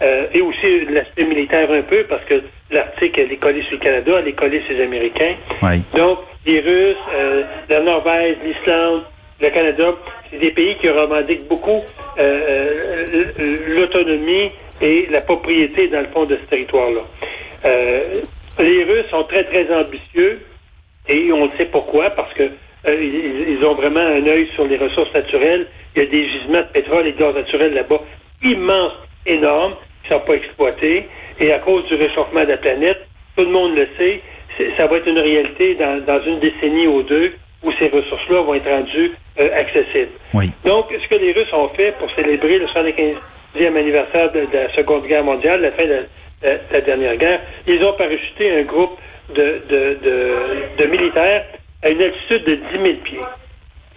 euh, 0.02 0.26
et 0.32 0.40
aussi 0.40 0.84
l'aspect 0.90 1.24
militaire 1.24 1.70
un 1.70 1.82
peu, 1.82 2.04
parce 2.04 2.24
que 2.24 2.42
l'Arctique, 2.70 3.16
elle 3.18 3.32
est 3.32 3.36
collée 3.36 3.62
sur 3.62 3.72
le 3.72 3.78
Canada, 3.78 4.12
elle 4.20 4.28
est 4.28 4.32
collée 4.32 4.62
sur 4.66 4.76
les 4.76 4.84
Américains. 4.84 5.34
Donc, 5.96 6.18
les 6.44 6.60
Russes, 6.60 6.96
euh, 7.14 7.42
la 7.68 7.80
Norvège, 7.80 8.36
l'Islande, 8.44 9.02
le 9.41 9.51
Canada, 9.51 9.95
c'est 10.30 10.39
des 10.39 10.51
pays 10.51 10.76
qui 10.76 10.89
revendiquent 10.89 11.49
beaucoup 11.49 11.82
euh, 12.18 13.24
l'autonomie 13.68 14.51
et 14.80 15.07
la 15.11 15.20
propriété, 15.20 15.89
dans 15.89 16.01
le 16.01 16.09
fond, 16.09 16.24
de 16.24 16.37
ce 16.37 16.51
territoire-là. 16.51 17.03
les 18.59 18.84
Russes 18.84 19.09
sont 19.11 19.24
très, 19.24 19.45
très 19.45 19.72
ambitieux. 19.74 20.41
Et 21.09 21.32
on 21.32 21.45
le 21.45 21.51
sait 21.57 21.66
pourquoi, 21.66 22.11
parce 22.11 22.32
que 22.34 22.43
euh, 22.87 23.49
ils, 23.49 23.64
ont 23.64 23.74
vraiment 23.74 24.01
un 24.01 24.26
œil 24.26 24.49
sur 24.55 24.66
les 24.66 24.76
ressources 24.76 25.12
naturelles. 25.14 25.66
Il 25.95 26.03
y 26.03 26.07
a 26.07 26.09
des 26.09 26.28
gisements 26.28 26.62
de 26.62 26.72
pétrole 26.72 27.07
et 27.07 27.12
de 27.12 27.18
gaz 27.18 27.34
naturel 27.34 27.74
là-bas 27.74 28.01
immenses, 28.43 28.93
énormes, 29.24 29.74
qui 30.05 30.12
ne 30.12 30.18
sont 30.18 30.24
pas 30.24 30.34
exploités. 30.34 31.09
Et 31.41 31.53
à 31.53 31.59
cause 31.61 31.87
du 31.87 31.95
réchauffement 31.95 32.43
de 32.43 32.49
la 32.49 32.57
planète, 32.57 33.07
tout 33.37 33.45
le 33.45 33.51
monde 33.51 33.76
le 33.76 33.89
sait, 33.99 34.20
ça 34.76 34.87
va 34.87 34.97
être 34.97 35.09
une 35.09 35.18
réalité 35.18 35.74
dans, 35.74 36.22
une 36.26 36.41
décennie 36.41 36.87
ou 36.87 37.03
deux 37.03 37.34
où 37.62 37.72
ces 37.78 37.89
ressources-là 37.89 38.43
vont 38.43 38.55
être 38.55 38.68
rendues 38.68 39.12
euh, 39.39 39.61
accessibles. 39.61 40.12
Donc, 40.64 40.87
ce 40.91 41.09
que 41.09 41.20
les 41.20 41.32
Russes 41.32 41.53
ont 41.53 41.68
fait 41.70 41.93
pour 41.99 42.11
célébrer 42.14 42.59
le 42.59 42.66
75e 42.66 43.76
anniversaire 43.76 44.32
de, 44.32 44.47
la 44.53 44.72
Seconde 44.74 45.07
Guerre 45.07 45.24
mondiale, 45.24 45.61
la 45.61 45.72
fin 45.72 45.87
de 45.87 46.07
la 46.43 46.80
dernière 46.80 47.16
guerre, 47.16 47.41
ils 47.66 47.82
ont 47.82 47.95
parachuté 47.95 48.61
un 48.61 48.62
groupe 48.62 48.97
de, 49.34 49.62
de, 49.68 49.99
de, 50.03 50.34
de 50.78 50.91
militaires 50.91 51.45
à 51.82 51.89
une 51.89 52.03
altitude 52.03 52.45
de 52.45 52.55
10 52.55 52.62
000 52.72 52.95
pieds. 53.05 53.20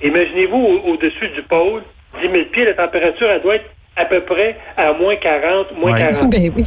Imaginez-vous 0.04 0.82
au-dessus 0.86 1.30
du 1.30 1.42
pôle, 1.44 1.84
10 2.22 2.32
000 2.32 2.46
pieds, 2.52 2.66
la 2.66 2.74
température, 2.74 3.30
elle 3.30 3.42
doit 3.42 3.56
être 3.56 3.70
à 3.96 4.06
peu 4.06 4.22
près 4.22 4.56
à 4.78 4.94
moins 4.94 5.16
40, 5.18 5.78
moins 5.78 5.98
40. 5.98 6.30
Ben 6.30 6.52
oui. 6.56 6.64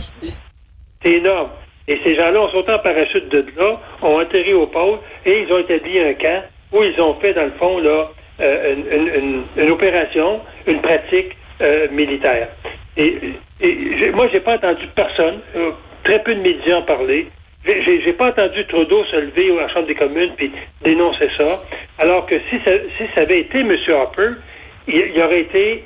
C'est 1.02 1.12
énorme. 1.12 1.48
Et 1.88 1.98
ces 2.04 2.14
gens-là 2.14 2.40
ont 2.40 2.50
sauté 2.50 2.72
en 2.72 2.78
parachute 2.78 3.28
de 3.30 3.44
là, 3.56 3.80
ont 4.02 4.18
atterri 4.18 4.52
au 4.52 4.66
pôle 4.66 4.98
et 5.26 5.42
ils 5.42 5.52
ont 5.52 5.58
établi 5.58 5.98
un 5.98 6.14
camp 6.14 6.44
où 6.72 6.82
ils 6.82 7.00
ont 7.00 7.14
fait, 7.14 7.34
dans 7.34 7.44
le 7.44 7.52
fond, 7.52 7.78
là, 7.78 8.10
euh, 8.40 8.74
une, 8.74 9.44
une, 9.56 9.70
opération, 9.70 10.40
une 10.66 10.80
pratique 10.80 11.36
euh, 11.60 11.88
militaire. 11.90 12.48
Et, 12.96 13.18
et 13.60 14.10
moi, 14.10 14.28
j'ai 14.32 14.40
pas 14.40 14.54
entendu 14.56 14.86
personne, 14.94 15.40
euh, 15.56 15.70
très 16.04 16.22
peu 16.22 16.34
de 16.34 16.40
médias 16.40 16.78
en 16.78 16.82
parler. 16.82 17.28
J'ai 17.64 18.12
pas 18.14 18.30
entendu 18.30 18.66
Trudeau 18.66 19.04
se 19.04 19.16
lever 19.16 19.56
à 19.56 19.62
la 19.62 19.68
Chambre 19.68 19.86
des 19.86 19.94
communes 19.94 20.32
puis 20.36 20.50
dénoncer 20.82 21.28
ça. 21.36 21.62
Alors 21.98 22.26
que 22.26 22.34
si 22.50 22.58
ça, 22.64 22.72
si 22.98 23.04
ça 23.14 23.20
avait 23.20 23.40
été 23.40 23.60
M. 23.60 23.76
Harper, 23.88 24.30
il, 24.88 25.22
aurait 25.22 25.42
été 25.42 25.84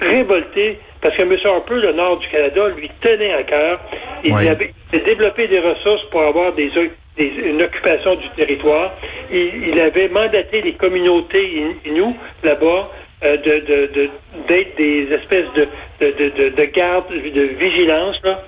révolté 0.00 0.78
parce 1.00 1.16
que 1.16 1.22
M. 1.22 1.34
Harper, 1.44 1.76
le 1.76 1.92
nord 1.92 2.18
du 2.18 2.28
Canada, 2.28 2.68
lui 2.76 2.90
tenait 3.00 3.32
à 3.32 3.42
cœur. 3.44 3.80
Il 4.22 4.34
avait 4.34 4.74
développé 4.92 5.48
des 5.48 5.60
ressources 5.60 6.04
pour 6.10 6.22
avoir 6.22 6.52
des, 6.52 6.70
une 7.18 7.62
occupation 7.62 8.16
du 8.16 8.28
territoire. 8.30 8.92
Il, 9.30 9.78
avait 9.80 10.08
mandaté 10.08 10.62
les 10.62 10.74
communautés 10.74 11.64
inues 11.84 12.14
là-bas 12.42 12.90
euh, 13.24 13.36
d'être 14.48 14.76
des 14.76 15.08
espèces 15.12 15.46
de, 15.54 15.68
de, 16.00 16.10
de, 16.10 16.48
de 16.50 16.64
garde, 16.64 17.08
de 17.10 17.42
vigilance, 17.58 18.20
là, 18.24 18.42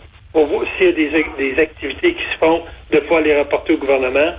s'il 0.78 0.86
y 0.86 0.88
a 0.88 1.22
des, 1.38 1.60
activités 1.60 2.14
qui 2.14 2.22
se 2.32 2.38
font, 2.38 2.62
de 2.92 2.98
pouvoir 3.00 3.22
les 3.22 3.36
rapporter 3.36 3.74
au 3.74 3.78
gouvernement. 3.78 4.32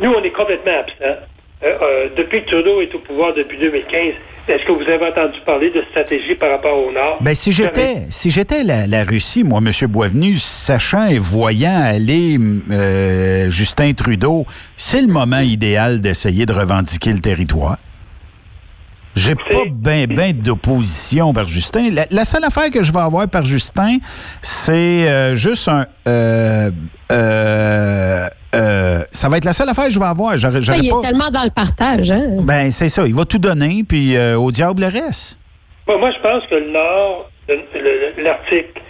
Nous, 0.00 0.12
on 0.12 0.22
est 0.22 0.30
complètement 0.30 0.78
absents. 0.78 1.20
Euh, 1.62 1.66
euh, 1.80 2.08
depuis 2.16 2.44
que 2.44 2.50
Trudeau 2.50 2.82
est 2.82 2.94
au 2.94 2.98
pouvoir 2.98 3.32
depuis 3.34 3.58
2015, 3.58 4.12
est-ce 4.48 4.64
que 4.64 4.72
vous 4.72 4.82
avez 4.82 5.06
entendu 5.06 5.40
parler 5.44 5.70
de 5.70 5.82
stratégie 5.90 6.34
par 6.34 6.50
rapport 6.50 6.76
au 6.78 6.92
Nord? 6.92 7.16
Ben, 7.22 7.34
si 7.34 7.50
j'étais 7.50 8.04
si 8.10 8.30
j'étais 8.30 8.62
la, 8.62 9.04
Russie, 9.04 9.42
moi, 9.42 9.60
M. 9.64 9.72
Boisvenu, 9.88 10.36
sachant 10.36 11.06
et 11.06 11.18
voyant 11.18 11.80
aller 11.82 12.38
euh, 12.70 13.50
Justin 13.50 13.92
Trudeau, 13.94 14.44
c'est 14.76 15.00
le 15.00 15.08
moment 15.08 15.40
idéal 15.40 16.00
d'essayer 16.00 16.44
de 16.44 16.52
revendiquer 16.52 17.12
le 17.12 17.20
territoire. 17.20 17.78
J'ai 19.14 19.34
pas 19.34 19.64
bien 19.70 20.04
ben 20.06 20.34
d'opposition 20.34 21.32
par 21.32 21.48
Justin. 21.48 21.88
La, 22.10 22.24
seule 22.26 22.44
affaire 22.44 22.70
que 22.70 22.82
je 22.82 22.92
vais 22.92 23.00
avoir 23.00 23.26
par 23.28 23.46
Justin, 23.46 23.96
c'est 24.42 25.08
euh, 25.08 25.34
juste 25.34 25.68
un... 25.68 25.86
Euh, 28.56 29.00
euh, 29.00 29.02
ça 29.10 29.28
va 29.28 29.36
être 29.36 29.44
la 29.44 29.52
seule 29.52 29.68
affaire 29.68 29.86
que 29.86 29.92
je 29.92 29.98
vais 29.98 30.06
avoir. 30.06 30.34
il 30.34 30.86
est 30.88 31.02
tellement 31.02 31.30
dans 31.30 31.44
le 31.44 31.50
partage. 31.50 32.10
Hein? 32.10 32.38
Ben, 32.42 32.70
c'est 32.70 32.88
ça. 32.88 33.06
Il 33.06 33.14
va 33.14 33.24
tout 33.24 33.38
donner, 33.38 33.84
puis 33.88 34.16
au 34.18 34.50
diable 34.50 34.82
le 34.82 34.88
reste. 34.88 35.38
moi, 35.86 36.10
je 36.10 36.20
pense 36.20 36.44
que 36.48 36.54
le 36.54 36.70
Nord, 36.70 37.30
l'Arctique, 38.18 38.80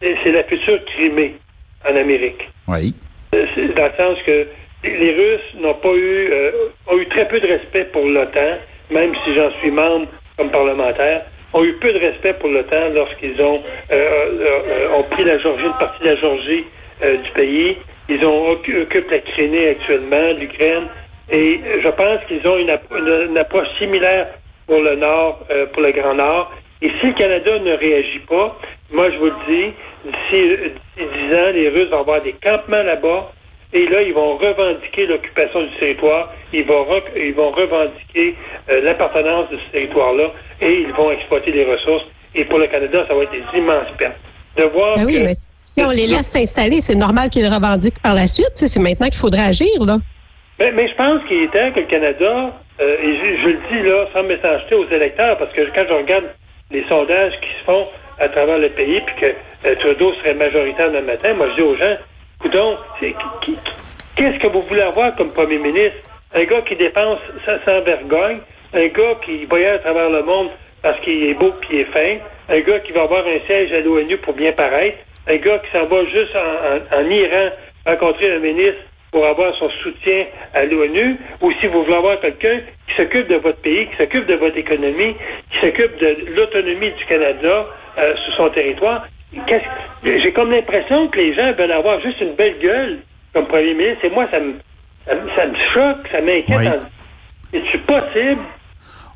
c'est 0.00 0.32
la 0.32 0.44
future 0.44 0.78
Crimée 0.94 1.36
en 1.88 1.96
Amérique. 1.96 2.48
Oui. 2.68 2.94
Dans 3.32 3.38
le 3.38 3.92
sens 3.96 4.18
que 4.26 4.46
les 4.84 5.12
Russes 5.12 5.62
n'ont 5.62 5.74
pas 5.74 5.94
eu, 5.94 6.32
ont 6.86 6.98
eu 6.98 7.06
très 7.08 7.28
peu 7.28 7.40
de 7.40 7.46
respect 7.46 7.84
pour 7.92 8.06
l'OTAN 8.06 8.58
même 8.90 9.12
si 9.24 9.34
j'en 9.34 9.50
suis 9.60 9.70
membre 9.70 10.06
comme 10.36 10.50
parlementaire, 10.50 11.22
ont 11.52 11.64
eu 11.64 11.72
peu 11.74 11.92
de 11.92 11.98
respect 11.98 12.34
pour 12.34 12.48
l'OTAN 12.48 12.90
lorsqu'ils 12.94 13.40
ont, 13.40 13.62
euh, 13.90 13.94
euh, 13.94 14.98
ont 14.98 15.02
pris 15.04 15.24
la 15.24 15.38
Georgie, 15.38 15.64
une 15.64 15.78
partie 15.78 16.02
de 16.02 16.08
la 16.08 16.16
Georgie 16.16 16.64
du 17.00 17.30
pays. 17.30 17.78
Ils 18.10 18.24
ont 18.26 18.50
occupé 18.50 19.04
la 19.10 19.18
Crimée 19.20 19.68
actuellement, 19.68 20.32
l'Ukraine. 20.38 20.88
Et 21.30 21.60
je 21.82 21.88
pense 21.88 22.18
qu'ils 22.26 22.46
ont 22.46 22.58
une, 22.58 23.38
approche 23.38 23.68
similaire 23.78 24.26
pour 24.66 24.80
le 24.80 24.96
Nord, 24.96 25.46
pour 25.72 25.82
le 25.82 25.92
Grand 25.92 26.14
Nord. 26.14 26.50
Et 26.82 26.90
si 27.00 27.06
le 27.06 27.12
Canada 27.12 27.58
ne 27.58 27.72
réagit 27.74 28.20
pas, 28.28 28.58
moi 28.90 29.10
je 29.10 29.16
vous 29.18 29.26
le 29.26 29.34
dis, 29.48 29.72
d'ici 30.04 30.72
10 30.96 31.34
ans, 31.36 31.50
les 31.52 31.68
Russes 31.68 31.90
vont 31.90 32.00
avoir 32.00 32.22
des 32.22 32.32
campements 32.32 32.82
là-bas. 32.82 33.32
Et 33.72 33.86
là, 33.86 34.02
ils 34.02 34.12
vont 34.12 34.36
revendiquer 34.36 35.06
l'occupation 35.06 35.62
du 35.62 35.70
territoire, 35.78 36.32
ils 36.52 36.64
vont, 36.64 36.84
ils 37.14 37.34
vont 37.34 37.52
revendiquer 37.52 38.34
euh, 38.68 38.80
l'appartenance 38.80 39.48
de 39.50 39.58
ce 39.58 39.72
territoire-là 39.72 40.32
et 40.60 40.72
ils 40.72 40.92
vont 40.92 41.12
exploiter 41.12 41.52
les 41.52 41.64
ressources. 41.64 42.04
Et 42.34 42.44
pour 42.46 42.58
le 42.58 42.66
Canada, 42.66 43.04
ça 43.06 43.14
va 43.14 43.22
être 43.22 43.30
des 43.30 43.58
immenses 43.58 43.90
pertes. 43.96 44.16
De 44.56 44.64
voir 44.64 44.96
ben 44.96 45.06
oui, 45.06 45.20
mais 45.22 45.34
si 45.52 45.82
on 45.84 45.90
les 45.90 46.06
laisse 46.06 46.26
s'installer, 46.26 46.80
c'est 46.80 46.96
normal 46.96 47.30
qu'ils 47.30 47.46
revendiquent 47.46 48.00
par 48.02 48.14
la 48.14 48.26
suite. 48.26 48.52
C'est 48.54 48.80
maintenant 48.80 49.06
qu'il 49.06 49.18
faudrait 49.18 49.44
agir, 49.44 49.84
là. 49.84 49.98
Mais, 50.58 50.72
mais 50.72 50.88
je 50.88 50.94
pense 50.94 51.22
qu'il 51.26 51.44
est 51.44 51.52
temps 51.52 51.72
que 51.72 51.80
le 51.80 51.86
Canada, 51.86 52.52
euh, 52.80 52.96
et 53.02 53.38
je, 53.42 53.48
le 53.48 53.58
dis 53.70 53.88
là, 53.88 54.06
sans 54.12 54.22
méchanceté 54.24 54.74
aux 54.74 54.88
électeurs, 54.88 55.38
parce 55.38 55.52
que 55.52 55.62
quand 55.74 55.84
je 55.88 55.94
regarde 55.94 56.24
les 56.70 56.84
sondages 56.88 57.32
qui 57.40 57.48
se 57.60 57.64
font 57.64 57.86
à 58.18 58.28
travers 58.28 58.58
le 58.58 58.68
pays, 58.68 59.00
puis 59.06 59.14
que 59.20 59.68
euh, 59.68 59.74
Trudeau 59.76 60.12
serait 60.14 60.34
majoritaire 60.34 60.90
le 60.90 61.02
matin, 61.02 61.32
moi 61.34 61.48
je 61.50 61.54
dis 61.54 61.62
aux 61.62 61.76
gens, 61.76 61.96
Coudon, 62.40 62.76
qu'est-ce 63.00 64.38
que 64.38 64.46
vous 64.48 64.62
voulez 64.62 64.82
avoir 64.82 65.14
comme 65.16 65.32
premier 65.32 65.58
ministre? 65.58 65.98
Un 66.34 66.44
gars 66.44 66.62
qui 66.62 66.76
dépense 66.76 67.18
sans 67.44 67.80
vergogne, 67.82 68.38
un 68.74 68.86
gars 68.86 69.14
qui 69.24 69.44
voyage 69.46 69.76
à 69.76 69.78
travers 69.80 70.10
le 70.10 70.22
monde 70.22 70.48
parce 70.82 70.98
qu'il 71.00 71.24
est 71.24 71.34
beau 71.34 71.52
et 71.70 71.80
est 71.80 71.84
fin, 71.84 72.16
un 72.50 72.60
gars 72.60 72.80
qui 72.80 72.92
va 72.92 73.02
avoir 73.02 73.24
un 73.26 73.38
siège 73.46 73.72
à 73.72 73.80
l'ONU 73.80 74.16
pour 74.18 74.34
bien 74.34 74.52
paraître, 74.52 74.98
un 75.28 75.36
gars 75.36 75.58
qui 75.58 75.70
s'en 75.72 75.86
va 75.86 76.04
juste 76.06 76.34
en, 76.36 77.10
Iran 77.10 77.50
rencontrer 77.86 78.32
un 78.32 78.40
ministre 78.40 78.80
pour 79.12 79.26
avoir 79.26 79.54
son 79.56 79.70
soutien 79.82 80.26
à 80.54 80.64
l'ONU, 80.64 81.16
ou 81.40 81.52
si 81.60 81.66
vous 81.66 81.82
voulez 81.84 81.96
avoir 81.96 82.20
quelqu'un 82.20 82.60
qui 82.88 82.94
s'occupe 82.96 83.28
de 83.28 83.36
votre 83.36 83.58
pays, 83.58 83.88
qui 83.88 83.96
s'occupe 83.96 84.26
de 84.26 84.34
votre 84.34 84.56
économie, 84.56 85.14
qui 85.50 85.58
s'occupe 85.60 85.96
de 85.98 86.34
l'autonomie 86.34 86.92
du 86.92 87.04
Canada 87.06 87.66
euh, 87.98 88.14
sur 88.16 88.34
son 88.36 88.50
territoire, 88.50 89.06
j'ai 90.04 90.32
comme 90.32 90.50
l'impression 90.50 91.08
que 91.08 91.18
les 91.18 91.34
gens 91.34 91.52
veulent 91.52 91.72
avoir 91.72 92.00
juste 92.00 92.20
une 92.20 92.34
belle 92.34 92.58
gueule 92.60 92.98
comme 93.32 93.46
premier 93.46 93.74
ministre. 93.74 94.04
Et 94.04 94.10
moi, 94.10 94.26
ça 94.30 94.40
me, 94.40 94.54
ça 95.06 95.46
me, 95.46 95.56
choque, 95.72 96.08
ça 96.10 96.20
m'inquiète. 96.20 96.86
C'est 97.52 97.86
possible. 97.86 98.40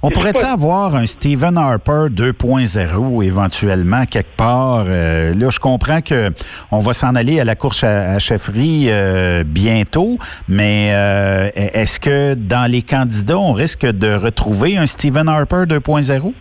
On 0.07 0.11
pourrait-il 0.11 0.45
avoir 0.45 0.95
un 0.97 1.07
Stephen 1.07 1.57
Harper 1.57 2.11
2.0 2.11 3.25
éventuellement 3.25 4.05
quelque 4.05 4.37
part? 4.37 4.85
Euh, 4.87 5.33
là, 5.33 5.49
je 5.49 5.59
comprends 5.59 6.03
que 6.03 6.29
on 6.71 6.81
va 6.81 6.93
s'en 6.93 7.15
aller 7.15 7.41
à 7.41 7.45
la 7.45 7.55
course 7.55 7.85
à, 7.85 8.19
chefferie 8.19 8.89
euh, 8.91 9.45
bientôt, 9.47 10.19
mais 10.47 10.91
euh, 10.93 11.49
est-ce 11.57 11.99
que 11.99 12.35
dans 12.35 12.71
les 12.71 12.83
candidats, 12.83 13.39
on 13.39 13.55
risque 13.55 13.87
de 13.87 14.15
retrouver 14.15 14.77
un 14.77 14.85
Stephen 14.85 15.27
Harper 15.27 15.65
2.0? 15.67 16.35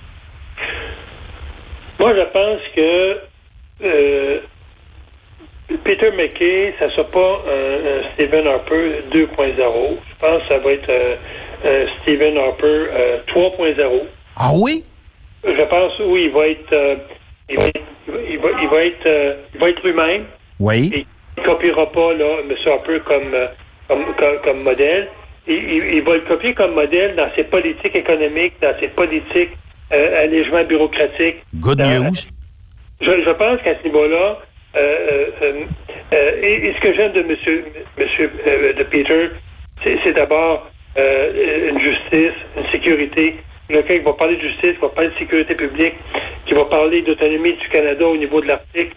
Moi, 1.99 2.15
je 2.17 2.23
pense 2.33 2.59
que 2.75 3.17
Peter 5.85 6.11
McKay, 6.17 6.75
ça 6.79 6.87
ne 6.87 6.91
sera 6.91 7.07
pas 7.07 7.45
un, 7.47 8.13
Stephen 8.15 8.45
Harper 8.45 9.03
2.0. 9.09 9.15
Je 9.15 10.15
pense 10.19 10.41
que 10.41 10.47
ça 10.49 10.57
va 10.57 10.71
être 10.73 10.89
un, 10.89 11.15
Stephen 12.01 12.37
Harper 12.37 12.87
3.0. 13.27 14.01
Ah 14.35 14.51
oui? 14.55 14.83
Je 15.43 15.63
pense, 15.63 15.99
oui, 15.99 16.25
il 16.25 16.31
va 16.31 16.47
être, 16.47 16.73
euh, 16.73 16.95
il 17.49 17.57
va 17.57 17.65
il 18.07 18.37
va, 18.39 18.49
il 18.61 18.67
va 18.67 18.85
être, 18.85 19.05
euh, 19.05 19.35
il 19.53 19.59
va 19.59 19.69
être 19.69 19.85
humain. 19.85 20.21
Oui. 20.59 20.91
il 21.37 21.41
ne 21.41 21.45
copiera 21.45 21.91
pas 21.91 22.13
là, 22.13 22.37
M. 22.41 22.55
Harper 22.65 22.99
comme, 23.05 23.35
comme, 23.87 24.39
comme, 24.43 24.63
modèle. 24.63 25.07
Il, 25.47 25.55
il, 25.55 26.01
va 26.03 26.15
le 26.15 26.21
copier 26.21 26.53
comme 26.53 26.73
modèle 26.73 27.15
dans 27.15 27.29
ses 27.35 27.43
politiques 27.43 27.95
économiques, 27.95 28.53
dans 28.61 28.73
ses 28.79 28.87
politiques 28.87 29.51
allègements 29.91 30.63
bureaucratiques. 30.63 31.37
Good 31.55 31.79
news. 31.79 32.13
Je, 33.01 33.31
pense 33.31 33.61
qu'à 33.61 33.77
ce 33.77 33.83
niveau-là, 33.83 34.39
euh, 34.75 35.27
euh, 35.41 35.53
euh, 36.13 36.41
et, 36.41 36.73
ce 36.73 36.79
que 36.81 36.93
j'aime 36.95 37.11
de 37.13 37.23
Monsieur, 37.23 37.65
Monsieur 37.97 38.31
de 38.77 38.83
Peter, 38.83 39.29
c'est 39.83 40.13
d'abord 40.13 40.69
une 40.95 41.79
justice, 41.79 42.37
une 42.57 42.71
sécurité. 42.71 43.35
Qui 43.67 43.99
va 43.99 44.13
parler 44.13 44.35
de 44.35 44.41
justice, 44.41 44.73
qui 44.73 44.81
va 44.81 44.89
parler 44.89 45.09
de 45.09 45.17
sécurité 45.17 45.55
publique, 45.55 45.93
qui 46.45 46.53
va 46.53 46.65
parler 46.65 47.01
d'autonomie 47.01 47.53
du 47.53 47.69
Canada 47.69 48.05
au 48.05 48.17
niveau 48.17 48.41
de 48.41 48.47
l'Arctique. 48.47 48.91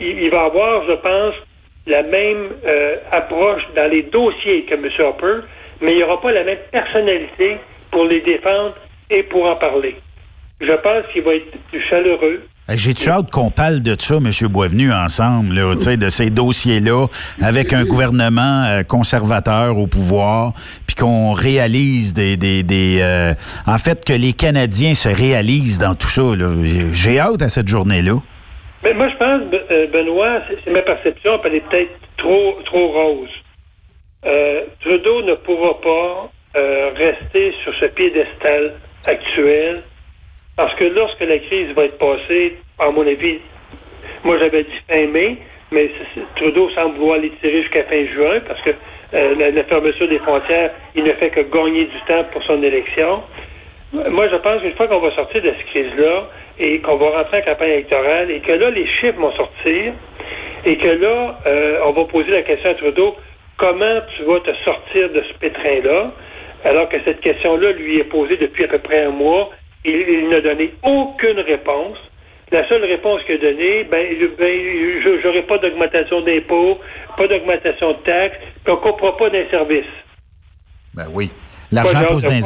Il, 0.00 0.22
il, 0.22 0.30
va 0.30 0.44
avoir, 0.44 0.86
je 0.86 0.92
pense, 0.92 1.34
la 1.86 2.02
même 2.04 2.50
approche 3.10 3.62
dans 3.74 3.90
les 3.90 4.02
dossiers 4.04 4.62
que 4.62 4.74
M. 4.74 4.88
Hopper, 5.00 5.40
mais 5.80 5.92
il 5.92 5.96
n'y 5.96 6.02
aura 6.02 6.20
pas 6.20 6.32
la 6.32 6.44
même 6.44 6.58
personnalité 6.70 7.58
pour 7.90 8.04
les 8.04 8.20
défendre 8.20 8.74
et 9.10 9.22
pour 9.24 9.46
en 9.46 9.56
parler. 9.56 9.96
Je 10.60 10.72
pense 10.72 11.06
qu'il 11.12 11.22
va 11.22 11.34
être 11.34 11.50
plus 11.70 11.82
chaleureux, 11.88 12.42
j'ai-tu 12.76 13.10
hâte 13.10 13.30
qu'on 13.30 13.50
parle 13.50 13.82
de 13.82 13.96
ça, 13.98 14.16
M. 14.16 14.30
Boisvenu, 14.48 14.92
ensemble, 14.92 15.54
de 15.76 16.08
ces 16.08 16.30
dossiers-là, 16.30 17.06
avec 17.40 17.72
un 17.72 17.84
gouvernement 17.84 18.64
euh, 18.64 18.82
conservateur 18.82 19.78
au 19.78 19.86
pouvoir, 19.86 20.52
puis 20.86 20.96
qu'on 20.96 21.32
réalise 21.32 22.14
des... 22.14 22.36
des, 22.36 22.62
des 22.62 22.98
euh, 23.00 23.34
en 23.66 23.78
fait, 23.78 24.04
que 24.04 24.12
les 24.12 24.32
Canadiens 24.32 24.94
se 24.94 25.08
réalisent 25.08 25.78
dans 25.78 25.94
tout 25.94 26.08
ça. 26.08 26.22
J'ai 26.92 27.18
hâte 27.18 27.42
à 27.42 27.48
cette 27.48 27.68
journée-là. 27.68 28.14
Mais 28.82 28.94
moi, 28.94 29.08
je 29.08 29.16
pense, 29.16 29.42
euh, 29.70 29.86
Benoît, 29.92 30.40
c'est 30.64 30.70
ma 30.70 30.82
perception, 30.82 31.40
elle 31.44 31.54
est 31.56 31.68
peut-être 31.68 31.98
trop, 32.16 32.58
trop 32.64 32.92
rose. 32.92 33.30
Trudeau 34.80 35.22
ne 35.22 35.34
pourra 35.34 35.80
pas 35.80 36.30
rester 36.96 37.54
sur 37.62 37.74
ce 37.76 37.86
piédestal 37.86 38.74
actuel 39.06 39.82
parce 40.56 40.74
que 40.74 40.84
lorsque 40.84 41.20
la 41.20 41.38
crise 41.38 41.72
va 41.74 41.84
être 41.84 41.98
passée, 41.98 42.56
à 42.78 42.90
mon 42.90 43.06
avis, 43.06 43.38
moi 44.24 44.38
j'avais 44.38 44.64
dit 44.64 44.80
fin 44.88 45.06
mai, 45.06 45.38
mais 45.70 45.90
Trudeau 46.36 46.68
semble 46.70 46.96
vouloir 46.96 47.18
l'étirer 47.18 47.62
jusqu'à 47.62 47.84
fin 47.84 48.04
juin 48.06 48.40
parce 48.46 48.60
que 48.62 48.70
euh, 49.14 49.52
la, 49.52 49.64
fermeture 49.64 50.08
des 50.08 50.18
frontières, 50.18 50.70
il 50.94 51.04
ne 51.04 51.12
fait 51.12 51.30
que 51.30 51.40
gagner 51.40 51.84
du 51.84 52.00
temps 52.06 52.24
pour 52.32 52.42
son 52.44 52.62
élection. 52.62 53.22
Moi, 53.92 54.28
je 54.28 54.36
pense 54.36 54.60
qu'une 54.60 54.74
fois 54.74 54.86
qu'on 54.86 55.00
va 55.00 55.12
sortir 55.16 55.42
de 55.42 55.48
cette 55.48 55.66
crise-là 55.66 56.28
et 56.60 56.78
qu'on 56.80 56.96
va 56.96 57.10
rentrer 57.10 57.38
en 57.38 57.42
campagne 57.42 57.70
électorale 57.70 58.30
et 58.30 58.40
que 58.40 58.52
là, 58.52 58.70
les 58.70 58.86
chiffres 58.86 59.18
vont 59.18 59.32
sortir 59.32 59.94
et 60.64 60.76
que 60.76 60.88
là, 60.88 61.38
euh, 61.46 61.80
on 61.86 61.92
va 61.92 62.04
poser 62.04 62.30
la 62.30 62.42
question 62.42 62.70
à 62.70 62.74
Trudeau, 62.74 63.16
comment 63.56 64.00
tu 64.16 64.22
vas 64.24 64.40
te 64.40 64.54
sortir 64.64 65.10
de 65.10 65.22
ce 65.22 65.38
pétrin-là, 65.40 66.12
alors 66.64 66.88
que 66.88 66.96
cette 67.04 67.20
question-là 67.20 67.72
lui 67.72 67.98
est 67.98 68.04
posée 68.04 68.36
depuis 68.36 68.64
à 68.64 68.68
peu 68.68 68.78
près 68.78 69.04
un 69.04 69.10
mois 69.10 69.50
il, 69.84 70.28
n'a 70.28 70.40
donné 70.40 70.74
aucune 70.82 71.40
réponse. 71.40 71.98
La 72.52 72.68
seule 72.68 72.84
réponse 72.84 73.22
qu'il 73.24 73.36
a 73.36 73.38
donnée, 73.38 73.84
ben, 73.84 74.06
ben 74.38 74.60
je 75.02 75.26
n'aurai 75.26 75.42
pas 75.42 75.58
d'augmentation 75.58 76.20
d'impôts, 76.22 76.78
pas 77.16 77.28
d'augmentation 77.28 77.92
de 77.92 77.98
taxes, 77.98 78.38
puis 78.64 78.72
on 78.72 78.76
ne 78.76 78.80
comprend 78.80 79.12
pas 79.12 79.30
d'un 79.30 79.48
service. 79.50 79.84
Ben 80.94 81.06
oui. 81.12 81.30
L'argent 81.70 82.04
pose 82.06 82.26
des 82.26 82.40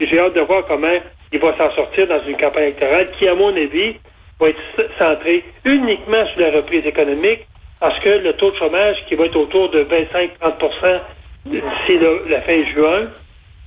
J'ai 0.00 0.18
hâte 0.18 0.34
de 0.34 0.40
voir 0.40 0.66
comment 0.66 0.98
il 1.32 1.38
va 1.38 1.56
s'en 1.56 1.74
sortir 1.74 2.06
dans 2.06 2.22
une 2.26 2.36
campagne 2.36 2.64
électorale 2.64 3.08
qui, 3.18 3.26
à 3.28 3.34
mon 3.34 3.56
avis, 3.56 3.96
va 4.38 4.48
être 4.48 4.60
centrée 4.98 5.44
uniquement 5.64 6.26
sur 6.32 6.40
la 6.40 6.50
reprise 6.50 6.84
économique, 6.84 7.46
parce 7.78 7.98
que 8.00 8.08
le 8.10 8.34
taux 8.34 8.50
de 8.50 8.56
chômage 8.56 8.96
qui 9.08 9.14
va 9.14 9.24
être 9.24 9.36
autour 9.36 9.70
de 9.70 9.84
25-30% 9.84 11.00
d'ici 11.46 11.98
la, 12.28 12.40
fin 12.42 12.64
juin, 12.74 13.08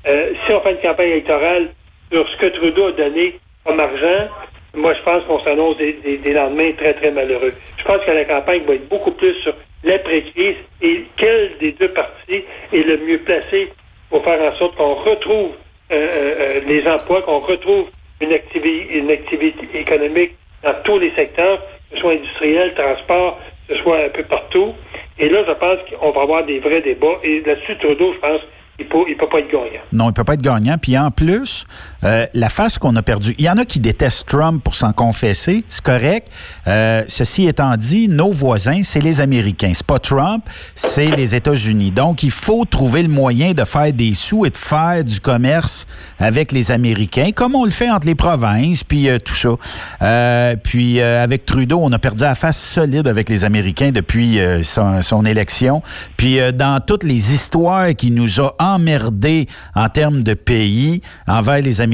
euh, 0.05 0.33
si 0.45 0.53
on 0.53 0.61
fait 0.61 0.73
une 0.73 0.81
campagne 0.81 1.09
électorale 1.09 1.69
sur 2.13 2.29
ce 2.29 2.37
que 2.37 2.45
Trudeau 2.45 2.87
a 2.87 2.91
donné 2.91 3.39
comme 3.65 3.79
argent, 3.79 4.29
moi, 4.75 4.93
je 4.93 5.01
pense 5.03 5.23
qu'on 5.25 5.43
s'annonce 5.43 5.77
des, 5.77 6.33
lendemains 6.33 6.71
très, 6.77 6.93
très 6.93 7.11
malheureux. 7.11 7.53
Je 7.77 7.83
pense 7.83 8.03
que 8.05 8.11
la 8.11 8.25
campagne 8.25 8.63
va 8.67 8.75
être 8.75 8.87
beaucoup 8.87 9.11
plus 9.11 9.33
sur 9.41 9.53
l'après-crise 9.83 10.55
et 10.81 11.05
quel 11.17 11.57
des 11.59 11.71
deux 11.73 11.89
partis 11.89 12.43
est 12.71 12.83
le 12.83 12.97
mieux 12.97 13.19
placé 13.19 13.71
pour 14.09 14.23
faire 14.23 14.41
en 14.41 14.55
sorte 14.57 14.75
qu'on 14.75 14.95
retrouve 14.95 15.51
euh, 15.91 15.95
euh, 15.95 16.35
euh, 16.39 16.61
les 16.67 16.87
emplois, 16.87 17.21
qu'on 17.23 17.39
retrouve 17.39 17.87
une 18.21 18.31
activité, 18.31 19.69
économique 19.73 20.35
dans 20.63 20.73
tous 20.83 20.99
les 20.99 21.13
secteurs, 21.15 21.59
que 21.89 21.95
ce 21.95 22.01
soit 22.01 22.13
industriel, 22.13 22.73
transport, 22.75 23.39
que 23.67 23.75
ce 23.75 23.81
soit 23.81 24.05
un 24.05 24.09
peu 24.09 24.23
partout. 24.23 24.73
Et 25.19 25.29
là, 25.29 25.43
je 25.47 25.53
pense 25.53 25.77
qu'on 25.89 26.11
va 26.11 26.21
avoir 26.21 26.45
des 26.45 26.59
vrais 26.59 26.81
débats. 26.81 27.19
Et 27.23 27.41
là-dessus, 27.41 27.77
Trudeau, 27.77 28.13
je 28.13 28.19
pense, 28.19 28.41
il 28.79 28.85
ne 28.85 29.15
peut, 29.15 29.27
pas 29.27 29.39
être 29.39 29.51
gagnant. 29.51 29.81
Non, 29.91 30.05
il 30.05 30.07
ne 30.07 30.13
peut 30.13 30.23
pas 30.23 30.33
être 30.33 30.41
gagnant. 30.41 30.77
Puis 30.81 30.97
en 30.97 31.11
plus, 31.11 31.65
euh, 32.05 32.25
la 32.33 32.49
face 32.49 32.77
qu'on 32.77 32.95
a 32.95 33.01
perdue. 33.01 33.33
Il 33.37 33.45
y 33.45 33.49
en 33.49 33.57
a 33.57 33.65
qui 33.65 33.79
détestent 33.79 34.27
Trump 34.27 34.61
pour 34.63 34.75
s'en 34.75 34.91
confesser, 34.91 35.63
c'est 35.69 35.83
correct. 35.83 36.27
Euh, 36.67 37.03
ceci 37.07 37.47
étant 37.47 37.75
dit, 37.77 38.07
nos 38.09 38.31
voisins, 38.31 38.81
c'est 38.83 38.99
les 38.99 39.21
Américains. 39.21 39.71
C'est 39.73 39.85
pas 39.85 39.99
Trump, 39.99 40.43
c'est 40.75 41.07
les 41.07 41.35
États-Unis. 41.35 41.91
Donc, 41.91 42.23
il 42.23 42.31
faut 42.31 42.65
trouver 42.65 43.03
le 43.03 43.09
moyen 43.09 43.53
de 43.53 43.63
faire 43.63 43.93
des 43.93 44.13
sous 44.13 44.45
et 44.45 44.49
de 44.49 44.57
faire 44.57 45.03
du 45.05 45.19
commerce 45.19 45.87
avec 46.19 46.51
les 46.51 46.71
Américains, 46.71 47.31
comme 47.33 47.55
on 47.55 47.63
le 47.63 47.71
fait 47.71 47.89
entre 47.89 48.07
les 48.07 48.15
provinces, 48.15 48.83
puis 48.83 49.07
euh, 49.07 49.17
tout 49.19 49.35
ça. 49.35 50.55
puis 50.63 51.01
avec 51.01 51.45
Trudeau, 51.45 51.79
on 51.81 51.91
a 51.91 51.99
perdu 51.99 52.23
la 52.23 52.35
face 52.35 52.59
solide 52.59 53.07
avec 53.07 53.29
les 53.29 53.45
Américains 53.45 53.91
depuis 53.91 54.39
son, 54.63 55.01
son, 55.01 55.25
élection. 55.25 55.81
Puis 56.17 56.39
dans 56.53 56.79
toutes 56.85 57.03
les 57.03 57.33
histoires 57.33 57.95
qui 57.95 58.11
nous 58.11 58.41
a 58.41 58.55
emmerdés 58.59 59.47
en 59.75 59.87
termes 59.89 60.23
de 60.23 60.33
pays 60.33 61.01
envers 61.27 61.61
les 61.61 61.81
Américains. 61.81 61.92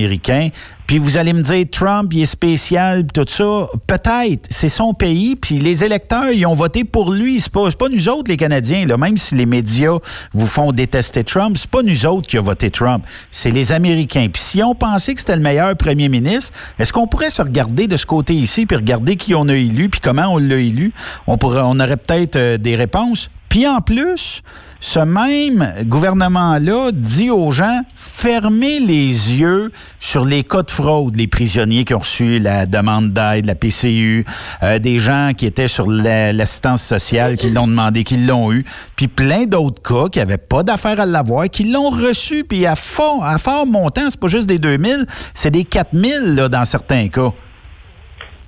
Puis 0.88 0.98
vous 0.98 1.18
allez 1.18 1.34
me 1.34 1.42
dire, 1.42 1.66
Trump, 1.72 2.12
il 2.14 2.22
est 2.22 2.26
spécial, 2.26 3.06
tout 3.14 3.26
ça. 3.28 3.68
Peut-être, 3.86 4.48
c'est 4.50 4.70
son 4.70 4.94
pays, 4.94 5.36
puis 5.36 5.60
les 5.60 5.84
électeurs, 5.84 6.32
ils 6.32 6.46
ont 6.48 6.56
voté 6.56 6.84
pour 6.84 7.12
lui. 7.12 7.40
C'est 7.40 7.52
pas, 7.52 7.70
pas 7.72 7.90
nous 7.90 8.10
autres, 8.10 8.32
les 8.32 8.38
Canadiens, 8.38 8.88
là. 8.88 8.98
même 8.98 9.18
si 9.18 9.36
les 9.36 9.46
médias 9.46 9.98
vous 10.34 10.48
font 10.48 10.72
détester 10.72 11.24
Trump, 11.24 11.58
c'est 11.58 11.70
pas 11.70 11.84
nous 11.84 12.06
autres 12.06 12.28
qui 12.28 12.38
avons 12.38 12.48
voté 12.48 12.72
Trump, 12.72 13.06
c'est 13.30 13.52
les 13.52 13.72
Américains. 13.72 14.30
Puis 14.34 14.42
si 14.42 14.64
on 14.64 14.74
pensait 14.74 15.14
que 15.14 15.20
c'était 15.20 15.36
le 15.36 15.44
meilleur 15.44 15.76
premier 15.76 16.10
ministre, 16.10 16.54
est-ce 16.80 16.92
qu'on 16.92 17.06
pourrait 17.06 17.30
se 17.30 17.44
regarder 17.44 17.88
de 17.88 17.96
ce 17.96 18.08
côté 18.08 18.34
ici, 18.34 18.66
puis 18.66 18.76
regarder 18.76 19.16
qui 19.16 19.36
on 19.36 19.48
a 19.48 19.56
élu, 19.56 19.90
puis 19.90 20.00
comment 20.02 20.34
on 20.34 20.38
l'a 20.38 20.58
élu? 20.58 20.92
On, 21.28 21.38
pourrait, 21.38 21.62
on 21.64 21.80
aurait 21.80 21.98
peut-être 21.98 22.36
euh, 22.36 22.58
des 22.58 22.76
réponses. 22.76 23.30
Puis 23.50 23.68
en 23.68 23.82
plus, 23.82 24.42
ce 24.80 25.00
même 25.00 25.74
gouvernement-là 25.86 26.92
dit 26.94 27.30
aux 27.30 27.52
gens 27.52 27.82
fermez 27.96 28.80
les 28.80 29.38
yeux 29.38 29.72
sur 30.00 30.24
les 30.24 30.44
cas 30.44 30.64
de 30.64 30.72
fraude, 30.72 31.16
les 31.16 31.28
prisonniers 31.28 31.84
qui 31.84 31.94
ont 31.94 32.00
reçu 32.00 32.40
la 32.40 32.66
demande 32.66 33.12
d'aide, 33.12 33.46
la 33.46 33.56
PCU, 33.56 34.26
euh, 34.64 34.80
des 34.80 35.00
gens 35.00 35.32
qui 35.38 35.46
étaient 35.46 35.68
sur 35.68 35.90
l'assistance 35.90 36.82
sociale, 36.84 37.36
qui 37.36 37.50
l'ont 37.50 37.68
demandé, 37.68 38.04
qui 38.04 38.18
l'ont 38.18 38.52
eu, 38.54 38.66
puis 38.96 39.08
plein 39.08 39.46
d'autres 39.46 39.82
cas 39.82 40.10
qui 40.10 40.20
n'avaient 40.20 40.38
pas 40.38 40.64
d'affaires 40.64 41.00
à 41.00 41.06
l'avoir, 41.06 41.50
qui 41.50 41.66
l'ont 41.66 41.90
reçu, 41.90 42.44
puis 42.44 42.66
à 42.66 42.76
fort, 42.76 43.24
à 43.24 43.38
fort 43.38 43.66
montant, 43.66 44.10
c'est 44.10 44.20
pas 44.20 44.28
juste 44.28 44.48
des 44.48 44.60
2000, 44.60 45.06
c'est 45.34 45.52
des 45.52 45.64
4000 45.64 46.36
là, 46.36 46.48
dans 46.48 46.66
certains 46.66 47.08
cas. 47.10 47.32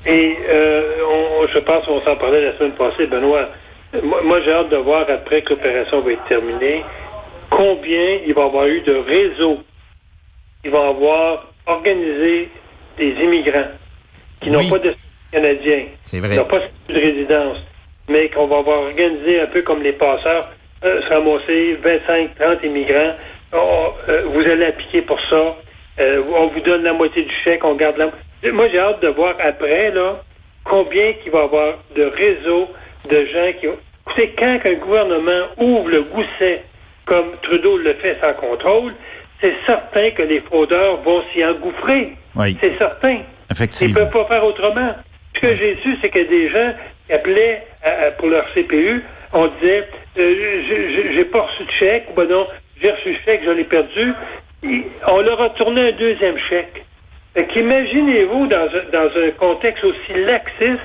Et 0.06 0.38
euh, 0.50 0.82
je 1.54 1.60
pense 1.60 1.86
qu'on 1.86 2.02
s'en 2.02 2.16
parlait 2.16 2.44
la 2.44 2.58
semaine 2.58 2.72
passée, 2.72 3.08
Benoît. 3.08 3.50
Moi, 4.04 4.42
j'ai 4.46 4.52
hâte 4.54 4.70
de 4.70 4.78
voir, 4.78 5.06
après 5.10 5.42
que 5.42 5.50
l'opération 5.50 6.00
va 6.02 6.14
être 6.14 6.24
terminée, 6.26 6.84
combien 7.50 8.20
il 8.26 8.34
va 8.34 8.44
y 8.44 8.46
avoir 8.46 8.68
eu 8.68 8.82
de 8.82 8.94
réseaux 8.94 9.60
qui 10.64 10.70
vont 10.70 10.90
avoir 10.90 11.48
organisé 11.66 12.50
des 12.98 13.12
immigrants 13.24 13.68
qui 14.42 14.50
n'ont 14.50 14.68
pas 14.70 14.80
de 14.80 14.96
canadien, 15.32 15.86
qui 16.04 16.18
n'ont 16.20 16.46
pas 16.46 16.60
de 16.90 16.94
résidence, 16.94 17.58
mais 18.10 18.30
qu'on 18.30 18.48
va 18.48 18.60
avoir 18.60 18.80
organisé 18.80 19.42
un 19.42 19.48
peu 19.48 19.62
comme 19.62 19.84
les 19.84 19.94
passeurs, 19.94 20.50
euh, 20.84 21.02
se 21.02 21.14
ramasser 21.14 21.78
25, 21.84 22.36
30 22.40 22.64
immigrants. 22.64 23.14
Euh, 23.54 24.24
vous 24.28 24.40
allez 24.40 24.66
appliquer 24.66 25.02
pour 25.02 25.20
ça. 25.30 25.56
Euh, 26.00 26.24
on 26.34 26.48
vous 26.48 26.62
donne 26.62 26.84
la 26.84 26.94
moitié 26.94 27.24
du 27.24 27.34
chèque, 27.44 27.64
on 27.64 27.76
garde 27.76 27.98
la. 27.98 28.10
Moi, 28.52 28.70
j'ai 28.70 28.80
hâte 28.80 29.02
de 29.02 29.10
voir 29.10 29.36
après, 29.40 29.92
là, 29.92 30.24
combien 30.64 31.14
il 31.26 31.32
va 31.32 31.40
y 31.40 31.44
avoir 31.44 31.74
de 31.96 32.04
réseaux 32.04 32.70
de 33.10 33.26
gens 33.26 33.52
qui 33.60 33.68
ont... 33.68 33.78
Écoutez, 34.08 34.34
quand 34.38 34.60
un 34.66 34.74
gouvernement 34.74 35.46
ouvre 35.58 35.90
le 35.90 36.04
gousset 36.04 36.64
comme 37.06 37.32
Trudeau 37.44 37.78
le 37.78 37.94
fait 37.96 38.18
sans 38.22 38.34
contrôle, 38.34 38.94
c'est 39.40 39.54
certain 39.66 40.12
que 40.12 40.22
les 40.24 40.40
fraudeurs 40.42 41.02
vont 41.02 41.24
s'y 41.32 41.44
engouffrer. 41.44 42.14
Oui. 42.36 42.58
C'est 42.62 42.78
certain. 42.78 43.20
Effectivement. 43.50 43.96
Ils 43.96 44.00
ne 44.00 44.10
peuvent 44.10 44.24
pas 44.24 44.34
faire 44.34 44.46
autrement. 44.46 44.96
Ce 45.36 45.40
que 45.40 45.56
j'ai 45.56 45.78
su, 45.82 45.98
c'est 46.02 46.10
que 46.10 46.20
des 46.20 46.50
gens 46.50 46.74
qui 47.08 47.14
appelaient 47.14 47.64
pour 48.18 48.30
leur 48.30 48.46
CPU, 48.54 49.04
on 49.34 49.48
disait 49.48 49.88
euh, 50.18 51.14
j'ai 51.16 51.26
pas 51.26 51.42
reçu 51.42 51.64
de 51.64 51.72
chèque, 51.80 52.08
ou 52.12 52.14
ben 52.14 52.28
non, 52.28 52.48
j'ai 52.82 52.92
reçu 52.92 53.14
le 53.14 53.18
chèque, 53.26 53.42
je 53.46 53.52
l'ai 53.52 53.64
perdu. 53.64 54.14
on 55.08 55.22
leur 55.22 55.42
a 55.42 55.50
tourné 55.52 55.90
un 55.90 55.92
deuxième 55.94 56.38
chèque. 56.50 56.86
Fait 57.34 57.46
qu'imaginez-vous, 57.48 58.48
dans, 58.48 58.68
dans 58.92 59.10
un 59.18 59.32
contexte 59.38 59.84
aussi 59.84 60.14
laxiste, 60.26 60.82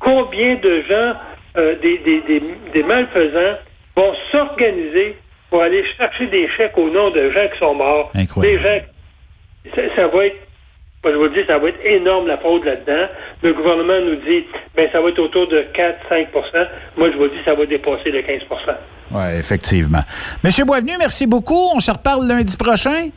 combien 0.00 0.56
de 0.56 0.82
gens 0.88 1.14
euh, 1.56 1.74
des, 1.80 1.98
des, 1.98 2.42
des, 2.72 2.82
malfaisants 2.82 3.58
vont 3.96 4.12
s'organiser 4.30 5.16
pour 5.50 5.62
aller 5.62 5.84
chercher 5.96 6.26
des 6.26 6.48
chèques 6.56 6.76
au 6.76 6.90
nom 6.90 7.10
de 7.10 7.30
gens 7.30 7.48
qui 7.52 7.58
sont 7.58 7.74
morts. 7.74 8.10
Incroyable. 8.14 8.58
Des 9.64 9.74
gens, 9.74 9.88
ça, 9.96 10.06
va 10.08 10.26
être, 10.26 10.36
moi 11.02 11.12
je 11.12 11.16
vous 11.16 11.28
dis, 11.28 11.40
ça 11.46 11.58
va 11.58 11.68
être 11.68 11.84
énorme 11.84 12.26
la 12.26 12.36
fraude 12.38 12.64
là-dedans. 12.64 13.08
Le 13.42 13.54
gouvernement 13.54 14.00
nous 14.00 14.16
dit, 14.16 14.44
ben 14.76 14.88
ça 14.92 15.00
va 15.00 15.08
être 15.08 15.18
autour 15.18 15.48
de 15.48 15.64
4-5% 15.74 16.66
Moi 16.96 17.10
je 17.12 17.16
vous 17.16 17.28
dis, 17.28 17.38
ça 17.44 17.54
va 17.54 17.64
dépasser 17.64 18.10
les 18.10 18.22
15% 18.22 18.40
Oui, 19.12 19.38
effectivement. 19.38 20.02
Monsieur 20.44 20.64
Boisvenu, 20.64 20.92
merci 20.98 21.26
beaucoup. 21.26 21.70
On 21.74 21.80
se 21.80 21.90
reparle 21.90 22.26
lundi 22.26 22.56
prochain. 22.56 23.08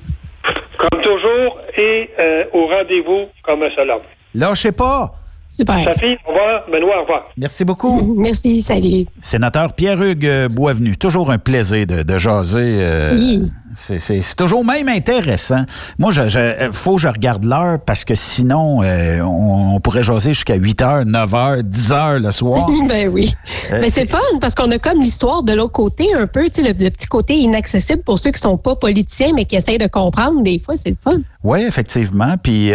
Comme 0.78 1.02
toujours, 1.02 1.60
et 1.78 2.10
euh, 2.20 2.46
au 2.54 2.68
rendez-vous 2.68 3.28
comme 3.44 3.64
un 3.64 3.72
seul 3.72 3.90
homme. 3.90 4.04
Lâchez 4.34 4.72
pas. 4.72 5.12
Super. 5.50 5.84
Sophie, 5.84 6.16
au 6.28 6.30
revoir. 6.30 6.64
Benoît, 6.72 6.98
au 7.00 7.02
revoir. 7.02 7.24
Merci 7.36 7.66
beaucoup. 7.66 8.14
Merci, 8.18 8.62
salut. 8.62 9.08
Sénateur 9.20 9.74
Pierre-Hugues 9.74 10.48
Boisvenu, 10.52 10.96
toujours 10.96 11.32
un 11.32 11.40
plaisir 11.40 11.88
de, 11.88 12.04
de 12.04 12.18
jaser. 12.20 12.78
Euh, 12.82 13.16
oui. 13.18 13.52
C'est 13.76 14.36
toujours 14.36 14.66
même 14.66 14.90
intéressant. 14.90 15.64
Moi, 15.98 16.12
il 16.14 16.38
euh, 16.38 16.72
faut 16.72 16.96
que 16.96 17.02
je 17.02 17.08
regarde 17.08 17.46
l'heure 17.46 17.80
parce 17.80 18.04
que 18.04 18.14
sinon, 18.14 18.84
euh, 18.84 19.22
on, 19.22 19.80
pourrait 19.80 20.04
jaser 20.04 20.34
jusqu'à 20.34 20.56
8 20.56 20.82
h, 20.82 21.04
9 21.06 21.32
h, 21.32 21.62
10 21.64 21.90
h 21.92 22.20
le 22.20 22.32
soir. 22.32 22.70
ben 22.88 23.10
oui. 23.10 23.34
Mais 23.72 23.90
c'est 23.90 24.10
fun 24.10 24.20
parce 24.42 24.54
qu'on 24.54 24.70
a 24.72 24.80
comme 24.80 25.02
l'histoire 25.02 25.44
de 25.44 25.54
l'autre 25.54 25.72
côté 25.72 26.14
un 26.14 26.28
peu, 26.28 26.44
le, 26.44 26.84
le 26.84 26.90
petit 26.90 27.08
côté 27.08 27.36
inaccessible 27.36 28.04
pour 28.04 28.20
ceux 28.20 28.32
qui 28.32 28.40
sont 28.42 28.58
pas 28.58 28.76
politiciens 28.76 29.32
mais 29.34 29.46
qui 29.46 29.56
essayent 29.56 29.78
de 29.78 29.88
comprendre. 29.88 30.44
Des 30.44 30.60
fois, 30.60 30.76
c'est 30.76 30.90
le 30.90 30.98
fun. 31.02 31.22
Oui, 31.44 31.62
effectivement. 31.62 32.36
Puis 32.42 32.72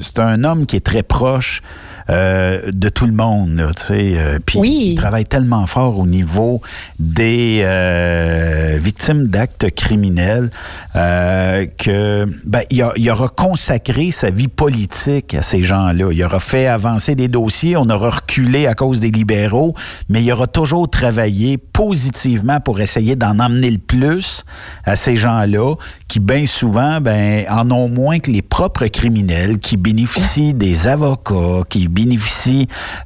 c'est 0.00 0.18
un 0.18 0.42
homme 0.42 0.66
qui 0.66 0.76
est 0.76 0.84
très 0.84 1.02
proche 1.02 1.60
euh, 2.10 2.72
de 2.72 2.88
tout 2.88 3.06
le 3.06 3.12
monde. 3.12 3.64
Euh, 3.90 4.38
puis 4.44 4.58
il 4.64 4.94
travaille 4.96 5.26
tellement 5.26 5.66
fort 5.66 5.96
au 5.98 6.06
niveau 6.06 6.60
des 6.98 7.60
euh, 7.62 8.78
victimes 8.82 9.28
d'actes 9.28 9.70
criminels 9.70 10.50
que 10.92 12.24
ben, 12.44 12.62
il, 12.70 12.82
a, 12.82 12.92
il, 12.96 13.08
aura 13.10 13.28
consacré 13.28 14.10
sa 14.10 14.30
vie 14.30 14.48
politique 14.48 15.34
à 15.34 15.42
ces 15.42 15.62
gens-là. 15.62 16.10
Il 16.10 16.24
aura 16.24 16.40
fait 16.40 16.66
avancer 16.66 17.14
des 17.14 17.28
dossiers, 17.28 17.76
on 17.76 17.88
aura 17.88 18.10
reculé 18.10 18.66
à 18.66 18.74
cause 18.74 18.98
des 18.98 19.12
libéraux, 19.12 19.74
mais 20.08 20.20
il 20.22 20.32
aura 20.32 20.48
toujours 20.48 20.90
travaillé 20.90 21.58
positivement 21.58 22.58
pour 22.60 22.80
essayer 22.80 23.14
d'en 23.14 23.38
emmener 23.38 23.70
le 23.70 23.78
plus 23.78 24.44
à 24.84 24.96
ces 24.96 25.16
gens-là 25.16 25.76
qui 26.08 26.18
bien 26.18 26.44
souvent 26.44 27.00
ben, 27.00 27.44
en 27.48 27.70
ont 27.70 27.88
moins 27.88 28.18
que 28.18 28.32
les 28.32 28.42
propres 28.42 28.86
criminels, 28.88 29.58
qui 29.58 29.76
bénéficient 29.76 30.54
des 30.54 30.88
avocats, 30.88 31.62
qui 31.68 31.86
bénéficient 31.86 31.99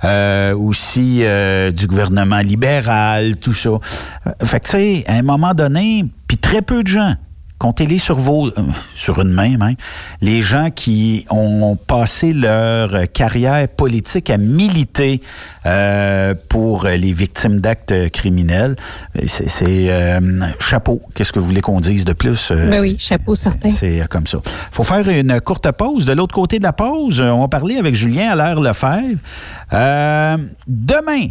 euh, 0.04 0.56
aussi 0.56 1.20
euh, 1.22 1.70
du 1.70 1.86
gouvernement 1.86 2.40
libéral, 2.40 3.36
tout 3.36 3.54
ça. 3.54 3.70
Fait 4.42 4.60
que 4.60 5.10
à 5.10 5.14
un 5.14 5.22
moment 5.22 5.54
donné, 5.54 6.04
puis 6.26 6.38
très 6.38 6.62
peu 6.62 6.82
de 6.82 6.88
gens 6.88 7.14
comptez-les 7.64 7.96
sur 7.96 8.16
vos, 8.16 8.48
euh, 8.48 8.52
sur 8.94 9.22
une 9.22 9.30
main 9.30 9.56
même, 9.56 9.76
les 10.20 10.42
gens 10.42 10.68
qui 10.68 11.24
ont 11.30 11.76
passé 11.76 12.34
leur 12.34 13.10
carrière 13.10 13.66
politique 13.68 14.28
à 14.28 14.36
militer 14.36 15.22
euh, 15.64 16.34
pour 16.50 16.84
les 16.84 17.14
victimes 17.14 17.60
d'actes 17.60 18.10
criminels. 18.10 18.76
C'est 19.24 19.90
euh, 19.90 20.20
chapeau. 20.60 21.00
Qu'est-ce 21.14 21.32
que 21.32 21.38
vous 21.38 21.46
voulez 21.46 21.62
qu'on 21.62 21.80
dise 21.80 22.04
de 22.04 22.12
plus? 22.12 22.52
Ben 22.52 22.82
oui, 22.82 22.96
chapeau 22.98 23.34
certain. 23.34 23.70
C'est 23.70 24.06
comme 24.10 24.26
ça. 24.26 24.40
faut 24.70 24.84
faire 24.84 25.08
une 25.08 25.40
courte 25.40 25.72
pause. 25.72 26.04
De 26.04 26.12
l'autre 26.12 26.34
côté 26.34 26.58
de 26.58 26.64
la 26.64 26.74
pause, 26.74 27.22
on 27.22 27.40
va 27.40 27.48
parler 27.48 27.78
avec 27.78 27.94
Julien 27.94 28.32
Allaire 28.32 28.60
Lefebvre. 28.60 29.20
demain, 30.68 31.28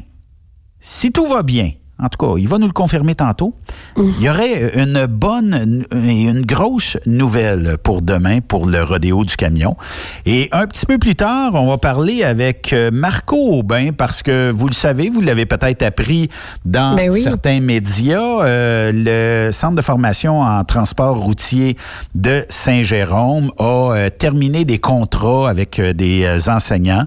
si 0.80 1.12
tout 1.12 1.28
va 1.28 1.44
bien, 1.44 1.74
en 2.04 2.10
tout 2.10 2.18
cas, 2.18 2.38
il 2.38 2.48
va 2.50 2.58
nous 2.58 2.68
le 2.68 2.74
confirmer 2.74 3.16
tantôt. 3.16 3.54
Il 3.98 4.22
y 4.22 4.30
aurait 4.30 4.74
une 4.76 5.06
bonne 5.06 5.86
et 5.94 6.22
une 6.24 6.46
grosse 6.46 6.98
nouvelle 7.06 7.78
pour 7.82 8.02
demain 8.02 8.40
pour 8.42 8.66
le 8.68 8.84
rodéo 8.84 9.24
du 9.24 9.38
camion. 9.38 9.78
Et 10.26 10.50
un 10.52 10.68
petit 10.68 10.86
peu 10.86 10.98
plus 10.98 11.16
tard, 11.16 11.52
on 11.54 11.70
va 11.70 11.78
parler 11.78 12.24
avec 12.24 12.74
euh, 12.74 12.92
Marco 12.92 13.38
Aubin 13.58 13.92
parce 13.98 14.22
que 14.22 14.52
vous 14.52 14.68
le 14.68 14.74
savez, 14.74 15.10
vous 15.10 15.22
l'avez 15.22 15.46
peut-être 15.46 15.84
appris 15.84 16.30
dans 16.66 16.96
ben 16.96 17.10
certains 17.10 17.62
médias, 17.62 18.44
euh, 18.44 18.92
le 18.94 19.52
centre 19.54 19.76
de 19.76 19.82
formation 19.82 20.42
en 20.42 20.64
transport 20.66 21.18
routier 21.18 21.78
de 22.16 22.46
Saint-Jérôme 22.50 23.52
a 23.60 23.64
euh, 23.64 24.10
terminé 24.10 24.66
des 24.66 24.80
contrats 24.80 25.50
avec 25.50 25.80
des 25.80 26.50
enseignants 26.50 27.06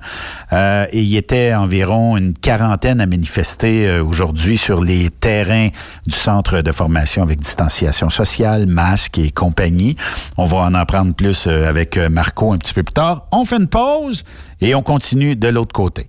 et 0.52 1.00
il 1.00 1.04
y 1.04 1.16
était 1.16 1.54
environ 1.54 2.16
une 2.16 2.32
quarantaine 2.32 3.00
à 3.00 3.06
manifester 3.06 4.00
aujourd'hui 4.00 4.56
sur 4.56 4.80
les 4.86 5.10
terrains 5.10 5.68
du 6.06 6.14
centre 6.14 6.62
de 6.62 6.72
formation 6.72 7.22
avec 7.22 7.40
distanciation 7.40 8.08
sociale, 8.08 8.66
masque 8.66 9.18
et 9.18 9.30
compagnie. 9.30 9.96
On 10.36 10.46
va 10.46 10.58
en 10.58 10.74
apprendre 10.74 11.14
plus 11.14 11.46
euh, 11.46 11.68
avec 11.68 11.96
euh, 11.96 12.08
Marco 12.08 12.52
un 12.52 12.58
petit 12.58 12.72
peu 12.72 12.82
plus 12.82 12.94
tard. 12.94 13.26
On 13.32 13.44
fait 13.44 13.56
une 13.56 13.68
pause 13.68 14.24
et 14.60 14.74
on 14.74 14.82
continue 14.82 15.36
de 15.36 15.48
l'autre 15.48 15.72
côté. 15.72 16.08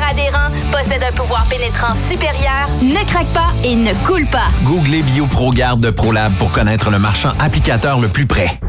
adhérent, 0.11 0.49
possède 0.71 1.03
un 1.03 1.13
pouvoir 1.13 1.45
pénétrant 1.45 1.93
supérieur, 1.95 2.67
ne 2.81 3.03
craque 3.07 3.31
pas 3.33 3.51
et 3.63 3.75
ne 3.75 3.93
coule 4.05 4.27
pas. 4.27 4.49
Googlez 4.63 5.03
BioProGarde 5.03 5.79
de 5.79 5.89
ProLab 5.89 6.33
pour 6.33 6.51
connaître 6.51 6.89
le 6.89 6.99
marchand 6.99 7.31
applicateur 7.39 7.99
le 7.99 8.09
plus 8.09 8.25
près. 8.25 8.59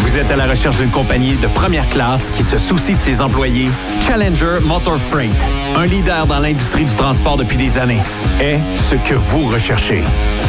Vous 0.00 0.18
êtes 0.18 0.30
à 0.30 0.36
la 0.36 0.46
recherche 0.46 0.78
d'une 0.78 0.90
compagnie 0.90 1.36
de 1.36 1.46
première 1.46 1.88
classe 1.90 2.30
qui 2.30 2.42
se 2.42 2.58
soucie 2.58 2.94
de 2.94 3.00
ses 3.00 3.20
employés? 3.20 3.68
Challenger 4.00 4.58
Motor 4.62 4.98
Freight, 4.98 5.38
un 5.76 5.86
leader 5.86 6.26
dans 6.26 6.38
l'industrie 6.38 6.84
du 6.84 6.94
transport 6.96 7.36
depuis 7.36 7.56
des 7.56 7.78
années, 7.78 8.02
est 8.40 8.60
ce 8.74 8.96
que 8.96 9.14
vous 9.14 9.44
recherchez. 9.46 10.02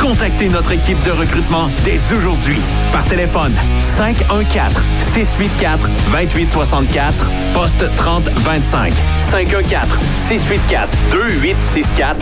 Contactez 0.00 0.48
notre 0.48 0.72
équipe 0.72 1.00
de 1.04 1.10
recrutement 1.10 1.68
dès 1.84 1.98
aujourd'hui 2.16 2.58
par 2.90 3.04
téléphone 3.04 3.52
514 3.80 4.82
684 4.98 5.88
2864 6.10 7.26
poste 7.52 7.84
3025 7.96 8.94
514 9.18 9.98
684 10.14 10.88
2864 11.10 12.16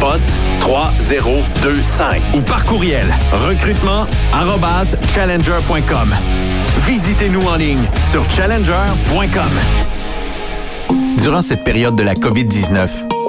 poste 0.00 0.28
3025 0.60 2.22
ou 2.34 2.40
par 2.40 2.64
courriel 2.64 3.06
recrutement 3.32 4.06
arobase 4.32 4.96
challenger.com. 5.08 6.14
Visitez-nous 6.86 7.46
en 7.46 7.56
ligne 7.56 7.84
sur 8.10 8.30
challenger.com. 8.30 9.42
Durant 11.18 11.42
cette 11.42 11.64
période 11.64 11.96
de 11.96 12.02
la 12.02 12.14
COVID-19, 12.14 13.13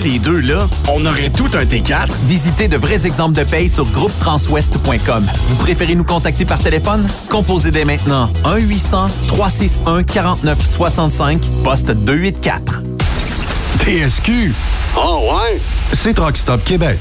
les 0.00 0.18
deux, 0.18 0.40
là, 0.40 0.66
on 0.88 1.04
aurait 1.06 1.30
tout 1.30 1.48
un 1.54 1.64
T4. 1.64 2.08
Visitez 2.26 2.66
de 2.68 2.76
vrais 2.76 3.06
exemples 3.06 3.38
de 3.38 3.44
paye 3.44 3.68
sur 3.68 3.84
groupetranswest.com. 3.86 5.26
Vous 5.48 5.56
préférez 5.56 5.94
nous 5.94 6.04
contacter 6.04 6.44
par 6.44 6.58
téléphone? 6.58 7.06
Composez 7.28 7.70
dès 7.70 7.84
maintenant 7.84 8.30
1-800-361-4965, 8.44 11.38
poste 11.64 11.90
284. 11.90 12.82
TSQ. 13.80 14.52
Oh 14.96 15.20
ouais? 15.30 15.60
C'est 15.92 16.14
Truck 16.14 16.36
Stop 16.36 16.64
Québec. 16.64 16.98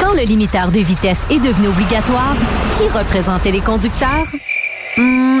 Quand 0.00 0.14
le 0.14 0.22
limiteur 0.22 0.70
de 0.70 0.78
vitesse 0.78 1.20
est 1.30 1.40
devenu 1.40 1.68
obligatoire, 1.68 2.36
qui 2.72 2.84
représentait 2.88 3.50
les 3.50 3.60
conducteurs? 3.60 4.24
Hmm, 4.96 5.40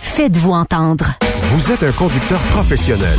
Faites-vous 0.00 0.52
entendre. 0.52 1.12
Vous 1.54 1.72
êtes 1.72 1.82
un 1.82 1.92
conducteur 1.92 2.40
professionnel. 2.52 3.18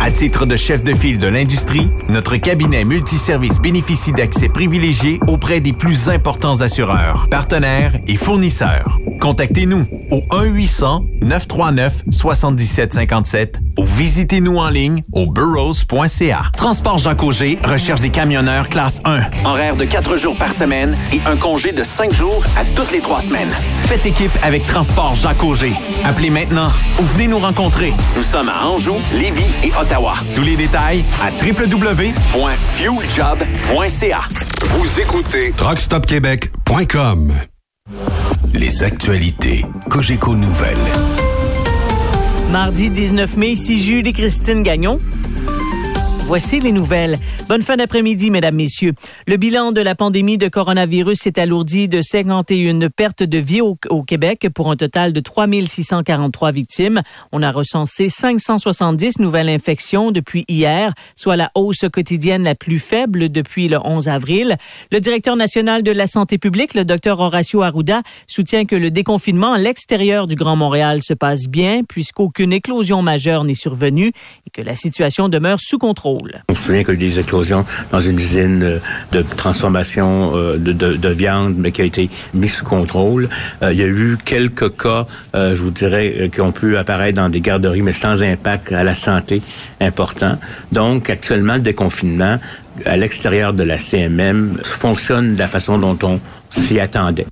À 0.00 0.10
titre 0.10 0.46
de 0.46 0.56
chef 0.56 0.82
de 0.82 0.94
file 0.94 1.18
de 1.18 1.26
l'industrie, 1.26 1.88
notre 2.08 2.36
cabinet 2.36 2.84
multiservice 2.84 3.60
bénéficie 3.60 4.12
d'accès 4.12 4.48
privilégié 4.48 5.18
auprès 5.28 5.60
des 5.60 5.72
plus 5.72 6.08
importants 6.08 6.60
assureurs, 6.60 7.26
partenaires 7.30 7.92
et 8.06 8.16
fournisseurs. 8.16 8.98
Contactez-nous 9.20 9.86
au 10.10 10.20
1-800-939-7757 11.22 13.54
ou 13.78 13.86
visitez-nous 13.86 14.58
en 14.58 14.68
ligne 14.68 15.02
au 15.12 15.26
burrows.ca. 15.26 16.50
Transport 16.56 16.98
Jacques 16.98 17.22
Auger 17.22 17.58
recherche 17.64 18.00
des 18.00 18.10
camionneurs 18.10 18.68
classe 18.68 19.00
1, 19.04 19.20
horaire 19.44 19.76
de 19.76 19.84
4 19.84 20.16
jours 20.18 20.36
par 20.36 20.52
semaine 20.52 20.98
et 21.12 21.20
un 21.26 21.36
congé 21.36 21.72
de 21.72 21.82
5 21.82 22.12
jours 22.12 22.44
à 22.58 22.64
toutes 22.76 22.92
les 22.92 23.00
3 23.00 23.22
semaines. 23.22 23.48
Faites 23.86 24.04
équipe 24.04 24.36
avec 24.42 24.66
Transport 24.66 25.14
Jacques 25.14 25.42
Auger. 25.42 25.72
Appelez 26.04 26.28
maintenant 26.30 26.68
ou 27.00 27.04
venez 27.04 27.28
nous 27.28 27.38
rencontrer. 27.38 27.94
Nous 28.16 28.22
sommes 28.22 28.50
à 28.50 28.66
Anjou, 28.66 28.96
Lévis 29.14 29.48
et 29.62 29.72
Ottawa. 29.84 30.14
Tous 30.34 30.42
les 30.42 30.56
détails 30.56 31.04
à 31.22 31.30
www.fueljob.ca. 31.44 34.20
Vous 34.62 35.00
écoutez 35.00 35.52
TruckStopQuébec.com. 35.54 37.34
Les 38.54 38.82
actualités 38.82 39.66
Cogeco 39.90 40.34
Nouvelles. 40.36 40.78
Mardi 42.50 42.88
19 42.88 43.36
mai, 43.36 43.50
ici 43.50 43.78
Jules 43.82 44.06
et 44.06 44.14
Christine 44.14 44.62
Gagnon. 44.62 45.00
Voici 46.26 46.58
les 46.58 46.72
nouvelles. 46.72 47.18
Bonne 47.50 47.60
fin 47.60 47.76
d'après-midi, 47.76 48.30
mesdames, 48.30 48.54
messieurs. 48.54 48.94
Le 49.26 49.36
bilan 49.36 49.72
de 49.72 49.82
la 49.82 49.94
pandémie 49.94 50.38
de 50.38 50.48
coronavirus 50.48 51.18
s'est 51.18 51.38
alourdi 51.38 51.86
de 51.86 52.00
51 52.00 52.88
pertes 52.88 53.22
de 53.22 53.36
vie 53.36 53.60
au, 53.60 53.76
Québec 54.02 54.48
pour 54.54 54.70
un 54.70 54.76
total 54.76 55.12
de 55.12 55.20
3643 55.20 56.50
victimes. 56.50 57.02
On 57.30 57.42
a 57.42 57.50
recensé 57.50 58.08
570 58.08 59.18
nouvelles 59.18 59.50
infections 59.50 60.12
depuis 60.12 60.46
hier, 60.48 60.94
soit 61.14 61.36
la 61.36 61.50
hausse 61.54 61.84
quotidienne 61.92 62.44
la 62.44 62.54
plus 62.54 62.78
faible 62.78 63.28
depuis 63.28 63.68
le 63.68 63.78
11 63.84 64.08
avril. 64.08 64.56
Le 64.90 65.00
directeur 65.00 65.36
national 65.36 65.82
de 65.82 65.92
la 65.92 66.06
santé 66.06 66.38
publique, 66.38 66.72
le 66.72 66.86
docteur 66.86 67.20
Horacio 67.20 67.60
Arruda, 67.60 68.00
soutient 68.26 68.64
que 68.64 68.76
le 68.76 68.90
déconfinement 68.90 69.52
à 69.52 69.58
l'extérieur 69.58 70.26
du 70.26 70.36
Grand 70.36 70.56
Montréal 70.56 71.02
se 71.02 71.12
passe 71.12 71.48
bien 71.48 71.82
puisqu'aucune 71.86 72.54
éclosion 72.54 73.02
majeure 73.02 73.44
n'est 73.44 73.54
survenue 73.54 74.08
et 74.46 74.50
que 74.50 74.62
la 74.62 74.74
situation 74.74 75.28
demeure 75.28 75.60
sous 75.60 75.78
contrôle. 75.78 76.13
On 76.48 76.54
se 76.54 76.62
souvient 76.62 76.84
qu'il 76.84 76.94
y 76.94 76.96
a 76.96 77.06
eu 77.06 77.10
des 77.10 77.18
explosions 77.18 77.64
dans 77.90 78.00
une 78.00 78.18
usine 78.18 78.80
de 79.12 79.22
transformation 79.36 80.32
de, 80.34 80.72
de, 80.72 80.96
de, 80.96 81.08
viande, 81.08 81.54
mais 81.56 81.72
qui 81.72 81.82
a 81.82 81.84
été 81.84 82.10
mise 82.32 82.54
sous 82.54 82.64
contrôle. 82.64 83.28
Euh, 83.62 83.72
il 83.72 83.78
y 83.78 83.82
a 83.82 83.86
eu 83.86 84.16
quelques 84.24 84.76
cas, 84.76 85.06
euh, 85.34 85.54
je 85.54 85.62
vous 85.62 85.70
dirais, 85.70 86.30
qui 86.32 86.40
ont 86.40 86.52
pu 86.52 86.76
apparaître 86.76 87.16
dans 87.16 87.28
des 87.28 87.40
garderies, 87.40 87.82
mais 87.82 87.92
sans 87.92 88.22
impact 88.22 88.72
à 88.72 88.84
la 88.84 88.94
santé 88.94 89.42
important. 89.80 90.38
Donc, 90.72 91.10
actuellement, 91.10 91.54
le 91.54 91.60
déconfinement 91.60 92.38
à 92.84 92.96
l'extérieur 92.96 93.52
de 93.52 93.62
la 93.62 93.78
CMM 93.78 94.58
fonctionne 94.64 95.34
de 95.34 95.38
la 95.38 95.48
façon 95.48 95.78
dont 95.78 95.98
on 96.02 96.20
s'y 96.50 96.80
attendait. 96.80 97.26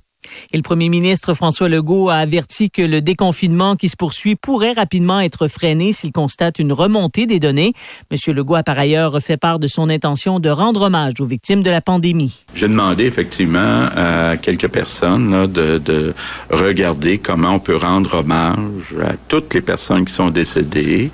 Et 0.51 0.57
le 0.57 0.63
premier 0.63 0.89
ministre 0.89 1.33
François 1.33 1.69
Legault 1.69 2.09
a 2.09 2.15
averti 2.15 2.69
que 2.69 2.81
le 2.81 3.01
déconfinement 3.01 3.75
qui 3.75 3.89
se 3.89 3.95
poursuit 3.95 4.35
pourrait 4.35 4.73
rapidement 4.73 5.19
être 5.19 5.47
freiné 5.47 5.91
s'il 5.91 6.11
constate 6.11 6.59
une 6.59 6.73
remontée 6.73 7.25
des 7.25 7.39
données. 7.39 7.73
Monsieur 8.11 8.33
Legault 8.33 8.55
a 8.55 8.63
par 8.63 8.77
ailleurs 8.77 9.19
fait 9.21 9.37
part 9.37 9.59
de 9.59 9.67
son 9.67 9.89
intention 9.89 10.39
de 10.39 10.49
rendre 10.49 10.83
hommage 10.83 11.13
aux 11.19 11.25
victimes 11.25 11.63
de 11.63 11.69
la 11.69 11.81
pandémie. 11.81 12.45
J'ai 12.55 12.67
demandé 12.67 13.05
effectivement 13.05 13.87
à 13.95 14.37
quelques 14.37 14.69
personnes 14.69 15.47
de 15.47 16.13
regarder 16.49 17.17
comment 17.17 17.53
on 17.53 17.59
peut 17.59 17.77
rendre 17.77 18.15
hommage 18.15 18.95
à 19.01 19.13
toutes 19.27 19.53
les 19.53 19.61
personnes 19.61 20.05
qui 20.05 20.13
sont 20.13 20.29
décédées, 20.29 21.11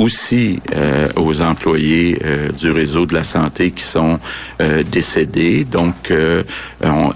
aussi 0.00 0.60
euh, 0.74 1.08
aux 1.16 1.42
employés 1.42 2.18
euh, 2.24 2.48
du 2.50 2.70
réseau 2.70 3.04
de 3.06 3.14
la 3.14 3.22
santé 3.22 3.70
qui 3.70 3.84
sont 3.84 4.18
euh, 4.60 4.82
décédés. 4.82 5.64
Donc, 5.64 6.12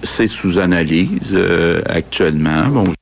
c'est 0.03 0.27
sous 0.27 0.59
analyse 0.59 1.39
actuellement. 1.87 2.67
Bon, 2.69 2.93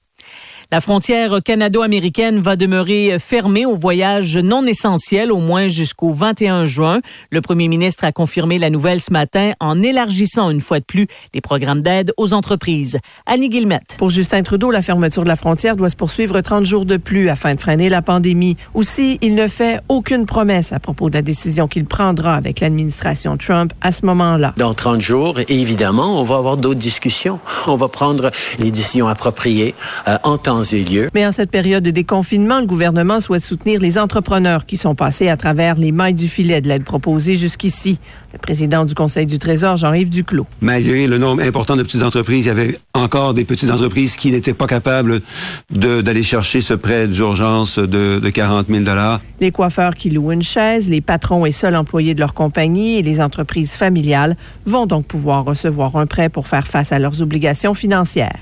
la 0.73 0.81
frontière 0.81 1.43
canado-américaine 1.45 2.41
va 2.41 2.57
demeurer 2.57 3.19
fermée 3.19 3.67
aux 3.67 3.77
voyages 3.77 4.39
non 4.39 4.65
essentiels 4.65 5.31
au 5.31 5.37
moins 5.37 5.69
jusqu'au 5.69 6.15
21 6.15 6.65
juin. 6.65 7.01
Le 7.31 7.43
premier 7.43 7.69
ministre 7.69 8.05
a 8.05 8.13
confirmé 8.13 8.59
la 8.59 8.71
nouvelle 8.71 8.99
ce 8.99 9.13
matin 9.13 9.53
en 9.61 9.83
élargissant 9.83 10.49
une 10.49 10.63
fois 10.63 10.81
de 10.81 10.87
plus 10.87 11.09
les 11.35 11.43
programmes 11.43 11.83
d'aide 11.83 12.15
aux 12.17 12.33
entreprises. 12.33 12.99
Annie 13.27 13.51
Guillemette. 13.51 13.97
Pour 13.99 14.09
Justin 14.09 14.43
Trudeau, 14.45 14.71
la 14.71 14.81
fermeture 14.81 15.25
de 15.25 15.29
la 15.29 15.37
frontière 15.37 15.77
doit 15.77 15.91
se 15.91 15.97
poursuivre 15.97 16.41
30 16.41 16.65
jours 16.65 16.87
de 16.87 16.97
plus 16.97 17.29
afin 17.29 17.55
de 17.55 17.61
freiner 17.61 17.91
la 17.91 18.01
pandémie. 18.01 18.57
Aussi, 18.73 19.19
il 19.21 19.35
ne 19.35 19.49
fait 19.49 19.79
aucune 19.91 20.25
promesse 20.25 20.73
à 20.73 20.81
propos 20.81 21.11
de 21.11 21.15
la 21.17 21.23
décision 21.23 21.69
qu'il 21.69 21.85
prendra 21.85 22.33
avec 22.33 22.61
l'administration 22.61 23.37
Trump 23.37 23.75
à 23.83 23.93
ce 23.93 24.07
moment-là. 24.07 24.55
Dans 24.57 24.73
30 24.73 25.03
jours, 25.03 25.39
évidemment, 25.49 26.19
on 26.19 26.23
va 26.23 26.37
avoir 26.37 26.57
d'autres 26.57 26.81
discussions. 26.81 27.41
On 27.67 27.77
va 27.77 27.89
prendre 27.89 28.31
les 28.59 28.71
décisions 28.71 29.09
appropriées 29.09 29.75
euh, 30.09 30.17
en 30.23 30.39
temps 30.39 30.62
mais 31.15 31.27
en 31.27 31.33
cette 31.33 31.51
période 31.51 31.83
de 31.83 31.91
déconfinement, 31.91 32.61
le 32.61 32.67
gouvernement 32.67 33.21
souhaite 33.21 33.43
soutenir 33.43 33.81
les 33.81 33.99
entrepreneurs 33.99 34.67
qui 34.67 34.77
sont 34.77 34.95
passés 34.95 35.29
à 35.29 35.37
travers 35.37 35.77
les 35.77 35.93
mailles 35.93 36.15
du 36.15 36.29
filet 36.29 36.61
de 36.61 36.69
l'aide 36.69 36.85
proposée 36.85 37.35
jusqu'ici. 37.35 37.99
Le 38.33 38.39
président 38.39 38.85
du 38.85 38.95
Conseil 38.95 39.27
du 39.27 39.39
Trésor, 39.39 39.77
Jean-Yves 39.77 40.09
Duclos. 40.09 40.47
Malgré 40.63 41.07
le 41.07 41.19
nombre 41.19 41.43
important 41.43 41.77
de 41.77 41.83
petites 41.83 42.03
entreprises, 42.03 42.47
il 42.47 42.49
y 42.49 42.51
avait 42.51 42.79
encore 42.95 43.35
des 43.35 43.45
petites 43.45 43.71
entreprises 43.71 44.17
qui 44.17 44.31
n'étaient 44.31 44.55
pas 44.55 44.67
capables 44.67 45.21
d'aller 45.71 46.23
chercher 46.23 46.61
ce 46.61 46.75
prêt 46.75 47.09
d'urgence 47.09 47.79
de, 47.79 48.21
de 48.21 48.31
40 48.31 48.69
000 48.71 48.85
Les 49.41 49.51
coiffeurs 49.51 49.95
qui 49.95 50.11
louent 50.11 50.33
une 50.33 50.43
chaise, 50.43 50.89
les 50.89 51.03
patrons 51.03 51.45
et 51.45 51.53
seuls 51.53 51.77
employés 51.77 52.15
de 52.15 52.21
leur 52.21 52.33
compagnie 52.33 52.99
et 52.99 53.03
les 53.03 53.21
entreprises 53.21 53.75
familiales 53.75 54.37
vont 54.65 54.87
donc 54.87 55.07
pouvoir 55.07 55.45
recevoir 55.45 55.97
un 55.97 56.07
prêt 56.07 56.31
pour 56.31 56.47
faire 56.49 56.67
face 56.67 56.93
à 56.93 56.99
leurs 56.99 57.21
obligations 57.21 57.75
financières. 57.75 58.39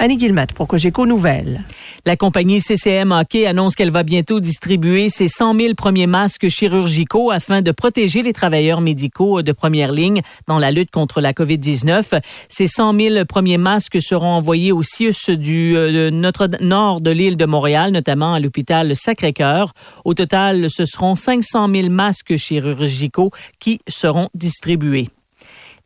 Annie 0.00 0.16
Guillemette 0.16 0.52
pour 0.52 0.68
Cogeco 0.68 1.06
Nouvelles. 1.06 1.64
La 2.04 2.16
compagnie 2.16 2.60
CCM 2.60 3.10
Hockey 3.10 3.46
annonce 3.46 3.74
qu'elle 3.74 3.90
va 3.90 4.04
bientôt 4.04 4.38
distribuer 4.38 5.08
ses 5.08 5.26
100 5.26 5.54
000 5.54 5.74
premiers 5.74 6.06
masques 6.06 6.46
chirurgicaux 6.46 7.32
afin 7.32 7.62
de 7.62 7.72
protéger 7.72 8.22
les 8.22 8.32
travailleurs 8.32 8.80
médicaux 8.80 9.42
de 9.42 9.50
première 9.50 9.90
ligne 9.90 10.22
dans 10.46 10.58
la 10.58 10.70
lutte 10.70 10.92
contre 10.92 11.20
la 11.20 11.32
COVID-19. 11.32 12.20
Ces 12.48 12.68
100 12.68 12.94
000 12.94 13.24
premiers 13.24 13.58
masques 13.58 14.00
seront 14.00 14.28
envoyés 14.28 14.70
au 14.70 14.84
CIUS 14.84 15.30
du 15.30 15.76
euh, 15.76 16.10
nord 16.12 17.00
de 17.00 17.10
l'île 17.10 17.36
de 17.36 17.46
Montréal, 17.46 17.90
notamment 17.90 18.34
à 18.34 18.40
l'hôpital 18.40 18.94
Sacré-Cœur. 18.94 19.72
Au 20.04 20.14
total, 20.14 20.70
ce 20.70 20.84
seront 20.84 21.16
500 21.16 21.68
000 21.74 21.88
masques 21.90 22.36
chirurgicaux 22.36 23.32
qui 23.58 23.80
seront 23.88 24.28
distribués. 24.32 25.10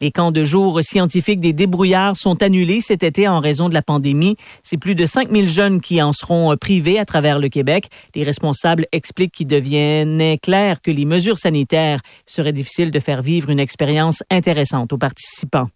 Les 0.03 0.11
camps 0.11 0.32
de 0.32 0.42
jour 0.42 0.82
scientifiques 0.82 1.38
des 1.38 1.53
débrouillards 1.53 2.16
sont 2.16 2.42
annulés 2.42 2.80
cet 2.80 3.05
été 3.05 3.28
en 3.28 3.38
raison 3.38 3.68
de 3.68 3.74
la 3.74 3.82
pandémie. 3.82 4.34
C'est 4.64 4.76
plus 4.76 4.96
de 4.96 5.07
5000 5.07 5.48
jeunes 5.48 5.80
qui 5.80 6.03
en 6.03 6.12
seront 6.12 6.50
euh, 6.50 6.57
privés 6.57 6.98
à 6.98 7.05
travers 7.05 7.38
le 7.38 7.48
Québec. 7.48 7.86
Les 8.16 8.24
responsables 8.24 8.88
expliquent 8.90 9.32
qu'il 9.32 9.46
devenait 9.46 10.38
clair 10.38 10.82
que 10.82 10.90
les 10.90 11.05
mesures 11.05 11.38
sanitaires 11.38 12.00
seraient 12.26 12.53
difficiles 12.53 12.90
de 12.90 12.98
faire 12.98 13.22
vivre 13.22 13.50
une 13.50 13.61
expérience 13.61 14.24
intéressante 14.28 14.92
aux 14.92 14.98
participants. 14.98 15.68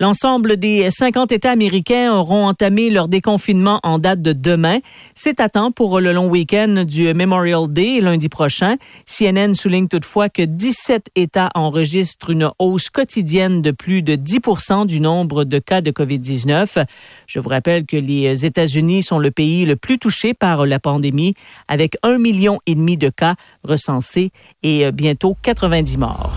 L'ensemble 0.00 0.58
des 0.58 0.92
50 0.92 1.32
États 1.32 1.50
américains 1.50 2.14
auront 2.14 2.46
entamé 2.46 2.88
leur 2.88 3.08
déconfinement 3.08 3.80
en 3.82 3.98
date 3.98 4.22
de 4.22 4.32
demain. 4.32 4.78
C'est 5.14 5.40
à 5.40 5.48
temps 5.48 5.72
pour 5.72 5.98
le 5.98 6.12
long 6.12 6.28
week-end 6.28 6.84
du 6.86 7.12
Memorial 7.12 7.66
Day 7.68 8.00
lundi 8.00 8.28
prochain. 8.28 8.76
CNN 9.06 9.54
souligne 9.54 9.88
toutefois 9.88 10.28
que 10.28 10.42
17 10.42 11.08
États 11.16 11.50
enregistrent 11.56 12.30
une 12.30 12.48
hausse 12.60 12.90
quotidienne 12.90 13.60
de 13.60 13.72
plus 13.72 14.02
de 14.02 14.14
10 14.14 14.38
du 14.86 15.00
nombre 15.00 15.42
de 15.42 15.58
cas 15.58 15.80
de 15.80 15.90
COVID-19. 15.90 16.84
Je 17.26 17.40
vous 17.40 17.48
rappelle 17.48 17.84
que 17.84 17.96
les 17.96 18.46
États-Unis 18.46 19.02
sont 19.02 19.18
le 19.18 19.32
pays 19.32 19.64
le 19.64 19.74
plus 19.74 19.98
touché 19.98 20.32
par 20.32 20.64
la 20.64 20.78
pandémie 20.78 21.34
avec 21.66 21.96
un 22.04 22.18
million 22.18 22.60
et 22.66 22.76
demi 22.76 22.98
de 22.98 23.08
cas 23.08 23.34
recensés 23.64 24.30
et 24.62 24.92
bientôt 24.92 25.36
90 25.42 25.98
morts. 25.98 26.32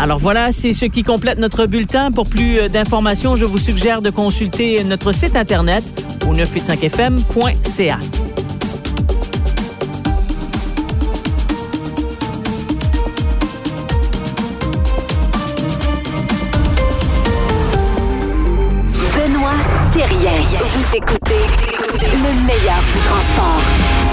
Alors 0.00 0.18
voilà, 0.18 0.50
c'est 0.50 0.72
ce 0.72 0.86
qui 0.86 1.02
complète 1.02 1.38
notre 1.38 1.66
bulletin. 1.66 2.10
Pour 2.10 2.26
plus 2.26 2.58
euh, 2.58 2.68
d'informations, 2.70 3.36
je 3.36 3.44
vous 3.44 3.58
suggère 3.58 4.00
de 4.00 4.08
consulter 4.08 4.82
notre 4.82 5.12
site 5.12 5.36
Internet 5.36 5.84
au 6.26 6.34
985fm.ca. 6.34 7.98
Benoît 19.14 19.50
Thérien. 19.92 20.40
Vous 20.76 20.96
écoutez 20.96 21.44
le 22.14 22.46
meilleur 22.46 22.80
du 22.90 23.00
transport. 23.06 23.62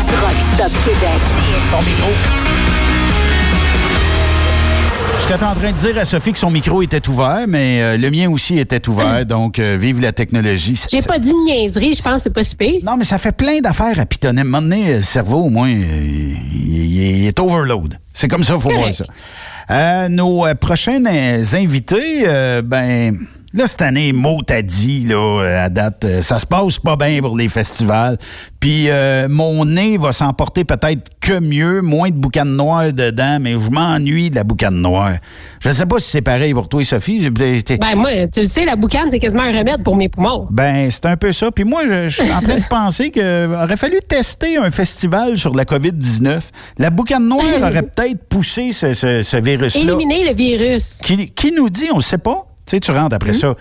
Truck 0.09 0.41
Stop 0.53 0.71
Québec. 0.83 1.21
Son 1.71 1.77
micro. 1.77 2.46
J'étais 5.29 5.43
en 5.43 5.55
train 5.55 5.71
de 5.73 5.77
dire 5.77 5.97
à 5.97 6.05
Sophie 6.05 6.31
que 6.31 6.39
son 6.39 6.49
micro 6.49 6.81
était 6.81 7.05
ouvert, 7.09 7.43
mais 7.49 7.81
euh, 7.81 7.97
le 7.97 8.09
mien 8.09 8.29
aussi 8.29 8.57
était 8.57 8.87
ouvert, 8.87 9.25
donc 9.25 9.59
euh, 9.59 9.75
vive 9.77 9.99
la 9.99 10.13
technologie. 10.13 10.81
J'ai 10.89 11.01
pas 11.01 11.19
dit 11.19 11.33
niaiserie, 11.35 11.93
je 11.93 12.01
pense 12.01 12.23
c'est 12.23 12.33
pas 12.33 12.43
si 12.43 12.55
pire. 12.55 12.79
Non, 12.81 12.95
mais 12.95 13.03
ça 13.03 13.17
fait 13.17 13.33
plein 13.33 13.59
d'affaires 13.59 13.99
à 13.99 14.05
pitonner. 14.05 14.39
À 14.39 14.43
un 14.43 14.45
moment 14.45 14.61
donné, 14.61 14.95
le 14.95 15.01
cerveau, 15.01 15.39
au 15.39 15.49
moins, 15.49 15.69
euh, 15.69 16.33
il, 16.55 17.27
est 17.27 17.37
overload. 17.41 17.99
C'est 18.13 18.29
comme 18.29 18.43
ça, 18.43 18.53
il 18.55 18.61
faut 18.61 18.69
voir 18.69 18.93
ça. 18.93 19.03
Euh, 19.69 20.07
nos 20.07 20.45
euh, 20.45 20.55
prochains 20.55 21.03
euh, 21.05 21.43
invités, 21.53 22.23
euh, 22.25 22.61
ben... 22.61 23.17
Là, 23.53 23.65
cette 23.65 23.81
année, 23.81 24.11
mot 24.11 24.41
t'a 24.45 24.61
dit, 24.61 25.05
là, 25.05 25.15
euh, 25.41 25.65
à 25.65 25.69
date, 25.69 26.03
euh, 26.03 26.21
ça 26.21 26.37
se 26.37 26.45
passe 26.45 26.79
pas 26.79 26.97
bien 26.97 27.21
pour 27.21 27.37
les 27.37 27.47
festivals. 27.47 28.17
Puis 28.59 28.89
euh, 28.89 29.27
mon 29.29 29.63
nez 29.63 29.97
va 29.97 30.11
s'emporter 30.11 30.65
peut-être 30.65 31.09
que 31.21 31.39
mieux, 31.39 31.81
moins 31.81 32.09
de 32.09 32.15
boucan 32.15 32.43
noir 32.43 32.91
dedans, 32.91 33.37
mais 33.39 33.53
je 33.57 33.69
m'ennuie 33.71 34.29
de 34.29 34.35
la 34.35 34.43
boucane 34.43 34.75
noire. 34.75 35.13
Je 35.61 35.71
sais 35.71 35.85
pas 35.85 35.97
si 35.99 36.09
c'est 36.11 36.21
pareil 36.21 36.53
pour 36.53 36.67
toi, 36.67 36.83
Sophie. 36.83 37.21
J'ai- 37.23 37.63
t'es- 37.63 37.77
Ben 37.77 37.95
moi, 37.95 38.09
tu 38.31 38.41
le 38.41 38.45
sais, 38.47 38.65
la 38.65 38.75
boucane, 38.75 39.09
c'est 39.09 39.19
quasiment 39.19 39.43
un 39.43 39.57
remède 39.57 39.81
pour 39.81 39.95
mes 39.95 40.09
poumons. 40.09 40.45
Ben, 40.51 40.91
c'est 40.91 41.05
un 41.05 41.15
peu 41.15 41.31
ça. 41.31 41.49
Puis 41.49 41.63
moi, 41.63 41.83
je, 41.87 42.09
je 42.09 42.21
suis 42.23 42.31
en 42.31 42.41
train 42.41 42.57
de 42.57 42.67
penser 42.69 43.11
qu'il 43.11 43.23
aurait 43.23 43.77
fallu 43.77 43.97
tester 44.07 44.57
un 44.57 44.69
festival 44.71 45.37
sur 45.37 45.55
la 45.55 45.63
COVID-19. 45.63 46.41
La 46.79 46.89
boucane 46.89 47.25
noire 47.27 47.45
aurait 47.61 47.83
peut-être 47.83 48.25
poussé 48.27 48.73
ce, 48.73 48.93
ce- 48.93 49.21
ce 49.23 49.37
virus-là. 49.37 49.81
Éliminer 49.93 50.25
le 50.27 50.33
virus. 50.35 50.99
Qui, 51.01 51.29
qui 51.31 51.51
nous 51.53 51.69
dit, 51.69 51.87
on 51.93 51.97
le 51.97 52.01
sait 52.03 52.17
pas. 52.17 52.43
Tu 52.67 52.75
sais, 52.75 52.79
tu 52.81 52.91
rentres 52.91 53.15
après 53.15 53.31
ça. 53.31 53.55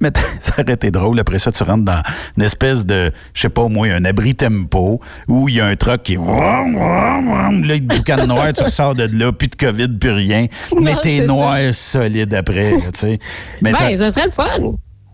Mais, 0.00 0.10
ça 0.40 0.52
aurait 0.60 0.72
été 0.72 0.90
drôle. 0.90 1.20
Après 1.20 1.38
ça, 1.38 1.52
tu 1.52 1.62
rentres 1.62 1.84
dans 1.84 2.02
une 2.36 2.42
espèce 2.42 2.84
de, 2.84 3.12
je 3.32 3.40
sais 3.42 3.48
pas 3.48 3.68
moi, 3.68 3.86
un 3.88 4.04
abri 4.04 4.34
tempo 4.34 5.00
où 5.28 5.48
il 5.48 5.54
y 5.56 5.60
a 5.60 5.66
un 5.66 5.76
truck 5.76 6.02
qui. 6.02 6.16
Là, 6.16 6.64
le 6.66 7.78
boucan 7.80 8.26
noir, 8.26 8.52
tu 8.52 8.64
ressors 8.64 8.94
de 8.96 9.08
là, 9.16 9.32
plus 9.32 9.46
de 9.48 9.54
COVID, 9.56 9.88
plus 9.98 10.10
rien. 10.10 10.46
Mais 10.80 10.96
t'es 10.96 11.20
noir 11.24 11.58
solide 11.72 12.34
après, 12.34 12.76
tu 12.92 13.00
sais. 13.00 13.18
Mais 13.62 13.72
Ben, 13.72 13.96
ça 13.96 14.10
serait 14.10 14.26
le 14.26 14.32
fun. 14.32 14.44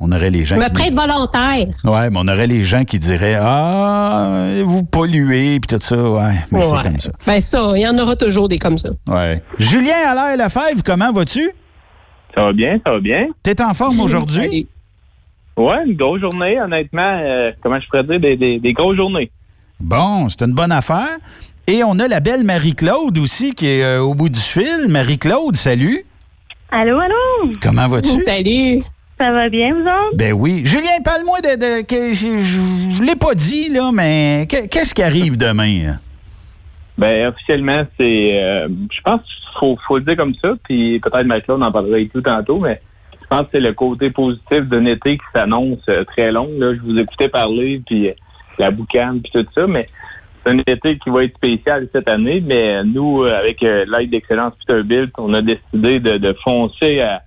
on 0.01 0.11
aurait 0.13 0.31
les 0.31 0.45
gens 0.47 0.57
me 0.57 0.65
qui 0.65 0.73
prête 0.73 0.95
volontaire. 0.95 1.67
Ouais, 1.85 2.11
mais 2.11 2.19
on 2.19 2.29
aurait 2.29 2.47
les 2.47 2.65
gens 2.65 2.85
qui 2.85 2.99
diraient 2.99 3.39
Ah, 3.41 4.47
vous 4.65 4.83
polluez, 4.85 5.61
puis 5.61 5.77
tout 5.77 5.83
ça. 5.85 5.97
Ouais, 5.97 6.33
mais 6.51 6.63
c'est 6.65 6.83
comme 6.83 7.01
ça. 7.01 7.11
Ben 7.27 7.41
ça, 7.41 7.73
il 7.77 7.81
y 7.83 7.87
en 7.87 7.99
aura 7.99 8.17
toujours 8.17 8.49
des 8.49 8.59
comme 8.59 8.79
ça. 8.79 8.89
Ouais. 9.09 9.43
Julien 9.59 9.95
Allaire 10.09 10.47
Lefebvre, 10.47 10.83
comment 10.85 11.13
vas-tu? 11.13 11.51
Ça 12.35 12.43
va 12.45 12.53
bien, 12.53 12.79
ça 12.85 12.93
va 12.93 13.01
bien. 13.01 13.27
T'es 13.43 13.61
en 13.63 13.73
forme 13.75 14.01
aujourd'hui? 14.01 14.67
Ouais, 15.57 15.85
une 15.87 15.95
grosse 15.95 16.21
journée, 16.21 16.61
honnêtement. 16.61 17.21
euh, 17.23 17.53
comment 17.63 17.79
je 17.81 17.87
pourrais 17.87 18.03
dire, 18.05 18.19
des, 18.21 18.37
des, 18.37 18.59
des 18.59 18.73
grosses 18.73 18.97
journées. 18.97 19.31
Bon, 19.79 20.29
c'est 20.29 20.43
une 20.43 20.53
bonne 20.53 20.73
affaire. 20.73 21.19
Et 21.67 21.83
on 21.85 21.99
a 22.01 22.09
la 22.09 22.21
belle 22.21 22.43
Marie-Claude 22.45 23.17
aussi 23.19 23.55
qui 23.55 23.67
est 23.67 23.85
euh, 23.85 24.01
au 24.03 24.15
bout 24.15 24.29
du 24.29 24.41
fil. 24.41 24.87
Marie-Claude, 24.89 25.55
salut. 25.57 26.05
Allô, 26.71 26.99
allô? 26.99 27.53
Comment 27.63 27.87
vas-tu? 27.89 28.21
Salut. 28.23 28.83
Ça 29.17 29.31
va 29.31 29.49
bien, 29.49 29.73
vous 29.73 29.81
autres? 29.83 30.17
Ben 30.17 30.33
oui. 30.33 30.63
Julien, 30.65 31.01
parle-moi 31.05 31.41
de. 31.41 31.55
de- 31.55 31.83
que 31.87 32.13
je 32.13 32.37
je- 32.39 32.97
je 32.97 33.03
l'ai 33.03 33.15
pas 33.15 33.35
dit, 33.35 33.69
là, 33.69 33.91
mais 33.93 34.47
que- 34.51 34.67
qu'est-ce 34.67 34.93
qui 34.93 35.03
arrive 35.03 35.37
demain? 35.37 35.91
hein? 35.93 35.99
Ben, 36.97 37.27
officiellement, 37.29 37.83
c'est. 37.99 38.43
euh, 38.43 38.69
je 38.91 39.01
pense 39.03 39.21
qu'il 39.23 39.59
faut, 39.59 39.77
faut 39.87 39.99
le 39.99 40.05
dire 40.05 40.17
comme 40.17 40.35
ça, 40.37 40.55
puis 40.63 41.01
peut-être 41.01 41.27
Marie-Claude 41.27 41.63
en 41.63 41.73
parlera 41.73 41.99
tout 42.13 42.21
tantôt, 42.23 42.59
mais 42.61 42.81
je 43.21 43.27
pense 43.27 43.43
que 43.43 43.49
c'est 43.53 43.61
le 43.61 43.73
côté 43.73 44.11
positif 44.11 44.61
d'un 44.69 44.85
été 44.87 45.17
qui 45.19 45.25
s'annonce 45.35 45.81
euh, 45.89 46.05
très 46.05 46.31
long. 46.31 46.49
Là, 46.59 46.75
je 46.75 46.81
vous 46.81 46.97
écoutais 46.99 47.29
parler, 47.29 47.83
puis 47.85 48.09
euh, 48.11 48.13
la 48.59 48.71
boucane, 48.71 49.21
puis 49.21 49.33
tout 49.33 49.47
ça, 49.55 49.67
mais 49.67 49.89
c'est 50.47 50.53
un 50.53 50.59
été 50.59 50.99
qui 50.99 51.11
va 51.11 51.25
être 51.25 51.35
spécial 51.37 51.89
cette 51.93 52.07
année, 52.09 52.41
mais 52.47 52.85
nous, 52.85 53.25
euh, 53.25 53.37
avec 53.39 53.61
l'aide 53.63 54.11
d'Excellence 54.11 54.53
Peterbilt, 54.65 55.11
on 55.19 55.35
a 55.35 55.43
décidé 55.43 55.99
de, 55.99 56.19
de 56.19 56.33
foncer 56.45 57.01
à, 57.01 57.23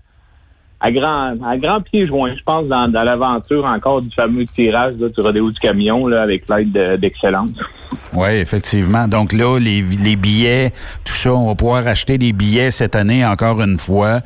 à 0.80 0.92
grand 0.92 1.36
à 1.44 1.58
grand 1.58 1.82
pied 1.82 2.06
joint, 2.08 2.34
je 2.38 2.44
pense, 2.44 2.68
dans, 2.68 2.88
dans 2.88 3.04
l'aventure 3.04 3.66
encore 3.66 4.02
du 4.04 4.12
fameux 4.12 4.46
tirage 4.46 4.94
là, 5.00 5.10
du 5.10 5.20
rodéo 5.20 5.50
du 5.52 5.60
camion 5.60 6.08
là, 6.08 6.22
avec 6.22 6.48
l'aide 6.48 6.72
de- 6.72 6.96
d'Excellence. 6.96 7.50
Oui, 8.18 8.30
effectivement. 8.30 9.08
Donc 9.08 9.32
là, 9.32 9.60
les, 9.60 9.84
les 9.84 10.16
billets, 10.16 10.72
tout 11.06 11.14
ça, 11.14 11.32
on 11.34 11.50
va 11.50 11.54
pouvoir 11.54 11.86
acheter 11.86 12.18
des 12.18 12.34
billets 12.34 12.72
cette 12.72 12.96
année 12.96 13.24
encore 13.24 13.62
une 13.62 13.78
fois. 13.78 14.22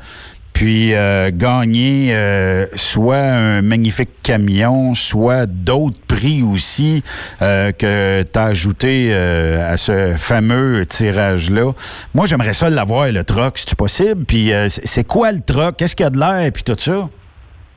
Puis 0.54 0.94
euh, 0.94 1.30
gagner 1.30 2.14
euh, 2.14 2.64
soit 2.74 3.18
un 3.20 3.60
magnifique 3.60 4.08
camion, 4.22 4.94
soit 4.94 5.44
d'autres 5.44 6.00
prix 6.08 6.42
aussi 6.42 7.04
euh, 7.42 7.70
que 7.72 8.22
tu 8.22 8.38
as 8.38 8.44
ajouté 8.44 9.10
euh, 9.12 9.70
à 9.70 9.76
ce 9.76 10.14
fameux 10.16 10.86
tirage-là. 10.86 11.72
Moi, 12.14 12.24
j'aimerais 12.24 12.54
ça 12.54 12.70
l'avoir, 12.70 13.12
le 13.12 13.24
troc, 13.24 13.58
si 13.58 13.66
c'est 13.68 13.76
possible? 13.78 14.24
Puis 14.24 14.54
euh, 14.54 14.68
c'est 14.68 15.04
quoi 15.04 15.32
le 15.32 15.40
troc? 15.40 15.76
Qu'est-ce 15.76 15.94
qu'il 15.94 16.04
y 16.04 16.06
a 16.06 16.10
de 16.10 16.18
l'air? 16.18 16.50
Puis 16.50 16.62
tout 16.62 16.76
ça? 16.78 17.10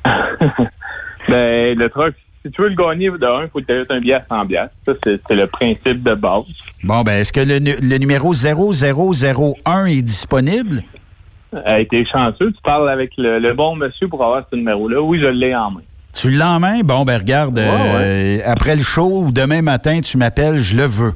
Ben, 1.27 1.75
le 1.75 1.89
truc, 1.89 2.15
si 2.45 2.51
tu 2.51 2.61
veux 2.61 2.69
le 2.69 2.75
gagner 2.75 3.09
de 3.09 3.25
un, 3.25 3.43
il 3.43 3.49
faut 3.49 3.59
que 3.59 3.65
tu 3.65 3.71
aies 3.73 3.85
un 3.89 3.99
billet 3.99 4.13
à 4.13 4.25
100 4.29 4.45
piastres. 4.45 4.75
Ça, 4.85 4.93
c'est 5.03 5.35
le 5.35 5.47
principe 5.47 6.03
de 6.03 6.13
base. 6.13 6.43
Bon, 6.83 7.01
ben 7.01 7.13
est-ce 7.21 7.33
que 7.33 7.39
le, 7.39 7.57
nu- 7.59 7.75
le 7.81 7.97
numéro 7.97 8.33
0001 8.33 9.85
est 9.85 10.01
disponible? 10.01 10.83
A 11.65 11.79
été 11.79 12.05
chanceux, 12.05 12.51
tu 12.51 12.61
parles 12.63 12.89
avec 12.89 13.11
le, 13.17 13.39
le 13.39 13.53
bon 13.53 13.75
monsieur 13.75 14.07
pour 14.07 14.23
avoir 14.23 14.43
ce 14.51 14.55
numéro-là. 14.57 15.01
Oui, 15.01 15.19
je 15.21 15.27
l'ai 15.27 15.55
en 15.55 15.71
main. 15.71 15.81
Tu 16.13 16.29
l'as 16.29 16.51
en 16.51 16.59
main? 16.59 16.81
Bon, 16.83 17.03
ben 17.05 17.17
regarde, 17.17 17.57
euh, 17.59 18.39
après 18.45 18.75
le 18.75 18.81
show 18.83 19.23
ou 19.25 19.31
demain 19.31 19.61
matin, 19.61 19.99
tu 20.01 20.17
m'appelles, 20.17 20.59
je 20.59 20.75
le 20.75 20.85
veux. 20.85 21.13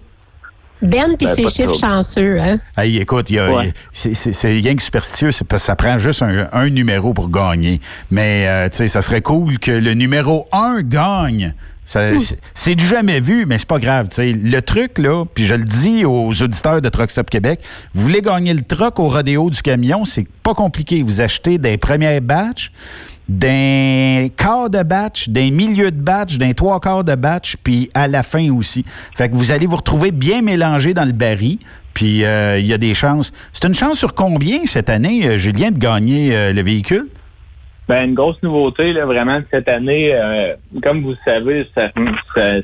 Ben 0.82 1.16
puis 1.18 1.26
Ben, 1.28 1.36
ses 1.36 1.48
chiffres 1.50 1.74
trouble. 1.74 1.80
chanceux, 1.80 2.40
hein? 2.40 2.60
Hey, 2.78 2.98
écoute, 3.00 3.30
il 3.30 3.36
y 3.36 3.40
a- 3.40 3.52
Ouais. 3.54 3.74
c'est- 3.92 4.48
rien 4.48 4.76
que 4.76 4.82
superstitieux, 4.82 5.30
parce 5.48 5.62
que 5.64 5.66
ça 5.68 5.76
prend 5.76 5.98
juste 5.98 6.22
un, 6.22 6.48
un 6.54 6.70
numéro 6.70 7.14
pour 7.14 7.30
gagner. 7.30 7.82
Mais, 8.12 8.46
euh, 8.48 8.70
tu 8.70 8.78
sais, 8.78 8.88
ça 8.88 9.02
serait 9.02 9.22
cool 9.22 9.60
que 9.60 9.72
le 9.72 9.94
numéro 9.94 10.48
1 10.54 10.82
gagne. 10.82 11.54
Ça- 11.86 12.18
c'est- 12.20 12.38
C'est 12.54 12.76
du 12.76 12.86
jamais 12.86 13.20
vu, 13.20 13.46
mais 13.48 13.58
c'est 13.58 13.68
pas 13.68 13.80
grave. 13.80 14.08
tu 14.10 14.16
sais. 14.16 14.32
Le 14.32 14.62
truc, 14.62 15.00
là, 15.00 15.26
puis 15.34 15.46
je 15.48 15.56
le 15.56 15.64
dis 15.66 16.06
aux 16.06 16.30
auditeurs 16.42 16.82
de 16.82 16.90
Truck 16.90 17.10
Stop 17.10 17.30
Québec, 17.32 17.60
vous 17.96 18.04
voulez 18.04 18.22
gagner 18.22 18.54
le 18.54 18.62
truck 18.62 19.00
au 19.00 19.10
rodéo 19.10 19.50
du 19.50 19.62
camion, 19.64 20.06
c'est 20.06 20.28
pas 20.44 20.54
compliqué. 20.54 21.02
Vous 21.02 21.20
achetez 21.20 21.58
des 21.58 21.78
premières 21.78 22.22
batchs, 22.22 22.72
d'un 23.30 24.28
quart 24.36 24.72
de 24.72 24.82
batch, 24.82 25.30
d'un 25.30 25.52
milieu 25.52 25.92
de 25.92 26.02
batch, 26.02 26.40
d'un 26.40 26.54
trois 26.54 26.80
quarts 26.80 27.04
de 27.04 27.14
batch, 27.14 27.56
puis 27.64 27.90
à 27.94 28.08
la 28.08 28.24
fin 28.24 28.52
aussi. 28.52 28.84
Fait 29.16 29.30
que 29.30 29.36
vous 29.36 29.52
allez 29.52 29.68
vous 29.68 29.76
retrouver 29.76 30.12
bien 30.12 30.42
mélangé 30.42 30.96
dans 30.96 31.06
le 31.06 31.12
baril, 31.12 31.60
puis 31.94 32.26
euh, 32.26 32.58
il 32.58 32.66
y 32.66 32.74
a 32.74 32.80
des 32.80 32.96
chances. 32.96 33.32
C'est 33.54 33.68
une 33.68 33.76
chance 33.76 34.00
sur 34.00 34.16
combien 34.16 34.66
cette 34.66 34.90
année, 34.90 35.28
euh, 35.28 35.38
Julien, 35.38 35.70
de 35.70 35.78
gagner 35.78 36.36
euh, 36.36 36.54
le 36.54 36.62
véhicule? 36.64 37.08
Ben, 37.88 38.10
une 38.10 38.16
grosse 38.16 38.42
nouveauté, 38.42 38.94
là, 38.94 39.06
vraiment, 39.06 39.42
cette 39.52 39.68
année, 39.68 40.14
euh, 40.14 40.56
comme 40.82 41.04
vous 41.04 41.16
savez, 41.24 41.68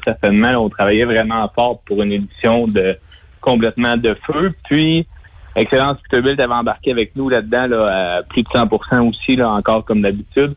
certainement, 0.03 0.53
on 0.63 0.69
travaillait 0.69 1.05
vraiment 1.05 1.49
fort 1.53 1.79
pour 1.85 2.01
une 2.01 2.11
édition 2.11 2.67
de 2.67 2.97
complètement 3.41 3.97
de 3.97 4.15
feu. 4.25 4.53
Puis, 4.67 5.05
Excellence 5.55 5.97
Peterbilt 6.01 6.39
avait 6.39 6.53
embarqué 6.53 6.91
avec 6.91 7.15
nous 7.15 7.29
là-dedans, 7.29 7.67
là, 7.67 8.17
à 8.17 8.23
plus 8.23 8.43
de 8.43 8.47
100% 8.49 8.99
aussi, 9.09 9.35
là, 9.35 9.49
encore 9.51 9.85
comme 9.85 10.01
d'habitude. 10.01 10.53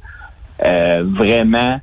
Euh, 0.65 1.05
vraiment, 1.07 1.81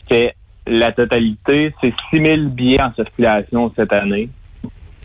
c'était 0.00 0.34
la 0.66 0.92
totalité. 0.92 1.74
C'est 1.80 1.94
6 2.10 2.20
000 2.22 2.36
billets 2.50 2.82
en 2.82 2.92
circulation 2.94 3.72
cette 3.74 3.92
année. 3.92 4.28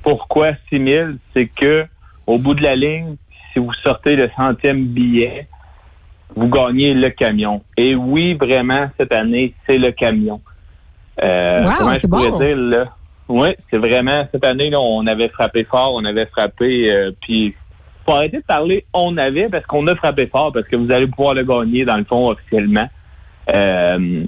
Pourquoi 0.04 0.52
6 0.70 0.84
000? 0.84 1.10
C'est 1.34 1.48
que, 1.48 1.86
au 2.26 2.38
bout 2.38 2.54
de 2.54 2.64
la 2.64 2.76
ligne, 2.76 3.16
si 3.54 3.60
vous 3.60 3.74
sortez 3.82 4.16
le 4.16 4.30
centième 4.36 4.86
billet, 4.86 5.48
vous 6.36 6.50
gagnez 6.50 6.94
le 6.94 7.10
camion. 7.10 7.64
Et 7.78 7.96
oui, 7.96 8.34
vraiment, 8.34 8.90
cette 8.98 9.14
année, 9.14 9.54
c'est 9.66 9.78
le 9.78 9.92
camion. 9.92 10.42
Euh, 11.24 11.64
Wow, 11.64 11.72
comment 11.78 11.94
je 11.94 12.00
c'est 12.02 12.08
pourrais 12.10 12.30
bon. 12.30 12.40
dire, 12.40 12.58
là? 12.58 12.86
Oui, 13.30 13.50
c'est 13.70 13.78
vraiment, 13.78 14.26
cette 14.32 14.44
année, 14.46 14.70
là, 14.70 14.80
on 14.80 15.06
avait 15.08 15.28
frappé 15.30 15.64
fort, 15.66 15.94
on 15.96 16.06
avait 16.06 16.26
frappé, 16.28 16.92
euh, 16.92 17.12
puis 17.22 17.54
faut 18.06 18.14
arrêter 18.14 18.38
de 18.38 18.44
parler 18.44 18.86
on 18.94 19.18
avait, 19.18 19.50
parce 19.50 19.66
qu'on 19.66 19.86
a 19.88 19.96
frappé 19.96 20.28
fort, 20.28 20.54
parce 20.54 20.68
que 20.68 20.76
vous 20.78 20.92
allez 20.92 21.08
pouvoir 21.08 21.34
le 21.34 21.44
gagner, 21.44 21.84
dans 21.84 21.98
le 21.98 22.06
fond, 22.06 22.30
officiellement. 22.30 22.88
Euh, 23.54 24.24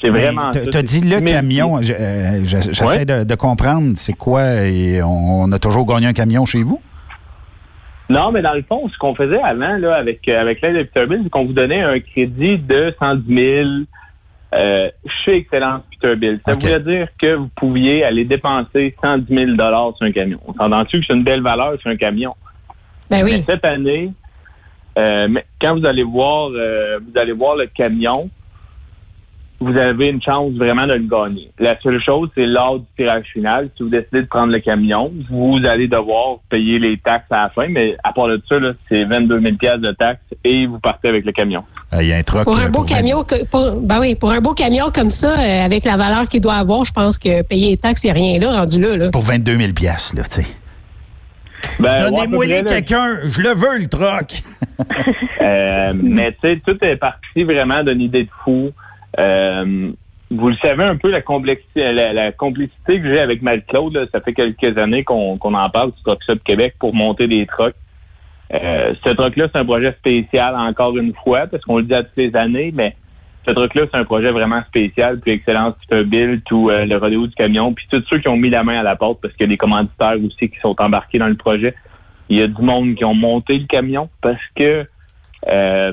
c'est 0.00 0.08
vraiment 0.08 0.50
Tu 0.52 0.58
as 0.76 0.82
dit 0.82 1.00
le 1.02 1.16
6 1.18 1.22
000 1.24 1.24
camion. 1.24 1.82
Je- 1.82 1.92
euh, 1.92 2.44
je- 2.44 2.60
J'essaie 2.72 2.84
Ouais. 2.86 3.04
de, 3.04 3.24
de 3.24 3.34
comprendre 3.34 3.92
c'est 3.96 4.14
quoi 4.14 4.64
et 4.64 5.02
on, 5.02 5.42
on 5.42 5.52
a 5.52 5.58
toujours 5.58 5.84
gagné 5.86 6.06
un 6.06 6.12
camion 6.14 6.46
chez 6.46 6.62
vous? 6.62 6.80
Non, 8.08 8.32
mais 8.32 8.42
dans 8.42 8.54
le 8.54 8.62
fond, 8.62 8.88
ce 8.88 8.96
qu'on 8.98 9.14
faisait 9.14 9.40
avant, 9.40 9.76
là, 9.76 9.94
avec, 9.96 10.26
avec 10.28 10.62
l'aide 10.62 10.76
de 10.76 10.82
Peterbilt, 10.84 11.22
c'est 11.24 11.30
qu'on 11.30 11.44
vous 11.44 11.52
donnait 11.52 11.82
un 11.82 12.00
crédit 12.00 12.58
de 12.58 12.92
110 12.98 13.34
000 13.34 13.68
euh, 14.54 14.90
chez 15.24 15.36
Excellence 15.36 15.82
Peterbilt. 15.90 16.42
Ça 16.44 16.54
voulait 16.54 16.80
dire 16.80 17.08
que 17.18 17.34
vous 17.34 17.48
pouviez 17.54 18.04
aller 18.04 18.24
dépenser 18.24 18.96
110 19.02 19.32
000 19.32 19.56
sur 19.56 20.06
un 20.06 20.12
camion. 20.12 20.40
On 20.46 20.54
s'entend-tu 20.54 21.00
que 21.00 21.06
c'est 21.06 21.14
une 21.14 21.24
belle 21.24 21.42
valeur 21.42 21.78
sur 21.80 21.90
un 21.90 21.96
camion? 21.96 22.34
Ben 23.08 23.24
oui. 23.24 23.32
Mais 23.32 23.42
cette 23.42 23.64
année, 23.64 24.12
euh, 24.98 25.28
mais 25.28 25.44
quand 25.60 25.78
vous 25.78 25.86
allez 25.86 26.02
voir, 26.02 26.50
euh, 26.52 26.98
vous 26.98 27.18
allez 27.18 27.32
voir 27.32 27.56
le 27.56 27.66
camion, 27.66 28.28
vous 29.60 29.76
avez 29.76 30.08
une 30.08 30.22
chance 30.22 30.52
vraiment 30.54 30.86
de 30.86 30.94
le 30.94 31.06
gagner. 31.06 31.50
La 31.58 31.78
seule 31.80 32.00
chose, 32.02 32.30
c'est 32.34 32.46
lors 32.46 32.78
du 32.78 32.86
tirage 32.96 33.26
final. 33.32 33.68
Si 33.76 33.82
vous 33.82 33.90
décidez 33.90 34.22
de 34.22 34.26
prendre 34.26 34.52
le 34.52 34.60
camion, 34.60 35.12
vous 35.30 35.58
allez 35.66 35.86
devoir 35.86 36.38
payer 36.48 36.78
les 36.78 36.96
taxes 36.96 37.26
à 37.30 37.42
la 37.42 37.48
fin, 37.50 37.68
mais 37.68 37.94
à 38.02 38.12
part 38.12 38.28
de 38.28 38.40
ça, 38.48 38.58
là, 38.58 38.72
c'est 38.88 39.04
22 39.04 39.40
000 39.40 39.56
piastres 39.56 39.82
de 39.82 39.92
taxes 39.92 40.22
et 40.44 40.66
vous 40.66 40.78
partez 40.78 41.08
avec 41.08 41.26
le 41.26 41.32
camion. 41.32 41.62
Il 42.00 42.06
y 42.06 42.12
a 42.12 42.16
un 42.16 42.22
truc. 42.22 42.44
Pour 42.44 42.58
un 42.58 42.70
beau 42.70 42.84
camion, 42.84 43.24
pour, 43.50 43.72
ben 43.82 44.00
oui, 44.00 44.14
pour 44.14 44.30
un 44.30 44.40
beau 44.40 44.54
camion 44.54 44.90
comme 44.90 45.10
ça, 45.10 45.38
euh, 45.38 45.64
avec 45.64 45.84
la 45.84 45.96
valeur 45.98 46.28
qu'il 46.28 46.40
doit 46.40 46.54
avoir, 46.54 46.84
je 46.84 46.92
pense 46.92 47.18
que 47.18 47.42
payer 47.42 47.70
les 47.70 47.76
taxes, 47.76 48.04
il 48.04 48.06
n'y 48.06 48.10
a 48.10 48.14
rien 48.14 48.38
là, 48.38 48.60
rendu 48.60 48.80
là. 48.80 48.96
là. 48.96 49.10
Pour 49.10 49.22
22 49.22 49.58
000 49.58 49.72
piastres, 49.72 50.16
là, 50.16 50.22
tu 50.22 50.42
sais. 50.42 50.46
Ben, 51.78 51.96
Donnez-moi 51.96 52.38
ouais, 52.38 52.46
près, 52.46 52.62
là. 52.62 52.70
quelqu'un, 52.70 53.16
je 53.26 53.42
le 53.42 53.50
veux, 53.50 53.78
le 53.78 53.86
troc. 53.86 54.42
Euh, 55.42 55.94
mais 55.96 56.32
tu 56.32 56.38
sais, 56.42 56.60
tout 56.64 56.76
est 56.84 56.96
parti 56.96 57.44
vraiment 57.44 57.82
d'une 57.82 58.02
idée 58.02 58.24
de 58.24 58.28
fou. 58.44 58.72
Euh, 59.18 59.90
vous 60.30 60.48
le 60.48 60.56
savez 60.56 60.84
un 60.84 60.96
peu 60.96 61.10
la 61.10 61.22
complexité, 61.22 61.92
la, 61.92 62.12
la 62.12 62.32
complicité 62.32 63.00
que 63.00 63.08
j'ai 63.08 63.20
avec 63.20 63.42
Marie-Claude. 63.42 64.08
Ça 64.12 64.20
fait 64.20 64.32
quelques 64.32 64.78
années 64.78 65.02
qu'on 65.02 65.38
en 65.40 65.70
parle 65.70 65.92
du 65.92 66.02
Truck 66.02 66.20
Shop 66.24 66.36
Québec 66.44 66.74
pour 66.78 66.94
monter 66.94 67.26
des 67.26 67.46
trucks. 67.46 67.74
Euh, 68.52 68.94
ce 69.04 69.10
truc-là, 69.10 69.48
c'est 69.52 69.58
un 69.58 69.64
projet 69.64 69.92
spécial 69.92 70.56
encore 70.56 70.96
une 70.96 71.14
fois, 71.14 71.46
parce 71.46 71.64
qu'on 71.64 71.78
le 71.78 71.84
dit 71.84 71.94
à 71.94 72.02
toutes 72.02 72.16
les 72.16 72.34
années, 72.34 72.72
mais 72.74 72.96
ce 73.46 73.52
truc-là, 73.52 73.82
c'est 73.90 73.98
un 73.98 74.04
projet 74.04 74.30
vraiment 74.30 74.62
spécial, 74.64 75.18
puis 75.20 75.32
Excellence 75.32 75.74
Peterbilt 75.88 76.50
ou 76.50 76.70
euh, 76.70 76.84
le 76.84 76.96
rodéo 76.96 77.26
du 77.26 77.34
camion, 77.34 77.72
puis 77.72 77.86
tous 77.90 78.04
ceux 78.08 78.18
qui 78.18 78.28
ont 78.28 78.36
mis 78.36 78.50
la 78.50 78.64
main 78.64 78.80
à 78.80 78.82
la 78.82 78.96
porte, 78.96 79.20
parce 79.20 79.34
qu'il 79.34 79.44
y 79.44 79.48
a 79.48 79.48
des 79.48 79.56
commanditaires 79.56 80.16
aussi 80.24 80.50
qui 80.50 80.58
sont 80.60 80.74
embarqués 80.80 81.18
dans 81.18 81.28
le 81.28 81.36
projet. 81.36 81.74
Il 82.28 82.38
y 82.38 82.42
a 82.42 82.46
du 82.46 82.62
monde 82.62 82.94
qui 82.94 83.04
ont 83.04 83.14
monté 83.14 83.58
le 83.58 83.66
camion 83.66 84.08
parce 84.20 84.42
que 84.54 84.84
euh, 85.48 85.92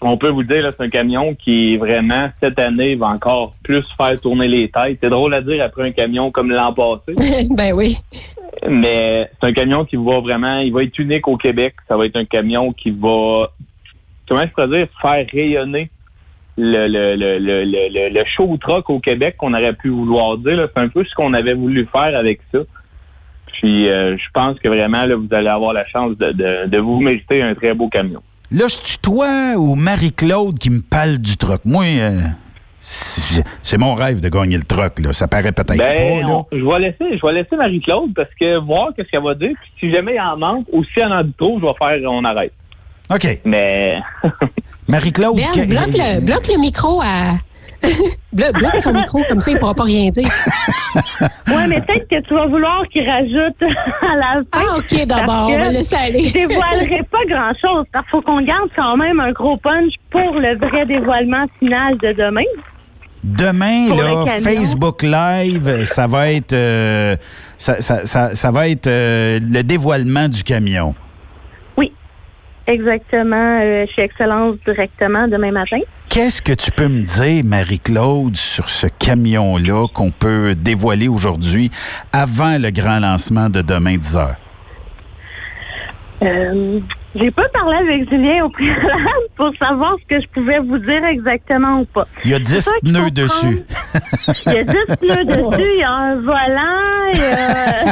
on 0.00 0.16
peut 0.16 0.28
vous 0.28 0.44
dire, 0.44 0.62
là, 0.62 0.72
c'est 0.76 0.84
un 0.84 0.88
camion 0.90 1.34
qui 1.34 1.76
vraiment, 1.76 2.30
cette 2.40 2.58
année, 2.58 2.94
va 2.94 3.06
encore 3.08 3.54
plus 3.64 3.84
faire 3.96 4.20
tourner 4.20 4.46
les 4.48 4.68
têtes. 4.70 4.98
C'est 5.02 5.10
drôle 5.10 5.34
à 5.34 5.40
dire 5.40 5.62
après 5.62 5.88
un 5.88 5.92
camion 5.92 6.30
comme 6.30 6.50
l'an 6.50 6.72
passé. 6.72 7.14
ben 7.50 7.72
oui. 7.72 7.96
Mais 8.68 9.28
c'est 9.40 9.48
un 9.48 9.52
camion 9.52 9.84
qui 9.84 9.96
va 9.96 10.20
vraiment, 10.20 10.58
il 10.60 10.72
va 10.72 10.82
être 10.84 10.98
unique 10.98 11.26
au 11.28 11.36
Québec. 11.36 11.74
Ça 11.88 11.96
va 11.96 12.06
être 12.06 12.16
un 12.16 12.24
camion 12.24 12.72
qui 12.72 12.90
va, 12.90 13.48
comment 14.28 14.42
je 14.42 14.48
pourrais 14.52 14.68
dire, 14.68 14.88
faire 15.00 15.26
rayonner 15.32 15.90
le, 16.56 16.86
le, 16.88 17.14
le, 17.14 17.38
le, 17.38 17.64
le, 17.64 17.88
le- 17.88 18.08
le 18.14 18.24
show 18.24 18.56
truck 18.60 18.90
au 18.90 18.98
Québec 19.00 19.36
qu'on 19.36 19.54
aurait 19.54 19.74
pu 19.74 19.88
vouloir 19.90 20.38
dire. 20.38 20.68
C'est 20.74 20.80
un 20.80 20.88
peu 20.88 21.04
ce 21.04 21.14
qu'on 21.14 21.34
avait 21.34 21.54
voulu 21.54 21.86
faire 21.92 22.16
avec 22.16 22.40
ça. 22.52 22.60
Puis 23.52 23.88
euh, 23.88 24.16
je 24.16 24.24
pense 24.32 24.58
que 24.58 24.68
vraiment, 24.68 25.04
là, 25.06 25.16
vous 25.16 25.28
allez 25.32 25.48
avoir 25.48 25.72
la 25.72 25.86
chance 25.86 26.16
de, 26.18 26.30
de, 26.32 26.66
de 26.68 26.78
vous 26.78 27.00
mériter 27.00 27.42
un 27.42 27.54
très 27.54 27.74
beau 27.74 27.88
camion. 27.88 28.22
Là, 28.50 28.64
c'est 28.68 29.00
toi 29.02 29.54
ou 29.56 29.74
Marie-Claude 29.74 30.58
qui 30.58 30.70
me 30.70 30.80
parle 30.80 31.18
du 31.18 31.36
troc. 31.36 31.60
Moi, 31.66 31.84
euh, 31.84 32.20
c'est 32.80 33.76
mon 33.76 33.94
rêve 33.94 34.20
de 34.20 34.28
gagner 34.30 34.56
le 34.56 34.62
troc, 34.62 34.98
là. 35.00 35.12
Ça 35.12 35.28
paraît 35.28 35.52
peut-être 35.52 35.76
Ben, 35.76 35.94
pas, 36.22 36.26
là. 36.26 36.34
on- 36.34 36.46
je 36.52 36.64
vais 36.64 36.78
laisser, 36.78 37.18
je 37.18 37.26
vais 37.26 37.32
laisser 37.34 37.56
Marie-Claude 37.56 38.14
parce 38.14 38.30
que 38.40 38.58
voir 38.58 38.88
qu'est-ce 38.96 39.08
qu'elle 39.10 39.22
va 39.22 39.34
dire? 39.34 39.52
Puis 39.60 39.70
si 39.80 39.92
jamais 39.94 40.14
il 40.14 40.20
en 40.20 40.36
manque 40.38 40.64
ou 40.72 40.82
si 40.84 40.98
elle 41.00 41.12
en 41.12 41.22
dit 41.24 41.34
trop, 41.36 41.58
je 41.60 41.66
vais 41.66 41.74
faire, 41.78 42.10
on 42.10 42.24
arrête. 42.24 42.52
OK. 43.10 43.40
Mais 43.44 43.96
Marie-Claude, 44.88 45.36
Ben, 45.36 45.52
que- 45.52 45.66
bloque, 45.68 45.96
le, 45.96 46.20
bloque 46.24 46.48
le 46.48 46.58
micro 46.58 47.02
à. 47.04 47.34
Blo- 48.32 48.52
bloque 48.52 48.80
son 48.80 48.92
micro, 48.92 49.22
comme 49.28 49.40
ça, 49.40 49.50
il 49.50 49.54
ne 49.54 49.58
pourra 49.60 49.74
pas 49.74 49.84
rien 49.84 50.10
dire. 50.10 50.28
Ouais, 51.48 51.66
mais 51.68 51.80
peut-être 51.80 52.08
que 52.08 52.20
tu 52.26 52.34
vas 52.34 52.46
vouloir 52.46 52.82
qu'il 52.88 53.08
rajoute 53.08 53.62
à 53.62 54.16
la 54.16 54.42
fin. 54.52 54.64
Ah, 54.70 54.76
OK, 54.78 55.06
d'abord, 55.06 55.48
on 55.48 55.58
va 55.58 55.68
laisser 55.68 55.96
aller. 55.96 56.24
Je 56.28 56.32
dévoilerai 56.32 57.02
pas 57.10 57.24
grand-chose, 57.28 57.84
parce 57.92 58.04
qu'il 58.04 58.10
faut 58.10 58.22
qu'on 58.22 58.40
garde 58.42 58.68
quand 58.76 58.96
même 58.96 59.18
un 59.20 59.32
gros 59.32 59.56
punch 59.56 59.92
pour 60.10 60.34
le 60.34 60.56
vrai 60.56 60.86
dévoilement 60.86 61.46
final 61.58 61.96
de 61.98 62.12
demain. 62.12 62.42
Demain, 63.24 63.88
là. 63.96 64.24
Facebook 64.42 65.02
Live, 65.02 65.84
ça 65.84 66.06
va 66.06 66.30
être, 66.32 66.52
euh, 66.52 67.16
ça, 67.58 67.80
ça- 67.80 68.06
ça- 68.06 68.34
ça 68.34 68.50
va 68.50 68.68
être 68.68 68.86
euh, 68.86 69.40
le 69.42 69.62
dévoilement 69.62 70.28
du 70.28 70.42
camion. 70.42 70.94
Exactement, 72.66 73.60
euh, 73.62 73.86
chez 73.96 74.02
Excellence 74.02 74.56
directement 74.66 75.26
demain 75.26 75.52
matin. 75.52 75.78
Qu'est-ce 76.08 76.40
que 76.40 76.54
tu 76.54 76.70
peux 76.70 76.88
me 76.88 77.02
dire, 77.02 77.44
Marie-Claude, 77.44 78.34
sur 78.34 78.70
ce 78.70 78.86
camion-là 78.86 79.88
qu'on 79.92 80.10
peut 80.10 80.54
dévoiler 80.54 81.06
aujourd'hui 81.06 81.70
avant 82.12 82.56
le 82.56 82.70
grand 82.70 82.98
lancement 82.98 83.50
de 83.50 83.60
demain 83.60 83.98
10 83.98 84.16
heures? 84.16 84.36
Euh, 86.22 86.80
j'ai 87.14 87.30
pas 87.30 87.48
parlé 87.48 87.76
avec 87.76 88.10
Julien 88.10 88.44
au 88.44 88.48
préalable 88.48 89.26
pour 89.36 89.52
savoir 89.56 89.96
ce 90.02 90.06
que 90.16 90.20
je 90.20 90.26
pouvais 90.28 90.58
vous 90.58 90.78
dire 90.78 91.04
exactement 91.04 91.80
ou 91.80 91.84
pas. 91.84 92.06
Il 92.24 92.32
y 92.32 92.34
a 92.34 92.38
10 92.38 92.44
C'est 92.52 92.60
sûr 92.60 92.72
qu'il 92.80 92.92
pneus 92.92 93.10
dessus. 93.10 93.62
Il 94.46 94.52
y 94.52 94.58
a 94.58 94.64
10 94.64 94.72
pneus 95.00 95.24
dessus, 95.24 95.70
il 95.74 95.78
y 95.78 95.82
a 95.84 95.90
un 95.92 96.16
volant, 96.16 97.10
il 97.12 97.18
y 97.18 97.22
a, 97.22 97.84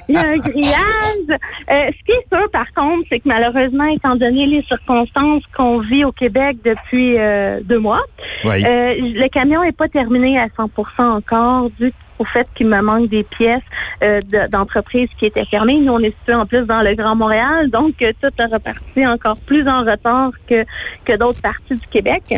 il 0.08 0.14
y 0.14 0.18
a 0.18 0.26
un 0.26 0.36
grillage. 0.38 1.38
Euh, 1.70 1.90
ce 1.98 2.04
qui 2.04 2.12
est 2.12 2.26
sûr, 2.34 2.50
par 2.50 2.72
contre, 2.74 3.06
c'est 3.10 3.18
que 3.20 3.28
malheureusement, 3.28 3.84
étant 3.84 4.16
donné 4.16 4.46
les 4.46 4.62
circonstances 4.62 5.42
qu'on 5.56 5.80
vit 5.80 6.04
au 6.04 6.12
Québec 6.12 6.56
depuis 6.64 7.18
euh, 7.18 7.60
deux 7.62 7.78
mois, 7.78 8.02
Oui. 8.44 8.62
le 8.62 9.28
camion 9.28 9.62
n'est 9.62 9.72
pas 9.72 9.88
terminé 9.88 10.38
à 10.38 10.46
100% 10.46 10.68
encore 11.02 11.70
au 12.18 12.24
fait 12.24 12.46
qu'il 12.54 12.66
me 12.68 12.80
manque 12.80 13.08
des 13.08 13.22
pièces 13.24 13.62
euh, 14.02 14.20
de- 14.22 14.48
d'entreprises 14.48 15.08
qui 15.18 15.26
étaient 15.26 15.44
fermées. 15.46 15.78
Nous, 15.80 15.92
on 15.92 16.00
est 16.00 16.14
situé 16.20 16.34
en 16.34 16.46
plus 16.46 16.64
dans 16.66 16.82
le 16.82 16.94
Grand 16.94 17.16
Montréal, 17.16 17.70
donc 17.70 17.94
euh, 18.02 18.12
tout 18.22 18.30
est 18.38 18.46
reparti 18.52 19.06
encore 19.06 19.36
plus 19.46 19.68
en 19.68 19.80
retard 19.84 20.30
que, 20.48 20.64
que 21.04 21.16
d'autres 21.16 21.40
parties 21.42 21.74
du 21.74 21.86
Québec. 21.90 22.34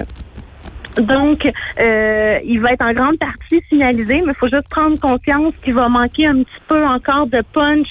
Donc, 0.96 1.48
euh, 1.78 2.38
il 2.44 2.60
va 2.60 2.72
être 2.72 2.82
en 2.84 2.92
grande 2.92 3.18
partie 3.18 3.62
finalisé, 3.68 4.20
mais 4.26 4.32
il 4.32 4.34
faut 4.34 4.48
juste 4.48 4.68
prendre 4.68 4.98
conscience 4.98 5.54
qu'il 5.62 5.74
va 5.74 5.88
manquer 5.88 6.26
un 6.26 6.42
petit 6.42 6.62
peu 6.66 6.84
encore 6.84 7.28
de 7.28 7.40
punch 7.52 7.86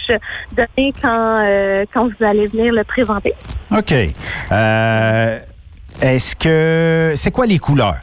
donné 0.53 0.91
quand, 1.01 1.41
euh, 1.45 1.85
quand 1.93 2.07
vous 2.09 2.25
allez 2.25 2.47
venir 2.47 2.73
le 2.73 2.83
présenter. 2.83 3.33
OK. 3.71 3.93
Euh, 4.51 5.39
Est-ce 6.01 6.35
que. 6.35 7.13
C'est 7.15 7.31
quoi 7.31 7.45
les 7.45 7.59
couleurs? 7.59 7.95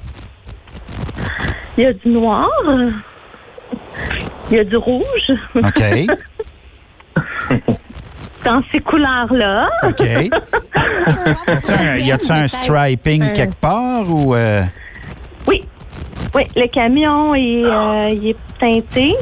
Il 1.77 1.85
y 1.85 1.87
a 1.87 1.93
du 1.93 2.09
noir, 2.09 2.49
il 4.51 4.57
y 4.57 4.61
a 4.61 4.65
du 4.65 4.77
rouge. 4.77 5.33
OK. 5.55 5.83
Dans 8.45 8.63
ces 8.71 8.81
couleurs-là. 8.81 9.71
OK. 9.85 10.01
Y 10.01 10.31
a-tu 12.13 12.33
un, 12.33 12.47
striping 12.47 13.23
Euh, 13.23 13.33
quelque 13.35 13.57
part 13.57 14.05
ou. 14.09 14.35
euh, 14.35 14.63
Oui. 15.47 15.65
Oui, 16.35 16.43
le 16.57 16.67
camion 16.67 17.35
est, 17.35 17.65
euh, 17.65 18.09
il 18.11 18.29
est 18.31 18.37
teinté. 18.61 19.15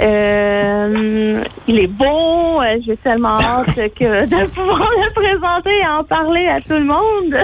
Euh, 0.00 1.42
il 1.66 1.78
est 1.80 1.86
beau. 1.86 2.60
J'ai 2.86 2.96
tellement 2.98 3.38
hâte 3.40 3.74
que 3.98 4.26
de 4.26 4.46
pouvoir 4.48 4.78
le 4.78 5.12
présenter 5.12 5.76
et 5.78 5.86
en 5.86 6.04
parler 6.04 6.46
à 6.48 6.60
tout 6.60 6.74
le 6.74 6.84
monde. 6.84 7.36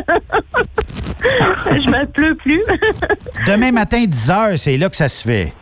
Je 1.73 1.91
me 1.91 2.07
pleure 2.07 2.37
plus. 2.37 2.63
Demain 3.47 3.73
matin, 3.73 4.05
10 4.07 4.31
heures, 4.31 4.57
c'est 4.57 4.77
là 4.79 4.89
que 4.89 4.97
ça 4.97 5.09
se 5.09 5.27
fait. 5.27 5.53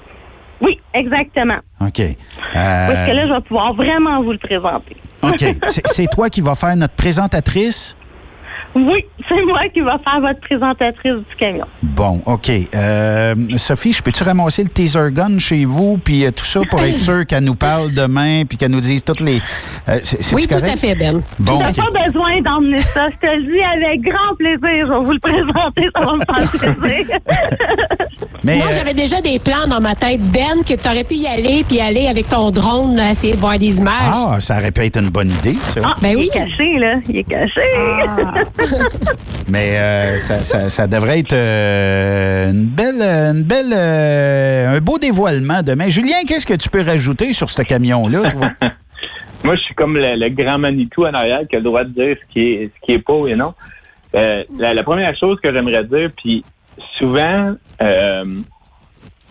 Oui, 0.60 0.80
exactement. 0.94 1.58
OK. 1.80 2.00
Euh, 2.00 2.14
Parce 2.54 3.08
que 3.08 3.14
là, 3.14 3.26
je 3.26 3.32
vais 3.32 3.40
pouvoir 3.42 3.74
vraiment 3.74 4.22
vous 4.22 4.32
le 4.32 4.38
présenter. 4.38 4.96
OK. 5.22 5.38
C'est- 5.66 5.86
C'est 5.86 6.06
toi 6.06 6.28
qui 6.30 6.40
vas 6.40 6.54
faire 6.54 6.76
notre 6.76 6.94
présentatrice? 6.94 7.96
Oui, 8.78 9.04
c'est 9.26 9.42
moi 9.46 9.60
qui 9.72 9.80
va 9.80 9.98
faire 10.04 10.20
votre 10.20 10.38
présentatrice 10.40 11.14
du 11.14 11.36
camion. 11.38 11.64
Bon, 11.82 12.20
OK. 12.26 12.50
Euh, 12.74 13.34
Sophie, 13.56 13.94
je 13.94 14.02
peux-tu 14.02 14.22
ramasser 14.22 14.64
le 14.64 14.68
teaser 14.68 15.10
gun 15.12 15.38
chez 15.38 15.64
vous, 15.64 15.96
puis 15.96 16.26
euh, 16.26 16.30
tout 16.30 16.44
ça, 16.44 16.60
pour 16.68 16.80
être 16.82 16.98
sûr 17.08 17.24
qu'elle 17.26 17.44
nous 17.44 17.54
parle 17.54 17.92
demain, 17.92 18.42
puis 18.46 18.58
qu'elle 18.58 18.70
nous 18.72 18.80
dise 18.82 19.02
toutes 19.02 19.20
les... 19.20 19.40
euh, 19.88 19.98
c'est- 20.02 20.34
Oui, 20.34 20.42
tout 20.46 20.54
correct? 20.56 20.74
à 20.74 20.76
fait, 20.76 20.94
Ben. 20.94 21.22
Bon, 21.38 21.58
T'as 21.58 21.70
OK. 21.70 21.76
pas 21.94 22.04
besoin 22.06 22.42
d'emmener 22.42 22.78
ça. 22.78 23.08
Je 23.10 23.16
te 23.16 23.34
le 23.34 23.44
dis 23.50 23.60
avec 23.62 24.02
grand 24.02 24.36
plaisir. 24.38 24.86
Je 24.86 24.92
vais 24.92 25.04
vous 25.04 25.12
le 25.12 25.20
présenter. 25.20 25.88
Ça 25.98 26.04
va 26.04 26.12
me 26.12 26.50
faire 26.60 26.74
plaisir. 26.76 27.16
Mais, 28.44 28.52
Sinon, 28.52 28.66
euh, 28.66 28.72
j'avais 28.74 28.94
déjà 28.94 29.20
des 29.22 29.38
plans 29.38 29.66
dans 29.66 29.80
ma 29.80 29.94
tête, 29.94 30.20
Ben, 30.20 30.62
que 30.68 30.74
tu 30.74 30.88
aurais 30.88 31.02
pu 31.04 31.14
y 31.14 31.26
aller, 31.26 31.64
puis 31.66 31.80
aller 31.80 32.06
avec 32.08 32.28
ton 32.28 32.50
drone, 32.50 32.94
là, 32.96 33.10
essayer 33.12 33.32
de 33.34 33.38
voir 33.40 33.58
des 33.58 33.78
images. 33.78 34.12
Ah, 34.12 34.36
ça 34.38 34.58
aurait 34.58 34.70
pu 34.70 34.82
être 34.84 34.98
une 35.00 35.08
bonne 35.10 35.30
idée, 35.30 35.56
ça. 35.64 35.80
Ah, 35.82 35.94
Ben 36.02 36.10
il 36.10 36.16
oui. 36.18 36.28
est 36.30 36.34
caché, 36.34 36.78
là. 36.78 36.94
Il 37.08 37.16
est 37.16 37.24
caché. 37.24 37.60
Mais 39.48 39.78
euh, 39.78 40.18
ça, 40.18 40.86
devrait 40.86 41.20
être 41.20 41.32
euh, 41.32 42.50
une 42.50 42.66
belle, 42.66 43.00
une 43.00 43.42
belle, 43.42 43.72
euh, 43.72 44.76
un 44.76 44.80
beau 44.80 44.98
dévoilement 44.98 45.62
demain. 45.62 45.88
Julien, 45.88 46.24
qu'est-ce 46.26 46.46
que 46.46 46.54
tu 46.54 46.68
peux 46.68 46.82
rajouter 46.82 47.32
sur 47.32 47.50
ce 47.50 47.62
camion-là? 47.62 48.22
moi, 49.44 49.56
je 49.56 49.60
suis 49.62 49.74
comme 49.74 49.96
le, 49.96 50.28
grand 50.30 50.58
Manitou 50.58 51.06
en 51.06 51.14
arrière 51.14 51.42
qui 51.48 51.56
a 51.56 51.58
le 51.58 51.64
droit 51.64 51.84
de 51.84 51.90
dire 51.90 52.16
ce 52.20 52.32
qui 52.32 52.40
est, 52.40 52.70
ce 52.74 52.86
qui 52.86 52.92
est 52.92 52.98
pas 52.98 53.26
et 53.28 53.36
non. 53.36 53.54
La, 54.12 54.82
première 54.82 55.16
chose 55.16 55.38
que 55.40 55.52
j'aimerais 55.52 55.84
dire, 55.84 56.10
puis 56.16 56.44
souvent, 56.98 57.54
tu 57.78 57.84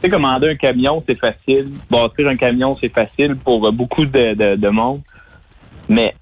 sais, 0.02 0.10
commander 0.10 0.52
un 0.52 0.56
camion, 0.56 1.03
c'est 1.07 1.20
facile. 1.20 1.72
Bâtir 1.90 2.28
un 2.28 2.38
camion, 2.38 2.78
c'est 2.80 2.94
facile 2.94 3.36
pour 3.36 3.72
beaucoup 3.74 4.06
de, 4.06 4.56
de 4.56 4.70
monde. 4.70 5.02
Mais 5.90 6.16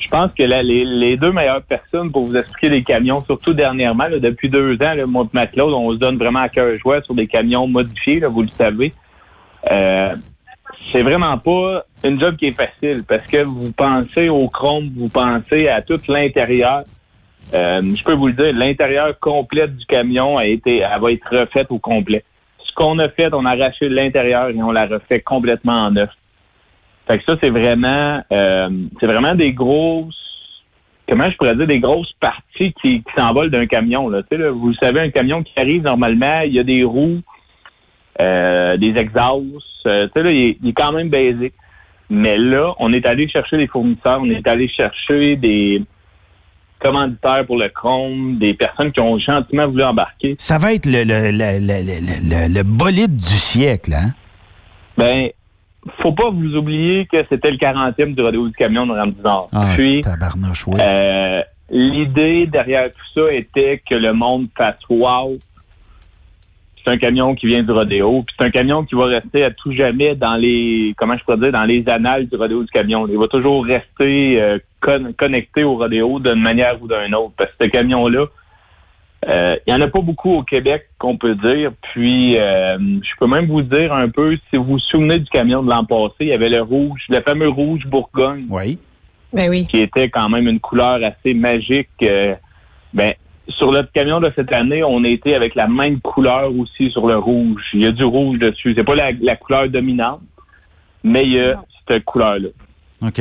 je 0.00 0.08
pense 0.08 0.32
que 0.32 0.42
là, 0.42 0.62
les, 0.62 1.16
deux 1.18 1.30
meilleures 1.30 1.62
personnes 1.62 2.10
pour 2.10 2.26
vous 2.26 2.34
expliquer 2.34 2.70
les 2.70 2.82
camions, 2.82 3.22
surtout 3.24 3.52
dernièrement, 3.52 4.08
depuis 4.10 4.48
deux 4.48 4.74
ans, 4.82 4.94
le 4.94 5.04
moi 5.06 5.28
et 5.34 5.46
Claude, 5.46 5.74
on 5.74 5.92
se 5.92 5.98
donne 5.98 6.16
vraiment 6.16 6.40
à 6.40 6.48
cœur 6.48 6.76
joie 6.78 7.02
sur 7.02 7.14
des 7.14 7.26
camions 7.26 7.66
modifiés, 7.66 8.20
vous 8.20 8.42
le 8.42 8.48
savez. 8.48 8.94
Euh, 9.70 10.16
c'est 10.90 11.02
vraiment 11.02 11.36
pas 11.36 11.84
une 12.02 12.18
job 12.18 12.36
qui 12.36 12.46
est 12.46 12.56
facile 12.56 13.04
parce 13.06 13.26
que 13.26 13.42
vous 13.42 13.72
pensez 13.72 14.30
au 14.30 14.48
chrome, 14.48 14.90
vous 14.96 15.10
pensez 15.10 15.68
à 15.68 15.82
tout 15.82 16.00
l'intérieur. 16.08 16.84
Euh, 17.52 17.82
je 17.94 18.02
peux 18.02 18.14
vous 18.14 18.28
le 18.28 18.32
dire, 18.32 18.54
l'intérieur 18.54 19.18
complet 19.18 19.68
du 19.68 19.84
camion 19.84 20.38
a 20.38 20.46
été, 20.46 20.78
elle 20.78 21.00
va 21.00 21.12
être 21.12 21.28
refaite 21.30 21.66
au 21.70 21.78
complet. 21.78 22.24
Ce 22.64 22.72
qu'on 22.72 22.98
a 23.00 23.08
fait, 23.10 23.34
on 23.34 23.44
a 23.44 23.50
arraché 23.50 23.88
l'intérieur 23.88 24.48
et 24.48 24.62
on 24.62 24.70
l'a 24.70 24.86
refait 24.86 25.20
complètement 25.20 25.86
en 25.86 25.90
neuf. 25.90 26.10
Fait 27.10 27.18
que 27.18 27.24
ça, 27.24 27.36
c'est 27.42 27.50
vraiment, 27.50 28.22
euh, 28.30 28.68
c'est 29.00 29.06
vraiment 29.06 29.34
des 29.34 29.52
grosses, 29.52 30.14
comment 31.08 31.28
je 31.28 31.36
pourrais 31.36 31.56
dire, 31.56 31.66
des 31.66 31.80
grosses 31.80 32.12
parties 32.20 32.72
qui, 32.80 33.02
qui 33.02 33.12
s'envolent 33.16 33.50
d'un 33.50 33.66
camion. 33.66 34.08
Là. 34.08 34.22
Tu 34.22 34.28
sais, 34.30 34.36
là, 34.40 34.50
vous 34.52 34.72
savez, 34.74 35.00
un 35.00 35.10
camion 35.10 35.42
qui 35.42 35.52
arrive 35.56 35.82
normalement, 35.82 36.42
il 36.42 36.52
y 36.52 36.60
a 36.60 36.62
des 36.62 36.84
roues, 36.84 37.20
euh, 38.20 38.76
des 38.76 38.96
exhausts. 38.96 39.86
euh, 39.86 40.06
tu 40.06 40.12
sais, 40.14 40.22
là, 40.22 40.30
il 40.30 40.38
est, 40.50 40.58
il 40.62 40.68
est 40.68 40.72
quand 40.72 40.92
même 40.92 41.08
basique. 41.08 41.54
Mais 42.10 42.38
là, 42.38 42.74
on 42.78 42.92
est 42.92 43.04
allé 43.06 43.28
chercher 43.28 43.56
des 43.56 43.66
fournisseurs, 43.66 44.20
on 44.22 44.30
est 44.30 44.46
allé 44.46 44.68
chercher 44.68 45.34
des 45.34 45.82
commanditaires 46.78 47.44
pour 47.44 47.58
le 47.58 47.70
chrome, 47.70 48.38
des 48.38 48.54
personnes 48.54 48.92
qui 48.92 49.00
ont 49.00 49.18
gentiment 49.18 49.66
voulu 49.66 49.82
embarquer. 49.82 50.36
Ça 50.38 50.58
va 50.58 50.74
être 50.74 50.86
le, 50.86 51.02
le, 51.04 51.30
le- 51.32 52.54
le 52.54 52.62
bolide 52.62 53.16
du 53.16 53.24
siècle, 53.24 53.94
hein? 53.94 54.10
Ben, 54.96 55.30
faut 56.02 56.12
pas 56.12 56.30
vous 56.30 56.56
oublier 56.56 57.06
que 57.06 57.24
c'était 57.28 57.50
le 57.50 57.56
40e 57.56 58.14
du 58.14 58.22
rodéo 58.22 58.48
du 58.48 58.54
camion 58.54 58.86
de 58.86 58.92
Nord. 59.22 59.48
Ah, 59.52 59.72
Puis, 59.76 60.00
oui. 60.74 60.80
euh, 60.80 61.42
l'idée 61.70 62.46
derrière 62.46 62.90
tout 62.92 63.20
ça 63.20 63.32
était 63.32 63.82
que 63.88 63.94
le 63.94 64.12
monde 64.12 64.48
fasse 64.56 64.76
wow. 64.88 65.38
C'est 66.82 66.90
un 66.92 66.96
camion 66.98 67.34
qui 67.34 67.46
vient 67.46 67.62
du 67.62 67.72
rodéo, 67.72 68.22
puis 68.26 68.34
c'est 68.38 68.44
un 68.46 68.50
camion 68.50 68.84
qui 68.84 68.94
va 68.94 69.04
rester 69.04 69.44
à 69.44 69.50
tout 69.50 69.70
jamais 69.72 70.14
dans 70.14 70.36
les, 70.36 70.94
comment 70.96 71.14
je 71.16 71.22
pourrais 71.24 71.36
dire, 71.36 71.52
dans 71.52 71.64
les 71.64 71.86
annales 71.86 72.26
du 72.26 72.36
rodéo 72.36 72.62
du 72.62 72.70
camion. 72.70 73.06
Il 73.06 73.18
va 73.18 73.28
toujours 73.28 73.66
rester 73.66 74.40
euh, 74.40 74.58
con- 74.80 75.12
connecté 75.18 75.62
au 75.62 75.76
rodéo 75.76 76.18
d'une 76.20 76.40
manière 76.40 76.80
ou 76.82 76.88
d'une 76.88 77.14
autre. 77.14 77.34
Parce 77.36 77.50
que 77.50 77.66
ce 77.66 77.70
camion-là, 77.70 78.24
euh, 79.28 79.56
il 79.66 79.74
n'y 79.74 79.78
en 79.78 79.84
a 79.84 79.88
pas 79.88 80.00
beaucoup 80.00 80.32
au 80.32 80.42
Québec 80.42 80.86
qu'on 80.98 81.16
peut 81.16 81.34
dire. 81.34 81.72
Puis, 81.92 82.38
euh, 82.38 82.78
je 82.78 83.10
peux 83.18 83.26
même 83.26 83.46
vous 83.46 83.62
dire 83.62 83.92
un 83.92 84.08
peu, 84.08 84.36
si 84.48 84.56
vous 84.56 84.64
vous 84.64 84.78
souvenez 84.78 85.18
du 85.18 85.28
camion 85.28 85.62
de 85.62 85.68
l'an 85.68 85.84
passé, 85.84 86.14
il 86.20 86.28
y 86.28 86.32
avait 86.32 86.48
le 86.48 86.62
rouge, 86.62 87.00
le 87.08 87.20
fameux 87.20 87.48
rouge 87.48 87.86
Bourgogne. 87.86 88.46
Oui. 88.48 88.78
Ben 89.32 89.50
oui. 89.50 89.66
Qui 89.66 89.80
était 89.80 90.08
quand 90.08 90.28
même 90.28 90.48
une 90.48 90.60
couleur 90.60 91.00
assez 91.04 91.34
magique. 91.34 91.88
euh, 92.02 92.34
ben, 92.94 93.14
sur 93.48 93.72
le 93.72 93.82
camion 93.82 94.20
de 94.20 94.32
cette 94.34 94.52
année, 94.52 94.82
on 94.82 95.04
a 95.04 95.08
été 95.08 95.34
avec 95.34 95.54
la 95.54 95.68
même 95.68 96.00
couleur 96.00 96.50
aussi 96.56 96.90
sur 96.90 97.06
le 97.06 97.18
rouge. 97.18 97.62
Il 97.74 97.80
y 97.80 97.86
a 97.86 97.92
du 97.92 98.04
rouge 98.04 98.38
dessus. 98.38 98.74
C'est 98.76 98.84
pas 98.84 98.94
la, 98.94 99.10
la 99.20 99.36
couleur 99.36 99.68
dominante, 99.68 100.20
mais 101.04 101.24
il 101.24 101.32
y 101.32 101.40
a 101.40 101.62
cette 101.88 102.04
couleur-là. 102.04 102.48
OK. 103.02 103.20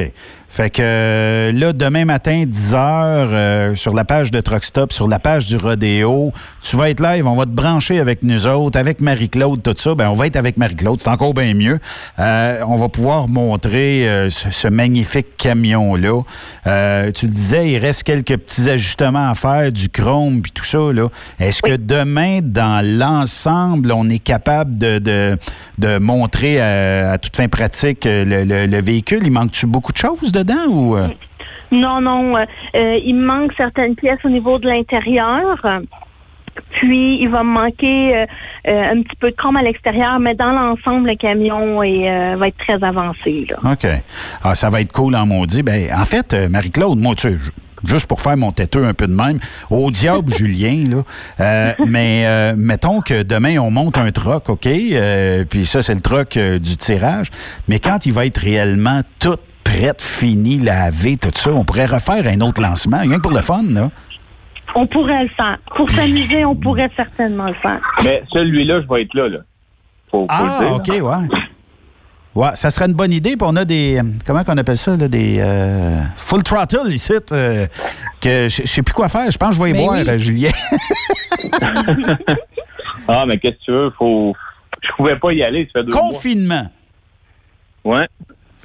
Fait 0.51 0.69
que 0.71 0.81
euh, 0.81 1.51
là, 1.51 1.71
demain 1.73 2.05
matin, 2.05 2.43
10 2.45 2.73
heures, 2.73 3.29
euh, 3.31 3.75
sur 3.75 3.93
la 3.93 4.03
page 4.03 4.31
de 4.31 4.41
Truck 4.41 4.65
Stop, 4.65 4.91
sur 4.91 5.07
la 5.07 5.19
page 5.19 5.45
du 5.45 5.57
Rodéo, 5.57 6.33
tu 6.61 6.75
vas 6.75 6.89
être 6.89 7.01
live, 7.01 7.27
on 7.27 7.35
va 7.35 7.45
te 7.45 7.51
brancher 7.51 7.99
avec 7.99 8.23
nous 8.23 8.47
autres, 8.47 8.77
avec 8.79 8.99
Marie-Claude, 8.99 9.61
tout 9.61 9.73
ça. 9.77 9.93
Ben, 9.95 10.09
on 10.09 10.13
va 10.13 10.25
être 10.27 10.35
avec 10.37 10.57
Marie-Claude, 10.57 10.99
c'est 10.99 11.09
encore 11.09 11.33
bien 11.35 11.53
mieux. 11.53 11.79
Euh, 12.17 12.61
on 12.67 12.75
va 12.77 12.89
pouvoir 12.89 13.27
montrer 13.27 14.09
euh, 14.09 14.29
ce, 14.29 14.49
ce 14.49 14.67
magnifique 14.67 15.37
camion-là. 15.37 16.23
Euh, 16.65 17.11
tu 17.11 17.27
le 17.27 17.31
disais, 17.31 17.69
il 17.69 17.77
reste 17.77 18.03
quelques 18.03 18.37
petits 18.37 18.69
ajustements 18.69 19.29
à 19.29 19.35
faire, 19.35 19.71
du 19.71 19.87
chrome 19.87 20.41
puis 20.41 20.51
tout 20.51 20.65
ça. 20.65 20.79
là. 20.91 21.09
Est-ce 21.39 21.61
que 21.61 21.75
demain, 21.77 22.39
dans 22.43 22.83
l'ensemble, 22.83 23.91
on 23.91 24.09
est 24.09 24.19
capable 24.19 24.77
de, 24.79 24.97
de, 24.97 25.37
de 25.77 25.99
montrer 25.99 26.59
à, 26.59 27.11
à 27.11 27.17
toute 27.19 27.35
fin 27.37 27.47
pratique 27.47 28.05
le, 28.05 28.23
le- 28.43 28.65
le 28.65 28.81
véhicule? 28.81 29.19
Il 29.23 29.31
manque-tu 29.31 29.67
beaucoup 29.69 29.91
de 29.91 29.97
choses 29.97 30.31
dedans 30.31 30.65
ou... 30.67 30.97
euh? 30.97 31.07
Non, 31.71 32.01
non. 32.01 32.35
euh, 32.35 32.45
euh, 32.75 32.99
il 33.05 33.15
me 33.15 33.25
manque 33.25 33.53
certaines 33.55 33.95
pièces 33.95 34.19
au 34.23 34.29
niveau 34.29 34.57
de 34.59 34.67
l'intérieur. 34.67 35.63
Puis, 36.71 37.21
il 37.21 37.29
va 37.29 37.43
me 37.43 37.51
manquer 37.51 38.15
euh, 38.15 38.25
euh, 38.67 38.91
un 38.91 39.01
petit 39.01 39.15
peu 39.19 39.31
de 39.31 39.35
chrome 39.35 39.55
à 39.55 39.61
l'extérieur, 39.61 40.19
mais 40.19 40.35
dans 40.35 40.51
l'ensemble, 40.51 41.07
le 41.09 41.15
camion 41.15 41.81
est, 41.83 42.09
euh, 42.09 42.35
va 42.37 42.47
être 42.47 42.57
très 42.57 42.83
avancé. 42.83 43.47
Là. 43.49 43.71
OK. 43.71 43.87
Ah, 44.43 44.55
ça 44.55 44.69
va 44.69 44.81
être 44.81 44.91
cool 44.91 45.15
en 45.15 45.25
maudit. 45.25 45.63
Ben, 45.63 45.89
en 45.95 46.05
fait, 46.05 46.33
Marie-Claude, 46.33 46.99
moi, 46.99 47.15
tu 47.15 47.39
juste 47.85 48.07
pour 48.07 48.19
faire 48.19 48.35
mon 48.35 48.51
têteux 48.51 48.83
un 48.85 48.93
peu 48.93 49.07
de 49.07 49.13
même, 49.13 49.39
au 49.69 49.89
diable, 49.89 50.33
Julien, 50.37 50.83
là. 51.37 51.75
Mais 51.85 52.53
mettons 52.57 52.99
que 52.99 53.23
demain, 53.23 53.57
on 53.59 53.71
monte 53.71 53.97
un 53.97 54.11
troc, 54.11 54.49
OK? 54.49 54.67
Puis 55.49 55.65
ça, 55.65 55.81
c'est 55.81 55.93
le 55.93 56.01
troc 56.01 56.37
du 56.37 56.75
tirage. 56.75 57.27
Mais 57.69 57.79
quand 57.79 58.05
il 58.05 58.11
va 58.11 58.25
être 58.25 58.37
réellement 58.39 58.99
tout 59.19 59.37
prêt, 59.69 59.93
fini, 59.99 60.57
lavé, 60.59 61.17
tout 61.17 61.29
ça, 61.33 61.51
on 61.51 61.63
pourrait 61.63 61.85
refaire 61.85 62.25
un 62.27 62.41
autre 62.41 62.61
lancement, 62.61 62.99
rien 63.01 63.17
que 63.17 63.21
pour 63.21 63.33
le 63.33 63.41
fun, 63.41 63.63
là. 63.69 63.89
On 64.75 64.85
pourrait 64.85 65.23
le 65.23 65.29
faire. 65.29 65.57
Pour 65.75 65.89
s'amuser, 65.89 66.45
on 66.45 66.55
pourrait 66.55 66.91
certainement 66.95 67.47
le 67.47 67.53
faire. 67.55 67.79
Mais 68.03 68.23
celui-là, 68.31 68.81
je 68.81 68.87
vais 68.87 69.01
être 69.03 69.13
là. 69.15 69.27
là. 69.29 69.37
Faut, 70.11 70.21
faut 70.21 70.25
Ah, 70.29 70.59
le 70.61 70.65
dire. 70.83 71.01
OK, 71.01 71.07
ouais. 71.09 71.37
Ouais, 72.35 72.49
ça 72.53 72.69
serait 72.69 72.85
une 72.85 72.93
bonne 72.93 73.11
idée. 73.11 73.31
Puis 73.35 73.47
on 73.49 73.55
a 73.55 73.65
des. 73.65 73.97
euh, 73.99 74.03
Comment 74.25 74.43
qu'on 74.43 74.57
appelle 74.57 74.77
ça, 74.77 74.95
là? 74.95 75.07
Des. 75.07 75.37
euh, 75.39 76.01
full 76.17 76.43
throttle 76.43 76.87
ici. 76.91 77.13
euh, 77.31 77.65
que 78.21 78.47
je 78.47 78.63
sais 78.65 78.83
plus 78.83 78.93
quoi 78.93 79.07
faire. 79.07 79.29
Je 79.31 79.37
pense 79.39 79.49
que 79.49 79.55
je 79.55 79.63
vais 79.63 79.69
y 79.71 79.73
Ben 79.73 79.83
boire, 79.85 79.95
oui. 79.97 80.07
euh, 80.07 80.17
Julien. 80.19 80.51
Ah, 83.07 83.25
mais 83.25 83.39
qu'est-ce 83.39 83.55
que 83.57 83.63
tu 83.65 83.71
veux? 83.71 83.89
Faut... 83.97 84.35
Je 84.83 84.89
pouvais 84.95 85.15
pas 85.17 85.31
y 85.33 85.41
aller, 85.41 85.67
ça 85.73 85.79
fait 85.79 85.85
deux 85.85 85.91
mois. 85.91 86.01
Confinement. 86.11 86.69
Ouais. 87.83 88.07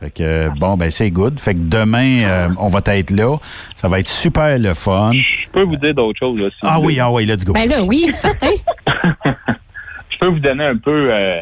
Fait 0.05 0.11
que, 0.11 0.51
bon, 0.59 0.77
ben, 0.77 0.91
c'est 0.91 1.11
good. 1.11 1.41
Fait 1.41 1.55
que 1.55 1.61
demain, 1.61 2.25
euh, 2.25 2.49
on 2.59 2.69
va 2.69 2.81
être 2.95 3.11
là. 3.11 3.39
Ça 3.75 3.89
va 3.89 4.01
être 4.01 4.09
super 4.09 4.59
le 4.59 4.75
fun. 4.75 5.13
Je 5.13 5.51
peux 5.51 5.63
vous 5.63 5.77
dire 5.77 5.95
d'autres 5.95 6.19
choses. 6.19 6.39
Là, 6.39 6.51
si 6.51 6.59
Ah 6.61 6.79
oui, 6.79 6.99
ah 7.01 7.11
oui, 7.11 7.25
let's 7.25 7.43
go. 7.43 7.55
Ben 7.55 7.67
là, 7.67 7.83
oui, 7.83 8.11
certain. 8.13 8.53
je 9.25 10.19
peux 10.21 10.27
vous 10.27 10.41
donner 10.41 10.65
un 10.67 10.77
peu 10.77 11.09
euh, 11.11 11.41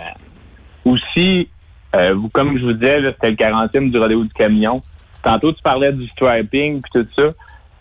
aussi, 0.84 1.48
euh, 1.96 2.14
vous, 2.14 2.28
comme 2.28 2.56
je 2.56 2.64
vous 2.64 2.72
disais, 2.74 3.00
c'était 3.14 3.30
le 3.30 3.36
40e 3.36 3.90
du 3.90 3.98
rodéo 3.98 4.22
du 4.22 4.32
camion. 4.32 4.80
Tantôt, 5.24 5.52
tu 5.52 5.62
parlais 5.64 5.92
du 5.92 6.06
striping 6.10 6.82
puis 6.82 7.02
tout 7.02 7.08
ça. 7.16 7.32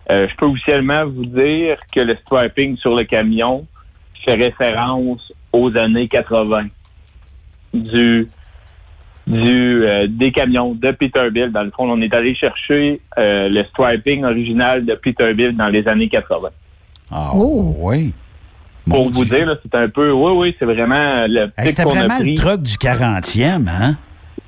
Euh, 0.09 0.27
je 0.27 0.35
peux 0.35 0.47
officiellement 0.47 1.05
vous 1.05 1.27
dire 1.27 1.77
que 1.93 1.99
le 1.99 2.17
striping 2.25 2.75
sur 2.77 2.95
le 2.95 3.03
camion 3.03 3.67
fait 4.25 4.33
référence 4.33 5.31
aux 5.53 5.77
années 5.77 6.07
80 6.07 6.69
du 7.75 8.27
du 9.27 9.83
euh, 9.85 10.07
des 10.09 10.31
camions 10.31 10.73
de 10.73 10.91
Peterbilt. 10.91 11.51
Dans 11.51 11.63
le 11.63 11.71
fond, 11.71 11.89
on 11.89 12.01
est 12.01 12.13
allé 12.13 12.35
chercher 12.35 12.99
euh, 13.17 13.49
le 13.49 13.63
striping 13.65 14.23
original 14.25 14.85
de 14.85 14.95
Peterbilt 14.95 15.55
dans 15.55 15.67
les 15.69 15.87
années 15.87 16.09
80. 16.09 16.49
Ah, 17.11 17.31
Oh. 17.35 17.75
oui. 17.79 18.13
Pour 18.89 19.11
vous 19.11 19.25
dire, 19.25 19.45
là, 19.45 19.55
c'est 19.61 19.75
un 19.75 19.89
peu, 19.89 20.11
oui, 20.11 20.31
oui, 20.35 20.55
c'est 20.57 20.65
vraiment 20.65 21.27
le 21.27 21.41
Hey, 21.41 21.49
pic 21.57 21.69
C'était 21.69 21.83
vraiment 21.83 22.17
le 22.19 22.33
truck 22.33 22.61
du 22.63 22.73
40e, 22.73 23.67
hein? 23.69 23.95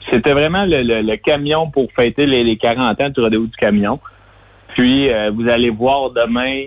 C'était 0.10 0.34
vraiment 0.34 0.66
le, 0.66 0.82
le- 0.82 1.02
le 1.02 1.16
camion 1.18 1.70
pour 1.70 1.91
fêter 1.95 2.26
les, 2.26 2.44
les 2.44 2.58
40 2.58 3.00
ans 3.00 3.10
du 3.10 3.22
rodéo 3.22 3.45
du 3.45 3.56
camion. 3.56 4.00
Puis, 4.70 5.10
euh, 5.12 5.30
vous 5.34 5.48
allez 5.48 5.70
voir 5.70 6.10
demain, 6.12 6.66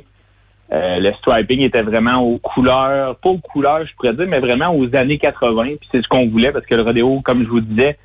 euh, 0.73 0.99
le 0.99 1.13
striping 1.15 1.61
était 1.61 1.83
vraiment 1.83 2.21
aux 2.21 2.39
couleurs, 2.39 3.17
pas 3.17 3.29
aux 3.31 3.39
couleurs, 3.39 3.87
je 3.87 3.95
pourrais 3.95 4.15
dire, 4.15 4.27
mais 4.27 4.41
vraiment 4.41 4.75
aux 4.75 4.95
années 4.97 5.19
80. 5.19 5.65
Puis 5.81 5.89
c'est 5.93 6.03
ce 6.03 6.09
qu'on 6.09 6.27
voulait 6.29 6.51
parce 6.53 6.67
que 6.67 6.75
le 6.75 6.83
rodéo, 6.83 7.21
comme 7.21 7.45
je 7.45 7.49
vous 7.49 7.61
disais, 7.61 7.99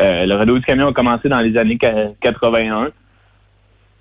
euh, 0.00 0.24
le 0.26 0.34
rodéo 0.36 0.58
du 0.58 0.64
camion 0.64 0.88
a 0.88 0.92
commencé 0.92 1.28
dans 1.28 1.40
les 1.40 1.56
années 1.58 1.76
qua- 1.76 2.12
81. 2.20 2.88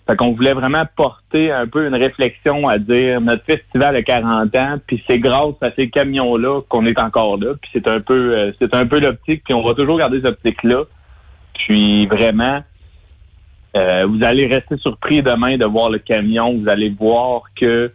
Fait 0.07 0.15
qu'on 0.15 0.33
voulait 0.33 0.53
vraiment 0.53 0.83
porter 0.95 1.51
un 1.51 1.67
peu 1.67 1.87
une 1.87 1.95
réflexion 1.95 2.67
à 2.67 2.77
dire 2.77 3.19
notre 3.21 3.43
festival 3.43 3.95
a 3.95 4.03
40 4.03 4.55
ans, 4.55 4.77
puis 4.85 5.03
c'est 5.07 5.17
grâce 5.19 5.55
à 5.61 5.71
ces 5.75 5.89
camions-là 5.89 6.61
qu'on 6.69 6.85
est 6.85 6.99
encore 6.99 7.37
là. 7.37 7.53
Puis 7.59 7.71
c'est 7.73 7.87
un 7.87 7.99
peu 7.99 8.37
euh, 8.37 8.51
c'est 8.59 8.73
un 8.75 8.85
peu 8.85 8.99
l'optique, 8.99 9.43
puis 9.43 9.53
on 9.53 9.63
va 9.63 9.73
toujours 9.73 9.97
garder 9.97 10.17
cette 10.17 10.27
optique-là. 10.27 10.83
Puis 11.55 12.05
vraiment, 12.05 12.61
euh, 13.75 14.05
vous 14.07 14.23
allez 14.23 14.45
rester 14.45 14.77
surpris 14.77 15.23
demain 15.23 15.57
de 15.57 15.65
voir 15.65 15.89
le 15.89 15.97
camion. 15.97 16.55
Vous 16.55 16.69
allez 16.69 16.89
voir 16.89 17.41
que 17.59 17.91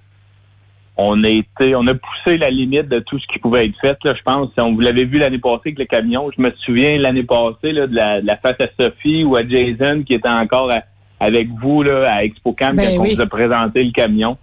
on 1.03 1.25
a 1.25 1.29
été, 1.29 1.75
on 1.75 1.87
a 1.87 1.95
poussé 1.95 2.37
la 2.37 2.51
limite 2.51 2.89
de 2.89 2.99
tout 2.99 3.19
ce 3.19 3.27
qui 3.33 3.39
pouvait 3.39 3.67
être 3.67 3.79
fait. 3.81 3.97
Là, 4.05 4.15
je 4.15 4.23
pense, 4.23 4.51
on 4.59 4.75
vous 4.75 4.81
l'avez 4.81 5.05
vu 5.07 5.19
l'année 5.19 5.39
passée 5.39 5.61
avec 5.67 5.79
le 5.79 5.85
camion. 5.87 6.31
Je 6.37 6.43
me 6.43 6.51
souviens 6.65 6.99
l'année 6.99 7.23
passée 7.23 7.73
là, 7.73 7.87
de, 7.87 7.95
la, 7.95 8.21
de 8.21 8.27
la 8.27 8.37
face 8.37 8.61
à 8.61 8.67
Sophie 8.79 9.25
ou 9.25 9.35
à 9.37 9.47
Jason 9.47 10.03
qui 10.07 10.15
était 10.15 10.29
encore 10.29 10.71
à- 10.71 10.83
avec 11.19 11.49
vous 11.63 11.83
là, 11.83 12.13
à 12.13 12.25
ExpoCam 12.25 12.77
Ben 12.77 12.97
quand 12.97 13.03
oui. 13.03 13.11
on 13.13 13.15
vous 13.15 13.21
a 13.23 13.27
présenté 13.27 13.83
le 13.83 13.93
camion. 13.93 14.37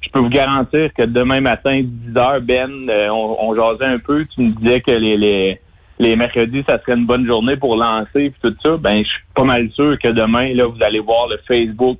Je 0.00 0.10
peux 0.10 0.20
vous 0.20 0.28
garantir 0.28 0.92
que 0.94 1.02
demain 1.02 1.40
matin, 1.40 1.80
10 1.82 2.16
heures, 2.16 2.40
Ben, 2.40 2.88
euh, 2.88 3.08
on, 3.10 3.36
on 3.50 3.54
jasait 3.54 3.84
un 3.84 3.98
peu. 3.98 4.24
Tu 4.34 4.40
me 4.42 4.50
disais 4.52 4.80
que 4.80 4.90
les, 4.92 5.16
les, 5.16 5.60
les 5.98 6.16
mercredis, 6.16 6.64
ça 6.66 6.78
serait 6.80 6.94
une 6.96 7.06
bonne 7.06 7.26
journée 7.26 7.56
pour 7.56 7.76
lancer 7.76 8.30
puis 8.30 8.40
tout 8.42 8.54
ça. 8.64 8.76
Ben, 8.76 9.04
je 9.04 9.08
suis 9.08 9.22
pas 9.34 9.44
mal 9.44 9.70
sûr 9.72 9.98
que 9.98 10.08
demain, 10.08 10.54
là, 10.54 10.66
vous 10.66 10.82
allez 10.82 11.00
voir 11.00 11.28
le 11.28 11.38
Facebook 11.46 11.98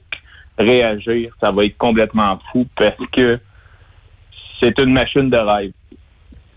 réagir. 0.58 1.32
Ça 1.40 1.50
va 1.52 1.64
être 1.64 1.76
complètement 1.78 2.38
fou 2.50 2.66
parce 2.76 2.96
que 3.12 3.38
c'est 4.60 4.78
une 4.78 4.92
machine 4.92 5.30
de 5.30 5.36
rêve. 5.36 5.72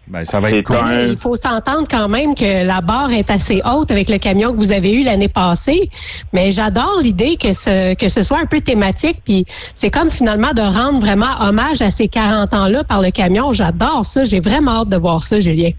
Ben, 0.07 0.25
ça 0.25 0.41
va 0.41 0.51
être 0.51 0.65
cool. 0.65 0.75
un- 0.75 1.07
Il 1.07 1.17
faut 1.17 1.37
s'entendre 1.37 1.87
quand 1.89 2.09
même 2.09 2.35
que 2.35 2.65
la 2.65 2.81
barre 2.81 3.11
est 3.13 3.29
assez 3.31 3.61
haute 3.65 3.91
avec 3.91 4.09
le 4.09 4.17
camion 4.17 4.51
que 4.51 4.57
vous 4.57 4.73
avez 4.73 4.91
eu 4.91 5.05
l'année 5.05 5.29
passée. 5.29 5.89
Mais 6.33 6.51
j'adore 6.51 6.99
l'idée 7.01 7.37
que 7.37 7.53
ce, 7.53 7.93
que 7.93 8.09
ce 8.09 8.21
soit 8.21 8.39
un 8.39 8.45
peu 8.45 8.59
thématique. 8.59 9.21
Puis 9.23 9.45
c'est 9.73 9.89
comme 9.89 10.11
finalement 10.11 10.51
de 10.53 10.61
rendre 10.61 10.99
vraiment 10.99 11.39
hommage 11.39 11.81
à 11.81 11.91
ces 11.91 12.09
40 12.09 12.53
ans-là 12.53 12.83
par 12.83 13.01
le 13.01 13.11
camion. 13.11 13.53
J'adore 13.53 14.03
ça. 14.03 14.25
J'ai 14.25 14.41
vraiment 14.41 14.81
hâte 14.81 14.89
de 14.89 14.97
voir 14.97 15.23
ça, 15.23 15.39
Julien. 15.39 15.69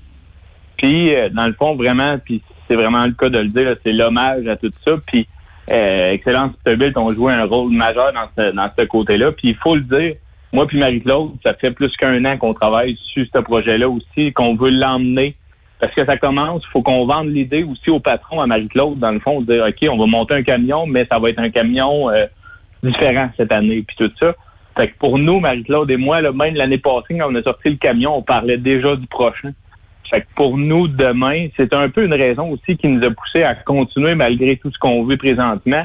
Puis, 0.78 1.14
euh, 1.14 1.28
dans 1.28 1.46
le 1.46 1.52
fond, 1.52 1.76
vraiment, 1.76 2.16
puis 2.24 2.42
c'est 2.68 2.74
vraiment 2.76 3.04
le 3.04 3.12
cas 3.12 3.28
de 3.28 3.38
le 3.38 3.48
dire, 3.48 3.76
c'est 3.84 3.92
l'hommage 3.92 4.46
à 4.46 4.56
tout 4.56 4.72
ça. 4.84 4.92
Puis, 5.06 5.28
euh, 5.70 6.12
Excellence 6.12 6.52
Peterbilt 6.64 6.96
ont 6.96 7.12
joué 7.12 7.34
un 7.34 7.44
rôle 7.44 7.70
majeur 7.72 8.12
dans 8.14 8.28
ce, 8.36 8.50
dans 8.52 8.70
ce 8.78 8.84
côté-là. 8.86 9.32
Puis, 9.32 9.50
il 9.50 9.56
faut 9.56 9.74
le 9.76 9.82
dire, 9.82 10.14
moi 10.52 10.66
puis 10.66 10.78
Marie-Claude, 10.78 11.32
ça 11.42 11.54
fait 11.54 11.70
plus 11.70 11.94
qu'un 11.96 12.24
an 12.24 12.36
qu'on 12.36 12.54
travaille 12.54 12.96
sur 13.12 13.24
ce 13.34 13.40
projet-là 13.40 13.88
aussi, 13.88 14.32
qu'on 14.32 14.54
veut 14.54 14.70
l'emmener. 14.70 15.34
Parce 15.80 15.94
que 15.94 16.04
ça 16.04 16.16
commence, 16.16 16.62
il 16.64 16.70
faut 16.70 16.82
qu'on 16.82 17.06
vende 17.06 17.28
l'idée 17.28 17.64
aussi 17.64 17.90
au 17.90 17.98
patron, 17.98 18.40
à 18.40 18.46
Marie-Claude, 18.46 18.98
dans 19.00 19.10
le 19.10 19.18
fond, 19.18 19.40
de 19.40 19.52
dire, 19.52 19.64
OK, 19.66 19.88
on 19.90 19.98
va 19.98 20.06
monter 20.06 20.34
un 20.34 20.42
camion, 20.42 20.86
mais 20.86 21.06
ça 21.10 21.18
va 21.18 21.30
être 21.30 21.40
un 21.40 21.50
camion 21.50 22.08
euh, 22.08 22.26
différent 22.84 23.30
cette 23.36 23.50
année, 23.50 23.82
puis 23.82 23.96
tout 23.96 24.12
ça. 24.20 24.34
Fait 24.76 24.88
que 24.88 24.98
pour 24.98 25.18
nous, 25.18 25.40
Marie-Claude 25.40 25.90
et 25.90 25.96
moi, 25.96 26.20
là, 26.20 26.32
même 26.32 26.54
l'année 26.54 26.78
passée, 26.78 27.18
quand 27.18 27.30
on 27.30 27.34
a 27.34 27.42
sorti 27.42 27.70
le 27.70 27.76
camion, 27.76 28.16
on 28.16 28.22
parlait 28.22 28.58
déjà 28.58 28.94
du 28.94 29.06
prochain. 29.06 29.52
Fait 30.08 30.20
que 30.20 30.26
pour 30.36 30.58
nous, 30.58 30.88
demain, 30.88 31.48
c'est 31.56 31.72
un 31.72 31.88
peu 31.88 32.04
une 32.04 32.14
raison 32.14 32.50
aussi 32.50 32.76
qui 32.76 32.86
nous 32.88 33.04
a 33.04 33.10
poussé 33.10 33.42
à 33.42 33.54
continuer 33.54 34.14
malgré 34.14 34.56
tout 34.56 34.70
ce 34.70 34.78
qu'on 34.78 35.04
vit 35.04 35.16
présentement. 35.16 35.84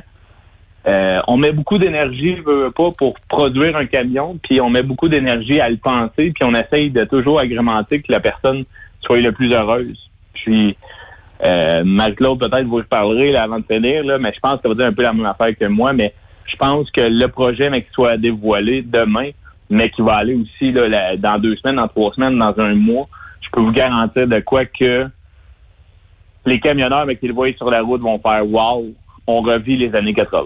Euh, 0.87 1.19
on 1.27 1.35
met 1.35 1.51
beaucoup 1.51 1.77
d'énergie, 1.77 2.37
pas, 2.75 2.91
pour 2.91 3.19
produire 3.27 3.75
un 3.75 3.85
camion, 3.85 4.39
puis 4.41 4.61
on 4.61 4.69
met 4.69 4.83
beaucoup 4.83 5.09
d'énergie 5.09 5.59
à 5.59 5.69
le 5.69 5.77
penser, 5.77 6.31
puis 6.31 6.43
on 6.43 6.55
essaye 6.55 6.91
de 6.91 7.03
toujours 7.03 7.39
agrémenter 7.39 8.01
que 8.01 8.11
la 8.11 8.21
personne 8.21 8.63
soit 9.01 9.19
le 9.19 9.33
plus 9.33 9.51
heureuse. 9.53 10.09
Puis, 10.33 10.77
euh, 11.43 11.83
Marie-Claude, 11.83 12.39
peut-être 12.39 12.65
vous 12.65 12.77
reparlerez 12.77 13.33
là, 13.33 13.43
avant 13.43 13.59
de 13.59 13.65
finir, 13.69 14.03
mais 14.19 14.31
je 14.33 14.39
pense 14.39 14.61
qu'elle 14.61 14.71
va 14.71 14.75
dire 14.75 14.85
un 14.85 14.93
peu 14.93 15.03
la 15.03 15.13
même 15.13 15.25
affaire 15.25 15.57
que 15.57 15.65
moi, 15.65 15.91
mais 15.91 16.13
je 16.45 16.55
pense 16.55 16.89
que 16.91 17.01
le 17.01 17.27
projet, 17.27 17.69
mais 17.69 17.85
soit 17.91 18.15
dévoilé 18.15 18.81
demain, 18.81 19.31
mais 19.69 19.89
qui 19.89 20.01
va 20.01 20.15
aller 20.15 20.35
aussi 20.35 20.71
dans 20.71 21.41
deux 21.41 21.57
semaines, 21.57 21.75
dans 21.75 21.89
trois 21.89 22.13
semaines, 22.13 22.37
dans 22.37 22.57
un 22.59 22.75
mois, 22.75 23.09
je 23.41 23.49
peux 23.51 23.59
vous 23.59 23.73
garantir 23.73 24.25
de 24.25 24.39
quoi 24.39 24.63
que 24.63 25.07
les 26.45 26.61
camionneurs, 26.61 27.05
mais 27.05 27.17
qui 27.17 27.27
le 27.27 27.33
voient 27.33 27.51
sur 27.57 27.69
la 27.69 27.81
route, 27.81 27.99
vont 27.99 28.19
faire 28.19 28.47
«Wow, 28.49 28.85
on 29.27 29.41
revit 29.41 29.75
les 29.75 29.93
années 29.93 30.13
80». 30.13 30.45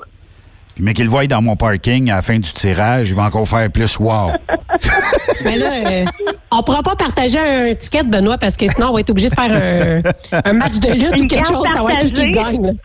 Mais 0.79 0.93
qu'il 0.93 1.05
le 1.05 1.11
voie 1.11 1.27
dans 1.27 1.41
mon 1.41 1.55
parking 1.55 2.09
à 2.09 2.15
la 2.15 2.21
fin 2.21 2.39
du 2.39 2.51
tirage, 2.53 3.09
il 3.09 3.15
va 3.15 3.23
encore 3.23 3.47
faire 3.47 3.69
plus 3.69 3.97
wow. 3.99 4.31
Mais 5.43 5.57
là, 5.57 5.71
euh, 5.91 6.05
on 6.51 6.63
pourra 6.63 6.81
pas 6.83 6.95
partager 6.95 7.37
un 7.39 7.73
ticket, 7.75 8.03
Benoît, 8.03 8.37
parce 8.37 8.55
que 8.57 8.67
sinon, 8.67 8.87
on 8.89 8.93
va 8.93 8.99
être 9.01 9.09
obligé 9.09 9.29
de 9.29 9.35
faire 9.35 9.51
un, 10.33 10.41
un 10.49 10.53
match 10.53 10.75
de 10.79 10.91
lutte 10.93 11.21
ou 11.21 11.27
quelque 11.27 11.47
chose, 11.47 11.65
savoir 11.71 11.97
qui, 11.99 12.11
qui 12.11 12.31
partagée. 12.31 12.31
gagne. 12.31 12.73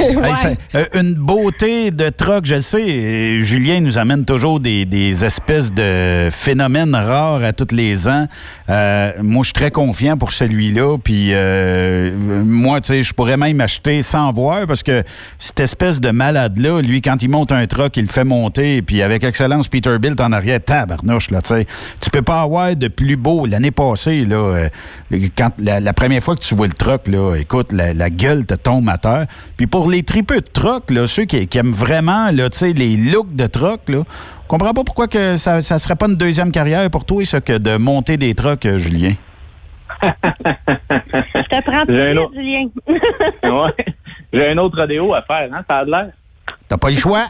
Hey, 0.00 0.16
Ouais. 0.16 0.56
euh, 0.76 0.84
une 0.94 1.14
beauté 1.14 1.90
de 1.90 2.08
truck, 2.10 2.44
je 2.44 2.54
le 2.56 2.60
sais. 2.60 2.78
euh, 2.82 3.40
Julien 3.40 3.80
nous 3.80 3.98
amène 3.98 4.24
toujours 4.24 4.60
des, 4.60 4.84
des 4.84 5.24
espèces 5.24 5.72
de 5.72 6.28
phénomènes 6.30 6.94
rares 6.94 7.42
à 7.42 7.52
tous 7.52 7.74
les 7.74 8.06
ans. 8.08 8.26
Euh, 8.68 9.10
moi, 9.22 9.42
je 9.42 9.46
suis 9.48 9.52
très 9.54 9.70
confiant 9.72 10.16
pour 10.16 10.30
celui-là. 10.32 10.98
Puis 11.02 11.30
euh, 11.32 12.12
moi, 12.16 12.80
tu 12.80 12.88
sais, 12.88 13.02
je 13.02 13.12
pourrais 13.12 13.36
même 13.36 13.60
acheter 13.60 14.02
sans 14.02 14.30
voir 14.32 14.66
parce 14.66 14.82
que 14.82 15.02
cette 15.38 15.60
espèce 15.60 16.00
de 16.00 16.10
malade-là, 16.10 16.80
lui, 16.80 17.02
quand 17.02 17.17
il 17.22 17.28
monte 17.28 17.52
un 17.52 17.66
truck, 17.66 17.96
il 17.96 18.02
le 18.02 18.08
fait 18.08 18.24
monter. 18.24 18.82
Puis 18.82 19.02
avec 19.02 19.24
excellence, 19.24 19.68
Peterbilt 19.68 20.20
en 20.20 20.32
arrière, 20.32 20.60
tabarnouche, 20.64 21.30
là, 21.30 21.40
tu 21.42 21.48
sais. 21.48 21.66
Tu 22.00 22.10
peux 22.10 22.22
pas 22.22 22.42
avoir 22.42 22.74
de 22.76 22.88
plus 22.88 23.16
beau. 23.16 23.46
L'année 23.46 23.70
passée, 23.70 24.24
là, 24.24 24.36
euh, 24.36 24.68
quand 25.36 25.50
la, 25.58 25.80
la 25.80 25.92
première 25.92 26.22
fois 26.22 26.34
que 26.34 26.40
tu 26.40 26.54
vois 26.54 26.66
le 26.66 26.72
truck, 26.72 27.08
là, 27.08 27.34
écoute, 27.36 27.72
la, 27.72 27.92
la 27.94 28.10
gueule 28.10 28.46
te 28.46 28.54
tombe 28.54 28.88
à 28.88 28.98
terre. 28.98 29.26
Puis 29.56 29.66
pour 29.66 29.90
les 29.90 30.02
tripeux 30.02 30.40
de 30.40 30.48
truck, 30.52 30.90
là, 30.90 31.06
ceux 31.06 31.24
qui, 31.24 31.46
qui 31.46 31.58
aiment 31.58 31.72
vraiment, 31.72 32.30
là, 32.30 32.48
tu 32.50 32.58
sais, 32.58 32.72
les 32.72 32.96
looks 32.96 33.34
de 33.34 33.46
truck, 33.46 33.80
là, 33.88 34.02
je 34.42 34.48
comprends 34.48 34.72
pas 34.72 34.84
pourquoi 34.84 35.08
que 35.08 35.36
ça, 35.36 35.60
ça 35.62 35.78
serait 35.78 35.96
pas 35.96 36.06
une 36.06 36.16
deuxième 36.16 36.50
carrière 36.52 36.88
pour 36.90 37.04
toi, 37.04 37.24
ça, 37.24 37.40
que 37.40 37.58
de 37.58 37.76
monter 37.76 38.16
des 38.16 38.34
trucks, 38.34 38.64
euh, 38.66 38.78
Julien. 38.78 39.12
Je 40.02 40.06
te 41.48 41.62
prends 41.62 41.84
tout 41.86 41.92
J'ai 41.92 42.10
un 42.10 42.14
de 42.14 42.18
autre- 42.20 42.32
suite, 42.32 42.44
Julien. 42.44 42.68
Ouais. 43.64 43.84
J'ai 44.32 44.48
un 44.50 44.58
autre 44.58 44.78
rodéo 44.78 45.14
à 45.14 45.22
faire, 45.22 45.48
hein, 45.52 45.62
ça 45.68 45.78
a 45.78 45.84
de 45.84 45.90
l'air. 45.90 46.08
T'as 46.68 46.76
pas 46.76 46.90
le 46.90 46.96
choix. 46.96 47.26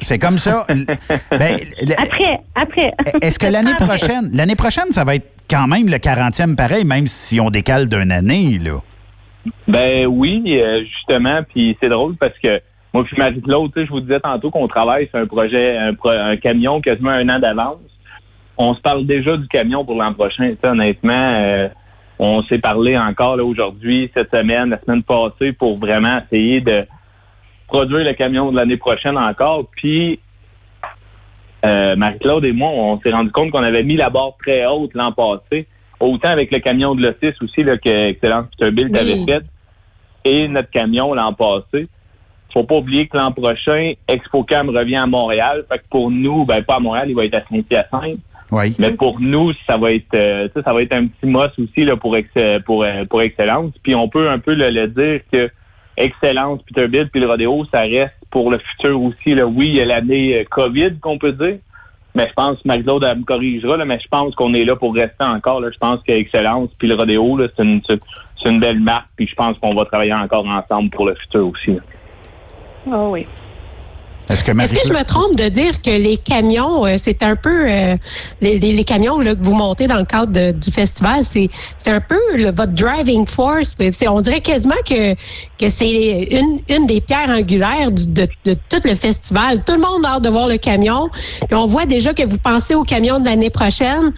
C'est 0.00 0.18
comme 0.18 0.38
ça. 0.38 0.66
Ben, 1.30 1.58
le- 1.82 2.00
Après, 2.00 2.40
après. 2.54 2.92
Est-ce 3.20 3.38
que 3.38 3.46
l'année 3.46 3.74
prochaine, 3.78 4.30
l'année 4.32 4.56
prochaine, 4.56 4.90
ça 4.90 5.04
va 5.04 5.14
être 5.16 5.28
quand 5.48 5.66
même 5.66 5.86
le 5.88 5.96
40e 5.96 6.56
pareil, 6.56 6.84
même 6.84 7.06
si 7.06 7.40
on 7.40 7.50
décale 7.50 7.88
d'une 7.88 8.10
année, 8.12 8.58
là? 8.58 8.80
Ben 9.68 10.06
oui, 10.06 10.42
euh, 10.60 10.82
justement, 10.84 11.40
puis 11.48 11.76
c'est 11.80 11.88
drôle 11.88 12.14
parce 12.16 12.36
que 12.42 12.60
moi 12.92 13.04
puis 13.04 13.16
Marie-Claude, 13.18 13.72
tu 13.74 13.80
sais, 13.80 13.86
je 13.86 13.90
vous 13.90 14.00
disais 14.00 14.20
tantôt 14.20 14.50
qu'on 14.50 14.68
travaille 14.68 15.08
sur 15.08 15.18
un 15.18 15.26
projet, 15.26 15.76
un, 15.76 15.94
pro- 15.94 16.10
un 16.10 16.36
camion 16.36 16.80
quasiment 16.80 17.10
un 17.10 17.28
an 17.28 17.38
d'avance. 17.40 17.78
On 18.56 18.74
se 18.74 18.80
parle 18.80 19.04
déjà 19.06 19.36
du 19.36 19.48
camion 19.48 19.84
pour 19.84 19.96
l'an 19.96 20.12
prochain, 20.14 20.54
honnêtement. 20.62 21.12
euh, 21.12 21.68
on 22.18 22.42
s'est 22.44 22.58
parlé 22.58 22.96
encore 22.96 23.38
aujourd'hui, 23.40 24.10
cette 24.14 24.30
semaine, 24.30 24.70
la 24.70 24.80
semaine 24.80 25.02
passée, 25.02 25.52
pour 25.52 25.76
vraiment 25.78 26.20
essayer 26.24 26.60
de 26.60 26.86
produire 27.72 28.04
le 28.04 28.12
camion 28.12 28.50
de 28.52 28.56
l'année 28.56 28.76
prochaine 28.76 29.16
encore. 29.16 29.66
Puis 29.76 30.20
euh, 31.64 31.96
Marie-Claude 31.96 32.44
et 32.44 32.52
moi, 32.52 32.68
on 32.70 33.00
s'est 33.00 33.12
rendu 33.12 33.30
compte 33.30 33.50
qu'on 33.50 33.62
avait 33.62 33.82
mis 33.82 33.96
la 33.96 34.10
barre 34.10 34.34
très 34.44 34.66
haute 34.66 34.92
l'an 34.94 35.12
passé, 35.12 35.66
autant 36.00 36.28
avec 36.28 36.50
le 36.50 36.58
camion 36.58 36.94
de 36.94 37.02
l'Otis 37.02 37.34
aussi 37.40 37.62
là, 37.62 37.78
que 37.78 38.08
Excellence 38.10 38.46
Peterbilt 38.58 38.90
Oui. 38.92 38.98
avait 38.98 39.24
fait, 39.24 39.44
et 40.24 40.48
notre 40.48 40.70
camion 40.70 41.14
l'an 41.14 41.32
passé. 41.32 41.88
Faut 42.52 42.64
pas 42.64 42.76
oublier 42.76 43.06
que 43.06 43.16
l'an 43.16 43.32
prochain, 43.32 43.94
ExpoCam 44.08 44.68
revient 44.68 44.96
à 44.96 45.06
Montréal. 45.06 45.64
Fait 45.70 45.78
que 45.78 45.84
pour 45.88 46.10
nous, 46.10 46.44
ben 46.44 46.62
pas 46.62 46.76
à 46.76 46.80
Montréal, 46.80 47.06
il 47.08 47.16
va 47.16 47.24
être 47.24 47.34
à 47.34 47.42
Saint-Hyacinthe. 47.48 48.20
Oui. 48.50 48.76
Mais 48.78 48.90
pour 48.90 49.18
nous, 49.20 49.52
ça 49.66 49.78
va 49.78 49.92
être 49.92 50.14
euh, 50.14 50.48
ça, 50.54 50.62
ça 50.62 50.72
va 50.74 50.82
être 50.82 50.92
un 50.92 51.06
petit 51.06 51.26
mos 51.26 51.48
aussi 51.58 51.84
là, 51.86 51.96
pour, 51.96 52.14
ex- 52.18 52.28
pour, 52.66 52.82
euh, 52.82 53.06
pour 53.06 53.22
Excellence. 53.22 53.72
Puis 53.82 53.94
on 53.94 54.08
peut 54.08 54.28
un 54.28 54.38
peu 54.38 54.52
le, 54.52 54.68
le 54.68 54.88
dire 54.88 55.20
que 55.32 55.50
Excellence, 55.96 56.62
Peterbilt, 56.62 57.10
puis 57.10 57.20
le 57.20 57.28
rodéo, 57.28 57.64
ça 57.70 57.80
reste 57.80 58.14
pour 58.30 58.50
le 58.50 58.58
futur 58.58 59.00
aussi. 59.00 59.34
Oui, 59.34 59.68
il 59.68 59.74
y 59.74 59.80
a 59.80 59.84
l'année 59.84 60.40
euh, 60.40 60.44
COVID 60.50 60.98
qu'on 61.00 61.18
peut 61.18 61.32
dire. 61.32 61.58
Mais 62.14 62.28
je 62.28 62.32
pense, 62.34 62.62
Marie-Claude 62.64 63.04
elle 63.04 63.18
me 63.18 63.24
corrigera, 63.24 63.82
mais 63.84 63.98
je 63.98 64.08
pense 64.08 64.34
qu'on 64.34 64.52
est 64.52 64.64
là 64.64 64.76
pour 64.76 64.94
rester 64.94 65.24
encore. 65.24 65.62
Je 65.62 65.78
pense 65.78 66.00
que 66.02 66.12
Excellence 66.12 66.70
puis 66.78 66.88
le 66.88 66.94
rodéo, 66.94 67.38
c'est 67.56 67.62
une, 67.62 68.60
belle 68.60 68.80
marque. 68.80 69.08
Puis 69.16 69.26
je 69.26 69.34
pense 69.34 69.58
qu'on 69.58 69.74
va 69.74 69.84
travailler 69.86 70.12
encore 70.12 70.46
ensemble 70.46 70.90
pour 70.90 71.06
le 71.06 71.14
futur 71.14 71.48
aussi. 71.48 71.78
Oh 72.86 73.10
oui. 73.12 73.26
Est-ce 74.64 74.72
que, 74.74 74.88
je 74.88 74.92
me 74.98 75.04
trompe 75.04 75.36
de 75.36 75.48
dire 75.48 75.80
que 75.82 75.90
les 75.90 76.16
camions, 76.16 76.86
euh, 76.86 76.94
c'est 76.96 77.22
un 77.22 77.34
peu 77.34 77.70
euh, 77.70 77.96
les, 78.40 78.58
les- 78.58 78.72
les 78.72 78.84
camions 78.84 79.18
là, 79.20 79.34
que 79.34 79.42
vous 79.42 79.54
montez 79.54 79.86
dans 79.86 79.98
le 79.98 80.04
cadre 80.04 80.32
de- 80.32 80.52
du 80.52 80.70
festival, 80.70 81.22
c'est 81.24 81.48
c'est 81.76 81.90
un 81.90 82.00
peu 82.00 82.18
le- 82.34 82.50
votre 82.50 82.72
driving 82.72 83.26
force. 83.26 83.74
On 84.08 84.20
dirait 84.20 84.40
quasiment 84.40 84.74
que 84.88 85.14
que 85.58 85.68
c'est 85.68 86.28
une, 86.30 86.60
une 86.68 86.86
des 86.86 87.00
pierres 87.00 87.28
angulaires 87.30 87.90
du- 87.90 88.06
de, 88.06 88.26
de 88.44 88.54
tout 88.68 88.80
le 88.84 88.94
festival. 88.94 89.62
Tout 89.64 89.74
le 89.74 89.80
monde 89.80 90.04
a 90.04 90.14
hâte 90.14 90.22
de 90.24 90.28
voir 90.30 90.48
le 90.48 90.56
camion. 90.58 91.08
Puis 91.46 91.54
on 91.54 91.66
voit 91.66 91.86
déjà 91.86 92.12
que 92.14 92.24
vous 92.24 92.38
pensez 92.38 92.74
au 92.74 92.82
camion 92.84 93.20
de 93.20 93.26
l'année 93.26 93.50
prochaine. 93.50 94.12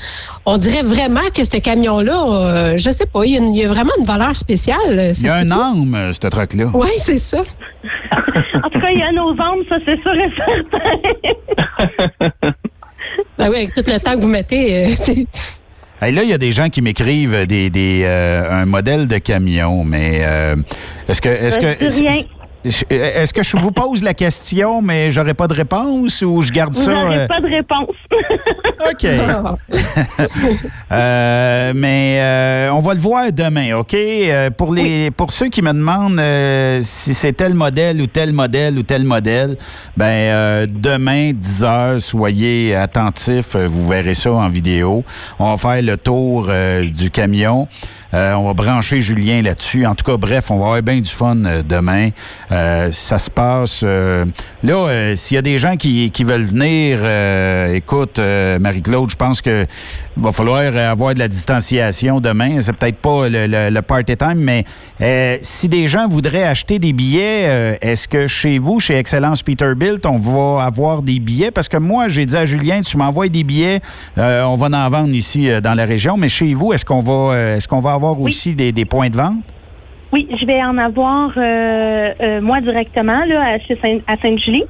On 0.47 0.57
dirait 0.59 0.83
vraiment 0.83 1.29
que 1.35 1.45
ce 1.45 1.57
camion-là, 1.59 2.25
euh, 2.73 2.77
je 2.77 2.91
sais 2.91 3.07
pas, 3.07 3.25
il 3.25 3.33
y, 3.33 3.37
a 3.37 3.41
une- 3.41 3.55
il 3.55 3.61
y 3.63 3.65
a 3.65 3.69
vraiment 3.69 3.93
une 3.99 4.07
valeur 4.07 4.35
spéciale. 4.37 5.13
Il 5.21 5.27
y 5.27 5.29
a 5.29 5.37
un 5.37 5.51
âme, 5.51 5.95
euh, 5.95 6.13
ce 6.13 6.21
truck-là. 6.29 6.71
Oui, 6.75 6.89
c'est 6.97 7.19
ça. 7.19 7.43
En 8.65 8.71
tout 8.71 8.81
cas, 8.81 8.89
il 8.91 8.99
y 8.99 9.03
a 9.03 9.13
nos 9.13 9.31
âmes, 9.33 9.63
ça 9.69 9.77
c'est 9.85 9.99
sûr 10.05 10.15
et 10.15 10.31
certain. 10.37 12.53
Ben 13.39 13.49
oui, 13.51 13.57
avec 13.57 13.75
tout 13.75 13.83
le 13.87 14.01
temps 14.01 14.17
que 14.17 14.21
vous 14.21 14.29
mettez, 14.29 14.87
euh, 14.87 14.89
c'est 14.97 15.27
Hey, 16.03 16.13
là, 16.13 16.23
il 16.23 16.29
y 16.29 16.33
a 16.33 16.39
des 16.39 16.53
gens 16.53 16.69
qui 16.69 16.83
m'écrivent 16.83 17.47
des, 17.47 17.71
des, 17.71 18.03
euh, 18.05 18.51
un 18.51 18.67
modèle 18.67 19.07
de 19.07 19.19
camion, 19.19 19.85
mais 19.85 20.19
euh, 20.23 20.57
est-ce 21.09 21.23
que. 21.23 21.29
Est-ce 21.29 21.59
que 21.59 22.03
rien. 22.03 22.23
Je- 22.65 22.85
est-ce 22.95 23.33
que 23.35 23.43
je 23.43 23.57
vous 23.57 23.71
pose 23.71 24.03
la 24.03 24.15
question, 24.15 24.81
mais 24.83 25.11
j'aurais 25.11 25.35
pas 25.35 25.47
de 25.49 25.55
réponse 25.55 26.23
ou 26.23 26.43
je 26.43 26.51
garde 26.53 26.75
ça? 26.75 26.91
n'aurez 26.93 27.19
euh, 27.21 27.27
pas 27.27 27.41
de 27.41 27.47
réponse. 27.49 27.97
OK. 28.91 29.07
Euh, 30.93 31.73
mais 31.75 32.19
euh, 32.21 32.71
on 32.73 32.81
va 32.81 32.95
le 32.95 33.01
voir 33.01 33.33
demain, 33.33 33.75
OK? 33.77 33.95
Euh, 33.95 34.51
pour, 34.51 34.73
les, 34.75 35.11
pour 35.11 35.33
ceux 35.33 35.49
qui 35.49 35.63
me 35.63 35.73
demandent 35.73 36.19
euh, 36.21 36.81
si 36.83 37.15
c'est 37.15 37.33
tel 37.33 37.55
modèle 37.55 38.01
ou 38.01 38.07
tel 38.07 38.33
modèle 38.33 38.79
ou 38.79 38.83
tel 38.83 39.05
modèle, 39.05 39.57
ben 39.97 40.05
euh, 40.07 40.67
demain, 40.69 41.33
10 41.35 41.65
heures, 41.65 42.01
soyez 42.01 42.77
attentifs. 42.77 43.57
euh, 43.57 43.67
Vous 43.69 43.87
verrez 43.89 44.15
ça 44.15 44.31
en 44.33 44.49
vidéo. 44.49 45.05
On 45.39 45.55
va 45.55 45.57
faire 45.57 45.83
le 45.83 45.97
tour 45.97 46.47
euh, 46.49 46.85
du 46.89 47.11
camion. 47.11 47.67
Euh, 48.15 48.35
on 48.35 48.45
va 48.45 48.55
brancher 48.55 49.01
Julien 49.01 49.43
là-dessus. 49.43 49.87
En 49.87 49.97
tout 49.97 50.05
cas, 50.05 50.17
bref, 50.17 50.51
on 50.51 50.59
va 50.59 50.67
avoir 50.67 50.83
bien 50.83 51.01
du 51.01 51.11
fun 51.11 51.45
euh, 51.45 51.63
demain. 51.63 52.11
Euh, 52.53 52.93
ça 52.93 53.19
se 53.19 53.29
passe. 53.29 53.85
Là, 54.65 54.89
euh, 54.89 55.15
s'il 55.15 55.35
y 55.37 55.39
a 55.39 55.43
des 55.43 55.59
gens 55.59 55.77
qui, 55.77 56.11
qui 56.11 56.25
veulent 56.25 56.43
venir, 56.47 56.99
euh, 57.03 57.75
écoute, 57.75 58.19
euh, 58.19 58.59
Marie-Claude, 58.59 59.11
je 59.11 59.17
pense 59.17 59.41
que 59.43 59.67
va 60.17 60.33
falloir 60.33 60.75
avoir 60.77 61.13
de 61.15 61.19
la 61.19 61.29
distanciation 61.29 62.21
demain. 62.21 62.61
C'est 62.61 62.73
peut-être 62.73 62.97
pas 62.97 63.29
le, 63.29 63.47
le- 63.47 63.71
le 63.71 63.83
party 63.83 64.17
time, 64.17 64.37
mais 64.37 64.65
si 65.43 65.69
des 65.69 65.87
gens 65.87 66.09
voudraient 66.09 66.45
acheter 66.45 66.79
des 66.79 66.93
billets, 66.93 67.77
est-ce 67.83 68.09
que 68.09 68.27
chez 68.27 68.59
vous, 68.59 68.81
chez 68.81 68.97
Excellence 68.97 69.43
Peterbilt, 69.43 70.07
on 70.07 70.19
va 70.19 70.65
avoir 70.65 71.03
des 71.03 71.21
billets? 71.21 71.51
Parce 71.51 71.69
que 71.69 71.77
moi, 71.77 72.09
j'ai 72.09 72.25
dit 72.27 72.37
à 72.37 72.45
Julien, 72.45 72.81
tu 72.81 72.97
m'envoies 72.97 73.29
des 73.29 73.45
billets, 73.45 73.81
on 74.17 74.55
va 74.57 74.67
en 74.87 74.91
vendre 74.91 75.15
ici 75.15 75.49
dans 75.63 75.75
la 75.75 75.85
région. 75.85 76.17
Mais 76.17 76.29
chez 76.29 76.55
vous, 76.55 76.73
est-ce 76.73 76.85
qu'on 76.85 77.01
va, 77.03 77.37
est-ce 77.57 77.69
qu'on 77.69 77.81
va 77.81 77.93
avoir 77.93 78.21
aussi 78.21 78.55
des, 78.55 78.73
des 78.73 78.85
points 78.85 79.11
de 79.11 79.17
vente? 79.17 79.37
Oui, 80.15 80.29
je 80.31 80.47
vais 80.47 80.63
en 80.63 80.79
avoir 80.79 81.33
euh, 81.37 82.15
euh, 82.21 82.41
moi 82.41 82.61
directement 82.61 83.25
là, 83.25 83.59
à, 84.07 84.17
Sainte-Julie. 84.17 84.63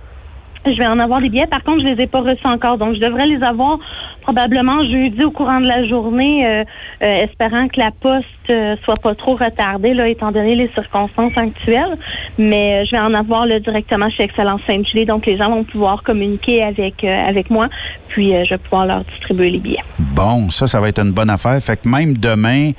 Je 0.65 0.79
vais 0.79 0.87
en 0.87 0.99
avoir 0.99 1.21
des 1.21 1.29
billets. 1.29 1.47
Par 1.47 1.63
contre, 1.63 1.83
je 1.83 1.89
les 1.89 2.05
ai 2.05 2.07
pas 2.07 2.23
reçus 2.23 2.47
encore. 2.47 2.79
Donc, 2.79 2.95
je 2.95 3.01
devrais 3.01 3.27
les 3.27 3.43
avoir 3.43 3.79
probablement 4.25 4.83
jeudi 4.85 5.23
au 5.23 5.31
courant 5.31 5.61
de 5.61 5.67
la 5.67 5.87
journée, 5.87 6.47
euh, 6.47 6.65
euh, 7.03 7.25
espérant 7.25 7.69
que 7.69 7.79
la 7.79 7.91
poste 7.91 8.27
euh, 8.49 8.75
soit 8.83 9.01
pas 9.01 9.15
trop 9.15 9.37
retardée, 9.37 9.93
là, 9.93 10.09
étant 10.09 10.33
donné 10.33 10.55
les 10.55 10.71
circonstances 10.75 11.37
actuelles. 11.37 11.97
Mais 12.39 12.83
euh, 12.83 12.85
je 12.87 12.93
vais 12.93 13.03
en 13.03 13.13
avoir 13.13 13.45
là, 13.47 13.61
directement 13.61 14.09
chez 14.09 14.25
Excellence 14.25 14.63
Sainte-Julie. 14.67 15.05
Donc, 15.05 15.27
les 15.27 15.37
gens 15.37 15.51
vont 15.51 15.65
pouvoir 15.65 16.03
communiquer 16.03 16.63
avec, 16.63 17.05
avec 17.05 17.51
moi. 17.51 17.69
Puis, 18.09 18.33
je 18.45 18.51
vais 18.51 18.59
pouvoir 18.59 18.87
leur 18.87 19.05
distribuer 19.05 19.51
les 19.51 19.59
billets. 19.59 19.85
Bon, 19.99 20.49
ça, 20.49 20.67
ça 20.67 20.81
va 20.81 20.89
être 20.89 21.01
une 21.01 21.13
bonne 21.13 21.31
affaire. 21.31 21.61
Fait 21.61 21.77
que 21.77 21.89
même 21.89 22.17
demain, 22.17 22.71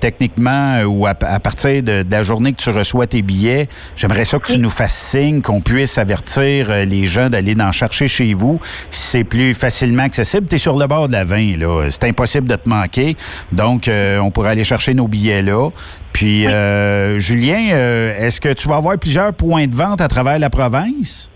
techniquement, 0.00 0.80
ou 0.82 1.06
à, 1.06 1.10
à 1.10 1.40
partir 1.40 1.82
de, 1.82 2.02
de 2.02 2.10
la 2.10 2.22
journée 2.22 2.52
que 2.52 2.62
tu 2.62 2.70
reçois 2.70 3.06
tes 3.06 3.22
billets, 3.22 3.68
j'aimerais 3.96 4.24
ça 4.24 4.38
que 4.38 4.50
tu 4.50 4.58
nous 4.58 4.70
fasses 4.70 4.96
signe, 4.96 5.42
qu'on 5.42 5.60
puisse 5.60 5.98
avertir 5.98 6.70
les 6.86 7.06
gens 7.06 7.28
d'aller 7.28 7.54
en 7.60 7.72
chercher 7.72 8.08
chez 8.08 8.32
vous. 8.32 8.58
C'est 8.90 9.24
plus 9.24 9.52
facilement 9.52 10.04
accessible. 10.04 10.23
Tu 10.24 10.54
es 10.54 10.58
sur 10.58 10.78
le 10.78 10.86
bord 10.86 11.06
de 11.06 11.12
la 11.12 11.24
20, 11.24 11.58
là. 11.58 11.90
C'est 11.90 12.04
impossible 12.04 12.48
de 12.48 12.56
te 12.56 12.66
manquer. 12.66 13.14
Donc, 13.52 13.88
euh, 13.88 14.18
on 14.18 14.30
pourrait 14.30 14.50
aller 14.50 14.64
chercher 14.64 14.94
nos 14.94 15.06
billets 15.06 15.42
là. 15.42 15.68
Puis, 16.14 16.46
euh, 16.46 17.18
Julien, 17.18 17.74
euh, 17.74 18.26
est-ce 18.26 18.40
que 18.40 18.52
tu 18.54 18.66
vas 18.68 18.76
avoir 18.76 18.98
plusieurs 18.98 19.34
points 19.34 19.66
de 19.66 19.74
vente 19.74 20.00
à 20.00 20.08
travers 20.08 20.38
la 20.38 20.48
province? 20.48 21.30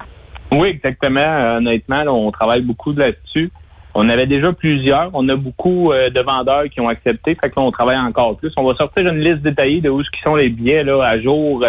Oui, 0.51 0.69
exactement. 0.69 1.57
Honnêtement, 1.59 2.03
là, 2.03 2.13
on 2.13 2.31
travaille 2.31 2.63
beaucoup 2.63 2.93
là-dessus. 2.93 3.51
On 3.95 4.09
avait 4.09 4.27
déjà 4.27 4.53
plusieurs. 4.55 5.11
On 5.13 5.29
a 5.29 5.37
beaucoup 5.37 5.93
de 5.93 6.21
vendeurs 6.21 6.65
qui 6.71 6.81
ont 6.81 6.89
accepté. 6.89 7.35
Fait 7.35 7.51
que 7.51 7.61
là, 7.61 7.67
on 7.67 7.71
travaille 7.71 7.99
encore 7.99 8.39
plus. 8.39 8.53
On 8.57 8.65
va 8.65 8.75
sortir 8.75 9.07
une 9.07 9.21
liste 9.21 9.43
détaillée 9.43 9.83
de 9.83 9.91
où 9.91 10.03
ce 10.03 10.11
qui 10.11 10.21
sont 10.23 10.37
les 10.37 10.49
billets 10.49 10.85
là, 10.85 11.03
à 11.03 11.21
jour. 11.21 11.63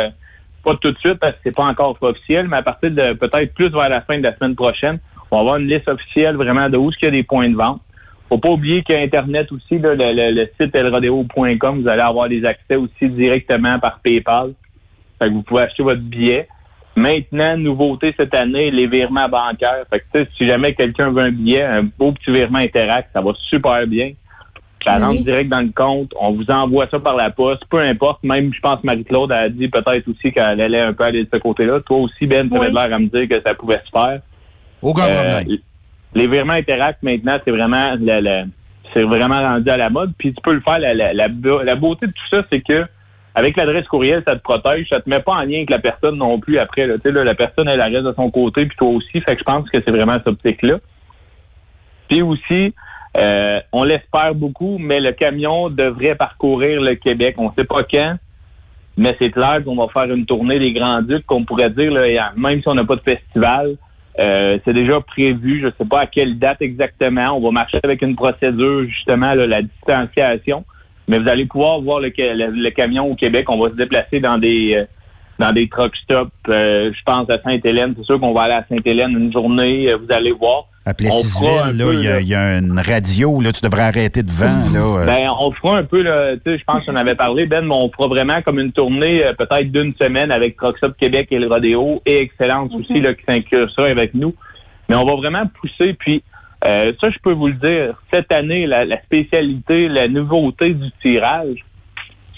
pas 0.64 0.76
tout 0.76 0.91
de 0.91 0.98
suite 1.00 1.20
parce 1.20 1.34
que 1.34 1.40
c'est 1.44 1.56
pas 1.56 1.66
encore 1.66 1.98
officiel, 2.00 2.48
mais 2.48 2.58
à 2.58 2.62
partir 2.62 2.91
de 2.91 3.14
peut-être 3.14 3.54
plus 3.54 3.70
vers 3.70 3.90
la 3.90 4.02
fin 4.02 4.18
de 4.18 4.24
la 4.24 4.36
semaine 4.38 4.56
prochaine, 4.56 5.00
on 5.31 5.35
va 5.38 5.41
avoir 5.41 5.57
une 5.57 5.68
liste 5.68 5.88
officielle 5.88 6.35
vraiment 6.35 6.69
de 6.69 6.77
où 6.77 6.89
qu'il 6.91 7.06
y 7.06 7.07
a 7.07 7.11
des 7.11 7.23
points 7.23 7.49
de 7.49 7.56
vente. 7.56 7.81
Faut 8.30 8.38
pas 8.38 8.49
oublier 8.49 8.84
qu'il 8.84 8.95
y 8.95 8.97
a 8.99 9.01
Internet 9.01 9.51
aussi, 9.51 9.80
là, 9.80 9.95
le, 9.95 10.14
le- 10.14 10.31
le 10.31 10.49
site 10.60 10.76
elrodeo.com, 10.76 11.81
vous 11.81 11.88
allez 11.88 12.01
avoir 12.01 12.30
des 12.30 12.45
accès 12.45 12.76
aussi 12.76 13.10
directement 13.10 13.80
par 13.80 13.99
PayPal. 14.01 14.53
Fait 15.19 15.27
que 15.30 15.34
vous 15.34 15.41
pouvez 15.43 15.64
acheter 15.64 15.84
votre 15.84 16.01
billet. 16.01 16.47
Maintenant, 16.95 17.57
nouveauté 17.57 18.14
cette 18.18 18.34
année, 18.34 18.72
les 18.72 18.88
virements 18.88 19.30
bancaires. 19.30 19.85
Fait 19.89 20.03
que, 20.14 20.26
si 20.38 20.45
jamais 20.45 20.73
quelqu'un 20.73 21.11
veut 21.11 21.23
un 21.23 21.31
billet, 21.31 21.64
un 21.64 21.84
beau 21.84 22.11
petit 22.11 22.31
virement 22.31 22.60
Interact, 22.60 23.10
ça 23.14 23.22
va 23.22 23.31
super 23.49 23.88
bien. 23.88 24.11
Ça 24.85 24.95
Oui. 24.97 25.03
rentre 25.03 25.23
direct 25.23 25.49
dans 25.49 25.61
le 25.61 25.72
compte. 25.76 26.14
On 26.19 26.31
vous 26.31 26.49
envoie 26.49 26.88
ça 26.89 26.99
par 26.99 27.15
la 27.15 27.30
poste. 27.31 27.64
Peu 27.69 27.80
importe. 27.80 28.23
Même, 28.23 28.53
je 28.53 28.60
pense, 28.60 28.84
Marie-Claude 28.84 29.31
a 29.31 29.49
dit 29.49 29.68
peut-être 29.68 30.07
aussi 30.07 30.31
qu'elle 30.31 30.61
allait 30.61 30.80
un 30.81 30.93
peu 30.93 31.03
aller 31.03 31.23
de 31.23 31.30
ce 31.34 31.38
côté-là. 31.39 31.80
Toi 31.81 31.97
aussi, 31.97 32.27
Ben, 32.27 32.47
tu 32.49 32.56
avais 32.56 32.68
Oui. 32.68 32.73
l'air 32.73 32.93
à 32.93 32.99
me 32.99 33.07
dire 33.07 33.27
que 33.27 33.41
ça 33.41 33.53
pouvait 33.56 33.81
se 33.85 33.89
faire. 33.91 34.22
Aucun 34.81 35.03
Euh, 35.07 35.15
problème. 35.39 35.57
Les 36.15 36.27
virements 36.27 36.53
Interact, 36.53 37.03
maintenant, 37.03 37.38
c'est 37.45 37.51
vraiment 37.51 37.95
c'est 38.93 39.03
vraiment 39.03 39.39
rendu 39.41 39.69
à 39.69 39.77
la 39.77 39.89
mode. 39.91 40.14
Puis 40.18 40.34
tu 40.34 40.41
peux 40.41 40.53
le 40.53 40.61
faire. 40.61 40.80
La, 40.80 40.93
la, 40.93 41.14
la, 41.14 41.27
beau- 41.27 41.61
la 41.61 41.76
beauté 41.76 42.07
de 42.07 42.11
tout 42.11 42.27
ça, 42.31 42.43
c'est 42.51 42.61
que 42.61 42.85
avec 43.35 43.56
l'adresse 43.56 43.85
courriel, 43.88 44.23
ça 44.26 44.35
te 44.35 44.41
protège. 44.41 44.88
Ça 44.89 44.99
te 44.99 45.07
met 45.10 45.19
pas 45.19 45.34
en 45.34 45.41
lien 45.43 45.57
avec 45.57 45.69
la 45.69 45.77
personne 45.80 46.15
non 46.18 46.39
plus 46.39 46.57
après. 46.57 46.88
Là. 46.88 46.95
Tu 46.95 47.01
sais, 47.03 47.11
là, 47.11 47.23
la 47.23 47.35
personne, 47.35 47.68
elle 47.68 47.80
reste 47.81 48.03
de 48.06 48.14
son 48.14 48.31
côté, 48.31 48.65
puis 48.65 48.76
toi 48.76 48.89
aussi. 48.89 49.22
Fait 49.22 49.35
que 49.35 49.39
je 49.39 49.43
pense 49.43 49.69
que 49.69 49.77
c'est 49.80 49.91
vraiment 49.91 50.14
cette 50.14 50.27
optique-là. 50.30 50.77
Puis 52.07 52.23
aussi, 52.23 52.73
euh, 53.18 53.60
on 53.72 53.84
l'espère 53.84 54.34
beaucoup, 54.34 54.77
mais 54.80 54.99
le 54.99 55.11
camion 55.11 55.69
devrait 55.69 56.15
parcourir 56.15 56.81
le 56.81 56.95
Québec. 56.95 57.35
On 57.38 57.51
sait 57.53 57.65
pas 57.65 57.84
quand, 57.84 58.15
mais 58.97 59.15
c'est 59.19 59.30
clair 59.30 59.64
qu'on 59.64 59.76
va 59.76 59.88
faire 59.93 60.11
une 60.11 60.26
tournée 60.26 60.57
des 60.57 60.73
Grands 60.73 61.01
Ducs, 61.03 61.26
qu'on 61.27 61.43
pourrait 61.45 61.69
dire, 61.69 61.91
là, 61.91 62.07
et 62.07 62.19
même 62.35 62.61
si 62.61 62.68
on 62.68 62.73
n'a 62.73 62.84
pas 62.84 62.95
de 62.95 63.01
festival, 63.01 63.76
euh, 64.18 64.57
c'est 64.65 64.73
déjà 64.73 64.99
prévu. 65.02 65.60
Je 65.61 65.68
ne 65.68 65.72
sais 65.77 65.86
pas 65.86 66.02
à 66.02 66.07
quelle 66.07 66.40
date 66.40 66.61
exactement. 66.61 67.38
On 67.38 67.41
va 67.41 67.52
marcher 67.52 67.80
avec 67.84 68.02
une 68.02 68.15
procédure, 68.15 68.86
justement, 68.86 69.34
la 69.34 69.61
distanciation. 69.61 70.65
Mais 71.07 71.19
vous 71.19 71.27
allez 71.27 71.45
pouvoir 71.45 71.81
voir 71.81 71.99
le- 71.99 72.11
le 72.15 72.69
camion 72.69 73.10
au 73.11 73.15
Québec. 73.15 73.49
On 73.49 73.57
va 73.60 73.69
se 73.69 73.76
déplacer 73.76 74.19
dans 74.19 74.38
des 74.38 74.76
euh, 74.76 74.86
dans 75.40 75.52
des 75.53 75.68
truck 75.70 75.95
stops. 75.95 76.30
euh, 76.49 76.91
je 76.94 77.03
pense 77.06 77.30
à 77.30 77.41
Sainte-Hélène. 77.41 77.94
C'est 77.98 78.06
sûr 78.06 78.20
qu'on 78.20 78.34
va 78.34 78.44
aller 78.44 78.53
à 78.53 78.66
Sainte-Hélène 78.70 79.11
une 79.11 79.32
journée. 79.32 79.90
euh, 79.91 79.98
vous 79.98 80.11
allez 80.14 80.32
voir. 80.34 80.66
À 80.86 80.91
On 80.91 80.94
fera 80.94 81.68
un 81.68 81.74
Plessisville, 81.74 81.78
là, 81.78 81.94
il 81.94 82.28
y, 82.28 82.34
a- 82.36 82.57
y 82.57 82.60
une 82.60 82.80
radio, 82.80 83.41
là, 83.41 83.52
tu 83.52 83.61
devrais 83.61 83.84
arrêter 83.84 84.24
devant, 84.24 84.45
là. 84.74 85.02
euh. 85.02 85.06
Ben, 85.06 85.30
on 85.40 85.52
fera 85.52 85.78
un 85.78 85.84
peu, 85.84 86.02
là, 86.02 86.36
tu 86.36 86.41
sais, 86.45 86.57
je 86.57 86.64
pense 86.64 86.84
qu'on 86.86 86.95
avait 86.95 87.16
parlé, 87.16 87.45
Ben, 87.45 87.64
mais 87.66 87.74
on 87.76 87.90
fera 87.91 88.07
vraiment 88.07 88.41
comme 88.41 88.60
une 88.60 88.72
tournée 88.72 89.24
peut-être 89.38 89.72
d'une 89.72 89.94
semaine 89.95 90.32
avec 90.32 90.57
Truckstop 90.57 90.98
Québec 90.98 91.28
et 91.32 91.38
le 91.40 91.48
Rodéo 91.48 92.02
et 92.06 92.22
Excellence 92.22 92.72
aussi, 92.74 92.99
là, 93.02 93.14
qui 93.14 93.24
s'inclure 93.26 93.70
ça 93.76 93.86
avec 93.86 94.14
nous. 94.16 94.34
Mais 94.88 94.95
on 94.95 95.06
va 95.06 95.16
vraiment 95.16 95.44
pousser, 95.61 95.94
puis 95.94 96.24
euh, 96.66 96.91
ça, 96.99 97.10
je 97.11 97.18
peux 97.24 97.34
vous 97.34 97.48
le 97.48 97.53
dire, 97.53 97.94
cette 98.11 98.32
année, 98.32 98.66
la, 98.66 98.84
la 98.84 98.99
spécialité, 99.03 99.88
la 99.90 100.07
nouveauté 100.07 100.74
du 100.74 100.90
tirage, 101.02 101.64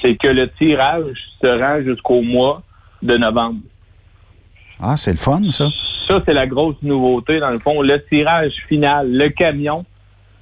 c'est 0.01 0.15
que 0.15 0.27
le 0.27 0.49
tirage 0.49 1.15
se 1.41 1.47
rend 1.47 1.81
jusqu'au 1.83 2.21
mois 2.21 2.63
de 3.01 3.17
novembre. 3.17 3.59
Ah, 4.79 4.97
c'est 4.97 5.11
le 5.11 5.17
fun, 5.17 5.41
ça. 5.51 5.69
Ça, 6.07 6.21
c'est 6.25 6.33
la 6.33 6.47
grosse 6.47 6.81
nouveauté, 6.81 7.39
dans 7.39 7.51
le 7.51 7.59
fond. 7.59 7.81
Le 7.81 8.03
tirage 8.05 8.53
final, 8.67 9.11
le 9.11 9.29
camion, 9.29 9.83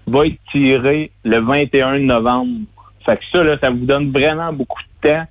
va 0.07 0.25
être 0.25 0.37
tiré 0.51 1.11
le 1.23 1.39
21 1.39 1.99
novembre. 1.99 2.61
Fait 3.05 3.17
que 3.17 3.23
ça, 3.31 3.43
là, 3.43 3.57
ça 3.59 3.69
vous 3.69 3.85
donne 3.85 4.11
vraiment 4.11 4.51
beaucoup 4.51 4.81
de 4.81 5.09
temps 5.09 5.25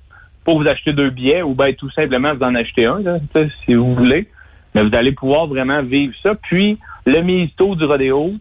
pour 0.45 0.61
vous 0.63 0.69
acheter 0.69 0.93
deux 0.93 1.11
billets 1.11 1.43
ou 1.43 1.55
bien 1.55 1.73
tout 1.73 1.91
simplement 1.91 2.35
vous 2.35 2.43
en 2.43 2.55
acheter 2.55 2.87
un, 2.87 3.01
là, 3.01 3.19
si 3.65 3.75
vous 3.75 3.95
voulez. 3.95 4.29
Mais 4.75 4.83
vous 4.83 4.95
allez 4.95 5.13
pouvoir 5.13 5.47
vraiment 5.47 5.83
vivre 5.83 6.15
ça. 6.23 6.35
Puis, 6.35 6.79
le 7.07 7.21
misto 7.23 7.75
du 7.75 7.85
rodéo, 7.85 8.35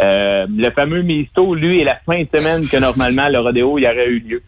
euh, 0.00 0.46
le 0.48 0.70
fameux 0.70 1.02
misto, 1.02 1.54
lui, 1.54 1.80
est 1.80 1.84
la 1.84 1.96
fin 2.06 2.22
de 2.22 2.38
semaine 2.38 2.68
que 2.68 2.76
normalement 2.76 3.28
le 3.28 3.38
rodéo 3.38 3.78
il 3.78 3.84
aurait 3.84 4.08
eu 4.08 4.20
lieu, 4.20 4.42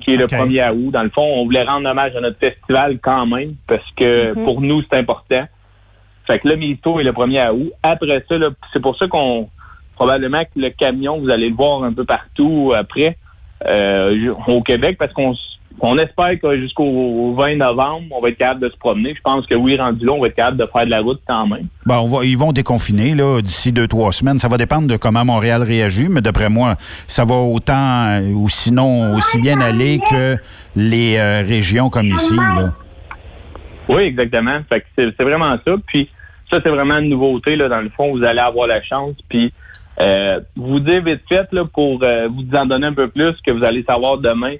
qui 0.00 0.14
est 0.14 0.16
le 0.16 0.26
1er 0.26 0.70
août. 0.72 0.90
Dans 0.92 1.02
le 1.02 1.10
fond, 1.10 1.22
on 1.22 1.44
voulait 1.44 1.62
rendre 1.62 1.88
hommage 1.88 2.14
à 2.16 2.20
notre 2.20 2.38
festival 2.38 2.98
quand 3.00 3.26
même, 3.26 3.54
parce 3.66 3.88
que 3.96 4.34
Mhm. 4.34 4.44
pour 4.44 4.60
nous, 4.60 4.82
c'est 4.82 4.96
important. 4.98 5.44
Fait 6.26 6.38
que 6.38 6.48
le 6.48 6.56
misto 6.56 7.00
est 7.00 7.04
le 7.04 7.12
1er 7.12 7.50
août. 7.50 7.72
Après 7.82 8.24
ça, 8.28 8.36
c'est 8.72 8.80
pour 8.80 8.96
ça 8.96 9.06
qu'on 9.08 9.48
probablement 9.96 10.44
que 10.44 10.58
le 10.58 10.70
camion, 10.70 11.18
vous 11.18 11.28
allez 11.28 11.50
le 11.50 11.54
voir 11.54 11.82
un 11.84 11.92
peu 11.92 12.04
partout 12.04 12.72
après 12.74 13.16
euh, 13.66 14.34
au 14.46 14.62
Québec, 14.62 14.96
parce 14.98 15.12
qu'on 15.12 15.34
on 15.80 15.96
espère 15.98 16.38
que 16.40 16.58
jusqu'au 16.60 17.32
20 17.34 17.56
novembre, 17.56 18.06
on 18.10 18.20
va 18.20 18.28
être 18.30 18.38
capable 18.38 18.60
de 18.60 18.68
se 18.68 18.76
promener. 18.76 19.14
Je 19.14 19.20
pense 19.22 19.46
que 19.46 19.54
oui, 19.54 19.76
rendu 19.78 20.04
là, 20.04 20.12
on 20.12 20.20
va 20.20 20.26
être 20.26 20.34
capable 20.34 20.56
de 20.58 20.66
faire 20.66 20.84
de 20.84 20.90
la 20.90 21.00
route 21.00 21.20
quand 21.26 21.46
même. 21.46 21.68
Bon, 21.86 21.94
on 22.00 22.06
va- 22.06 22.24
ils 22.24 22.36
vont 22.36 22.52
déconfiner 22.52 23.14
là, 23.14 23.40
d'ici 23.40 23.72
deux, 23.72 23.86
trois 23.88 24.12
semaines. 24.12 24.38
Ça 24.38 24.48
va 24.48 24.56
dépendre 24.58 24.88
de 24.88 24.96
comment 24.96 25.24
Montréal 25.24 25.62
réagit, 25.62 26.08
mais 26.08 26.20
d'après 26.20 26.48
moi, 26.50 26.74
ça 27.06 27.24
va 27.24 27.34
autant 27.36 27.74
euh, 28.08 28.32
ou 28.34 28.48
sinon 28.48 29.14
aussi 29.16 29.38
bien 29.38 29.60
aller 29.60 30.00
que 30.10 30.36
les 30.76 31.16
euh, 31.16 31.42
régions 31.46 31.88
comme 31.88 32.08
ici. 32.08 32.34
Là. 32.36 32.72
Oui, 33.88 34.02
exactement. 34.02 34.58
Fait 34.68 34.80
que 34.80 34.86
c'est 34.96 35.08
c'est 35.16 35.24
vraiment 35.24 35.56
ça. 35.66 35.74
Puis 35.86 36.08
ça, 36.50 36.58
c'est 36.62 36.70
vraiment 36.70 36.98
une 36.98 37.08
nouveauté. 37.10 37.56
Là, 37.56 37.68
dans 37.68 37.80
le 37.80 37.90
fond, 37.90 38.10
vous 38.16 38.22
allez 38.24 38.40
avoir 38.40 38.66
la 38.66 38.82
chance. 38.82 39.14
Puis 39.28 39.52
euh, 40.00 40.40
vous 40.56 40.80
dire 40.80 41.02
vite 41.02 41.22
fait, 41.28 41.46
là, 41.52 41.64
pour 41.64 42.00
euh, 42.02 42.28
vous 42.28 42.44
en 42.56 42.66
donner 42.66 42.86
un 42.88 42.92
peu 42.92 43.08
plus, 43.08 43.34
que 43.44 43.50
vous 43.50 43.64
allez 43.64 43.82
savoir 43.84 44.18
demain. 44.18 44.54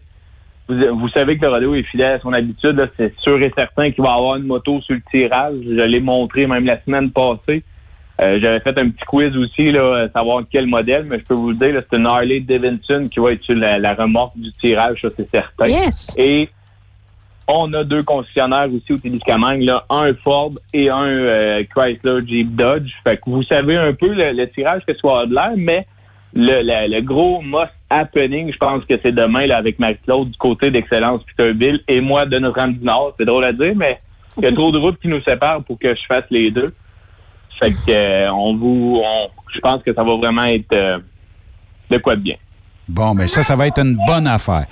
Vous, 0.70 0.98
vous 0.98 1.08
savez 1.08 1.36
que 1.36 1.42
le 1.42 1.50
rodéo 1.50 1.74
est 1.74 1.82
fidèle 1.82 2.12
à 2.12 2.20
son 2.20 2.32
habitude. 2.32 2.90
C'est 2.96 3.14
sûr 3.20 3.42
et 3.42 3.52
certain 3.56 3.90
qu'il 3.90 4.04
va 4.04 4.14
avoir 4.14 4.36
une 4.36 4.46
moto 4.46 4.80
sur 4.82 4.94
le 4.94 5.02
tirage. 5.10 5.54
Je 5.64 5.82
l'ai 5.82 6.00
montré 6.00 6.46
même 6.46 6.64
la 6.64 6.80
semaine 6.82 7.10
passée. 7.10 7.62
Euh, 8.20 8.38
J'avais 8.40 8.60
fait 8.60 8.78
un 8.78 8.90
petit 8.90 9.04
quiz 9.06 9.34
aussi, 9.36 9.72
là, 9.72 9.80
euh, 9.80 10.08
savoir 10.14 10.42
quel 10.50 10.66
modèle, 10.66 11.04
mais 11.08 11.18
je 11.18 11.24
peux 11.24 11.34
vous 11.34 11.52
le 11.52 11.56
dire, 11.56 11.82
c'est 11.90 11.96
une 11.96 12.06
Harley 12.06 12.40
Davidson 12.40 13.08
qui 13.10 13.18
va 13.18 13.32
être 13.32 13.42
sur 13.42 13.54
la, 13.54 13.78
la 13.78 13.94
remorque 13.94 14.36
du 14.36 14.52
tirage, 14.60 15.00
ça 15.00 15.08
c'est 15.16 15.30
certain. 15.30 15.66
Yes. 15.68 16.14
Et 16.18 16.50
on 17.48 17.72
a 17.72 17.82
deux 17.82 18.02
concessionnaires 18.02 18.68
aussi 18.74 18.92
au 18.92 18.98
Témiscamingue, 18.98 19.62
là, 19.62 19.86
un 19.88 20.12
Ford 20.22 20.52
et 20.74 20.90
un 20.90 21.06
euh, 21.06 21.64
Chrysler 21.74 22.20
Jeep 22.26 22.54
Dodge. 22.54 22.90
Fait 23.04 23.16
que 23.16 23.22
vous 23.26 23.42
savez 23.44 23.76
un 23.76 23.94
peu 23.94 24.12
le, 24.12 24.32
le 24.32 24.50
tirage 24.50 24.82
que 24.86 24.94
soit 24.94 25.26
de 25.26 25.34
l'air, 25.34 25.52
mais 25.56 25.86
le, 26.34 26.62
le- 26.88 27.00
gros 27.02 27.40
must 27.42 27.72
happening, 27.90 28.52
je 28.52 28.56
pense 28.58 28.84
que 28.84 28.94
c'est 29.02 29.12
demain 29.12 29.46
là, 29.46 29.56
avec 29.56 29.78
Marie-Claude 29.78 30.30
du 30.30 30.38
côté 30.38 30.70
d'Excellence 30.70 31.22
Peterbilt 31.24 31.82
et 31.88 32.00
moi 32.00 32.26
de 32.26 32.38
Notre-Dame 32.38 32.74
du 32.74 32.84
Nord. 32.84 33.14
C'est 33.18 33.24
drôle 33.26 33.44
à 33.44 33.52
dire, 33.52 33.72
mais 33.74 33.98
il 34.38 34.44
y 34.44 34.46
a 34.46 34.52
trop 34.52 34.70
de 34.70 34.78
routes 34.78 35.00
qui 35.00 35.08
nous 35.08 35.20
séparent 35.22 35.62
pour 35.64 35.78
que 35.78 35.94
je 35.94 36.00
fasse 36.06 36.24
les 36.30 36.50
deux. 36.50 36.72
Fait 37.58 37.70
que 37.72 37.90
euh, 37.90 38.32
on 38.32 38.56
vous 38.56 39.02
je 39.52 39.58
pense 39.60 39.82
que 39.82 39.92
ça 39.92 40.02
va 40.04 40.16
vraiment 40.16 40.44
être 40.44 40.72
euh, 40.72 40.98
de 41.90 41.98
quoi 41.98 42.14
de 42.16 42.20
bien. 42.20 42.36
Bon, 42.88 43.14
ben 43.14 43.26
ça, 43.26 43.42
ça 43.42 43.54
va 43.56 43.66
être 43.66 43.78
une 43.80 43.98
bonne 44.06 44.26
affaire. 44.26 44.66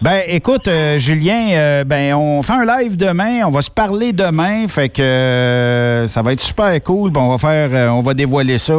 Ben, 0.00 0.22
écoute, 0.26 0.66
euh, 0.68 0.98
Julien, 0.98 1.84
ben, 1.86 2.14
on 2.14 2.42
fait 2.42 2.52
un 2.54 2.64
live 2.64 2.96
demain, 2.96 3.46
on 3.46 3.50
va 3.50 3.62
se 3.62 3.70
parler 3.70 4.12
demain, 4.12 4.66
fait 4.68 4.88
que 4.88 6.04
ça 6.08 6.22
va 6.22 6.32
être 6.32 6.40
super 6.40 6.82
cool. 6.82 7.10
Bon, 7.10 7.22
on 7.22 7.36
va 7.36 7.38
faire, 7.38 7.92
on 7.94 8.00
va 8.00 8.12
dévoiler 8.12 8.58
ça. 8.58 8.74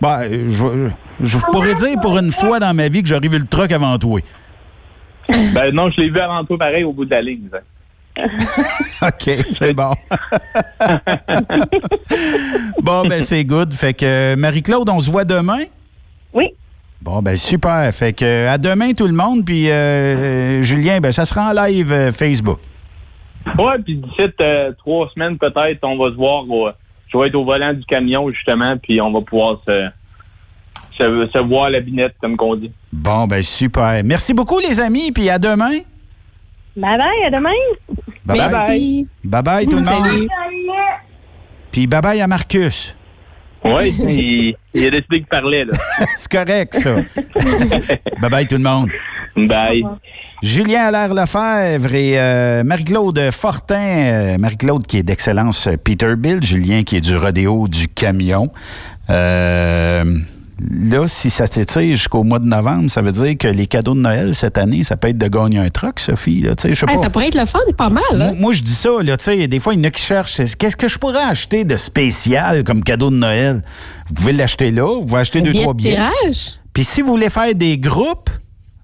ben, 0.00 0.48
je, 0.48 0.88
je 1.20 1.38
pourrais 1.38 1.74
dire 1.74 1.98
pour 2.00 2.18
une 2.18 2.32
fois 2.32 2.60
dans 2.60 2.74
ma 2.74 2.88
vie 2.88 3.02
que 3.02 3.08
j'aurais 3.08 3.28
vu 3.28 3.38
le 3.38 3.46
truck 3.46 3.72
avant 3.72 3.98
toi. 3.98 4.20
Ben 5.54 5.72
non, 5.72 5.88
je 5.90 6.00
l'ai 6.00 6.10
vu 6.10 6.18
avant 6.18 6.44
toi 6.44 6.58
pareil 6.58 6.82
au 6.82 6.92
bout 6.92 7.04
de 7.04 7.10
la 7.10 7.22
ligne. 7.22 7.48
ça. 7.50 7.60
OK, 9.08 9.30
c'est 9.50 9.72
bon. 9.72 9.92
bon, 12.82 13.02
ben, 13.02 13.22
c'est 13.22 13.44
good. 13.44 13.72
Fait 13.72 13.94
que, 13.94 14.34
Marie-Claude, 14.34 14.88
on 14.90 15.00
se 15.00 15.10
voit 15.10 15.24
demain? 15.24 15.64
Oui. 16.32 16.48
Bon, 17.00 17.22
ben, 17.22 17.36
super. 17.36 17.92
Fait 17.94 18.12
que, 18.12 18.48
à 18.48 18.58
demain, 18.58 18.92
tout 18.92 19.06
le 19.06 19.14
monde. 19.14 19.44
Puis, 19.44 19.70
euh, 19.70 19.72
euh, 19.72 20.62
Julien, 20.62 21.00
ben, 21.00 21.12
ça 21.12 21.24
sera 21.24 21.50
en 21.50 21.52
live 21.52 21.92
euh, 21.92 22.12
Facebook. 22.12 22.58
Ouais, 23.58 23.78
puis 23.84 23.96
d'ici 23.96 24.22
euh, 24.40 24.72
trois 24.78 25.08
semaines 25.14 25.38
peut-être, 25.38 25.78
on 25.82 25.96
va 25.96 26.10
se 26.10 26.14
voir. 26.14 26.44
je 27.08 27.18
vais 27.18 27.28
être 27.28 27.34
au 27.34 27.44
volant 27.44 27.72
du 27.72 27.84
camion 27.84 28.30
justement, 28.30 28.76
puis 28.76 29.00
on 29.00 29.12
va 29.12 29.20
pouvoir 29.20 29.58
se, 29.66 29.88
se, 30.98 31.28
se 31.32 31.38
voir 31.38 31.64
à 31.64 31.70
la 31.70 31.80
binette, 31.80 32.14
comme 32.20 32.36
qu'on 32.36 32.56
dit. 32.56 32.70
Bon, 32.92 33.26
ben, 33.26 33.42
super. 33.42 34.02
Merci 34.04 34.34
beaucoup, 34.34 34.58
les 34.60 34.80
amis. 34.80 35.12
Puis, 35.12 35.28
à 35.30 35.38
demain. 35.38 35.78
Bye 36.76 36.96
bye, 36.98 37.24
à 37.26 37.30
demain. 37.30 37.50
Bye 38.24 38.38
bye. 38.38 38.50
Merci. 38.50 39.06
Bye 39.24 39.42
bye, 39.42 39.64
tout 39.66 39.70
le 39.72 39.76
monde. 39.76 39.86
Salut. 39.86 40.28
Puis, 41.70 41.86
bye 41.86 42.00
bye 42.00 42.20
à 42.20 42.26
Marcus. 42.26 42.96
Oui, 43.64 43.94
il, 44.08 44.56
il 44.74 44.86
a 44.86 44.90
décidé 44.90 45.18
qu'il 45.18 45.26
parlait, 45.26 45.64
là. 45.64 45.72
c'est 46.16 46.30
correct, 46.32 46.74
ça. 46.74 46.96
bye 48.20 48.30
bye, 48.30 48.46
tout 48.46 48.56
le 48.56 48.62
monde. 48.62 48.88
Bye. 49.36 49.84
Julien 50.42 50.80
Allaire-Lefebvre 50.86 51.94
et 51.94 52.18
euh, 52.18 52.64
Marie-Claude 52.64 53.30
Fortin. 53.30 53.76
euh, 53.76 54.38
Marie-Claude 54.38 54.86
qui 54.86 54.98
est 54.98 55.02
d'excellence 55.04 55.68
euh, 55.68 55.76
Peterbilt. 55.76 56.44
Julien 56.44 56.82
qui 56.82 56.96
est 56.96 57.00
du 57.00 57.16
rodéo 57.16 57.68
du 57.68 57.86
camion. 57.88 58.50
Euh, 59.08 60.04
là, 60.70 61.06
si 61.08 61.30
ça 61.30 61.46
s'étire 61.46 61.96
jusqu'au 61.96 62.22
mois 62.24 62.38
de 62.38 62.44
novembre, 62.46 62.90
ça 62.90 63.02
veut 63.02 63.12
dire 63.12 63.36
que 63.38 63.48
les 63.48 63.66
cadeaux 63.66 63.94
de 63.94 64.00
Noël 64.00 64.34
cette 64.34 64.58
année, 64.58 64.84
ça 64.84 64.96
peut 64.96 65.08
être 65.08 65.18
de 65.18 65.28
gagner 65.28 65.58
un 65.58 65.68
truck, 65.70 65.98
Sophie. 66.00 66.40
Là, 66.42 66.52
Hey, 66.64 66.74
pas. 66.74 66.96
ça 67.02 67.10
pourrait 67.10 67.28
être 67.28 67.38
le 67.38 67.46
fun, 67.46 67.58
pas 67.76 67.88
mal. 67.90 68.02
hein? 68.12 68.16
Moi, 68.16 68.32
moi, 68.38 68.52
je 68.52 68.62
dis 68.62 68.74
ça, 68.74 68.90
là, 69.02 69.16
des 69.46 69.60
fois, 69.60 69.74
il 69.74 69.78
y 69.78 69.80
en 69.80 69.84
a 69.84 69.90
qui 69.90 70.02
cherchent, 70.02 70.36
qu'est-ce 70.58 70.76
que 70.76 70.88
je 70.88 70.98
pourrais 70.98 71.22
acheter 71.22 71.64
de 71.64 71.76
spécial 71.76 72.64
comme 72.64 72.82
cadeau 72.84 73.10
de 73.10 73.16
Noël? 73.16 73.62
Vous 74.08 74.14
pouvez 74.14 74.32
l'acheter 74.32 74.70
là, 74.70 74.82
vous 75.00 75.06
pouvez 75.06 75.20
acheter 75.20 75.40
Un 75.40 75.42
deux, 75.42 75.50
billet 75.52 75.62
trois 75.62 75.74
billets. 75.74 75.98
Puis 76.72 76.84
si 76.84 77.02
vous 77.02 77.08
voulez 77.12 77.30
faire 77.30 77.54
des 77.54 77.78
groupes, 77.78 78.30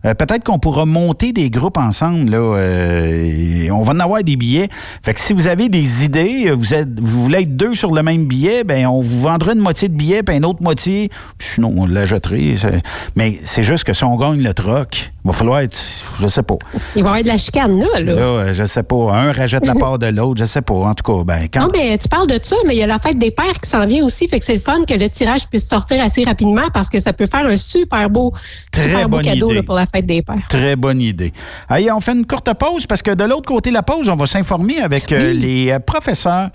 euh, 0.05 0.15
peut-être 0.15 0.45
qu'on 0.45 0.59
pourra 0.59 0.87
monter 0.87 1.33
des 1.33 1.51
groupes 1.51 1.77
ensemble. 1.79 2.31
Là, 2.31 2.39
euh, 2.39 3.69
on 3.71 3.83
va 3.83 3.93
en 3.93 4.01
avoir 4.01 4.23
des 4.23 4.37
billets. 4.37 4.69
Fait 5.03 5.15
que 5.15 5.21
si 5.21 5.33
vous 5.33 5.49
avez 5.49 5.69
des 5.69 6.05
idées, 6.05 6.45
euh, 6.47 6.55
vous, 6.55 6.75
êtes, 6.75 7.01
vous 7.01 7.23
voulez 7.25 7.41
être 7.43 7.57
deux 7.57 7.75
sur 7.75 7.93
le 7.93 8.03
même 8.03 8.27
billet, 8.27 8.65
ben 8.65 8.87
on 8.87 9.01
vous 9.01 9.21
vendra 9.21 9.53
une 9.53 9.59
moitié 9.61 9.89
de 9.89 9.95
billet, 9.95 10.23
puis 10.23 10.37
une 10.37 10.45
autre 10.45 10.63
moitié, 10.63 11.11
sinon 11.39 11.75
on 11.77 11.87
l'achèterait. 11.87 12.55
c'est- 12.57 12.83
Mais 13.17 13.39
c'est 13.43 13.63
juste 13.65 13.85
que 13.85 13.93
si 13.93 14.05
on 14.05 14.17
gagne 14.17 14.43
le 14.43 14.55
troc, 14.55 15.13
va 15.29 15.37
falloir 15.37 15.61
être, 15.61 15.79
je 16.21 16.29
sais 16.29 16.43
pas. 16.43 16.57
Il 16.97 17.03
va 17.03 17.11
y 17.11 17.13
avoir 17.13 17.23
de 17.23 17.29
la 17.29 17.39
chicane 17.39 17.79
là. 17.79 18.01
là. 18.01 18.15
Là, 18.15 18.53
je 18.53 18.65
sais 18.65 18.83
pas. 18.83 19.13
Un 19.15 19.33
rachète 19.33 19.67
la 19.67 19.75
part 19.77 19.99
de 19.99 20.07
l'autre, 20.07 20.41
je 20.41 20.47
sais 20.47 20.63
pas. 20.63 20.75
En 20.75 20.95
tout 20.95 21.05
cas, 21.05 21.25
ben 21.25 21.49
quand. 21.53 21.63
Non, 21.63 21.69
mais 21.73 21.97
tu 21.99 22.09
parles 22.09 22.29
de 22.29 22.39
ça, 22.43 22.57
mais 22.67 22.75
il 22.75 22.79
y 22.79 22.83
a 22.83 22.87
la 22.87 22.99
fête 22.99 23.19
des 23.19 23.31
pères 23.31 23.61
qui 23.63 23.69
s'en 23.69 23.87
vient 23.87 24.05
aussi. 24.05 24.27
Fait 24.29 24.39
que 24.39 24.45
c'est 24.45 24.55
le 24.55 24.61
fun 24.61 24.85
que 24.87 24.95
le 24.95 25.09
tirage 25.09 25.47
puisse 25.49 25.69
sortir 25.69 26.03
assez 26.03 26.25
rapidement 26.25 26.71
parce 26.73 26.89
que 26.89 26.99
ça 26.99 27.13
peut 27.13 27.27
faire 27.27 27.47
un 27.47 27.57
super 27.57 28.09
beau, 28.11 28.33
Très 28.73 28.83
super 28.83 29.09
beau 29.09 29.19
cadeau 29.19 29.53
là, 29.53 29.63
pour 29.63 29.75
la 29.75 29.87
fête 29.87 30.07
des 30.07 30.23
pères. 30.23 30.47
Très 30.49 30.77
bonne 30.77 31.01
idée. 31.01 31.33
Allez, 31.69 31.93
on 31.93 32.01
fait 32.01 32.13
une 32.13 32.27
courte 32.27 32.53
pause 32.55 32.87
parce 32.87 33.03
que 33.03 33.11
de 33.11 33.25
l'autre 33.25 33.47
côté 33.47 33.71
de 33.71 33.75
la 33.75 33.83
pause, 33.83 34.09
on 34.09 34.17
va 34.17 34.27
s'informer 34.27 34.81
avec 34.81 35.13
euh, 35.13 35.33
les 35.33 35.71
euh, 35.71 35.79
professeurs 35.79 36.51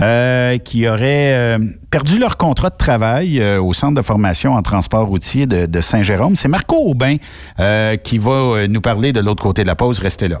euh, 0.00 0.58
qui 0.58 0.88
auraient 0.88 1.34
euh, 1.34 1.58
perdu 1.90 2.18
leur 2.18 2.36
contrat 2.36 2.70
de 2.70 2.76
travail 2.76 3.40
euh, 3.40 3.60
au 3.60 3.72
centre 3.72 3.94
de 3.94 4.02
formation 4.02 4.54
en 4.54 4.62
transport 4.62 5.06
routier 5.06 5.46
de, 5.46 5.66
de 5.66 5.80
Saint-Jérôme. 5.80 6.36
C'est 6.36 6.48
Marco 6.48 6.76
Aubin 6.76 7.16
euh, 7.58 7.96
qui 7.96 8.18
va 8.18 8.30
euh, 8.30 8.66
nous 8.68 8.80
parler 8.80 9.12
de 9.12 9.20
l'autre 9.20 9.42
côté 9.42 9.62
de 9.62 9.68
la 9.68 9.74
pause. 9.76 9.98
Restez 9.98 10.28
là. 10.28 10.40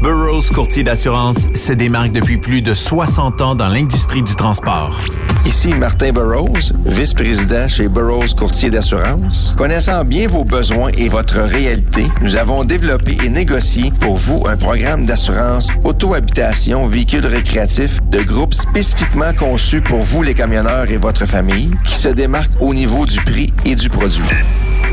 Burroughs 0.00 0.50
Courtier 0.54 0.84
d'assurance 0.84 1.48
se 1.56 1.72
démarque 1.72 2.12
depuis 2.12 2.38
plus 2.38 2.62
de 2.62 2.72
60 2.72 3.40
ans 3.40 3.54
dans 3.56 3.66
l'industrie 3.66 4.22
du 4.22 4.36
transport. 4.36 4.96
Ici 5.44 5.74
Martin 5.74 6.12
Burroughs, 6.12 6.72
vice-président 6.86 7.66
chez 7.66 7.88
Burroughs 7.88 8.36
Courtier 8.36 8.70
d'assurance. 8.70 9.56
Connaissant 9.58 10.04
bien 10.04 10.28
vos 10.28 10.44
besoins 10.44 10.90
et 10.96 11.08
votre 11.08 11.40
réalité, 11.40 12.06
nous 12.22 12.36
avons 12.36 12.62
développé 12.62 13.18
et 13.24 13.28
négocié 13.28 13.90
pour 13.98 14.16
vous 14.16 14.44
un 14.46 14.56
programme 14.56 15.04
d'assurance 15.04 15.68
auto-habitation 15.82 16.86
véhicule 16.86 17.26
récréatif 17.26 17.98
de 18.08 18.22
groupe 18.22 18.54
spécifiquement 18.54 19.32
conçu 19.34 19.80
pour 19.80 20.02
vous 20.02 20.22
les 20.22 20.34
camionneurs 20.34 20.90
et 20.92 20.98
votre 20.98 21.26
famille 21.26 21.74
qui 21.84 21.96
se 21.96 22.08
démarque 22.08 22.52
au 22.60 22.72
niveau 22.72 23.04
du 23.04 23.20
prix 23.20 23.52
et 23.64 23.74
du 23.74 23.88
produit. 23.88 24.22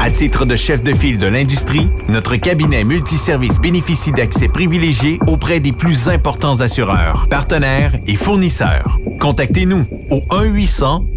À 0.01 0.11
titre 0.11 0.45
de 0.45 0.55
chef 0.55 0.83
de 0.83 0.93
file 0.93 1.17
de 1.17 1.25
l'industrie, 1.25 1.89
notre 2.09 2.35
cabinet 2.35 2.83
multiservice 2.83 3.59
bénéficie 3.59 4.11
d'accès 4.11 4.49
privilégié 4.49 4.94
auprès 5.27 5.59
des 5.59 5.73
plus 5.73 6.07
importants 6.07 6.61
assureurs, 6.61 7.27
partenaires 7.29 7.93
et 8.07 8.15
fournisseurs. 8.15 8.97
Contactez-nous 9.19 9.85
au 10.11 10.21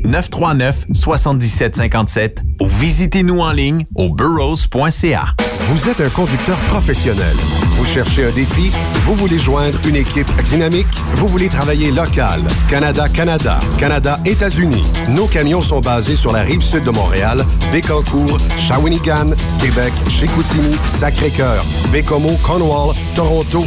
1-800-939-7757 0.04 2.38
ou 2.60 2.66
visitez-nous 2.66 3.40
en 3.40 3.52
ligne 3.52 3.86
au 3.94 4.12
burrows.ca. 4.12 5.34
Vous 5.70 5.88
êtes 5.88 6.00
un 6.00 6.08
conducteur 6.08 6.56
professionnel. 6.70 7.36
Vous 7.72 7.84
cherchez 7.84 8.24
un 8.24 8.30
défi? 8.30 8.70
Vous 9.04 9.14
voulez 9.14 9.38
joindre 9.38 9.78
une 9.86 9.96
équipe 9.96 10.30
dynamique? 10.42 10.86
Vous 11.14 11.28
voulez 11.28 11.48
travailler 11.48 11.90
local? 11.90 12.40
Canada-Canada, 12.70 13.60
Canada-États-Unis. 13.78 14.82
Nos 15.10 15.26
camions 15.26 15.60
sont 15.60 15.80
basés 15.80 16.16
sur 16.16 16.32
la 16.32 16.40
rive 16.40 16.62
sud 16.62 16.84
de 16.84 16.90
Montréal, 16.90 17.44
Bécancour, 17.70 18.38
Shawinigan, 18.58 19.26
Québec, 19.60 19.92
Chicoutimi, 20.08 20.74
Sacré-Cœur, 20.86 21.64
Bécomo, 21.92 22.38
Cornwall, 22.42 22.94
Toronto 23.14 23.66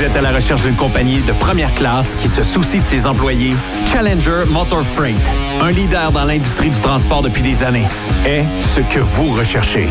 Vous 0.00 0.06
êtes 0.06 0.16
à 0.16 0.22
la 0.22 0.32
recherche 0.32 0.62
d'une 0.62 0.76
compagnie 0.76 1.20
de 1.20 1.32
première 1.32 1.74
classe 1.74 2.14
qui 2.14 2.28
se 2.28 2.42
soucie 2.42 2.80
de 2.80 2.86
ses 2.86 3.04
employés? 3.04 3.54
Challenger 3.84 4.44
Motor 4.48 4.82
Freight, 4.82 5.20
un 5.60 5.70
leader 5.70 6.10
dans 6.10 6.24
l'industrie 6.24 6.70
du 6.70 6.80
transport 6.80 7.20
depuis 7.20 7.42
des 7.42 7.62
années, 7.62 7.86
est 8.24 8.46
ce 8.62 8.80
que 8.80 9.00
vous 9.00 9.28
recherchez. 9.28 9.90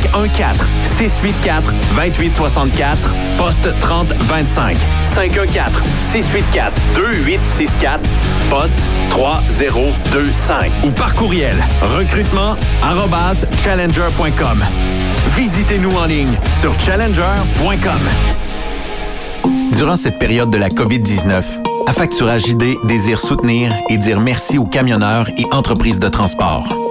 684 0.83 1.73
2864 1.95 3.09
poste 3.37 3.73
3025 3.79 4.77
514 5.01 5.83
684 5.97 6.73
2864 6.95 8.01
poste 8.49 8.77
3025 9.09 10.71
ou 10.85 10.91
par 10.91 11.13
courriel 11.15 11.55
recrutement 11.97 12.55
challenger.com. 13.57 14.63
Visitez-nous 15.35 15.91
en 15.91 16.05
ligne 16.05 16.33
sur 16.59 16.77
challenger.com. 16.79 18.01
Durant 19.77 19.95
cette 19.95 20.19
période 20.19 20.49
de 20.49 20.57
la 20.57 20.69
COVID-19, 20.69 21.43
Affacturage 21.87 22.47
ID 22.47 22.77
désire 22.83 23.19
soutenir 23.19 23.75
et 23.89 23.97
dire 23.97 24.19
merci 24.19 24.57
aux 24.57 24.65
camionneurs 24.65 25.29
et 25.37 25.45
entreprises 25.51 25.99
de 25.99 26.07
transport. 26.07 26.90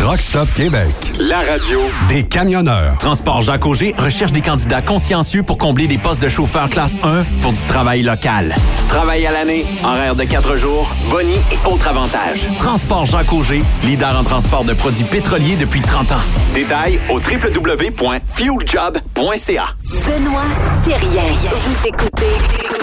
Truck 0.06 0.20
Stop 0.20 0.48
Québec. 0.54 0.94
La 1.18 1.38
radio 1.38 1.80
Des 2.08 2.22
camionneurs. 2.22 2.96
Transport 2.98 3.42
Jacques 3.42 3.66
Auger 3.66 3.92
recherche 3.98 4.30
des 4.30 4.40
candidats 4.40 4.80
consciencieux 4.80 5.42
pour 5.42 5.58
combler 5.58 5.88
des 5.88 5.98
postes 5.98 6.22
de 6.22 6.28
chauffeur 6.28 6.70
classe 6.70 7.00
1 7.02 7.24
pour 7.42 7.52
du 7.52 7.60
travail 7.62 8.02
local. 8.02 8.54
Travail 8.88 9.26
à 9.26 9.32
l'année, 9.32 9.66
horaire 9.82 10.14
de 10.14 10.22
4 10.22 10.58
jours, 10.58 10.88
boni 11.10 11.34
et 11.50 11.58
autres 11.66 11.88
avantages. 11.88 12.46
Transport 12.60 13.06
Jacques 13.06 13.32
Auger, 13.32 13.64
leader 13.82 14.16
en 14.16 14.22
transport 14.22 14.62
de 14.62 14.74
produits 14.74 15.02
pétroliers 15.02 15.56
depuis 15.56 15.80
30 15.80 16.12
ans. 16.12 16.22
Détails 16.54 17.00
au 17.10 17.14
www.fueljob.ca. 17.14 19.66
Benoît 19.90 20.44
Thérien. 20.84 21.24
Vous 21.50 21.84
écoutez 21.84 22.36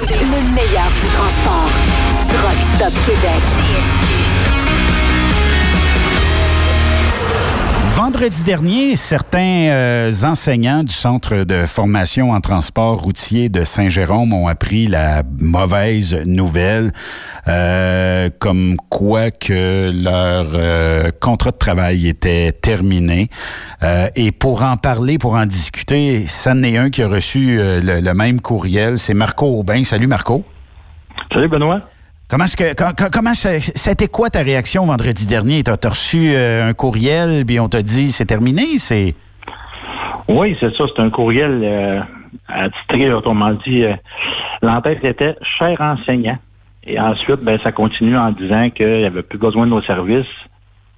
le 0.10 0.54
meilleur 0.54 0.91
du 0.91 1.08
transport. 1.16 1.70
Truck 2.28 2.62
Stop 2.76 2.91
Québec. 3.06 3.44
Vendredi 7.95 8.44
dernier, 8.44 8.95
certains 8.95 9.70
euh, 9.70 10.11
enseignants 10.24 10.84
du 10.84 10.91
Centre 10.91 11.44
de 11.44 11.68
formation 11.68 12.32
en 12.32 12.41
transport 12.41 12.99
routier 12.99 13.49
de 13.49 13.64
Saint-Jérôme 13.64 14.34
ont 14.34 14.48
appris 14.48 14.88
la 14.88 15.22
mauvaise 15.38 16.15
nouvelle, 16.26 16.91
euh, 17.48 18.30
comme 18.40 18.78
quoi 18.90 19.30
que 19.30 19.91
leur 19.94 20.48
euh, 20.56 21.11
contrat 21.22 21.52
de 21.52 21.57
travail 21.57 22.07
était 22.07 22.52
terminé. 22.52 23.30
Et 24.15 24.32
pour 24.32 24.64
en 24.64 24.76
parler, 24.76 25.20
pour 25.20 25.36
en 25.36 25.45
discuter, 25.45 26.26
ça 26.26 26.56
n'est 26.56 26.78
un 26.78 26.90
qui 26.90 27.03
a 27.03 27.07
reçu 27.07 27.57
le 27.60 28.14
même 28.14 28.41
courriel. 28.41 28.98
C'est 28.98 29.14
Marco 29.14 29.45
Aubin. 29.45 29.84
Salut 29.84 30.07
Marco. 30.07 30.44
Salut 31.32 31.48
Benoît. 31.48 31.82
Comment 32.34 32.45
est-ce 32.45 32.57
que 32.57 32.73
co- 32.73 32.95
co- 32.97 33.11
comment 33.14 33.35
ça- 33.35 33.60
c'était 33.60 34.07
quoi 34.07 34.27
ta 34.31 34.39
réaction 34.39 34.88
vendredi 34.88 35.27
dernier? 35.27 35.61
T'as 35.61 35.76
as 35.84 35.89
reçu 35.89 36.31
euh, 36.34 36.68
un 36.68 36.73
courriel 36.73 37.45
puis 37.45 37.60
on 37.60 37.69
t'a 37.69 37.84
dit 37.84 38.11
c'est 38.11 38.26
terminé, 38.26 38.80
c'est? 38.80 39.14
Oui, 40.27 40.57
c'est 40.60 40.76
ça, 40.76 40.85
c'est 40.95 40.99
un 41.03 41.11
courriel 41.11 41.61
euh, 41.64 41.99
attitré, 42.47 43.14
autrement 43.14 43.51
dit. 43.68 43.84
Euh, 43.84 43.93
L'entête 44.64 45.03
était 45.05 45.35
cher 45.60 45.80
enseignant. 45.80 46.39
Et 46.88 46.99
ensuite, 46.99 47.41
ben, 47.41 47.60
ça 47.64 47.72
continue 47.72 48.18
en 48.18 48.31
disant 48.31 48.72
qu'il 48.72 48.97
n'y 48.97 49.05
avait 49.05 49.22
plus 49.22 49.38
besoin 49.38 49.65
de 49.68 49.69
nos 49.72 49.84
services 49.84 50.26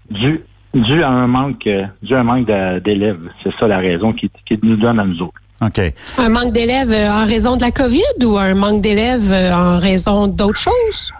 dû, 0.10 0.40
dû 0.74 1.04
à 1.04 1.10
un 1.10 1.28
manque, 1.28 1.68
euh, 1.68 1.84
dû 2.02 2.16
à 2.16 2.20
un 2.20 2.24
manque 2.24 2.46
de- 2.48 2.80
d'élèves. 2.80 3.20
C'est 3.44 3.52
ça 3.60 3.68
la 3.68 3.80
raison 3.80 4.14
qui, 4.14 4.32
qui 4.48 4.58
nous 4.64 4.78
donne 4.78 5.02
à 5.02 5.04
nous 5.04 5.22
autres. 5.22 5.42
OK. 5.62 5.82
Un 6.18 6.30
manque 6.30 6.54
d'élèves 6.54 6.92
euh, 6.94 7.12
en 7.12 7.26
raison 7.26 7.58
de 7.58 7.62
la 7.62 7.72
COVID 7.72 8.24
ou 8.24 8.38
un 8.38 8.54
manque 8.56 8.82
d'élèves 8.82 9.34
euh, 9.34 9.52
en 9.54 9.80
raison 9.80 10.28
d'autres 10.28 10.60
choses? 10.62 11.12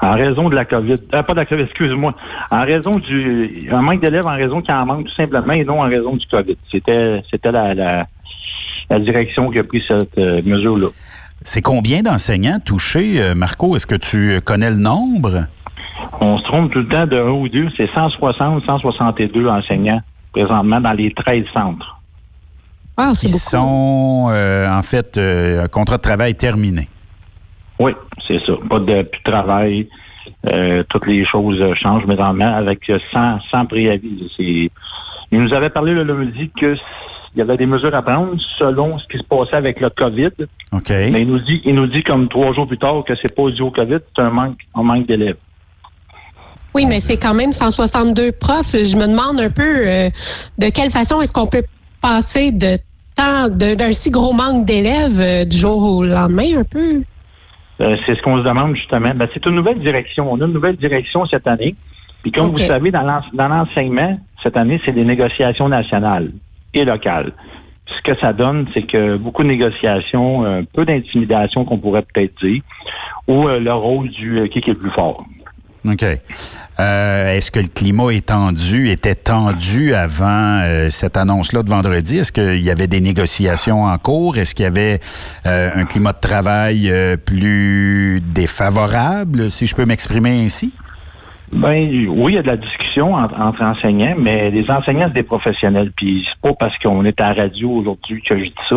En 0.00 0.14
raison 0.14 0.48
de 0.48 0.54
la 0.54 0.64
COVID, 0.64 0.98
euh, 1.14 1.22
pas 1.22 1.34
de 1.34 1.38
la 1.40 1.46
COVID, 1.46 1.62
excuse-moi. 1.62 2.14
En 2.50 2.62
raison 2.64 2.92
du, 2.92 3.68
un 3.72 3.82
manque 3.82 4.00
d'élèves 4.00 4.26
en 4.26 4.36
raison 4.36 4.60
qu'il 4.60 4.72
en 4.74 4.86
manque 4.86 5.06
tout 5.06 5.14
simplement 5.14 5.52
et 5.52 5.64
non 5.64 5.80
en 5.80 5.88
raison 5.88 6.16
du 6.16 6.26
COVID. 6.26 6.56
C'était, 6.70 7.22
c'était 7.30 7.50
la, 7.52 7.74
la, 7.74 8.06
la 8.90 8.98
direction 9.00 9.50
qui 9.50 9.58
a 9.58 9.64
pris 9.64 9.82
cette 9.86 10.16
euh, 10.18 10.40
mesure-là. 10.44 10.88
C'est 11.42 11.62
combien 11.62 12.02
d'enseignants 12.02 12.58
touchés, 12.64 13.20
euh, 13.20 13.34
Marco? 13.34 13.76
Est-ce 13.76 13.86
que 13.86 13.94
tu 13.94 14.40
connais 14.44 14.70
le 14.70 14.76
nombre? 14.76 15.46
On 16.20 16.38
se 16.38 16.44
trompe 16.44 16.72
tout 16.72 16.80
le 16.80 16.88
temps 16.88 17.06
de 17.06 17.16
un 17.16 17.30
ou 17.30 17.48
deux. 17.48 17.68
C'est 17.76 17.88
160, 17.94 18.64
162 18.66 19.48
enseignants 19.48 20.00
présentement 20.32 20.80
dans 20.80 20.92
les 20.92 21.12
13 21.12 21.44
centres. 21.54 21.98
Ah, 22.96 23.12
Qui 23.14 23.28
sont, 23.28 24.26
euh, 24.30 24.68
en 24.68 24.82
fait, 24.82 25.16
euh, 25.16 25.64
un 25.64 25.68
contrat 25.68 25.98
de 25.98 26.02
travail 26.02 26.34
terminé. 26.34 26.88
Oui, 27.78 27.92
c'est 28.26 28.40
ça. 28.46 28.52
Pas 28.68 28.78
de 28.80 29.02
plus 29.02 29.20
de 29.24 29.30
travail. 29.30 29.88
Euh, 30.52 30.82
toutes 30.90 31.06
les 31.06 31.24
choses 31.24 31.62
changent 31.74 32.04
présentement 32.06 32.54
avec 32.54 32.80
sans, 33.12 33.38
sans 33.50 33.66
préavis. 33.66 34.30
C'est- 34.36 34.70
Il 35.30 35.40
nous 35.42 35.52
avait 35.52 35.70
parlé 35.70 35.92
le 35.92 36.04
lundi 36.04 36.50
que 36.58 36.74
il 37.34 37.38
y 37.38 37.42
avait 37.42 37.56
des 37.58 37.66
mesures 37.66 37.94
à 37.94 38.00
prendre 38.02 38.34
selon 38.58 38.98
ce 38.98 39.06
qui 39.08 39.18
se 39.18 39.22
passait 39.24 39.56
avec 39.56 39.80
le 39.80 39.90
COVID. 39.90 40.30
OK. 40.72 40.88
Mais 40.88 41.20
il 41.22 41.28
nous 41.28 41.38
dit, 41.40 41.60
il 41.64 41.74
nous 41.74 41.86
dit 41.86 42.02
comme 42.02 42.28
trois 42.28 42.52
jours 42.54 42.66
plus 42.66 42.78
tard 42.78 43.04
que 43.06 43.12
c'est 43.20 43.34
pas 43.34 43.50
dû 43.50 43.60
au 43.62 43.70
COVID, 43.70 43.98
c'est 44.16 44.22
un 44.22 44.30
manque, 44.30 44.58
un 44.74 44.82
manque 44.82 45.06
d'élèves. 45.06 45.36
Oui, 46.74 46.86
mais 46.86 47.00
c'est 47.00 47.16
quand 47.16 47.34
même 47.34 47.52
162 47.52 48.32
profs. 48.32 48.72
Je 48.74 48.96
me 48.96 49.06
demande 49.06 49.40
un 49.40 49.50
peu 49.50 49.86
euh, 49.86 50.10
de 50.58 50.68
quelle 50.70 50.90
façon 50.90 51.20
est-ce 51.20 51.32
qu'on 51.32 51.46
peut 51.46 51.64
passer 52.00 52.50
de 52.52 52.78
tant 53.16 53.48
de- 53.48 53.74
d'un 53.74 53.92
si 53.92 54.10
gros 54.10 54.32
manque 54.32 54.64
d'élèves 54.64 55.20
euh, 55.20 55.44
du 55.44 55.56
jour 55.56 55.82
au 55.82 56.04
lendemain 56.04 56.58
un 56.60 56.64
peu? 56.64 57.02
Euh, 57.80 57.96
c'est 58.06 58.16
ce 58.16 58.22
qu'on 58.22 58.38
se 58.38 58.42
demande 58.42 58.74
justement. 58.76 59.12
Ben, 59.14 59.28
c'est 59.32 59.44
une 59.46 59.54
nouvelle 59.54 59.78
direction. 59.78 60.30
On 60.32 60.40
a 60.40 60.44
une 60.46 60.52
nouvelle 60.52 60.76
direction 60.76 61.24
cette 61.26 61.46
année. 61.46 61.74
Puis 62.22 62.32
comme 62.32 62.46
OK. 62.50 62.58
vous 62.58 62.66
savez, 62.66 62.90
dans 62.90 63.02
l'en- 63.02 63.22
dans 63.32 63.48
l'enseignement, 63.48 64.18
cette 64.42 64.56
année, 64.56 64.80
c'est 64.84 64.92
des 64.92 65.04
négociations 65.04 65.68
nationales 65.68 66.32
et 66.74 66.84
locales. 66.84 67.32
Ce 67.86 68.02
que 68.02 68.18
ça 68.20 68.32
donne, 68.32 68.66
c'est 68.74 68.82
que 68.82 69.16
beaucoup 69.16 69.42
de 69.44 69.48
négociations, 69.48 70.44
un 70.44 70.64
peu 70.64 70.84
d'intimidation 70.84 71.64
qu'on 71.64 71.78
pourrait 71.78 72.02
peut-être 72.12 72.34
dire, 72.44 72.62
ou 73.28 73.48
euh, 73.48 73.60
le 73.60 73.72
rôle 73.72 74.08
du 74.10 74.40
euh, 74.40 74.46
qui 74.48 74.58
est 74.58 74.66
le 74.68 74.74
plus 74.74 74.90
fort. 74.90 75.24
OK. 75.88 76.04
Euh, 76.80 77.36
Est-ce 77.36 77.50
que 77.50 77.58
le 77.58 77.66
climat 77.66 78.10
est 78.10 78.26
tendu, 78.26 78.88
était 78.88 79.16
tendu 79.16 79.94
avant 79.94 80.60
euh, 80.62 80.90
cette 80.90 81.16
annonce-là 81.16 81.64
de 81.64 81.70
vendredi? 81.70 82.18
Est-ce 82.18 82.30
qu'il 82.30 82.62
y 82.62 82.70
avait 82.70 82.86
des 82.86 83.00
négociations 83.00 83.84
en 83.84 83.98
cours? 83.98 84.38
Est-ce 84.38 84.54
qu'il 84.54 84.62
y 84.62 84.66
avait 84.66 85.00
euh, 85.46 85.70
un 85.74 85.84
climat 85.86 86.12
de 86.12 86.20
travail 86.20 86.88
euh, 86.88 87.16
plus 87.16 88.20
défavorable, 88.24 89.50
si 89.50 89.66
je 89.66 89.74
peux 89.74 89.86
m'exprimer 89.86 90.44
ainsi? 90.44 90.72
Ben 91.50 92.06
oui, 92.08 92.32
il 92.32 92.34
y 92.34 92.38
a 92.38 92.42
de 92.42 92.46
la 92.46 92.58
discussion 92.58 93.14
entre, 93.14 93.40
entre 93.40 93.62
enseignants, 93.62 94.14
mais 94.18 94.50
les 94.50 94.70
enseignants, 94.70 95.06
c'est 95.08 95.14
des 95.14 95.22
professionnels. 95.22 95.92
Puis 95.96 96.26
c'est 96.28 96.40
pas 96.42 96.54
parce 96.54 96.76
qu'on 96.78 97.04
est 97.04 97.18
à 97.20 97.32
radio 97.32 97.70
aujourd'hui 97.70 98.22
que 98.22 98.38
je 98.38 98.44
dis 98.44 98.54
ça. 98.68 98.76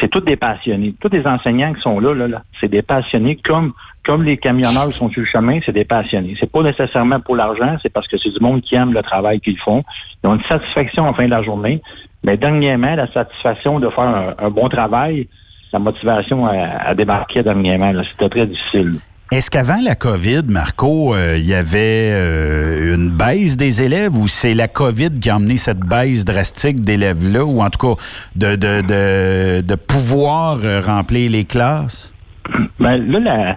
C'est 0.00 0.08
tous 0.08 0.20
des 0.20 0.36
passionnés. 0.36 0.94
Tous 1.00 1.10
les 1.12 1.24
enseignants 1.26 1.72
qui 1.72 1.80
sont 1.80 2.00
là, 2.00 2.14
là, 2.14 2.26
là 2.26 2.42
c'est 2.60 2.68
des 2.68 2.82
passionnés 2.82 3.36
comme 3.36 3.72
comme 4.04 4.24
les 4.24 4.38
camionneurs 4.38 4.88
qui 4.88 4.98
sont 4.98 5.10
sur 5.10 5.20
le 5.20 5.26
chemin, 5.26 5.60
c'est 5.66 5.72
des 5.72 5.84
passionnés. 5.84 6.34
C'est 6.40 6.50
pas 6.50 6.62
nécessairement 6.62 7.20
pour 7.20 7.36
l'argent, 7.36 7.76
c'est 7.82 7.92
parce 7.92 8.08
que 8.08 8.16
c'est 8.16 8.30
du 8.30 8.40
monde 8.40 8.62
qui 8.62 8.74
aime 8.74 8.94
le 8.94 9.02
travail 9.02 9.38
qu'ils 9.38 9.58
font. 9.58 9.84
Ils 10.24 10.28
ont 10.28 10.34
une 10.34 10.44
satisfaction 10.44 11.06
en 11.06 11.12
fin 11.12 11.26
de 11.26 11.30
la 11.30 11.42
journée. 11.42 11.82
Mais 12.24 12.38
dernièrement, 12.38 12.94
la 12.94 13.12
satisfaction 13.12 13.80
de 13.80 13.90
faire 13.90 14.34
un, 14.38 14.50
bon 14.50 14.68
travail, 14.70 15.28
la 15.74 15.78
motivation 15.78 16.46
à, 16.46 16.52
à 16.54 16.94
débarquer 16.94 17.42
dernièrement, 17.42 17.92
c'était 18.10 18.30
très 18.30 18.46
difficile. 18.46 18.94
Est-ce 19.30 19.50
qu'avant 19.50 19.80
la 19.84 19.94
COVID, 19.94 20.44
Marco, 20.48 21.14
euh, 21.14 21.36
il 21.36 21.44
y 21.44 21.52
avait 21.52 22.10
euh, 22.12 22.94
une 22.94 23.10
baisse 23.10 23.58
des 23.58 23.82
élèves 23.82 24.16
ou 24.16 24.26
c'est 24.26 24.54
la 24.54 24.68
COVID 24.68 25.20
qui 25.20 25.28
a 25.28 25.36
emmené 25.36 25.58
cette 25.58 25.80
baisse 25.80 26.24
drastique 26.24 26.80
d'élèves-là 26.80 27.44
ou 27.44 27.60
en 27.60 27.68
tout 27.68 27.94
cas 27.94 28.02
de, 28.36 28.56
de, 28.56 28.80
de, 28.80 29.60
de 29.60 29.74
pouvoir 29.74 30.60
euh, 30.64 30.80
remplir 30.80 31.30
les 31.30 31.44
classes? 31.44 32.14
Ben 32.80 32.96
là, 33.10 33.20
la- 33.20 33.56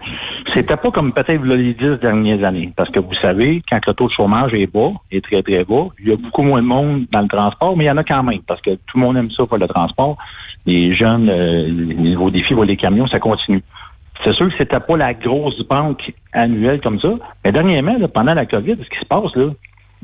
c'était 0.53 0.75
pas 0.75 0.91
comme 0.91 1.13
peut-être 1.13 1.41
les 1.45 1.73
dix 1.73 1.97
dernières 2.01 2.43
années. 2.43 2.73
Parce 2.75 2.89
que 2.89 2.99
vous 2.99 3.13
savez, 3.21 3.61
quand 3.69 3.79
le 3.87 3.93
taux 3.93 4.07
de 4.09 4.11
chômage 4.11 4.53
est 4.53 4.67
bas, 4.67 4.91
est 5.09 5.23
très, 5.23 5.41
très 5.41 5.63
bas, 5.63 5.85
il 6.03 6.09
y 6.09 6.11
a 6.11 6.17
beaucoup 6.17 6.43
moins 6.43 6.61
de 6.61 6.67
monde 6.67 7.05
dans 7.13 7.21
le 7.21 7.29
transport, 7.29 7.77
mais 7.77 7.85
il 7.85 7.87
y 7.87 7.91
en 7.91 7.95
a 7.95 8.03
quand 8.03 8.23
même, 8.23 8.41
parce 8.45 8.59
que 8.59 8.71
tout 8.71 8.97
le 8.97 8.99
monde 8.99 9.15
aime 9.15 9.31
ça 9.31 9.45
pour 9.45 9.57
le 9.57 9.67
transport. 9.69 10.17
Les 10.65 10.93
jeunes, 10.93 11.29
euh, 11.29 11.65
les 11.69 11.95
nouveaux 11.95 12.29
défis, 12.29 12.53
les 12.67 12.75
camions, 12.75 13.07
ça 13.07 13.19
continue. 13.19 13.63
C'est 14.23 14.33
sûr 14.33 14.49
que 14.49 14.53
c'était 14.57 14.79
pas 14.79 14.97
la 14.97 15.13
grosse 15.13 15.61
banque 15.67 16.11
annuelle 16.33 16.79
comme 16.81 16.99
ça. 16.99 17.09
Mais 17.43 17.51
dernièrement, 17.51 17.97
là, 17.97 18.07
pendant 18.07 18.33
la 18.33 18.45
COVID, 18.45 18.77
ce 18.83 18.89
qui 18.89 18.99
se 18.99 19.05
passe, 19.05 19.35
là, 19.35 19.49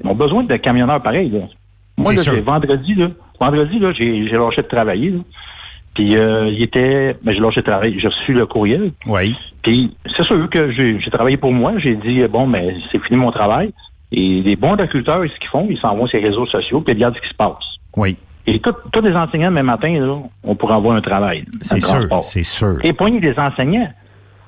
ils 0.03 0.09
ont 0.09 0.15
besoin 0.15 0.43
de 0.43 0.55
camionneurs 0.57 1.01
pareils. 1.01 1.29
Là. 1.29 1.41
Moi, 1.97 2.13
là, 2.13 2.41
vendredi, 2.41 2.95
là, 2.95 3.09
vendredi, 3.39 3.79
là, 3.79 3.91
j'ai 3.93 4.23
lâché 4.29 4.61
de 4.61 4.67
travailler. 4.67 5.11
là. 5.11 5.19
Puis 5.93 6.15
euh, 6.15 6.49
il 6.49 6.61
était. 6.61 7.15
Ben, 7.23 7.33
j'ai 7.33 7.39
lâché 7.39 7.61
de 7.61 7.65
travailler. 7.65 7.99
J'ai 7.99 8.07
reçu 8.07 8.33
le 8.33 8.45
courriel. 8.45 8.91
Oui. 9.07 9.35
Puis 9.63 9.95
c'est 10.15 10.23
sûr 10.23 10.47
que 10.49 10.71
j'ai 10.71 11.09
travaillé 11.11 11.37
pour 11.37 11.51
moi. 11.51 11.73
J'ai 11.77 11.95
dit 11.95 12.21
bon, 12.27 12.45
mais 12.45 12.75
c'est 12.91 13.03
fini 13.03 13.19
mon 13.19 13.31
travail. 13.31 13.73
Et 14.11 14.41
les 14.41 14.55
bons 14.55 14.75
recruteurs, 14.75 15.23
ce 15.23 15.39
qu'ils 15.39 15.49
font, 15.49 15.67
ils 15.69 15.77
s'en 15.79 15.95
vont 15.95 16.07
sur 16.07 16.19
les 16.19 16.27
réseaux 16.27 16.45
sociaux 16.45 16.81
puis 16.81 16.93
ils 16.93 16.97
regardent 16.97 17.15
ce 17.15 17.21
qui 17.21 17.29
se 17.29 17.35
passe. 17.35 17.55
Oui. 17.95 18.15
Et 18.45 18.61
tous 18.61 19.01
les 19.01 19.13
enseignants, 19.13 19.49
demain 19.49 19.63
matin, 19.63 19.91
là, 19.99 20.19
on 20.43 20.55
pourra 20.55 20.75
avoir 20.75 20.95
un 20.95 21.01
travail. 21.01 21.43
C'est 21.59 21.81
sûr, 21.81 22.07
c'est 22.21 22.43
sûr. 22.43 22.77
Et 22.83 22.93
poigner 22.93 23.19
des 23.19 23.37
enseignants. 23.37 23.89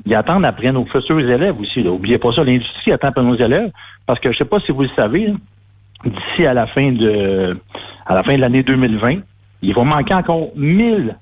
Ils 0.09 0.15
attendent 0.15 0.45
après 0.45 0.71
nos 0.71 0.85
futurs 0.85 1.19
élèves 1.19 1.59
aussi. 1.61 1.83
Là. 1.83 1.91
Oubliez 1.91 2.17
pas 2.17 2.33
ça, 2.33 2.43
l'industrie 2.43 2.91
attend 2.91 3.09
après 3.09 3.21
nos 3.21 3.35
élèves. 3.35 3.69
Parce 4.07 4.19
que 4.19 4.31
je 4.31 4.39
sais 4.39 4.45
pas 4.45 4.59
si 4.59 4.71
vous 4.71 4.81
le 4.81 4.89
savez, 4.95 5.35
d'ici 6.03 6.47
à 6.47 6.55
la 6.55 6.65
fin 6.65 6.91
de 6.91 7.55
à 8.07 8.15
la 8.15 8.23
fin 8.23 8.35
de 8.35 8.41
l'année 8.41 8.63
2020, 8.63 9.19
il 9.61 9.75
va 9.75 9.83
manquer 9.83 10.15
encore 10.15 10.47
1000 10.55 11.15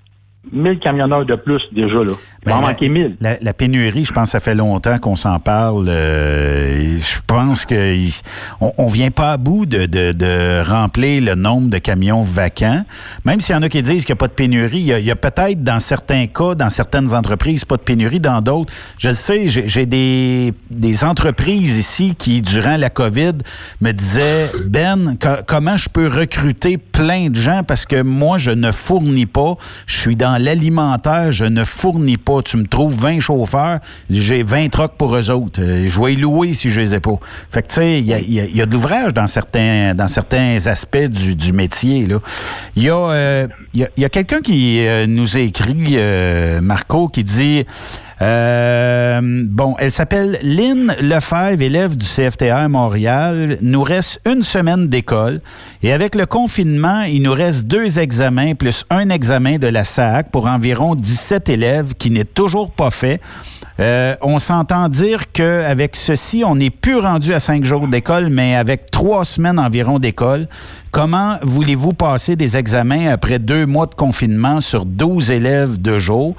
1000 0.53 0.79
camionneurs 0.79 1.25
de 1.25 1.35
plus 1.35 1.61
déjà 1.73 2.03
là. 2.03 2.13
Il 2.45 2.49
va 2.49 2.57
en 2.59 2.61
la- 2.61 2.67
manquer 2.67 2.87
1000. 2.87 3.17
La, 3.19 3.37
la 3.41 3.53
pénurie, 3.53 4.05
je 4.05 4.13
pense 4.13 4.25
que 4.25 4.31
ça 4.31 4.39
fait 4.39 4.55
longtemps 4.55 4.97
qu'on 4.99 5.15
s'en 5.17 5.39
parle. 5.39 5.87
euh, 5.89 6.97
je 6.99 7.19
pense 7.27 7.65
que 7.65 7.95
il- 7.95 8.13
on, 8.61 8.71
on 8.77 8.87
vient 8.87 9.11
pas 9.11 9.31
à 9.31 9.37
bout 9.37 9.65
de, 9.65 9.85
de- 9.85 10.13
de 10.13 10.63
remplir 10.65 11.21
le 11.21 11.35
nombre 11.35 11.69
de 11.69 11.77
camions 11.79 12.23
vacants. 12.23 12.85
Même 13.25 13.41
s'il 13.41 13.55
y 13.55 13.57
en 13.57 13.63
a 13.63 13.67
qui 13.69 13.81
disent 13.81 14.05
qu'il 14.05 14.13
n'y 14.13 14.17
a 14.17 14.21
pas 14.21 14.27
de 14.29 14.33
pénurie, 14.33 14.79
il 14.79 14.85
y 15.05 15.11
a, 15.11 15.15
peut-être 15.17 15.61
dans 15.63 15.79
certains 15.79 16.27
cas, 16.27 16.55
dans 16.55 16.69
certaines 16.69 17.13
entreprises, 17.13 17.65
pas 17.65 17.75
de 17.75 17.81
pénurie, 17.81 18.21
dans 18.21 18.39
d'autres. 18.41 18.71
Je 18.99 19.09
le 19.09 19.15
sais, 19.15 19.47
j'ai 19.49 19.67
j'ai 19.67 19.85
des, 19.85 20.53
des 20.71 21.03
entreprises 21.03 21.77
ici 21.77 22.15
qui, 22.17 22.41
durant 22.41 22.77
la 22.77 22.89
COVID, 22.89 23.33
me 23.81 23.91
disaient, 23.91 24.49
Ben, 24.65 25.17
co- 25.19 25.41
comment 25.45 25.75
je 25.75 25.89
peux 25.89 26.07
recruter 26.07 26.77
plein 26.77 27.27
de 27.29 27.35
gens 27.35 27.63
parce 27.67 27.85
que 27.85 28.01
moi, 28.01 28.37
je 28.37 28.51
ne 28.51 28.71
fournis 28.71 29.25
pas. 29.25 29.55
Je 29.87 29.97
suis 29.99 30.15
dans 30.15 30.26
l'alimentaire, 30.39 31.31
je 31.31 31.45
ne 31.45 31.63
fournis 31.63 32.17
pas. 32.17 32.41
Tu 32.41 32.57
me 32.57 32.65
trouves 32.67 32.95
20 32.99 33.19
chauffeurs, 33.19 33.79
j'ai 34.09 34.43
20 34.43 34.69
trucks 34.69 34.93
pour 34.97 35.15
eux 35.15 35.29
autres. 35.31 35.61
Euh, 35.61 35.87
Je 35.87 36.01
vais 36.01 36.09
les 36.11 36.15
louer 36.21 36.53
si 36.53 36.69
je 36.69 36.81
les 36.81 36.93
ai 36.95 36.99
pas. 36.99 37.17
Fait 37.49 37.61
que, 37.61 37.67
tu 37.67 37.75
sais, 37.75 37.99
il 37.99 38.05
y 38.05 38.13
a, 38.13 38.19
y 38.19 38.39
a- 38.39 38.45
y 38.45 38.61
a 38.61 38.65
de 38.65 38.71
l'ouvrage 38.71 39.13
dans 39.13 39.27
certains, 39.27 39.93
dans 39.95 40.07
certains 40.07 40.57
aspects 40.67 40.97
du, 41.09 41.35
du 41.35 41.53
métier. 41.53 42.07
Il 42.75 42.83
y 42.83 42.89
a, 42.89 42.95
euh, 42.95 43.47
y 43.73 43.83
a- 43.83 43.89
y 43.97 44.09
quelqu'un 44.09 44.41
qui 44.41 44.85
euh, 44.85 45.05
nous 45.07 45.37
écrit, 45.37 45.91
euh, 45.93 46.59
Marco, 46.61 47.07
qui 47.07 47.23
dit... 47.23 47.65
Euh, 48.21 49.21
bon, 49.21 49.75
elle 49.77 49.91
s'appelle 49.91 50.39
Lynn 50.41 50.95
Lefebvre, 51.01 51.61
élève 51.61 51.95
du 51.95 52.05
CFTR 52.05 52.67
Montréal. 52.67 53.57
Nous 53.61 53.83
reste 53.83 54.21
une 54.25 54.41
semaine 54.41 54.87
d'école 54.87 55.39
et 55.83 55.93
avec 55.93 56.15
le 56.15 56.25
confinement, 56.25 57.01
il 57.01 57.21
nous 57.21 57.33
reste 57.33 57.67
deux 57.67 57.99
examens 57.99 58.55
plus 58.55 58.85
un 58.89 59.09
examen 59.09 59.57
de 59.57 59.67
la 59.67 59.83
SAC 59.83 60.31
pour 60.31 60.47
environ 60.47 60.95
17 60.95 61.49
élèves 61.49 61.93
qui 61.93 62.09
n'est 62.09 62.25
toujours 62.25 62.71
pas 62.71 62.89
fait. 62.89 63.21
Euh, 63.79 64.15
on 64.21 64.39
s'entend 64.39 64.89
dire 64.89 65.31
qu'avec 65.31 65.95
ceci, 65.95 66.43
on 66.43 66.55
n'est 66.55 66.71
plus 66.71 66.97
rendu 66.97 67.33
à 67.33 67.39
cinq 67.39 67.63
jours 67.63 67.87
d'école, 67.87 68.29
mais 68.31 68.55
avec 68.55 68.89
trois 68.89 69.23
semaines 69.23 69.59
environ 69.59 69.99
d'école. 69.99 70.47
Comment 70.89 71.37
voulez-vous 71.43 71.93
passer 71.93 72.35
des 72.35 72.57
examens 72.57 73.11
après 73.11 73.37
deux 73.37 73.67
mois 73.67 73.85
de 73.85 73.93
confinement 73.93 74.61
sur 74.61 74.85
12 74.85 75.29
élèves 75.29 75.79
de 75.79 75.99
jour? 75.99 76.35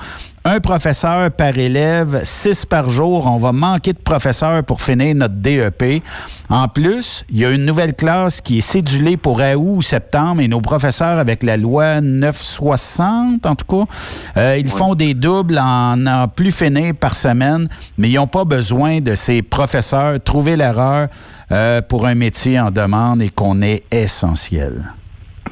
Un 0.48 0.60
professeur 0.60 1.30
par 1.30 1.56
élève, 1.58 2.20
six 2.24 2.64
par 2.64 2.88
jour. 2.90 3.26
On 3.26 3.36
va 3.36 3.52
manquer 3.52 3.92
de 3.92 3.98
professeurs 3.98 4.64
pour 4.64 4.80
finir 4.80 5.14
notre 5.14 5.34
DEP. 5.34 6.02
En 6.48 6.68
plus, 6.68 7.24
il 7.30 7.38
y 7.38 7.44
a 7.44 7.50
une 7.50 7.64
nouvelle 7.64 7.94
classe 7.94 8.40
qui 8.40 8.58
est 8.58 8.62
cédulée 8.62 9.16
pour 9.16 9.40
août 9.40 9.54
ou 9.56 9.82
septembre 9.82 10.40
et 10.40 10.48
nos 10.48 10.60
professeurs, 10.60 11.18
avec 11.18 11.42
la 11.42 11.56
loi 11.56 12.00
960, 12.00 13.44
en 13.46 13.54
tout 13.54 13.66
cas, 13.66 13.92
euh, 14.36 14.56
ils 14.58 14.68
font 14.70 14.94
des 14.94 15.14
doubles 15.14 15.58
en 15.58 16.06
en 16.06 16.28
plus 16.28 16.50
finir 16.52 16.94
par 16.94 17.14
semaine, 17.16 17.68
mais 17.98 18.08
ils 18.10 18.14
n'ont 18.16 18.26
pas 18.26 18.44
besoin 18.44 19.00
de 19.00 19.14
ces 19.14 19.42
professeurs. 19.42 20.20
Trouver 20.22 20.56
l'erreur 20.56 21.08
euh, 21.52 21.82
pour 21.82 22.06
un 22.06 22.14
métier 22.14 22.58
en 22.58 22.70
demande 22.70 23.22
et 23.22 23.28
qu'on 23.28 23.60
est 23.62 23.82
essentiel. 23.90 24.92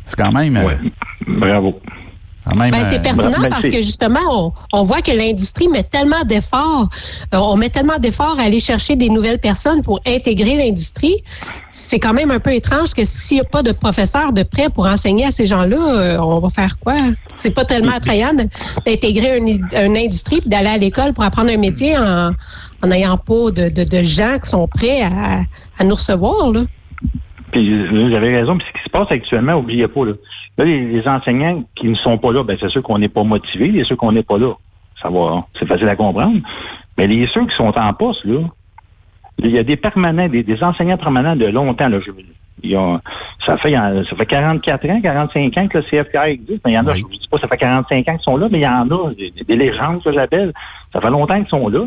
C'est 0.04 0.16
quand 0.16 0.32
même. 0.32 0.56
euh, 0.56 0.76
Bravo. 1.26 1.80
Ben, 2.70 2.84
c'est 2.84 2.98
euh, 2.98 3.02
pertinent 3.02 3.40
ben, 3.42 3.48
parce 3.48 3.68
que 3.68 3.80
justement, 3.80 4.20
on, 4.30 4.52
on 4.72 4.82
voit 4.82 5.02
que 5.02 5.10
l'industrie 5.10 5.66
met 5.68 5.82
tellement 5.82 6.22
d'efforts, 6.24 6.88
euh, 7.34 7.38
on 7.38 7.56
met 7.56 7.70
tellement 7.70 7.98
d'efforts 7.98 8.38
à 8.38 8.42
aller 8.44 8.60
chercher 8.60 8.94
des 8.94 9.08
nouvelles 9.08 9.40
personnes 9.40 9.82
pour 9.82 10.00
intégrer 10.06 10.56
l'industrie. 10.56 11.16
C'est 11.70 11.98
quand 11.98 12.12
même 12.12 12.30
un 12.30 12.38
peu 12.38 12.52
étrange 12.54 12.94
que 12.94 13.02
s'il 13.04 13.38
n'y 13.38 13.40
a 13.40 13.44
pas 13.44 13.62
de 13.62 13.72
professeurs 13.72 14.32
de 14.32 14.42
prêt 14.44 14.68
pour 14.70 14.86
enseigner 14.86 15.24
à 15.26 15.30
ces 15.32 15.46
gens-là, 15.46 15.76
euh, 15.76 16.18
on 16.20 16.38
va 16.38 16.48
faire 16.50 16.78
quoi? 16.78 16.94
C'est 17.34 17.50
pas 17.50 17.64
tellement 17.64 17.92
attrayant 17.92 18.32
de- 18.32 18.48
d'intégrer 18.86 19.38
une, 19.38 19.48
une 19.48 19.96
industrie 19.96 20.40
et 20.44 20.48
d'aller 20.48 20.68
à 20.68 20.78
l'école 20.78 21.12
pour 21.14 21.24
apprendre 21.24 21.50
un 21.50 21.56
métier 21.56 21.96
en 21.98 22.32
n'ayant 22.86 23.16
pas 23.16 23.50
de, 23.50 23.68
de- 23.70 23.84
de 23.84 24.02
gens 24.04 24.38
qui 24.42 24.48
sont 24.50 24.68
prêts 24.68 25.02
à, 25.02 25.40
à 25.78 25.84
nous 25.84 25.94
recevoir. 25.96 26.52
Là. 26.52 26.60
Puis 27.52 27.88
vous 27.88 28.14
avez 28.14 28.36
raison. 28.36 28.56
Puis 28.56 28.66
ce 28.68 28.78
qui 28.78 28.84
se 28.84 28.90
passe 28.90 29.08
actuellement, 29.10 29.54
oubliez 29.54 29.88
pas, 29.88 30.04
là, 30.04 30.12
là 30.58 30.64
les, 30.64 30.80
les 30.86 31.08
enseignants 31.08 31.62
qui 31.74 31.88
ne 31.88 31.94
sont 31.96 32.18
pas 32.18 32.32
là, 32.32 32.42
ben 32.44 32.56
c'est 32.60 32.68
sûr 32.70 32.82
qu'on 32.82 32.98
n'est 32.98 33.08
pas 33.08 33.22
motivés, 33.24 33.78
et 33.78 33.84
ceux 33.84 33.96
qu'on 33.96 34.12
n'est 34.12 34.22
pas 34.22 34.38
là. 34.38 34.52
Ça 35.02 35.10
va, 35.10 35.44
c'est 35.58 35.66
facile 35.66 35.88
à 35.88 35.96
comprendre. 35.96 36.38
Mais 36.96 37.06
les 37.06 37.26
ceux 37.34 37.44
qui 37.46 37.54
sont 37.56 37.76
en 37.78 37.92
poste, 37.92 38.24
là, 38.24 38.40
il 39.38 39.50
y 39.50 39.58
a 39.58 39.62
des 39.62 39.76
permanents, 39.76 40.28
des, 40.28 40.42
des 40.42 40.62
enseignants 40.62 40.96
permanents 40.96 41.36
de 41.36 41.46
longtemps, 41.46 41.88
là, 41.88 41.98
je, 42.00 42.10
ils 42.62 42.76
ont- 42.76 43.00
ça 43.44 43.58
fait 43.58 43.72
ça 43.74 44.16
fait 44.16 44.26
44 44.26 44.88
ans, 44.88 45.00
45 45.02 45.58
ans 45.58 45.68
que 45.68 45.78
le 45.78 45.84
CFKR 45.84 46.22
existe. 46.24 46.62
Mais 46.64 46.72
il 46.72 46.74
y 46.74 46.78
en 46.78 46.86
a, 46.86 46.94
je 46.94 47.02
ne 47.04 47.08
dis 47.08 47.28
pas 47.30 47.38
ça 47.38 47.46
fait 47.48 47.58
45 47.58 48.08
ans 48.08 48.12
qu'ils 48.14 48.22
sont 48.22 48.36
là, 48.38 48.48
mais 48.50 48.58
il 48.58 48.62
y 48.62 48.66
en 48.66 48.88
a, 48.90 49.12
des, 49.14 49.30
des 49.46 49.56
légendes 49.56 50.02
que 50.02 50.12
j'appelle. 50.12 50.52
Ça 50.92 51.00
fait 51.02 51.10
longtemps 51.10 51.36
qu'ils 51.36 51.48
sont 51.48 51.68
là. 51.68 51.84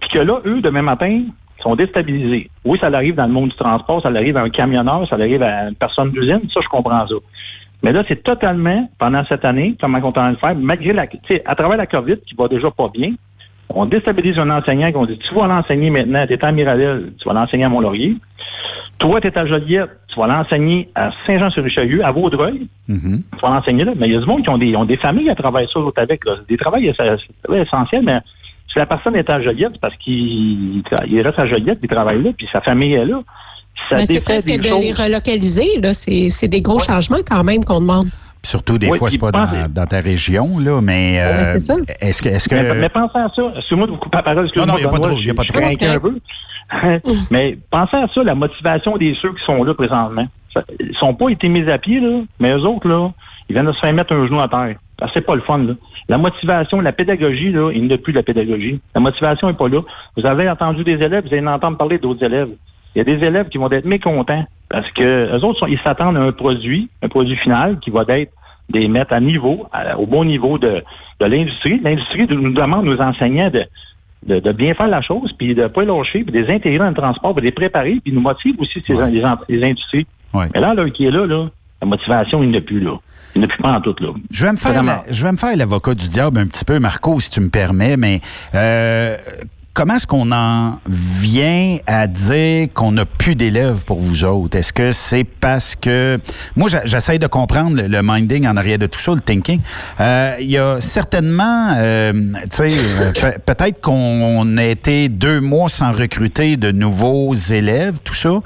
Puis 0.00 0.10
que 0.10 0.18
là, 0.18 0.40
eux, 0.44 0.60
demain 0.60 0.82
matin, 0.82 1.22
sont 1.62 1.74
déstabilisés. 1.74 2.50
Oui, 2.66 2.78
ça 2.78 2.88
arrive 2.88 3.14
dans 3.14 3.26
le 3.26 3.32
monde 3.32 3.48
du 3.48 3.56
transport, 3.56 4.02
ça 4.02 4.08
arrive 4.10 4.36
à 4.36 4.42
un 4.42 4.50
camionneur, 4.50 5.08
ça 5.08 5.16
arrive 5.16 5.42
à 5.42 5.68
une 5.70 5.74
personne 5.74 6.10
d'usine, 6.10 6.42
ça, 6.52 6.60
je 6.62 6.68
comprends 6.68 7.06
ça. 7.08 7.14
Mais 7.84 7.92
là, 7.92 8.02
c'est 8.08 8.22
totalement, 8.22 8.88
pendant 8.98 9.22
cette 9.26 9.44
année, 9.44 9.76
comment 9.78 10.00
on 10.02 10.10
train 10.10 10.32
de 10.32 10.38
faire, 10.38 10.54
malgré 10.56 10.94
la, 10.94 11.06
tu 11.06 11.18
sais, 11.28 11.42
à 11.44 11.54
travers 11.54 11.76
la 11.76 11.86
COVID, 11.86 12.16
qui 12.26 12.34
va 12.34 12.48
déjà 12.48 12.70
pas 12.70 12.88
bien, 12.88 13.12
on 13.68 13.84
déstabilise 13.84 14.38
un 14.38 14.48
enseignant 14.48 14.90
qu'on 14.90 15.04
dit, 15.04 15.18
tu 15.18 15.34
vas 15.34 15.46
l'enseigner 15.46 15.90
maintenant, 15.90 16.26
tu 16.26 16.32
es 16.32 16.42
à 16.42 16.50
Mirabel, 16.50 17.12
tu 17.18 17.28
vas 17.28 17.34
l'enseigner 17.34 17.64
à 17.64 17.68
Mont-Laurier. 17.68 18.16
Toi, 18.98 19.20
tu 19.20 19.26
es 19.26 19.38
à 19.38 19.44
Joliette, 19.44 19.90
tu 20.08 20.18
vas 20.18 20.26
l'enseigner 20.28 20.88
à 20.94 21.10
Saint-Jean-sur-Richelieu, 21.26 22.02
à 22.02 22.10
Vaudreuil. 22.10 22.68
Mhm. 22.88 23.22
Tu 23.34 23.40
vas 23.42 23.50
l'enseigner 23.50 23.84
là. 23.84 23.92
Mais 23.96 24.06
il 24.06 24.14
y 24.14 24.16
a 24.16 24.20
du 24.20 24.26
monde 24.26 24.42
qui 24.42 24.48
ont 24.48 24.56
des, 24.56 24.74
ont 24.76 24.86
des 24.86 24.96
familles 24.96 25.28
à 25.28 25.34
travailler 25.34 25.68
ça 25.70 25.78
autres 25.78 26.00
avec. 26.00 26.24
Là. 26.24 26.36
Des 26.48 26.56
travails 26.56 26.86
essentiels, 26.86 28.02
mais 28.02 28.20
si 28.72 28.78
la 28.78 28.86
personne 28.86 29.14
est 29.14 29.28
à 29.28 29.42
Joliette, 29.42 29.72
c'est 29.74 29.80
parce 29.80 29.96
qu'il 29.96 30.82
reste 31.12 31.38
à 31.38 31.46
Joliette, 31.46 31.80
il 31.82 31.88
travaille 31.88 32.22
là, 32.22 32.30
puis 32.34 32.48
sa 32.50 32.62
famille 32.62 32.94
est 32.94 33.04
là. 33.04 33.20
Ça 33.88 33.96
Ben, 33.96 34.06
c'est 34.06 34.20
presque 34.20 34.46
des 34.46 34.58
de 34.58 34.64
les 34.64 34.92
relocaliser. 34.92 35.80
Là. 35.80 35.94
C'est, 35.94 36.28
c'est 36.30 36.48
des 36.48 36.60
gros 36.62 36.78
changements 36.78 37.18
quand 37.26 37.44
même 37.44 37.64
qu'on 37.64 37.80
demande. 37.80 38.06
Surtout 38.42 38.76
des 38.76 38.88
Oui, 38.88 38.98
fois, 38.98 39.08
c'est 39.10 39.18
pas 39.18 39.30
dans, 39.32 39.72
dans 39.72 39.86
ta 39.86 40.00
région, 40.00 40.58
là, 40.58 40.80
mais 40.82 41.18
euh, 41.18 41.38
Ouais, 41.38 41.44
c'est 41.52 41.58
ça. 41.60 41.76
est-ce 42.00 42.20
que, 42.20 42.28
est-ce 42.28 42.48
que 42.48 42.54
Mais, 42.54 42.74
mais 42.74 42.88
pensez 42.90 43.16
à 43.18 43.28
ça. 43.34 43.42
Excuse-moi 43.56 43.86
de 43.86 43.92
vous 43.92 43.96
couper 43.98 44.18
la 44.18 44.22
parole. 44.22 44.50
Non, 44.56 44.66
non, 44.66 44.74
il 44.76 44.82
y 44.82 44.84
a 44.84 44.88
pas 44.88 44.98
trouble, 44.98 45.20
il 45.20 45.26
y 45.26 45.30
a 45.30 45.34
pas 45.34 45.44
crains 45.44 45.68
un 45.80 45.98
peu. 45.98 46.18
mais 47.30 47.58
pensez 47.70 47.96
à 47.96 48.06
ça, 48.14 48.22
la 48.22 48.34
motivation 48.34 48.96
des 48.98 49.14
ceux 49.20 49.32
qui 49.32 49.44
sont 49.46 49.64
là 49.64 49.72
présentement. 49.74 50.26
Ils 50.78 50.94
sont 50.98 51.14
pas 51.14 51.30
été 51.30 51.48
mis 51.48 51.68
à 51.70 51.78
pied, 51.78 52.00
là, 52.00 52.20
mais 52.38 52.50
eux 52.52 52.62
autres, 52.62 52.86
là, 52.88 53.10
ils 53.48 53.54
viennent 53.54 53.66
de 53.66 53.72
se 53.72 53.80
faire 53.80 53.92
mettre 53.92 54.12
un 54.12 54.26
genou 54.26 54.40
à 54.40 54.48
terre. 54.48 54.76
Ah, 55.00 55.06
C'est 55.12 55.22
pas 55.22 55.34
le 55.34 55.40
fun, 55.42 55.58
là. 55.58 55.72
La 56.08 56.18
motivation, 56.18 56.80
la 56.80 56.92
pédagogie, 56.92 57.50
là, 57.50 57.70
il 57.74 57.86
n'y 57.86 57.92
a 57.94 57.98
plus 57.98 58.12
de 58.12 58.18
la 58.18 58.22
pédagogie. 58.22 58.78
La 58.94 59.00
motivation 59.00 59.48
n'est 59.48 59.54
pas 59.54 59.68
là. 59.68 59.80
Vous 60.16 60.26
avez 60.26 60.48
entendu 60.48 60.84
des 60.84 61.02
élèves, 61.02 61.24
vous 61.26 61.34
allez 61.34 61.46
entendre 61.46 61.78
parler 61.78 61.98
d'autres 61.98 62.22
élèves. 62.24 62.50
Il 62.94 62.98
y 62.98 63.00
a 63.00 63.04
des 63.04 63.24
élèves 63.24 63.48
qui 63.48 63.58
vont 63.58 63.70
être 63.70 63.84
mécontents 63.84 64.44
parce 64.68 64.90
que 64.92 65.34
autres, 65.42 65.60
sont- 65.60 65.66
ils 65.66 65.78
s'attendent 65.84 66.16
à 66.16 66.20
un 66.20 66.32
produit, 66.32 66.88
un 67.02 67.08
produit 67.08 67.36
final 67.36 67.78
qui 67.80 67.90
va 67.90 68.04
être 68.08 68.32
des 68.70 68.88
mettre 68.88 69.12
à 69.12 69.20
niveau, 69.20 69.66
à- 69.72 69.98
au 69.98 70.06
bon 70.06 70.24
niveau 70.24 70.58
de, 70.58 70.82
de 71.20 71.26
l'industrie. 71.26 71.80
L'industrie 71.82 72.26
nous 72.30 72.52
demande 72.52 72.88
aux 72.88 73.00
enseignants 73.00 73.50
de, 73.50 73.64
de, 74.26 74.40
de 74.40 74.52
bien 74.52 74.74
faire 74.74 74.86
la 74.86 75.02
chose, 75.02 75.32
puis 75.38 75.54
de 75.54 75.62
ne 75.62 75.66
pas 75.68 75.84
lâcher, 75.84 76.24
puis 76.24 76.32
de 76.32 76.40
les 76.40 76.52
intégrer 76.54 76.78
dans 76.78 76.88
le 76.88 76.94
transport, 76.94 77.34
puis 77.34 77.42
de 77.42 77.46
les 77.46 77.52
préparer, 77.52 78.00
puis 78.02 78.12
nous 78.12 78.20
motive 78.22 78.54
aussi 78.58 78.82
ces, 78.86 78.94
les, 79.48 79.62
industries. 79.64 80.06
Mais 80.54 80.60
là, 80.60 80.72
là, 80.74 80.88
qui 80.90 81.04
est 81.06 81.10
là, 81.10 81.26
là, 81.26 81.48
la 81.82 81.86
motivation, 81.86 82.42
il 82.42 82.50
n'est 82.50 82.60
plus 82.62 82.80
là. 82.80 82.92
Il 83.36 83.40
n'est 83.42 83.48
plus 83.48 83.60
pas 83.60 83.72
en 83.72 83.80
tout 83.80 83.94
là. 84.00 84.08
Je 84.30 84.46
vais 84.46 84.52
me 84.52 84.56
faire, 84.56 84.82
la- 84.86 85.02
je 85.12 85.22
vais 85.24 85.32
me 85.32 85.36
faire 85.36 85.56
l'avocat 85.56 85.94
du 85.94 86.08
diable 86.08 86.38
un 86.38 86.46
petit 86.46 86.64
peu, 86.64 86.78
Marco, 86.78 87.18
si 87.20 87.30
tu 87.30 87.40
me 87.40 87.50
permets, 87.50 87.96
mais 87.98 88.20
euh, 88.54 89.16
comment 89.74 89.96
est-ce 89.96 90.06
qu'on 90.06 90.30
en 90.30 90.78
vient 90.88 91.78
à 91.88 92.06
dire 92.06 92.68
qu'on 92.72 92.92
n'a 92.92 93.04
plus 93.04 93.34
d'élèves 93.34 93.84
pour 93.84 93.98
vous 93.98 94.24
autres? 94.24 94.56
Est-ce 94.56 94.72
que 94.72 94.92
c'est 94.92 95.24
parce 95.24 95.74
que... 95.74 96.18
Moi, 96.54 96.70
j'essaie 96.84 97.18
de 97.18 97.26
comprendre 97.26 97.82
le, 97.82 98.00
minding 98.02 98.46
en 98.46 98.56
arrière 98.56 98.78
de 98.78 98.86
tout 98.86 99.00
ça, 99.00 99.12
le 99.12 99.20
thinking. 99.20 99.60
Euh, 100.00 100.36
Il 100.38 100.48
y 100.50 100.58
a 100.58 100.80
certainement, 100.80 101.72
euh, 101.76 102.12
tu 102.44 102.68
sais, 102.68 102.68
euh, 103.00 103.12
pe- 103.12 103.38
peut-être 103.40 103.80
qu'on 103.80 104.56
a 104.56 104.64
été 104.64 105.08
deux 105.08 105.40
mois 105.40 105.68
sans 105.68 105.90
recruter 105.92 106.56
de 106.56 106.70
nouveaux 106.70 107.34
élèves, 107.34 107.98
tout 108.04 108.14
ça. 108.14 108.38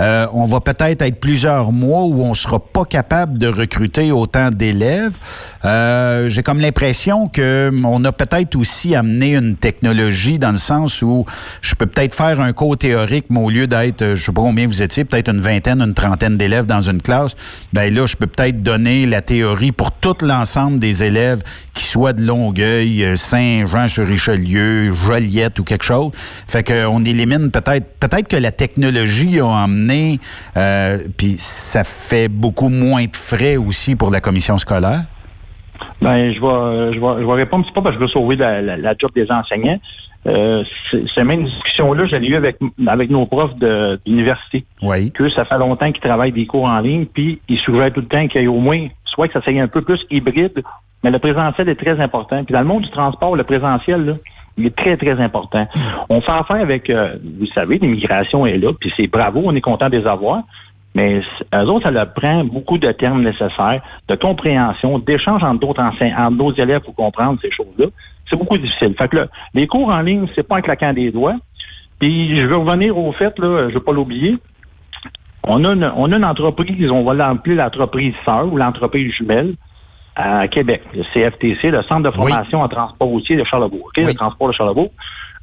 Euh, 0.00 0.26
on 0.34 0.44
va 0.44 0.60
peut-être 0.60 1.00
être 1.00 1.18
plusieurs 1.18 1.72
mois 1.72 2.02
où 2.04 2.20
on 2.22 2.34
sera 2.34 2.60
pas 2.60 2.84
capable 2.84 3.38
de 3.38 3.46
recruter 3.46 4.12
autant 4.12 4.50
d'élèves. 4.50 5.16
Euh, 5.64 6.28
J'ai 6.28 6.42
comme 6.42 6.60
l'impression 6.60 7.28
que 7.28 7.72
on 7.84 8.04
a 8.04 8.12
peut-être 8.12 8.54
aussi 8.56 8.94
amené 8.94 9.34
une 9.34 9.56
technologie 9.56 10.38
dans 10.38 10.52
le 10.52 10.58
sens 10.58 10.73
où 11.02 11.26
je 11.60 11.74
peux 11.74 11.86
peut-être 11.86 12.14
faire 12.14 12.40
un 12.40 12.52
cours 12.52 12.76
théorique, 12.76 13.26
mais 13.30 13.40
au 13.40 13.50
lieu 13.50 13.66
d'être, 13.66 14.02
euh, 14.02 14.16
je 14.16 14.24
sais 14.24 14.32
pas 14.32 14.40
combien 14.40 14.66
vous 14.66 14.82
étiez, 14.82 15.04
peut-être 15.04 15.30
une 15.30 15.40
vingtaine, 15.40 15.80
une 15.80 15.94
trentaine 15.94 16.36
d'élèves 16.36 16.66
dans 16.66 16.80
une 16.80 17.00
classe, 17.00 17.34
ben 17.72 17.94
là, 17.94 18.06
je 18.06 18.16
peux 18.16 18.26
peut-être 18.26 18.62
donner 18.62 19.06
la 19.06 19.22
théorie 19.22 19.72
pour 19.72 19.92
tout 19.92 20.16
l'ensemble 20.22 20.78
des 20.78 21.04
élèves 21.04 21.42
qui 21.74 21.84
soient 21.84 22.12
de 22.12 22.22
Longueuil, 22.22 23.04
euh, 23.04 23.16
Saint-Jean-sur-Richelieu, 23.16 24.92
Joliette 24.92 25.58
ou 25.58 25.64
quelque 25.64 25.84
chose. 25.84 26.12
Fait 26.48 26.62
qu'on 26.62 27.04
élimine 27.04 27.50
peut-être, 27.50 27.98
peut-être 27.98 28.28
que 28.28 28.36
la 28.36 28.50
technologie 28.52 29.40
a 29.40 29.62
amené, 29.62 30.20
euh, 30.56 30.98
puis 31.16 31.36
ça 31.38 31.84
fait 31.84 32.28
beaucoup 32.28 32.68
moins 32.68 33.04
de 33.04 33.16
frais 33.16 33.56
aussi 33.56 33.96
pour 33.96 34.10
la 34.10 34.20
commission 34.20 34.58
scolaire. 34.58 35.02
Ben, 36.00 36.32
je 36.32 36.40
vais, 36.40 36.94
je 36.94 37.00
vais, 37.00 37.22
je 37.22 37.26
vais 37.26 37.32
répondre. 37.32 37.64
C'est 37.66 37.74
pas 37.74 37.82
parce 37.82 37.96
que 37.96 38.00
je 38.00 38.04
veux 38.04 38.10
sauver 38.10 38.36
la, 38.36 38.60
la, 38.60 38.76
la 38.76 38.94
job 38.98 39.10
des 39.14 39.30
enseignants. 39.30 39.80
Euh, 40.26 40.64
c'est- 40.90 41.04
cette 41.14 41.24
même 41.24 41.44
discussion-là, 41.44 42.06
je 42.06 42.16
l'ai 42.16 42.28
eu 42.28 42.36
avec, 42.36 42.56
avec 42.86 43.10
nos 43.10 43.26
profs 43.26 43.54
d'université. 44.06 44.64
Oui. 44.82 45.12
Que 45.12 45.28
ça 45.30 45.44
fait 45.44 45.58
longtemps 45.58 45.92
qu'ils 45.92 46.00
travaillent 46.02 46.32
des 46.32 46.46
cours 46.46 46.64
en 46.64 46.80
ligne, 46.80 47.06
puis 47.06 47.40
ils 47.48 47.58
suggèrent 47.58 47.92
tout 47.92 48.00
le 48.00 48.06
temps 48.06 48.26
qu'il 48.28 48.40
y 48.40 48.44
ait 48.44 48.48
au 48.48 48.58
moins, 48.58 48.86
soit 49.04 49.28
que 49.28 49.34
ça 49.34 49.42
soit 49.42 49.60
un 49.60 49.68
peu 49.68 49.82
plus 49.82 50.00
hybride, 50.10 50.62
mais 51.02 51.10
le 51.10 51.18
présentiel 51.18 51.68
est 51.68 51.74
très 51.74 52.00
important. 52.00 52.42
Puis 52.44 52.52
dans 52.52 52.60
le 52.60 52.66
monde 52.66 52.82
du 52.82 52.90
transport, 52.90 53.36
le 53.36 53.44
présentiel, 53.44 54.04
là, 54.04 54.14
il 54.56 54.66
est 54.66 54.76
très, 54.76 54.96
très 54.96 55.20
important. 55.20 55.66
On 56.08 56.20
fait 56.20 56.32
affaire 56.32 56.56
avec, 56.62 56.88
euh, 56.88 57.16
vous 57.38 57.46
savez, 57.54 57.78
l'immigration 57.78 58.46
est 58.46 58.56
là, 58.56 58.72
puis 58.78 58.92
c'est 58.96 59.08
bravo, 59.08 59.42
on 59.44 59.54
est 59.54 59.60
content 59.60 59.88
de 59.90 59.98
les 59.98 60.06
avoir. 60.06 60.42
Mais 60.94 61.20
eux 61.54 61.64
autres, 61.64 61.84
ça 61.84 61.90
leur 61.90 62.12
prend 62.12 62.44
beaucoup 62.44 62.78
de 62.78 62.90
termes 62.92 63.22
nécessaires, 63.22 63.82
de 64.08 64.14
compréhension, 64.14 64.98
d'échange 64.98 65.42
entre 65.42 65.60
d'autres 65.60 65.82
enseignants, 65.82 66.26
entre 66.26 66.36
d'autres 66.36 66.60
élèves 66.60 66.82
pour 66.82 66.94
comprendre 66.94 67.38
ces 67.42 67.50
choses-là. 67.50 67.86
C'est 68.30 68.36
beaucoup 68.36 68.58
difficile. 68.58 68.94
Fait 68.96 69.08
que 69.08 69.16
là, 69.16 69.26
les 69.54 69.66
cours 69.66 69.88
en 69.88 70.00
ligne, 70.00 70.26
c'est 70.34 70.46
pas 70.46 70.58
un 70.58 70.62
claquant 70.62 70.92
des 70.92 71.10
doigts. 71.10 71.36
Puis 71.98 72.36
je 72.40 72.46
veux 72.46 72.56
revenir 72.56 72.96
au 72.96 73.12
fait, 73.12 73.36
là, 73.38 73.68
je 73.68 73.74
veux 73.74 73.80
pas 73.80 73.92
l'oublier. 73.92 74.38
On 75.46 75.64
a, 75.64 75.72
une, 75.72 75.92
on 75.96 76.10
a 76.12 76.16
une 76.16 76.24
entreprise, 76.24 76.90
on 76.90 77.04
va 77.04 77.12
l'appeler 77.12 77.56
l'entreprise 77.56 78.14
sœur 78.24 78.50
ou 78.50 78.56
l'entreprise 78.56 79.12
jumelle 79.12 79.54
à 80.16 80.48
Québec, 80.48 80.82
le 80.94 81.02
CFTC, 81.12 81.70
le 81.70 81.82
Centre 81.82 82.08
de 82.08 82.14
formation 82.14 82.60
en 82.60 82.68
transport 82.68 83.08
routier 83.08 83.36
de 83.36 83.44
Charlebourg, 83.44 83.86
OK, 83.86 83.96
le 83.96 84.14
transport 84.14 84.48
de 84.48 84.52
Charlebourg. 84.54 84.90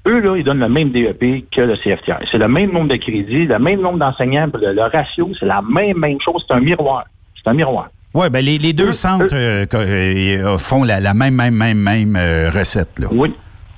Eux, 0.07 0.19
là, 0.19 0.36
ils 0.36 0.44
donnent 0.44 0.60
le 0.60 0.69
même 0.69 0.90
DEP 0.91 1.45
que 1.56 1.61
le 1.61 1.76
CFTR. 1.78 2.23
C'est 2.32 2.38
le 2.40 2.48
même 2.48 2.72
nombre 2.72 2.88
de 2.90 2.95
crédits, 2.95 3.45
le 3.45 3.60
même 3.60 3.82
nombre 3.82 3.99
d'enseignants, 3.99 4.48
le, 4.60 4.73
le 4.73 4.82
ratio, 4.82 5.30
c'est 5.40 5.45
la 5.45 5.61
même, 5.61 5.98
même 5.98 6.18
chose. 6.23 6.44
C'est 6.48 6.53
un 6.56 6.60
miroir. 6.60 7.06
C'est 7.36 7.49
un 7.49 7.53
miroir. 7.53 7.90
Oui, 8.14 8.30
ben 8.30 8.44
les, 8.44 8.57
les 8.57 8.73
deux 8.73 8.91
centres 8.91 9.28
euh, 9.34 9.65
co- 9.65 9.78
euh, 9.78 10.57
font 10.57 10.84
la, 10.84 10.99
la 10.99 11.14
même, 11.14 11.36
même, 11.36 11.53
même, 11.56 11.78
même 11.78 12.15
euh, 12.18 12.49
recette. 12.49 12.98
Là. 12.99 13.07
Oui. 13.11 13.34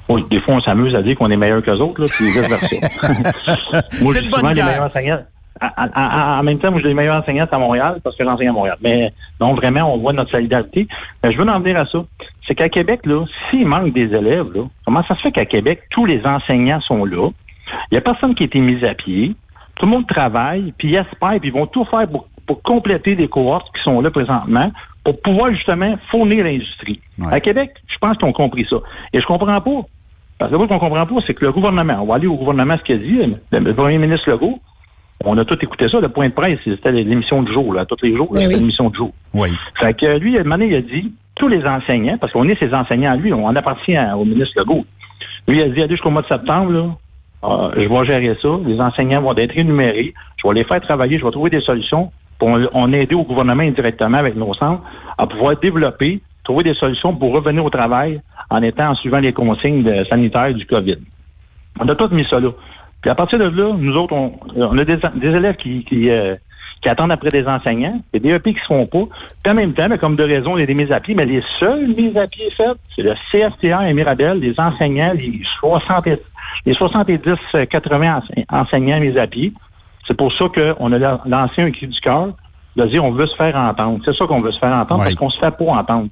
Oui, 0.09 0.23
des 0.29 0.41
fois, 0.41 0.55
on 0.55 0.61
s'amuse 0.61 0.93
à 0.95 1.01
dire 1.01 1.15
qu'on 1.17 1.31
est 1.31 1.37
meilleur 1.37 1.63
qu'eux 1.63 1.77
autres, 1.77 2.01
là, 2.01 2.07
puis 2.09 2.25
vice 2.25 2.35
versa. 2.49 2.75
Moi, 4.01 4.13
je 4.13 4.19
bonne 4.21 4.31
souvent 4.31 4.49
les 4.49 4.61
meilleurs 4.63 4.85
enseignants. 4.85 5.19
En, 5.77 6.39
en 6.39 6.43
même 6.43 6.59
temps, 6.59 6.71
moi, 6.71 6.81
j'ai 6.81 6.89
les 6.89 6.93
meilleurs 6.93 7.21
enseignants 7.21 7.47
à 7.51 7.57
Montréal 7.57 7.99
parce 8.03 8.15
que 8.15 8.23
j'enseigne 8.23 8.49
à 8.49 8.53
Montréal. 8.53 8.77
Mais 8.81 9.13
donc, 9.39 9.57
vraiment, 9.57 9.93
on 9.93 9.97
voit 9.97 10.13
notre 10.13 10.31
solidarité. 10.31 10.87
Mais 11.23 11.31
je 11.31 11.37
veux 11.37 11.47
en 11.47 11.59
venir 11.59 11.77
à 11.77 11.85
ça. 11.85 12.03
C'est 12.47 12.55
qu'à 12.55 12.69
Québec, 12.69 13.01
là, 13.05 13.25
s'il 13.49 13.67
manque 13.67 13.93
des 13.93 14.13
élèves, 14.13 14.51
là, 14.53 14.63
comment 14.85 15.03
ça 15.03 15.15
se 15.15 15.21
fait 15.21 15.31
qu'à 15.31 15.45
Québec, 15.45 15.83
tous 15.91 16.05
les 16.05 16.25
enseignants 16.25 16.81
sont 16.81 17.05
là? 17.05 17.29
Il 17.91 17.93
n'y 17.93 17.97
a 17.97 18.01
personne 18.01 18.35
qui 18.35 18.43
a 18.43 18.45
été 18.45 18.59
mis 18.59 18.83
à 18.85 18.93
pied. 18.93 19.35
Tout 19.75 19.85
le 19.85 19.91
monde 19.91 20.07
travaille, 20.07 20.73
puis 20.77 20.89
ils 20.89 20.95
espèrent, 20.95 21.39
puis 21.39 21.49
ils 21.49 21.53
vont 21.53 21.65
tout 21.65 21.85
faire 21.85 22.07
pour, 22.07 22.27
pour 22.45 22.61
compléter 22.61 23.15
les 23.15 23.27
cohortes 23.27 23.67
qui 23.75 23.81
sont 23.83 24.01
là 24.01 24.11
présentement 24.11 24.71
pour 25.03 25.19
pouvoir 25.21 25.51
justement 25.51 25.95
fournir 26.09 26.45
l'industrie. 26.45 27.01
À 27.29 27.39
Québec, 27.39 27.71
je 27.87 27.97
pense 27.97 28.17
qu'ils 28.17 28.27
ont 28.27 28.33
compris 28.33 28.65
ça. 28.69 28.77
Et 29.11 29.19
je 29.19 29.25
comprends 29.25 29.59
pas. 29.59 29.81
Parce 30.39 30.51
que 30.51 30.57
ce 30.57 30.63
qu'on 30.65 30.79
comprend 30.79 31.05
pas, 31.05 31.15
c'est 31.27 31.33
que 31.33 31.45
le 31.45 31.51
gouvernement, 31.51 31.99
on 32.01 32.05
va 32.05 32.15
aller 32.15 32.27
au 32.27 32.35
gouvernement 32.35 32.77
ce 32.77 32.83
qu'il 32.83 32.95
a 32.95 32.97
dit, 32.97 33.35
le 33.51 33.73
premier 33.73 33.97
ministre 33.97 34.29
Legault, 34.29 34.59
on 35.23 35.37
a 35.37 35.45
tout 35.45 35.57
écouté 35.61 35.87
ça, 35.89 35.99
le 35.99 36.09
point 36.09 36.27
de 36.29 36.33
presse, 36.33 36.59
c'était 36.63 36.91
l'émission 36.91 37.37
du 37.37 37.51
jour, 37.53 37.73
là, 37.73 37.85
tous 37.85 37.97
les 38.03 38.15
jours, 38.15 38.29
c'était 38.33 38.55
l'émission 38.59 38.89
du 38.89 38.97
jour. 38.97 39.11
Oui. 39.33 39.49
Fait 39.79 39.93
que 39.93 40.17
lui, 40.17 40.37
à 40.37 40.41
un 40.41 40.43
moment 40.43 40.57
donné, 40.57 40.67
il 40.71 40.75
a 40.75 40.81
dit, 40.81 41.13
tous 41.35 41.47
les 41.47 41.65
enseignants, 41.65 42.17
parce 42.19 42.31
qu'on 42.33 42.47
est 42.47 42.59
ses 42.59 42.73
enseignants, 42.73 43.15
lui, 43.15 43.33
on 43.33 43.45
en 43.45 43.55
appartient 43.55 43.97
au 44.15 44.25
ministre 44.25 44.53
Legault. 44.59 44.85
Lui, 45.47 45.59
il 45.59 45.63
a 45.63 45.69
dit, 45.69 45.81
allez 45.81 45.91
jusqu'au 45.91 46.09
mois 46.11 46.21
de 46.21 46.27
septembre, 46.27 46.71
là, 46.71 46.85
euh, 47.45 47.71
je 47.75 47.87
vais 47.89 48.05
gérer 48.05 48.37
ça, 48.41 48.49
les 48.65 48.79
enseignants 48.79 49.21
vont 49.21 49.35
être 49.35 49.53
rémunérés, 49.53 50.13
je 50.41 50.47
vais 50.47 50.53
les 50.53 50.63
faire 50.63 50.79
travailler, 50.81 51.19
je 51.19 51.25
vais 51.25 51.31
trouver 51.31 51.49
des 51.49 51.61
solutions 51.61 52.11
pour 52.39 52.47
on, 52.49 52.67
on 52.73 52.93
aider 52.93 53.15
au 53.15 53.23
gouvernement 53.23 53.63
indirectement 53.63 54.17
avec 54.17 54.35
nos 54.35 54.53
centres 54.53 54.81
à 55.17 55.27
pouvoir 55.27 55.57
développer, 55.59 56.21
trouver 56.43 56.63
des 56.63 56.73
solutions 56.73 57.15
pour 57.15 57.33
revenir 57.33 57.63
au 57.65 57.69
travail 57.69 58.21
en 58.49 58.61
étant 58.61 58.89
en 58.91 58.95
suivant 58.95 59.19
les 59.19 59.33
consignes 59.33 59.83
de- 59.83 60.03
sanitaires 60.05 60.53
du 60.53 60.65
COVID. 60.65 60.97
On 61.79 61.87
a 61.87 61.95
tout 61.95 62.07
mis 62.13 62.25
ça 62.29 62.39
là. 62.39 62.49
Puis 63.03 63.09
à 63.11 63.15
partir 63.15 63.37
de 63.37 63.43
là, 63.45 63.73
nous 63.77 63.95
autres, 63.95 64.13
on, 64.15 64.33
on 64.55 64.77
a 64.79 64.83
des, 64.85 64.97
des 65.15 65.27
élèves 65.27 65.57
qui, 65.57 65.83
qui, 65.85 66.09
euh, 66.09 66.35
qui 66.81 66.89
attendent 66.89 67.11
après 67.11 67.29
des 67.29 67.45
enseignants, 67.47 68.01
des 68.13 68.19
DEP 68.19 68.43
qui 68.43 68.53
se 68.59 68.65
font 68.65 68.85
pas. 68.87 69.03
Puis 69.43 69.51
en 69.51 69.53
même 69.53 69.73
temps, 69.73 69.87
mais 69.89 69.97
comme 69.99 70.15
de 70.15 70.23
raison, 70.23 70.57
il 70.57 70.61
y 70.61 70.63
a 70.63 70.65
des 70.65 70.73
mises 70.73 70.91
à 70.91 70.99
pied, 70.99 71.13
mais 71.13 71.25
les 71.25 71.43
seules 71.59 71.87
mises 71.95 72.17
à 72.17 72.27
pied 72.27 72.49
faites, 72.49 72.77
c'est 72.95 73.03
le 73.03 73.13
CFTR 73.31 73.83
et 73.83 73.93
Mirabel, 73.93 74.39
les 74.39 74.57
enseignants, 74.59 75.13
les 75.15 75.39
60, 75.59 76.07
et- 76.07 76.17
les 76.65 76.73
70-80 76.73 78.21
enseignants 78.49 78.99
mis 78.99 79.17
à 79.17 79.27
pied. 79.27 79.53
C'est 80.07 80.15
pour 80.17 80.31
ça 80.33 80.45
qu'on 80.53 80.91
a 80.91 80.97
la- 80.97 81.21
lancé 81.25 81.61
un 81.61 81.71
cri 81.71 81.87
du 81.87 81.99
cœur 82.01 82.29
de 82.75 82.85
dire 82.87 83.03
on 83.03 83.11
veut 83.11 83.27
se 83.27 83.35
faire 83.35 83.55
entendre. 83.55 83.99
C'est 84.05 84.15
ça 84.15 84.25
qu'on 84.25 84.41
veut 84.41 84.51
se 84.51 84.59
faire 84.59 84.73
entendre 84.73 85.03
parce 85.03 85.15
qu'on 85.15 85.29
se 85.29 85.39
fait 85.39 85.51
pas 85.51 85.65
entendre. 85.65 86.07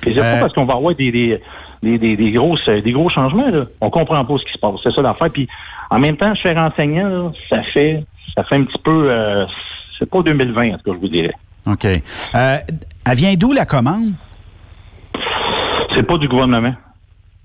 Puis 0.00 0.12
c'est 0.14 0.20
Euh, 0.20 0.34
pas 0.34 0.40
parce 0.40 0.52
qu'on 0.52 0.64
va 0.64 0.74
avoir 0.74 0.94
des, 0.94 1.12
des, 1.12 1.40
des, 1.82 1.98
des, 1.98 2.16
des 2.16 2.30
grosses, 2.32 2.64
des 2.68 2.92
gros 2.92 3.08
changements, 3.08 3.48
là. 3.50 3.66
On 3.80 3.90
comprend 3.90 4.24
pas 4.24 4.34
ce 4.38 4.44
qui 4.44 4.52
se 4.52 4.58
passe. 4.58 4.74
C'est 4.82 4.92
ça 4.92 5.02
l'affaire. 5.02 5.30
Puis 5.30 5.46
en 5.90 5.98
même 5.98 6.16
temps, 6.16 6.34
faire 6.36 6.56
enseignant, 6.58 7.08
là, 7.08 7.32
ça 7.48 7.62
fait 7.74 8.04
ça 8.36 8.44
fait 8.44 8.56
un 8.56 8.64
petit 8.64 8.82
peu 8.84 9.10
euh, 9.10 9.46
c'est 9.98 10.08
pas 10.08 10.22
2020, 10.22 10.74
en 10.74 10.78
tout 10.78 10.84
cas, 10.84 10.92
je 10.92 11.00
vous 11.00 11.08
dirais. 11.08 11.34
OK. 11.66 11.84
Euh, 11.84 12.56
elle 13.06 13.16
vient 13.16 13.34
d'où 13.34 13.52
la 13.52 13.64
commande? 13.64 14.12
C'est 15.94 16.04
pas 16.04 16.18
du 16.18 16.28
gouvernement. 16.28 16.74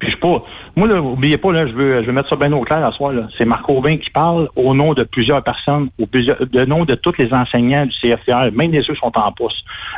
Puis 0.04 0.12
je 0.12 0.18
suis 0.18 0.20
pas. 0.20 0.44
Moi, 0.76 0.88
là, 0.90 1.02
oubliez 1.02 1.38
pas, 1.38 1.54
là, 1.54 1.66
je 1.66 1.72
veux, 1.72 2.02
je 2.02 2.08
veux 2.08 2.12
mettre 2.12 2.28
ça 2.28 2.36
bien 2.36 2.52
au 2.52 2.62
clair 2.62 2.86
à 2.86 2.92
soir, 2.92 3.14
là. 3.14 3.28
C'est 3.38 3.46
Marc 3.46 3.70
Aubin 3.70 3.96
qui 3.98 4.10
parle 4.10 4.50
au 4.58 4.74
nom 4.74 4.94
de 4.94 5.04
plusieurs 5.04 5.42
personnes, 5.42 5.88
au 5.98 6.06
plusieurs, 6.06 6.46
de 6.46 6.66
nom 6.66 6.84
de 6.84 6.96
tous 6.96 7.14
les 7.18 7.34
enseignants 7.34 7.86
du 7.86 7.94
CFTR, 8.02 8.52
même 8.54 8.72
les 8.72 8.84
ceux 8.84 8.94
qui 8.94 9.00
sont 9.00 9.18
en 9.18 9.32
poste. 9.32 9.56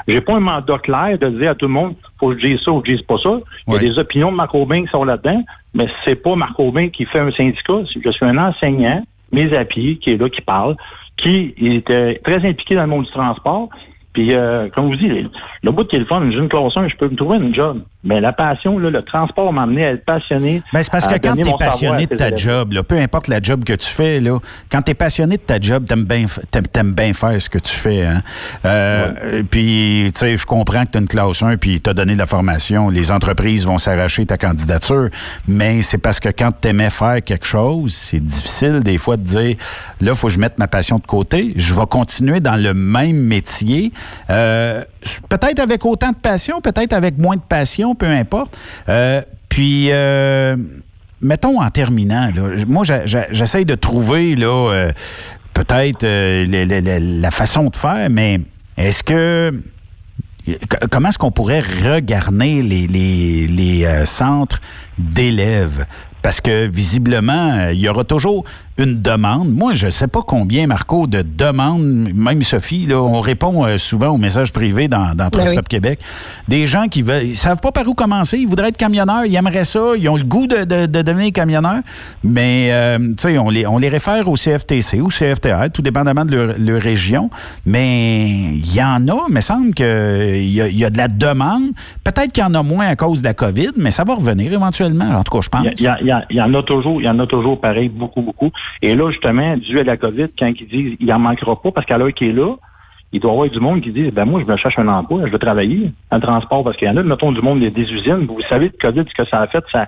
J'ai 0.08 0.22
pas 0.22 0.36
un 0.36 0.42
mandat 0.42 0.78
clair 0.78 1.18
de 1.18 1.30
dire 1.30 1.52
à 1.52 1.56
tout 1.56 1.66
le 1.66 1.72
monde, 1.74 1.96
faut 2.20 2.30
que 2.30 2.40
je 2.40 2.46
dise 2.48 2.60
ça 2.64 2.72
ou 2.72 2.82
que 2.82 2.92
je 2.92 2.98
dise 2.98 3.06
pas 3.06 3.18
ça. 3.18 3.40
Il 3.68 3.74
y 3.74 3.78
a 3.78 3.80
des 3.80 3.98
opinions 3.98 4.32
de 4.32 4.36
Marc 4.38 4.54
Aubin 4.54 4.84
qui 4.84 4.92
sont 4.92 5.06
là-dedans, 5.06 5.42
mais 5.74 5.88
c'est 6.04 6.22
pas 6.22 6.36
Marc 6.36 6.60
Aubin 6.60 6.90
qui 6.90 7.06
fait 7.06 7.20
un 7.20 7.32
syndicat. 7.32 7.80
C'est- 7.92 8.02
Je 8.06 8.12
suis 8.12 8.26
un 8.26 8.38
enseignant, 8.38 9.02
mes 9.32 9.48
pied, 9.66 9.98
qui 9.98 10.12
est 10.12 10.18
là, 10.18 10.30
qui 10.30 10.42
parle, 10.42 10.76
qui 11.18 11.56
est 11.58 12.24
très 12.24 12.48
impliqué 12.48 12.76
dans 12.76 12.82
le 12.84 12.90
monde 12.90 13.06
du 13.06 13.12
transport. 13.12 13.70
Puis, 14.14 14.34
euh, 14.34 14.70
comme 14.70 14.86
vous 14.86 14.96
dites, 14.96 15.30
le 15.62 15.72
bout 15.72 15.84
de 15.84 15.90
téléphone, 15.90 16.32
j'ai 16.32 16.38
une 16.38 16.48
classe 16.48 16.78
1, 16.78 16.88
je 16.88 16.96
peux 16.96 17.10
me 17.10 17.16
trouver 17.18 17.38
une 17.38 17.54
job. 17.54 17.82
Mais 18.06 18.22
la 18.22 18.32
passion, 18.34 18.78
là, 18.78 18.90
le 18.92 19.02
transport 19.02 19.52
m'a 19.52 19.64
amené 19.64 19.86
à 19.86 19.90
être 19.92 20.06
passionné. 20.06 20.62
Ben, 20.72 20.84
c'est 20.84 20.92
parce 20.92 21.08
que 21.08 21.16
quand 21.18 21.34
tu 21.36 21.50
es 21.50 21.54
passionné 21.58 22.06
de 22.06 22.16
ta 22.16 22.28
élèves. 22.28 22.38
job, 22.40 22.72
là, 22.74 22.84
peu 22.84 22.98
importe 23.00 23.28
la 23.28 23.42
job 23.42 23.64
que 23.64 23.74
tu 23.74 23.88
fais, 23.90 24.20
là, 24.20 24.38
quand 24.72 24.82
tu 24.84 24.92
es 24.92 24.94
passionné 24.94 25.38
de 25.38 25.42
ta 25.42 25.60
job, 25.60 25.86
tu 25.88 25.94
aimes 25.94 26.06
bien, 26.06 26.28
t'aimes- 26.52 26.68
t'aimes 26.68 26.94
bien 26.94 27.14
faire 27.14 27.42
ce 27.42 27.50
que 27.50 27.58
tu 27.60 27.74
fais. 27.74 28.06
Hein? 28.06 28.22
Euh, 28.64 29.44
Puis, 29.50 30.12
tu 30.14 30.20
sais, 30.20 30.38
je 30.38 30.46
comprends 30.46 30.86
que 30.86 30.92
tu 30.92 30.98
as 30.98 31.02
une 31.02 31.08
classe 31.08 31.42
1 31.42 31.58
puis 31.58 31.82
tu 31.82 31.90
as 31.90 31.94
donné 31.94 32.14
de 32.14 32.20
la 32.20 32.26
formation. 32.26 32.90
Les 32.90 33.12
entreprises 33.12 33.66
vont 33.66 33.78
s'arracher 33.78 34.26
ta 34.26 34.38
candidature, 34.38 35.10
mais 35.48 35.82
c'est 35.82 35.98
parce 35.98 36.20
que 36.20 36.30
quand 36.30 36.52
tu 36.62 36.68
aimais 36.68 36.90
faire 36.90 37.24
quelque 37.24 37.46
chose, 37.48 37.94
c'est 37.94 38.24
difficile 38.24 38.82
des 38.82 38.98
fois 38.98 39.18
de 39.18 39.24
dire 39.24 39.56
là, 40.02 40.12
il 40.12 40.16
faut 40.16 40.28
que 40.28 40.34
je 40.34 40.40
mette 40.40 40.58
ma 40.60 40.68
passion 40.68 40.98
de 41.00 41.06
côté. 41.08 41.54
Je 41.56 41.74
vais 41.74 41.86
continuer 41.90 42.40
dans 42.40 42.56
le 42.62 42.74
même 42.74 43.18
métier. 43.18 43.92
Euh, 44.30 44.84
peut-être 45.30 45.60
avec 45.60 45.86
autant 45.86 46.12
de 46.12 46.16
passion, 46.16 46.62
peut-être 46.62 46.94
avec 46.94 47.18
moins 47.18 47.36
de 47.36 47.42
passion, 47.42 47.96
peu 47.96 48.08
importe. 48.08 48.58
Euh, 48.90 49.22
puis, 49.50 49.88
euh, 49.92 50.56
mettons 51.22 51.62
en 51.62 51.70
terminant, 51.70 52.30
moi, 52.68 52.84
j'essaye 52.86 53.66
de 53.66 53.76
trouver 53.76 54.36
là, 54.36 54.72
euh, 54.72 54.92
peut-être 55.54 56.06
la 56.06 57.32
façon 57.32 57.66
de 57.66 57.76
faire, 57.76 58.10
mais 58.10 58.42
est-ce 58.78 59.04
que. 59.04 59.54
Comment 60.92 61.10
est-ce 61.10 61.18
qu'on 61.18 61.32
pourrait 61.32 61.62
regarder 61.62 62.62
les, 62.62 64.06
centres 64.06 64.62
d'élèves? 65.00 65.88
Parce 66.22 66.40
que 66.40 66.68
visiblement, 66.68 67.70
il 67.70 67.80
y 67.80 67.90
aura 67.90 68.04
toujours 68.04 68.46
une 68.78 69.02
demande. 69.02 69.54
Moi, 69.54 69.74
je 69.74 69.86
ne 69.86 69.92
sais 69.92 70.08
pas 70.08 70.22
combien, 70.22 70.68
Marco, 70.68 71.08
de 71.08 71.22
demandes, 71.22 72.10
même 72.14 72.42
Sophie, 72.42 72.86
là, 72.86 73.02
on 73.02 73.22
répond 73.22 73.64
euh, 73.66 73.78
souvent 73.78 74.10
aux 74.10 74.18
messages 74.18 74.52
privés 74.52 74.88
dans, 74.90 75.16
dans 75.16 75.30
oui. 75.34 75.50
Stop 75.50 75.70
Québec. 75.70 76.00
Des 76.50 76.66
gens 76.66 76.88
qui 76.90 77.02
veulent, 77.02 77.24
ils 77.24 77.36
savent 77.38 77.62
pas 77.62 77.72
par 77.72 77.88
où 77.88 77.94
commencer, 77.94 78.38
ils 78.38 78.48
voudraient 78.48 78.68
être 78.70 78.78
camionneurs, 78.78 79.24
ils 79.26 79.36
aimeraient 79.36 79.64
ça, 79.64 79.80
ils 79.98 80.10
ont 80.10 80.18
le 80.18 80.24
goût 80.24 80.46
de, 80.48 80.66
de- 80.66 80.86
de 80.88 81.02
devenir 81.02 81.32
camionneurs, 81.32 81.80
mais 82.24 82.70
euh, 82.72 82.98
tu 83.00 83.14
sais, 83.18 83.38
on 83.38 83.50
les, 83.50 83.66
on 83.66 83.78
les 83.78 83.88
réfère 83.90 84.28
au 84.28 84.34
CFTC 84.36 85.00
ou 85.00 85.08
CFTR, 85.08 85.70
tout 85.74 85.82
dépendamment 85.82 86.26
de 86.26 86.36
leur, 86.36 86.56
leur 86.58 86.82
région. 86.82 87.30
Mais 87.66 88.26
il 88.30 88.74
y 88.76 88.82
en 88.84 89.08
a, 89.08 89.26
mais 89.30 89.40
il 89.40 89.44
semble 89.44 89.74
qu'il 89.74 89.86
y, 89.86 90.62
a- 90.62 90.68
il 90.68 90.78
y 90.78 90.84
a 90.86 90.90
de 90.90 90.98
la 90.98 91.08
demande. 91.08 91.72
Peut-être 92.04 92.32
qu'il 92.34 92.44
y 92.44 92.46
en 92.46 92.54
a 92.54 92.62
moins 92.64 92.88
à 92.88 92.96
cause 92.96 93.22
de 93.22 93.28
la 93.28 93.34
COVID, 93.34 93.72
mais 93.78 93.92
ça 93.92 94.04
va 94.04 94.16
revenir 94.16 94.52
éventuellement. 94.52 95.06
En 95.06 95.24
tout 95.24 95.32
cas, 95.38 95.42
je 95.42 95.50
pense. 95.50 95.66
Il 95.78 95.84
y, 95.84 95.88
a- 95.88 95.98
il 96.02 96.08
y 96.08 96.12
a- 96.12 96.26
il 96.30 96.36
y 96.38 96.42
en 96.42 96.54
a 96.54 96.64
toujours, 96.64 97.02
il 97.02 97.06
y 97.06 97.10
en 97.10 97.20
a 97.20 97.28
toujours 97.28 97.60
pareil, 97.62 97.90
beaucoup, 97.90 98.22
beaucoup. 98.22 98.52
Et 98.82 98.96
là, 98.96 99.10
justement, 99.12 99.58
dû 99.58 99.80
à 99.80 99.84
la 99.84 99.98
COVID, 99.98 100.28
quand 100.38 100.52
ils 100.60 100.68
disent 100.68 100.98
il 101.00 101.14
en 101.14 101.20
manquera 101.20 101.62
pas, 101.62 101.72
parce 101.72 101.86
qu'à 101.88 101.98
l'heure 101.98 102.14
qui 102.14 102.30
est 102.30 102.34
là, 102.34 102.56
il 103.12 103.20
doit 103.20 103.32
y 103.32 103.34
avoir 103.34 103.50
du 103.50 103.60
monde 103.60 103.82
qui 103.82 103.92
dit 103.92 104.12
ben 104.12 104.26
moi, 104.26 104.42
je 104.42 104.52
me 104.52 104.58
cherche 104.58 104.78
un 104.78 104.88
emploi, 104.88 105.22
je 105.26 105.32
veux 105.32 105.40
travailler 105.40 105.92
en 106.12 106.20
transport, 106.20 106.64
parce 106.64 106.76
qu'il 106.78 106.88
y 106.88 106.92
en 106.92 106.98
a, 106.98 107.04
mettons, 107.04 107.32
du 107.32 107.42
monde 107.42 107.60
des, 107.60 107.82
usines. 107.82 108.26
Vous 108.26 108.42
savez, 108.50 108.66
le 108.66 108.78
COVID, 108.78 109.06
ce 109.08 109.24
que 109.24 109.30
ça 109.30 109.42
a 109.42 109.48
fait, 109.48 109.64
ça. 109.72 109.88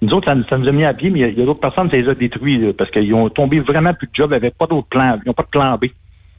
Nous 0.00 0.12
autres, 0.12 0.26
ça, 0.48 0.58
nous 0.58 0.68
a 0.68 0.72
mis 0.72 0.84
à 0.84 0.92
pied, 0.92 1.10
mais 1.10 1.20
il 1.20 1.38
y 1.38 1.42
a, 1.42 1.44
d'autres 1.44 1.60
personnes, 1.60 1.90
ça 1.90 1.96
les 1.96 2.08
a 2.08 2.14
détruits, 2.14 2.58
là, 2.58 2.72
parce 2.76 2.90
qu'ils 2.90 3.14
ont 3.14 3.28
tombé 3.28 3.60
vraiment 3.60 3.94
plus 3.94 4.06
de 4.06 4.12
jobs, 4.14 4.30
ils 4.30 4.34
n'avaient 4.34 4.50
pas 4.50 4.66
d'autre 4.66 4.88
plan, 4.88 5.18
ils 5.22 5.26
n'ont 5.26 5.34
pas 5.34 5.42
de 5.42 5.48
plan 5.48 5.76
B. 5.76 5.86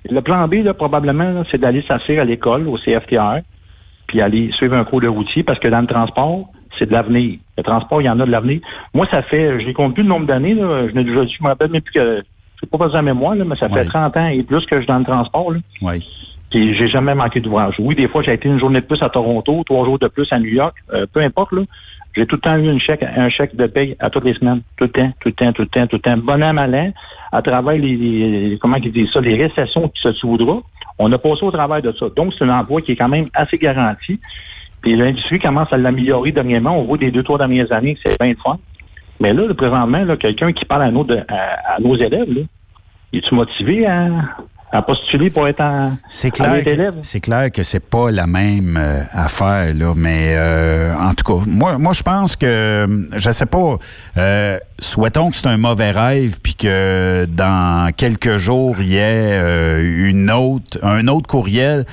Le 0.07 0.21
plan 0.21 0.47
B, 0.47 0.55
là, 0.55 0.73
probablement, 0.73 1.31
là, 1.31 1.43
c'est 1.49 1.57
d'aller 1.59 1.83
s'asseoir 1.87 2.19
à 2.19 2.25
l'école, 2.25 2.67
au 2.67 2.77
CFTR, 2.77 3.39
puis 4.07 4.21
aller 4.21 4.51
suivre 4.51 4.75
un 4.75 4.83
cours 4.83 5.01
de 5.01 5.07
routier, 5.07 5.43
parce 5.43 5.59
que 5.59 5.67
dans 5.67 5.81
le 5.81 5.87
transport, 5.87 6.49
c'est 6.77 6.87
de 6.87 6.91
l'avenir. 6.91 7.39
Le 7.57 7.63
transport, 7.63 8.01
il 8.01 8.05
y 8.05 8.09
en 8.09 8.19
a 8.19 8.25
de 8.25 8.31
l'avenir. 8.31 8.59
Moi, 8.93 9.07
ça 9.09 9.21
fait, 9.21 9.59
je 9.61 9.67
ne 9.67 9.71
compte 9.73 9.93
plus 9.93 10.03
le 10.03 10.09
nombre 10.09 10.25
d'années, 10.25 10.53
là. 10.55 10.87
Je, 10.87 10.93
ne- 10.93 11.03
me 11.03 11.47
rappelle 11.47 11.71
même 11.71 11.81
plus 11.81 11.93
que, 11.93 12.21
je 12.61 12.67
pas 12.67 12.77
besoin 12.77 12.99
de 13.01 13.05
mémoire, 13.05 13.35
là, 13.35 13.45
mais 13.45 13.55
ça 13.55 13.69
fait 13.69 13.75
Ouais. 13.75 13.85
30 13.85 14.17
ans 14.17 14.27
et 14.27 14.43
plus 14.43 14.65
que 14.65 14.75
je 14.75 14.81
suis 14.81 14.87
dans 14.87 14.97
le 14.99 15.05
transport, 15.05 15.51
là. 15.51 15.59
Oui. 15.81 16.03
Puis 16.51 16.75
j'ai 16.75 16.87
jamais 16.89 17.15
manqué 17.15 17.39
d'ouvrage. 17.39 17.75
Oui, 17.79 17.95
des 17.95 18.07
fois, 18.07 18.21
j'ai 18.23 18.33
été 18.33 18.47
une 18.47 18.59
journée 18.59 18.81
de 18.81 18.85
plus 18.85 19.01
à 19.01 19.09
Toronto, 19.09 19.63
trois 19.65 19.85
jours 19.85 19.99
de 19.99 20.07
plus 20.07 20.27
à 20.31 20.39
New 20.39 20.49
York, 20.51 20.75
euh, 20.93 21.05
peu 21.11 21.21
importe, 21.21 21.53
là. 21.53 21.61
J'ai 22.15 22.25
tout 22.25 22.35
le 22.37 22.41
temps 22.41 22.55
eu 22.57 22.69
une 22.71 22.79
chèque, 22.79 23.03
un 23.03 23.27
chèque 23.29 23.55
de 23.57 23.67
paye 23.67 23.95
à 23.99 24.09
toutes 24.09 24.23
les 24.23 24.33
semaines. 24.35 24.61
Tout 24.77 24.85
le 24.85 24.89
temps, 24.89 25.11
tout 25.19 25.27
le 25.29 25.33
temps, 25.33 25.51
tout 25.51 25.63
le 25.63 25.67
temps, 25.67 25.85
tout 25.87 25.97
le 25.97 26.01
temps. 26.01 26.15
Bon 26.17 26.41
an, 26.41 26.53
mal 26.53 26.73
an, 26.73 26.93
à 27.33 27.41
travers 27.41 27.73
les, 27.77 27.95
les- 27.97 28.57
comment 28.61 28.77
ils 28.77 28.89
disent 28.91 29.11
ça, 29.11 29.19
les 29.19 29.35
récessions 29.35 29.89
qui 29.89 30.01
se 30.01 30.13
soudra, 30.13 30.61
on 30.97 31.11
a 31.11 31.17
passé 31.17 31.43
au 31.43 31.51
travail 31.51 31.81
de 31.81 31.91
ça. 31.99 32.05
Donc, 32.15 32.33
c'est 32.37 32.45
un 32.45 32.57
emploi 32.57 32.81
qui 32.81 32.93
est 32.93 32.95
quand 32.95 33.09
même 33.09 33.27
assez 33.33 33.57
garanti. 33.57 34.17
Puis 34.81 34.95
l'industrie 34.95 35.39
commence 35.39 35.71
à 35.71 35.77
l'améliorer 35.77 36.31
dernièrement. 36.31 36.79
On 36.79 36.83
voit 36.83 36.97
des 36.97 37.11
deux, 37.11 37.23
trois 37.23 37.37
dernières 37.37 37.71
années 37.71 37.95
que 37.95 38.01
c'est 38.05 38.19
bien 38.19 38.29
le 38.31 38.37
fun. 38.43 38.57
Mais 39.19 39.33
là, 39.33 39.51
présentement, 39.53 40.03
là, 40.03 40.17
quelqu'un 40.17 40.51
qui 40.53 40.65
parle 40.65 40.83
à 40.83 40.91
nos, 40.91 41.03
de- 41.03 41.23
à, 41.27 41.75
à 41.75 41.79
nos 41.79 41.95
élèves, 41.95 42.29
là, 42.31 42.41
es-tu 43.13 43.33
motivé 43.33 43.85
à, 43.87 44.09
à 44.71 44.81
postuler 44.81 45.29
pour 45.29 45.47
être 45.47 45.61
en 45.61 45.95
C'est 46.09 46.31
clair, 46.31 46.63
que, 46.65 46.69
c'est 47.01 47.21
clair 47.21 47.49
que 47.49 47.63
c'est 47.63 47.79
pas 47.89 48.11
la 48.11 48.27
même 48.27 48.77
euh, 48.77 49.01
affaire, 49.13 49.73
là, 49.73 49.93
mais 49.95 50.33
euh, 50.35 50.93
en 50.97 51.13
tout 51.13 51.23
cas, 51.23 51.45
moi, 51.47 51.77
moi 51.77 51.93
je 51.93 52.03
pense 52.03 52.35
que, 52.35 53.07
je 53.15 53.29
sais 53.31 53.45
pas, 53.45 53.77
euh, 54.17 54.57
souhaitons 54.79 55.29
que 55.29 55.37
c'est 55.37 55.47
un 55.47 55.55
mauvais 55.57 55.91
rêve, 55.91 56.39
puis 56.43 56.55
que 56.55 57.25
dans 57.25 57.89
quelques 57.95 58.35
jours, 58.35 58.75
il 58.81 58.87
y 58.89 58.97
ait 58.97 59.39
euh, 59.41 60.09
une 60.09 60.29
autre, 60.29 60.77
un 60.83 61.07
autre 61.07 61.27
courriel 61.27 61.85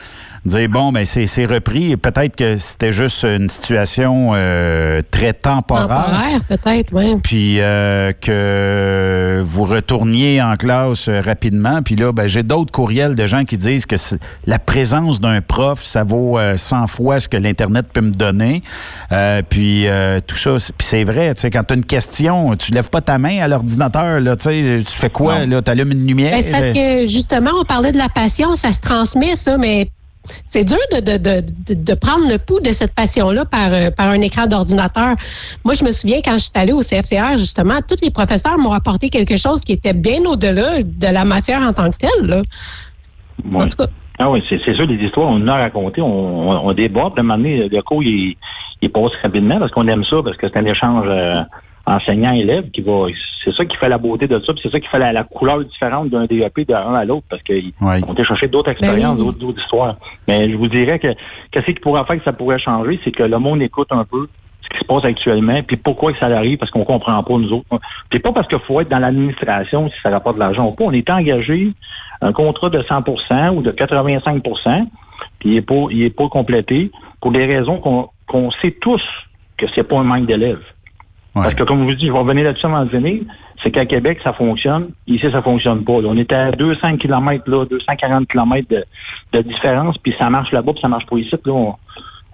dire, 0.44 0.68
bon, 0.68 0.90
ben 0.92 1.04
c'est 1.04 1.26
c'est 1.26 1.44
repris. 1.44 1.96
Peut-être 1.96 2.34
que 2.36 2.56
c'était 2.56 2.90
juste 2.92 3.22
une 3.24 3.48
situation 3.48 4.32
euh, 4.34 5.00
très 5.10 5.32
temporaire. 5.32 5.86
Temporaire, 5.88 6.40
peut-être, 6.48 6.88
oui. 6.92 7.16
Puis 7.22 7.60
euh, 7.60 8.12
que 8.20 9.42
vous 9.46 9.64
retourniez 9.64 10.42
en 10.42 10.56
classe 10.56 11.08
euh, 11.08 11.20
rapidement. 11.20 11.82
Puis 11.82 11.96
là, 11.96 12.12
ben, 12.12 12.26
j'ai 12.26 12.42
d'autres 12.42 12.72
courriels 12.72 13.14
de 13.14 13.26
gens 13.26 13.44
qui 13.44 13.56
disent 13.56 13.86
que 13.86 13.96
la 14.46 14.58
présence 14.58 15.20
d'un 15.20 15.40
prof, 15.40 15.82
ça 15.82 16.02
vaut 16.04 16.38
euh, 16.38 16.56
100 16.56 16.86
fois 16.88 17.20
ce 17.20 17.28
que 17.28 17.36
l'Internet 17.36 17.86
peut 17.92 18.00
me 18.00 18.10
donner. 18.10 18.62
Euh, 19.12 19.42
puis 19.48 19.86
euh, 19.86 20.18
tout 20.26 20.36
ça, 20.36 20.58
c'est- 20.58 20.72
puis 20.76 20.86
c'est 20.86 21.04
vrai, 21.04 21.34
tu 21.34 21.42
sais, 21.42 21.50
quand 21.50 21.62
tu 21.64 21.74
as 21.74 21.76
une 21.76 21.84
question, 21.84 22.56
tu 22.56 22.72
lèves 22.72 22.90
pas 22.90 23.00
ta 23.00 23.18
main 23.18 23.40
à 23.42 23.48
l'ordinateur, 23.48 24.20
là, 24.20 24.34
tu 24.36 24.44
sais, 24.44 24.82
tu 24.86 24.96
fais 24.96 25.10
quoi, 25.10 25.46
là, 25.46 25.62
tu 25.62 25.70
allumes 25.70 25.92
une 25.92 26.06
lumière. 26.06 26.32
Ben, 26.32 26.40
c'est 26.40 26.50
parce 26.50 26.64
que 26.64 27.06
justement, 27.06 27.50
on 27.60 27.64
parlait 27.64 27.92
de 27.92 27.98
la 27.98 28.08
passion, 28.08 28.54
ça 28.56 28.72
se 28.72 28.80
transmet, 28.80 29.34
ça, 29.36 29.56
mais 29.58 29.88
c'est 30.44 30.64
dur 30.64 30.78
de, 30.92 31.00
de, 31.00 31.16
de, 31.18 31.74
de- 31.74 31.94
prendre 31.94 32.28
le 32.28 32.38
pouls 32.38 32.60
de 32.60 32.72
cette 32.72 32.94
passion-là 32.94 33.44
par, 33.44 33.72
euh, 33.72 33.90
par 33.90 34.08
un 34.08 34.20
écran 34.20 34.46
d'ordinateur. 34.46 35.16
Moi, 35.64 35.74
je 35.74 35.84
me 35.84 35.92
souviens 35.92 36.20
quand 36.24 36.32
je 36.34 36.44
suis 36.44 36.50
allée 36.54 36.72
au 36.72 36.80
CFCR, 36.80 37.36
justement, 37.36 37.78
tous 37.86 37.96
les 38.02 38.10
professeurs 38.10 38.58
m'ont 38.58 38.72
apporté 38.72 39.08
quelque 39.10 39.36
chose 39.36 39.60
qui 39.62 39.72
était 39.72 39.92
bien 39.92 40.24
au-delà 40.24 40.82
de 40.82 41.06
la 41.06 41.24
matière 41.24 41.60
en 41.60 41.72
tant 41.72 41.90
que 41.90 41.96
telle. 41.98 42.26
Là. 42.26 42.42
Ouais. 43.50 43.66
Ah 44.18 44.30
oui, 44.30 44.42
c'est 44.48 44.74
sûr, 44.74 44.86
les 44.86 45.04
histoires, 45.04 45.28
on 45.28 45.36
en 45.42 45.48
a 45.48 45.56
raconté, 45.56 46.00
on, 46.00 46.50
on, 46.50 46.68
on 46.68 46.72
déborde. 46.72 47.16
De 47.16 47.22
donné, 47.22 47.68
le 47.68 47.82
cours, 47.82 48.02
il, 48.02 48.36
il 48.80 48.90
passe 48.90 49.12
rapidement 49.22 49.58
parce 49.58 49.72
qu'on 49.72 49.88
aime 49.88 50.04
ça, 50.04 50.16
parce 50.22 50.36
que 50.36 50.46
c'est 50.48 50.58
un 50.58 50.64
échange 50.66 51.06
euh, 51.08 51.42
enseignant-élève 51.86 52.70
qui 52.70 52.80
va. 52.80 53.06
C'est 53.44 53.52
ça 53.54 53.64
qui 53.64 53.76
fait 53.76 53.88
la 53.88 53.98
beauté 53.98 54.28
de 54.28 54.38
ça, 54.38 54.52
puis 54.52 54.60
c'est 54.62 54.70
ça 54.70 54.78
qui 54.78 54.86
fait 54.86 55.00
la, 55.00 55.12
la 55.12 55.24
couleur 55.24 55.64
différente 55.64 56.10
d'un 56.10 56.26
DEP 56.26 56.60
d'un 56.68 56.94
à 56.94 57.04
l'autre, 57.04 57.26
parce 57.28 57.42
qu'ils 57.42 57.72
ont 57.80 58.12
été 58.12 58.24
chercher 58.24 58.46
d'autres 58.46 58.70
expériences, 58.70 59.16
Ben 59.18 59.24
oui. 59.24 59.34
d'autres 59.38 59.60
histoires. 59.60 59.96
Mais 60.28 60.48
je 60.48 60.56
vous 60.56 60.68
dirais 60.68 60.98
que 61.00 61.08
qu'est-ce 61.50 61.66
qui 61.66 61.74
pourrait 61.74 62.04
faire 62.04 62.18
que 62.18 62.24
ça 62.24 62.32
pourrait 62.32 62.60
changer, 62.60 63.00
c'est 63.02 63.10
que 63.10 63.24
le 63.24 63.38
monde 63.38 63.60
écoute 63.60 63.88
un 63.90 64.04
peu 64.04 64.28
ce 64.62 64.68
qui 64.68 64.78
se 64.78 64.84
passe 64.84 65.04
actuellement, 65.04 65.60
puis 65.64 65.76
pourquoi 65.76 66.12
que 66.12 66.18
ça 66.18 66.26
arrive, 66.26 66.58
parce 66.58 66.70
qu'on 66.70 66.84
comprend 66.84 67.20
pas, 67.22 67.34
nous 67.34 67.52
autres. 67.52 67.66
Puis 68.10 68.20
pas 68.20 68.32
parce 68.32 68.46
qu'il 68.46 68.60
faut 68.60 68.80
être 68.80 68.88
dans 68.88 69.00
l'administration 69.00 69.88
si 69.88 69.96
ça 70.04 70.10
rapporte 70.10 70.36
de 70.36 70.40
l'argent 70.40 70.68
ou 70.68 70.72
pas. 70.72 70.84
On 70.84 70.92
est 70.92 71.10
engagé 71.10 71.72
un 72.20 72.32
contrat 72.32 72.70
de 72.70 72.78
100% 72.80 73.50
ou 73.56 73.62
de 73.62 73.72
85 73.72 74.40
puis 75.40 75.50
il 75.50 75.54
n'est 75.54 75.62
pas, 75.62 75.86
il 75.90 76.02
est 76.02 76.16
pas 76.16 76.28
complété 76.28 76.92
pour 77.20 77.32
des 77.32 77.44
raisons 77.44 77.78
qu'on 77.78 78.08
qu'on 78.26 78.50
sait 78.62 78.70
tous 78.80 79.02
que 79.58 79.66
c'est 79.74 79.82
pas 79.82 79.98
un 79.98 80.04
manque 80.04 80.26
d'élèves. 80.26 80.62
Parce 81.34 81.54
que, 81.54 81.62
comme 81.62 81.80
je 81.80 81.84
vous 81.84 81.94
dis, 81.94 82.06
je 82.06 82.12
vais 82.12 82.18
revenir 82.18 82.44
là-dessus 82.44 82.66
avant 82.66 82.84
de 82.84 82.90
venir, 82.90 83.22
c'est 83.62 83.70
qu'à 83.70 83.86
Québec, 83.86 84.18
ça 84.22 84.32
fonctionne. 84.32 84.88
Ici, 85.06 85.26
ça 85.32 85.40
fonctionne 85.40 85.82
pas. 85.84 86.00
là. 86.02 86.08
On 86.08 86.16
est 86.16 86.30
à 86.32 86.52
200 86.52 86.98
km, 86.98 87.48
là, 87.50 87.64
240 87.64 88.28
km 88.28 88.68
de, 88.68 88.84
de 89.32 89.42
différence, 89.42 89.96
puis 89.98 90.14
ça 90.18 90.28
marche 90.28 90.52
là-bas, 90.52 90.72
puis 90.72 90.82
ça 90.82 90.88
marche 90.88 91.06
pas 91.06 91.16
ici. 91.16 91.30
Puis 91.30 91.40
Là, 91.46 91.52
on, 91.52 91.74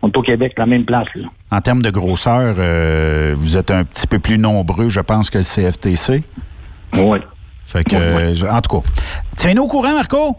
on 0.02 0.08
est 0.08 0.16
au 0.16 0.22
Québec, 0.22 0.54
la 0.56 0.66
même 0.66 0.84
place. 0.84 1.06
Là. 1.14 1.28
En 1.52 1.60
termes 1.60 1.82
de 1.82 1.90
grosseur, 1.90 2.54
euh, 2.58 3.34
vous 3.36 3.56
êtes 3.56 3.70
un 3.70 3.84
petit 3.84 4.06
peu 4.06 4.18
plus 4.18 4.38
nombreux, 4.38 4.88
je 4.88 5.00
pense, 5.00 5.30
que 5.30 5.38
le 5.38 5.44
CFTC. 5.44 6.24
Oui. 6.96 7.18
Fait 7.64 7.84
que, 7.84 7.96
je- 8.34 8.46
en 8.46 8.60
tout 8.60 8.80
cas, 8.80 8.88
tiens-nous 9.36 9.62
au 9.64 9.68
courant, 9.68 9.92
Marco. 9.92 10.34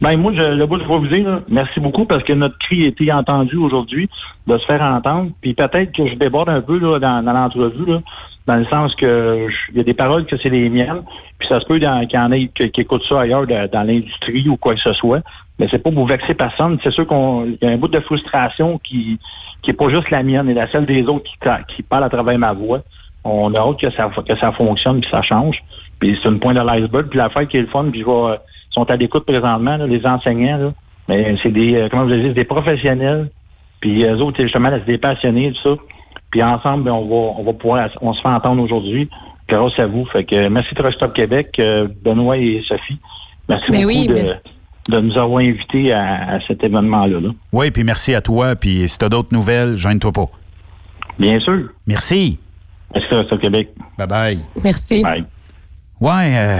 Ben 0.00 0.16
moi, 0.16 0.32
je, 0.34 0.40
le 0.40 0.66
bout, 0.66 0.78
je 0.78 0.88
vais 0.88 0.98
vous 0.98 1.06
dire, 1.08 1.42
merci 1.48 1.78
beaucoup 1.78 2.06
parce 2.06 2.24
que 2.24 2.32
notre 2.32 2.56
cri 2.58 2.84
a 2.84 2.88
été 2.88 3.12
entendu 3.12 3.56
aujourd'hui, 3.56 4.08
de 4.46 4.56
se 4.56 4.64
faire 4.64 4.80
entendre. 4.80 5.30
Puis 5.42 5.52
peut-être 5.52 5.92
que 5.92 6.08
je 6.08 6.14
déborde 6.14 6.48
un 6.48 6.62
peu 6.62 6.78
là, 6.78 6.98
dans, 6.98 7.22
dans 7.22 7.32
l'entrevue, 7.32 8.00
dans 8.46 8.56
le 8.56 8.64
sens 8.66 8.94
que 8.94 9.46
il 9.70 9.76
y 9.76 9.80
a 9.80 9.84
des 9.84 9.92
paroles 9.92 10.24
que 10.24 10.36
c'est 10.38 10.48
les 10.48 10.70
miennes, 10.70 11.02
puis 11.38 11.48
ça 11.48 11.60
se 11.60 11.66
peut 11.66 11.78
qu'il 11.78 11.84
y 12.12 12.18
en 12.18 12.32
ait 12.32 12.48
qui, 12.48 12.80
écoutent 12.80 13.04
ça 13.08 13.20
ailleurs 13.20 13.46
dans 13.46 13.86
l'industrie 13.86 14.48
ou 14.48 14.56
quoi 14.56 14.74
que 14.74 14.80
ce 14.80 14.94
soit. 14.94 15.20
Mais 15.58 15.68
c'est 15.70 15.82
pas 15.82 15.92
pour 15.92 16.06
vexer 16.06 16.32
personne. 16.32 16.78
C'est 16.82 16.92
sûr 16.92 17.06
qu'il 17.06 17.58
y 17.60 17.66
a 17.66 17.70
un 17.70 17.76
bout 17.76 17.88
de 17.88 18.00
frustration 18.00 18.78
qui 18.78 19.18
qui 19.62 19.72
est 19.72 19.74
pas 19.74 19.90
juste 19.90 20.08
la 20.08 20.22
mienne 20.22 20.48
et 20.48 20.54
la 20.54 20.70
celle 20.72 20.86
des 20.86 21.02
autres 21.02 21.24
qui, 21.24 21.36
qui 21.76 21.82
parlent 21.82 22.04
à 22.04 22.08
travers 22.08 22.38
ma 22.38 22.54
voix. 22.54 22.80
On 23.24 23.52
a 23.52 23.58
hâte 23.58 23.78
que 23.78 23.90
ça, 23.90 24.10
que 24.26 24.36
ça 24.38 24.52
fonctionne 24.52 25.02
puis 25.02 25.10
ça 25.10 25.20
change. 25.20 25.62
Puis 25.98 26.18
c'est 26.22 26.30
une 26.30 26.40
pointe 26.40 26.56
de 26.56 26.62
l'iceberg. 26.62 27.08
Puis 27.08 27.18
l'affaire 27.18 27.46
qui 27.46 27.58
est 27.58 27.62
le 27.62 27.66
fun, 27.66 27.84
puis 27.90 28.00
je 28.00 28.06
vais, 28.06 28.38
sont 28.70 28.88
à 28.90 28.96
l'écoute 28.96 29.24
présentement, 29.24 29.76
là, 29.76 29.86
les 29.86 30.04
enseignants. 30.06 30.58
Là. 30.58 30.72
Mais 31.08 31.36
c'est 31.42 31.50
des, 31.50 31.74
euh, 31.74 31.88
comment 31.90 32.08
je 32.08 32.14
dis, 32.14 32.30
des 32.30 32.44
professionnels. 32.44 33.30
Puis 33.80 34.04
eux 34.04 34.16
autres, 34.18 34.42
justement, 34.42 34.70
c'est 34.70 34.84
des 34.86 34.98
passionnés, 34.98 35.52
tout 35.52 35.76
ça. 35.76 35.82
Puis 36.30 36.42
ensemble, 36.42 36.84
ben, 36.84 36.92
on 36.92 37.06
va, 37.08 37.40
on 37.40 37.42
va 37.44 37.52
pouvoir, 37.52 37.88
on 38.00 38.12
se 38.12 38.20
fait 38.20 38.28
entendre 38.28 38.62
aujourd'hui 38.62 39.08
grâce 39.48 39.76
à 39.78 39.86
vous. 39.86 40.04
Fait 40.06 40.24
que 40.24 40.48
merci 40.48 40.74
Truck 40.74 40.92
Stop 40.94 41.14
Québec, 41.14 41.56
euh, 41.58 41.88
Benoît 42.04 42.36
et 42.38 42.62
Sophie. 42.68 42.98
Merci 43.48 43.70
Ben 43.72 43.78
beaucoup 43.78 43.88
oui, 43.88 44.06
de, 44.06 44.14
ben- 44.14 44.38
de 44.88 45.00
nous 45.00 45.18
avoir 45.18 45.38
invités 45.40 45.92
à, 45.92 46.34
à 46.34 46.40
cet 46.46 46.62
événement-là. 46.62 47.18
là. 47.20 47.28
Oui, 47.52 47.70
puis 47.72 47.82
merci 47.82 48.14
à 48.14 48.20
toi. 48.20 48.54
Puis 48.54 48.86
si 48.86 48.96
tu 48.98 49.04
as 49.04 49.08
d'autres 49.08 49.34
nouvelles, 49.34 49.76
gêne-toi 49.76 50.12
pas. 50.12 50.26
Bien 51.18 51.40
sûr. 51.40 51.70
Merci. 51.86 52.38
Merci 52.94 53.08
Truck 53.08 53.26
Stop 53.26 53.40
Québec. 53.40 53.70
Bye-bye. 53.98 54.38
Merci. 54.62 55.02
Bye. 55.02 55.24
Ouais, 56.00 56.36
euh, 56.36 56.58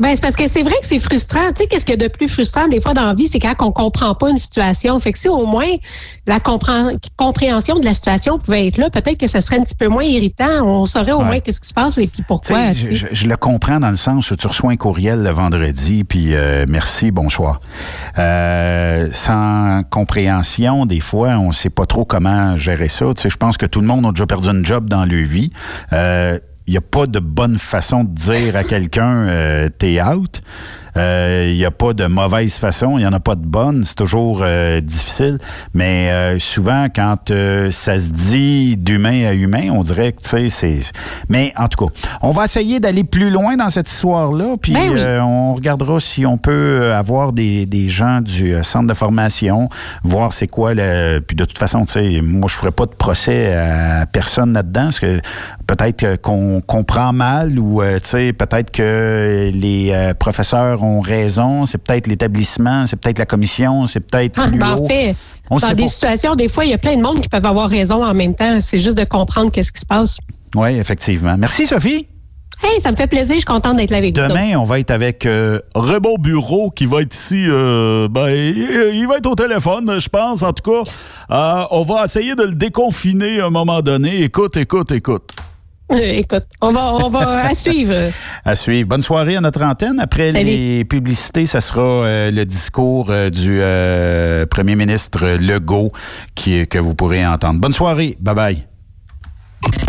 Ben, 0.00 0.10
c'est 0.14 0.20
parce 0.22 0.34
que 0.36 0.48
c'est 0.48 0.62
vrai 0.62 0.74
que 0.80 0.86
c'est 0.86 0.98
frustrant. 0.98 1.48
Tu 1.48 1.56
sais, 1.62 1.66
qu'est-ce 1.66 1.84
qu'il 1.84 2.00
y 2.00 2.02
a 2.04 2.08
de 2.08 2.12
plus 2.12 2.26
frustrant 2.26 2.66
des 2.68 2.80
fois 2.80 2.94
dans 2.94 3.04
la 3.04 3.14
vie, 3.14 3.28
c'est 3.28 3.38
quand 3.38 3.54
on 3.60 3.70
comprend 3.70 4.14
pas 4.14 4.30
une 4.30 4.38
situation. 4.38 4.98
Fait 4.98 5.12
que 5.12 5.18
si 5.18 5.28
au 5.28 5.44
moins 5.46 5.68
la 6.26 6.38
compré- 6.40 6.96
compréhension 7.16 7.78
de 7.78 7.84
la 7.84 7.92
situation 7.94 8.38
pouvait 8.38 8.66
être 8.68 8.78
là, 8.78 8.88
peut-être 8.90 9.18
que 9.18 9.26
ça 9.26 9.40
serait 9.40 9.58
un 9.58 9.62
petit 9.62 9.74
peu 9.74 9.88
moins 9.88 10.02
irritant. 10.04 10.64
On 10.64 10.86
saurait 10.86 11.12
au 11.12 11.18
Ouais. 11.18 11.24
moins 11.24 11.40
qu'est-ce 11.40 11.60
qui 11.60 11.68
se 11.68 11.74
passe 11.74 11.98
et 11.98 12.06
puis 12.06 12.22
pourquoi. 12.26 12.72
Tu 12.72 12.96
sais, 12.96 13.08
je, 13.12 13.26
le 13.28 13.36
comprends 13.36 13.78
dans 13.78 13.90
le 13.90 13.96
sens 13.98 14.30
où 14.30 14.36
tu 14.36 14.46
reçois 14.46 14.70
un 14.72 14.76
courriel 14.76 15.22
le 15.22 15.30
vendredi, 15.30 16.04
puis 16.04 16.34
euh, 16.34 16.64
merci, 16.68 17.10
bonsoir. 17.10 17.60
Euh, 18.18 19.08
sans 19.12 19.82
compréhension, 19.90 20.86
des 20.86 21.00
fois, 21.00 21.38
on 21.38 21.52
sait 21.52 21.70
pas 21.70 21.86
trop 21.86 22.04
comment 22.04 22.56
gérer 22.56 22.88
ça. 22.88 23.06
Tu 23.14 23.22
sais, 23.22 23.30
je 23.30 23.36
pense 23.36 23.56
que 23.56 23.66
tout 23.66 23.80
le 23.80 23.86
monde 23.86 24.06
a 24.06 24.10
déjà 24.10 24.26
perdu 24.26 24.48
une 24.48 24.64
job 24.64 24.88
dans 24.88 25.04
leur 25.04 25.26
vie. 25.26 25.50
Euh, 25.92 26.38
n'y 26.70 26.76
a 26.76 26.82
pas 26.82 27.06
de 27.06 27.18
bonne 27.18 27.58
façon 27.58 28.04
de 28.04 28.14
dire 28.14 28.56
à 28.56 28.64
quelqu'un 28.64 29.26
euh, 29.28 29.68
t'es 29.76 30.00
out. 30.02 30.42
Euh, 30.96 31.48
Il 31.50 31.56
n'y 31.56 31.64
a 31.64 31.70
pas 31.70 31.92
de 31.92 32.06
mauvaise 32.06 32.54
façon, 32.56 32.98
il 32.98 33.02
n'y 33.02 33.06
en 33.06 33.12
a 33.12 33.20
pas 33.20 33.34
de 33.34 33.44
bonne, 33.46 33.84
c'est 33.84 33.94
toujours 33.94 34.40
euh, 34.42 34.80
difficile. 34.80 35.38
Mais 35.74 36.10
euh, 36.10 36.38
souvent, 36.38 36.86
quand 36.94 37.30
euh, 37.30 37.70
ça 37.70 37.98
se 37.98 38.10
dit 38.10 38.76
d'humain 38.76 39.26
à 39.26 39.32
humain, 39.34 39.70
on 39.72 39.82
dirait 39.82 40.12
que, 40.12 40.22
tu 40.22 40.28
sais, 40.28 40.48
c'est... 40.50 40.78
Mais 41.28 41.52
en 41.56 41.68
tout 41.68 41.86
cas, 41.86 41.92
on 42.22 42.30
va 42.30 42.44
essayer 42.44 42.80
d'aller 42.80 43.04
plus 43.04 43.30
loin 43.30 43.56
dans 43.56 43.70
cette 43.70 43.90
histoire-là, 43.90 44.56
puis 44.60 44.72
Ben 44.72 44.90
oui. 44.92 44.98
euh, 44.98 45.20
on 45.22 45.54
regardera 45.54 46.00
si 46.00 46.26
on 46.26 46.38
peut 46.38 46.50
euh, 46.52 46.98
avoir 46.98 47.32
des, 47.32 47.66
des 47.66 47.88
gens 47.88 48.20
du 48.20 48.54
euh, 48.54 48.62
centre 48.62 48.86
de 48.86 48.94
formation, 48.94 49.68
voir 50.04 50.32
c'est 50.32 50.46
quoi 50.48 50.74
le... 50.74 51.20
Puis 51.20 51.36
de 51.36 51.44
toute 51.44 51.58
façon, 51.58 51.84
tu 51.84 51.92
sais, 51.92 52.20
moi, 52.22 52.48
je 52.48 52.56
ferai 52.56 52.70
pas 52.70 52.86
de 52.86 52.94
procès 52.94 53.54
à 53.54 54.06
personne 54.06 54.52
là-dedans, 54.52 54.84
parce 54.84 55.00
que 55.00 55.20
peut-être 55.66 56.02
euh, 56.04 56.16
qu'on 56.16 56.60
comprend 56.66 57.12
mal 57.12 57.58
ou, 57.58 57.82
euh, 57.82 57.98
tu 58.00 58.08
sais, 58.10 58.32
peut-être 58.32 58.70
que 58.70 59.50
les 59.52 59.90
euh, 59.92 60.14
ont 60.82 61.00
raison, 61.00 61.64
c'est 61.66 61.78
peut-être 61.78 62.06
l'établissement, 62.06 62.86
c'est 62.86 62.96
peut-être 62.96 63.18
la 63.18 63.26
commission, 63.26 63.86
c'est 63.86 64.00
peut-être 64.00 64.40
Ah, 64.42 64.48
ben, 64.48 64.72
en 64.72 64.86
fait, 64.86 65.14
On 65.50 65.56
dans 65.58 65.72
des 65.72 65.82
pas. 65.84 65.88
situations, 65.88 66.34
des 66.36 66.48
fois, 66.48 66.64
il 66.64 66.70
y 66.70 66.74
a 66.74 66.78
plein 66.78 66.96
de 66.96 67.02
monde 67.02 67.20
qui 67.20 67.28
peuvent 67.28 67.46
avoir 67.46 67.68
raison 67.68 68.04
en 68.04 68.14
même 68.14 68.34
temps. 68.34 68.58
C'est 68.60 68.78
juste 68.78 68.96
de 68.96 69.04
comprendre 69.04 69.50
qu'est-ce 69.50 69.72
qui 69.72 69.80
se 69.80 69.86
passe. 69.86 70.18
Oui, 70.54 70.70
effectivement. 70.78 71.36
Merci, 71.38 71.66
Sophie. 71.66 72.06
Hey, 72.62 72.78
ça 72.80 72.90
me 72.90 72.96
fait 72.96 73.06
plaisir. 73.06 73.36
Je 73.36 73.40
suis 73.40 73.44
contente 73.46 73.78
d'être 73.78 73.90
là 73.90 73.96
avec 73.96 74.14
vous. 74.18 74.22
Demain, 74.28 74.56
on 74.58 74.64
va 74.64 74.80
être 74.80 74.90
avec 74.90 75.24
euh, 75.24 75.60
Raymond 75.74 76.16
Bureau 76.18 76.70
qui 76.70 76.84
va 76.84 77.00
être 77.00 77.14
ici. 77.14 77.46
euh, 77.48 78.06
ben, 78.08 78.28
il, 78.28 78.90
il 78.94 79.06
va 79.08 79.16
être 79.16 79.26
au 79.30 79.34
téléphone, 79.34 79.98
je 79.98 80.08
pense, 80.10 80.42
en 80.42 80.52
tout 80.52 80.70
cas. 80.70 80.90
Euh, 81.30 81.64
on 81.70 81.82
va 81.84 82.04
essayer 82.04 82.34
de 82.34 82.42
le 82.42 82.54
déconfiner 82.54 83.40
à 83.40 83.46
un 83.46 83.50
moment 83.50 83.80
donné. 83.80 84.22
Écoute, 84.24 84.58
écoute, 84.58 84.90
écoute. 84.92 85.30
Euh, 85.92 85.96
écoute, 85.96 86.44
on 86.60 86.70
va, 86.72 86.94
on 86.94 87.08
va 87.08 87.46
à 87.46 87.54
suivre. 87.54 87.94
À 88.44 88.54
suivre. 88.54 88.88
Bonne 88.88 89.02
soirée 89.02 89.36
à 89.36 89.40
notre 89.40 89.62
antenne. 89.62 90.00
Après 90.00 90.32
Salut. 90.32 90.44
les 90.44 90.84
publicités, 90.84 91.46
ça 91.46 91.60
sera 91.60 91.80
euh, 91.82 92.30
le 92.30 92.46
discours 92.46 93.08
euh, 93.10 93.28
du 93.28 93.58
euh, 93.60 94.46
premier 94.46 94.76
ministre 94.76 95.36
Legault 95.38 95.92
qui, 96.34 96.66
que 96.66 96.78
vous 96.78 96.94
pourrez 96.94 97.26
entendre. 97.26 97.60
Bonne 97.60 97.72
soirée. 97.72 98.16
Bye 98.20 98.34
bye. 98.34 98.69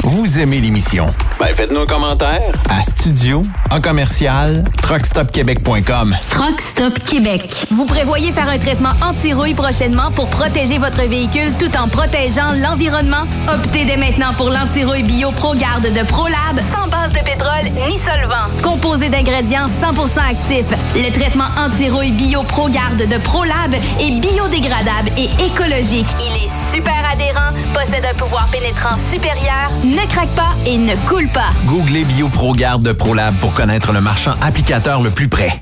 Vous 0.04 0.40
aimez 0.40 0.60
l'émission? 0.60 1.08
Ben 1.40 1.56
faites-nous 1.56 1.82
un 1.82 1.86
commentaire 1.86 2.42
à 2.70 2.82
studio 2.82 3.44
en 3.72 3.80
commercial 3.80 4.64
truckstopquebec.com. 4.82 6.18
Truck 6.30 6.60
Stop 6.60 7.00
Québec. 7.00 7.68
Vous 7.72 7.86
prévoyez 7.86 8.32
faire 8.32 8.50
un 8.50 8.58
traitement 8.58 8.94
anti-rouille 9.02 9.54
prochainement 9.54 10.12
pour 10.12 10.28
protéger 10.30 10.80
votre 10.80 11.02
véhicule 11.08 11.54
tout 11.60 11.72
en 11.78 11.88
protégeant 11.88 12.52
l'environnement? 12.62 13.26
Optez 13.48 13.86
dès 13.86 13.98
maintenant 13.98 14.34
pour 14.36 14.50
l'anti-rouille 14.50 15.04
bio 15.04 15.32
ProGarde 15.32 15.88
de 15.94 16.04
ProLab 16.06 16.60
sans 16.74 16.88
base 16.88 17.12
de 17.14 17.24
pétrole 17.24 17.72
ni 17.88 17.98
solvant. 17.98 18.50
Composé 18.64 19.10
d'ingrédients 19.10 19.68
100% 19.68 20.32
actifs, 20.32 20.78
le 20.96 21.12
traitement 21.12 21.50
anti-rouille 21.58 22.12
bio 22.12 22.44
ProGarde 22.44 23.08
de 23.08 23.18
ProLab 23.18 23.74
est 23.74 24.20
biodégradable 24.20 25.12
et 25.16 25.30
écologique. 25.46 26.10
Il 26.20 26.46
est 26.46 26.72
super 26.72 27.10
adhérent, 27.12 27.52
possède 27.74 28.06
un 28.06 28.16
pouvoir 28.16 28.48
pénétrant 28.48 28.98
supérieur, 28.98 29.61
ne 29.84 30.08
craque 30.10 30.30
pas 30.36 30.56
et 30.66 30.78
ne 30.78 30.96
coule 31.08 31.28
pas. 31.30 31.52
Googlez 31.66 32.04
BioProGarde 32.06 32.84
de 32.84 32.92
ProLab 32.92 33.36
pour 33.36 33.54
connaître 33.54 33.92
le 33.92 34.02
marchand 34.02 34.36
applicateur 34.42 35.02
le 35.02 35.12
plus 35.12 35.28
près. 35.28 35.62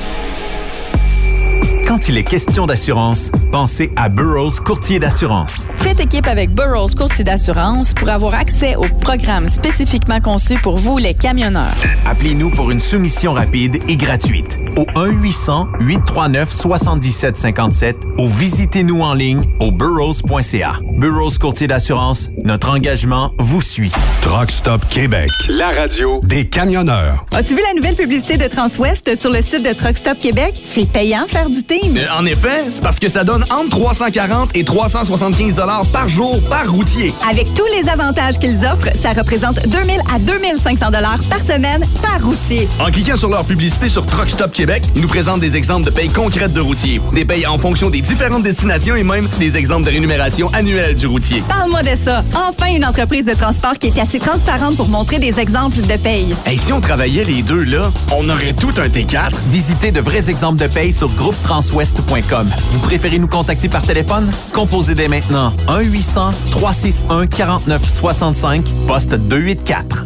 Quand 1.87 2.07
il 2.07 2.17
est 2.17 2.23
question 2.23 2.67
d'assurance, 2.67 3.31
pensez 3.51 3.91
à 3.95 4.09
Burroughs 4.09 4.61
Courtier 4.63 4.99
d'assurance. 4.99 5.67
Faites 5.77 5.99
équipe 5.99 6.27
avec 6.27 6.51
Burroughs 6.51 6.95
Courtier 6.97 7.23
d'assurance 7.23 7.93
pour 7.93 8.09
avoir 8.09 8.35
accès 8.35 8.75
aux 8.75 8.87
programmes 9.01 9.49
spécifiquement 9.49 10.21
conçus 10.21 10.59
pour 10.61 10.77
vous, 10.77 10.97
les 10.97 11.13
camionneurs. 11.13 11.75
Appelez-nous 12.05 12.51
pour 12.51 12.71
une 12.71 12.79
soumission 12.79 13.33
rapide 13.33 13.79
et 13.87 13.97
gratuite 13.97 14.57
au 14.77 14.85
1-800-839-7757 14.99 17.95
ou 18.17 18.27
visitez-nous 18.27 19.01
en 19.01 19.13
ligne 19.13 19.43
au 19.59 19.71
burrows.ca. 19.71 20.79
Burroughs 20.97 21.37
Courtier 21.39 21.67
d'assurance, 21.67 22.29
notre 22.43 22.69
engagement 22.69 23.33
vous 23.39 23.61
suit. 23.61 23.91
Truck 24.21 24.51
Stop 24.51 24.85
Québec, 24.89 25.29
la 25.49 25.71
radio 25.71 26.21
des 26.23 26.47
camionneurs. 26.47 27.25
As-tu 27.33 27.55
vu 27.55 27.61
la 27.67 27.73
nouvelle 27.73 27.95
publicité 27.95 28.37
de 28.37 28.47
Transwest 28.47 29.15
sur 29.19 29.31
le 29.31 29.41
site 29.41 29.63
de 29.63 29.73
Truck 29.73 29.97
Stop 29.97 30.19
Québec? 30.19 30.61
C'est 30.71 30.87
payant 30.87 31.25
faire 31.27 31.49
du 31.49 31.63
team. 31.63 31.97
Euh, 31.97 32.05
en 32.15 32.25
effet, 32.25 32.65
c'est 32.69 32.83
parce 32.83 32.99
que 32.99 33.07
ça 33.07 33.23
donne 33.23 33.43
entre 33.49 33.69
340 33.69 34.55
et 34.55 34.63
375 34.63 35.55
dollars 35.55 35.85
par 35.91 36.07
jour 36.07 36.39
par 36.49 36.71
routier. 36.71 37.13
Avec 37.29 37.51
tous 37.55 37.65
les 37.75 37.89
avantages 37.89 38.37
qu'ils 38.37 38.63
offrent, 38.65 38.89
ça 39.01 39.13
représente 39.13 39.67
2000 39.67 39.99
à 40.13 40.19
2500 40.19 40.91
dollars 40.91 41.19
par 41.29 41.39
semaine 41.39 41.83
par 42.01 42.23
routier. 42.23 42.67
En 42.79 42.91
cliquant 42.91 43.15
sur 43.15 43.29
leur 43.29 43.43
publicité 43.43 43.89
sur 43.89 44.05
Truck 44.05 44.29
Stop 44.29 44.51
Québec, 44.51 44.60
ils 44.95 45.01
nous 45.01 45.07
présentent 45.07 45.39
des 45.39 45.57
exemples 45.57 45.85
de 45.85 45.89
payes 45.89 46.09
concrètes 46.09 46.53
de 46.53 46.61
routiers, 46.61 47.01
des 47.13 47.25
payes 47.25 47.47
en 47.47 47.57
fonction 47.57 47.89
des 47.89 48.01
différentes 48.01 48.43
destinations 48.43 48.95
et 48.95 49.03
même 49.03 49.27
des 49.39 49.57
exemples 49.57 49.85
de 49.85 49.91
rémunération 49.91 50.51
annuelle 50.53 50.93
du 50.93 51.07
routier. 51.07 51.41
Parle-moi 51.47 51.81
de 51.81 51.95
ça. 51.95 52.23
Enfin, 52.35 52.67
une 52.75 52.85
entreprise 52.85 53.25
de 53.25 53.33
transport 53.33 53.73
qui 53.79 53.87
est 53.87 53.99
assez 53.99 54.19
transparente 54.19 54.77
pour 54.77 54.87
montrer 54.87 55.17
des 55.17 55.39
exemples 55.39 55.81
de 55.81 55.97
paye. 55.97 56.35
Et 56.49 56.57
si 56.57 56.71
on 56.71 56.79
travaillait 56.79 57.23
les 57.23 57.41
deux 57.41 57.63
là, 57.63 57.91
on 58.11 58.29
aurait 58.29 58.53
tout 58.53 58.73
un 58.77 58.87
T4. 58.87 59.31
Visitez 59.49 59.91
de 59.91 59.99
vrais 59.99 60.29
exemples 60.29 60.61
de 60.61 60.67
paye 60.67 60.93
sur 60.93 61.09
groupetranswest.com. 61.09 62.51
Vous 62.71 62.79
préférez 62.79 63.17
nous 63.17 63.27
contacter 63.27 63.67
par 63.67 63.81
téléphone? 63.81 64.29
Composez 64.53 64.93
dès 64.93 65.07
maintenant 65.07 65.53
1-800-361-4965, 65.67 68.61
poste 68.87 69.15
284. 69.15 70.05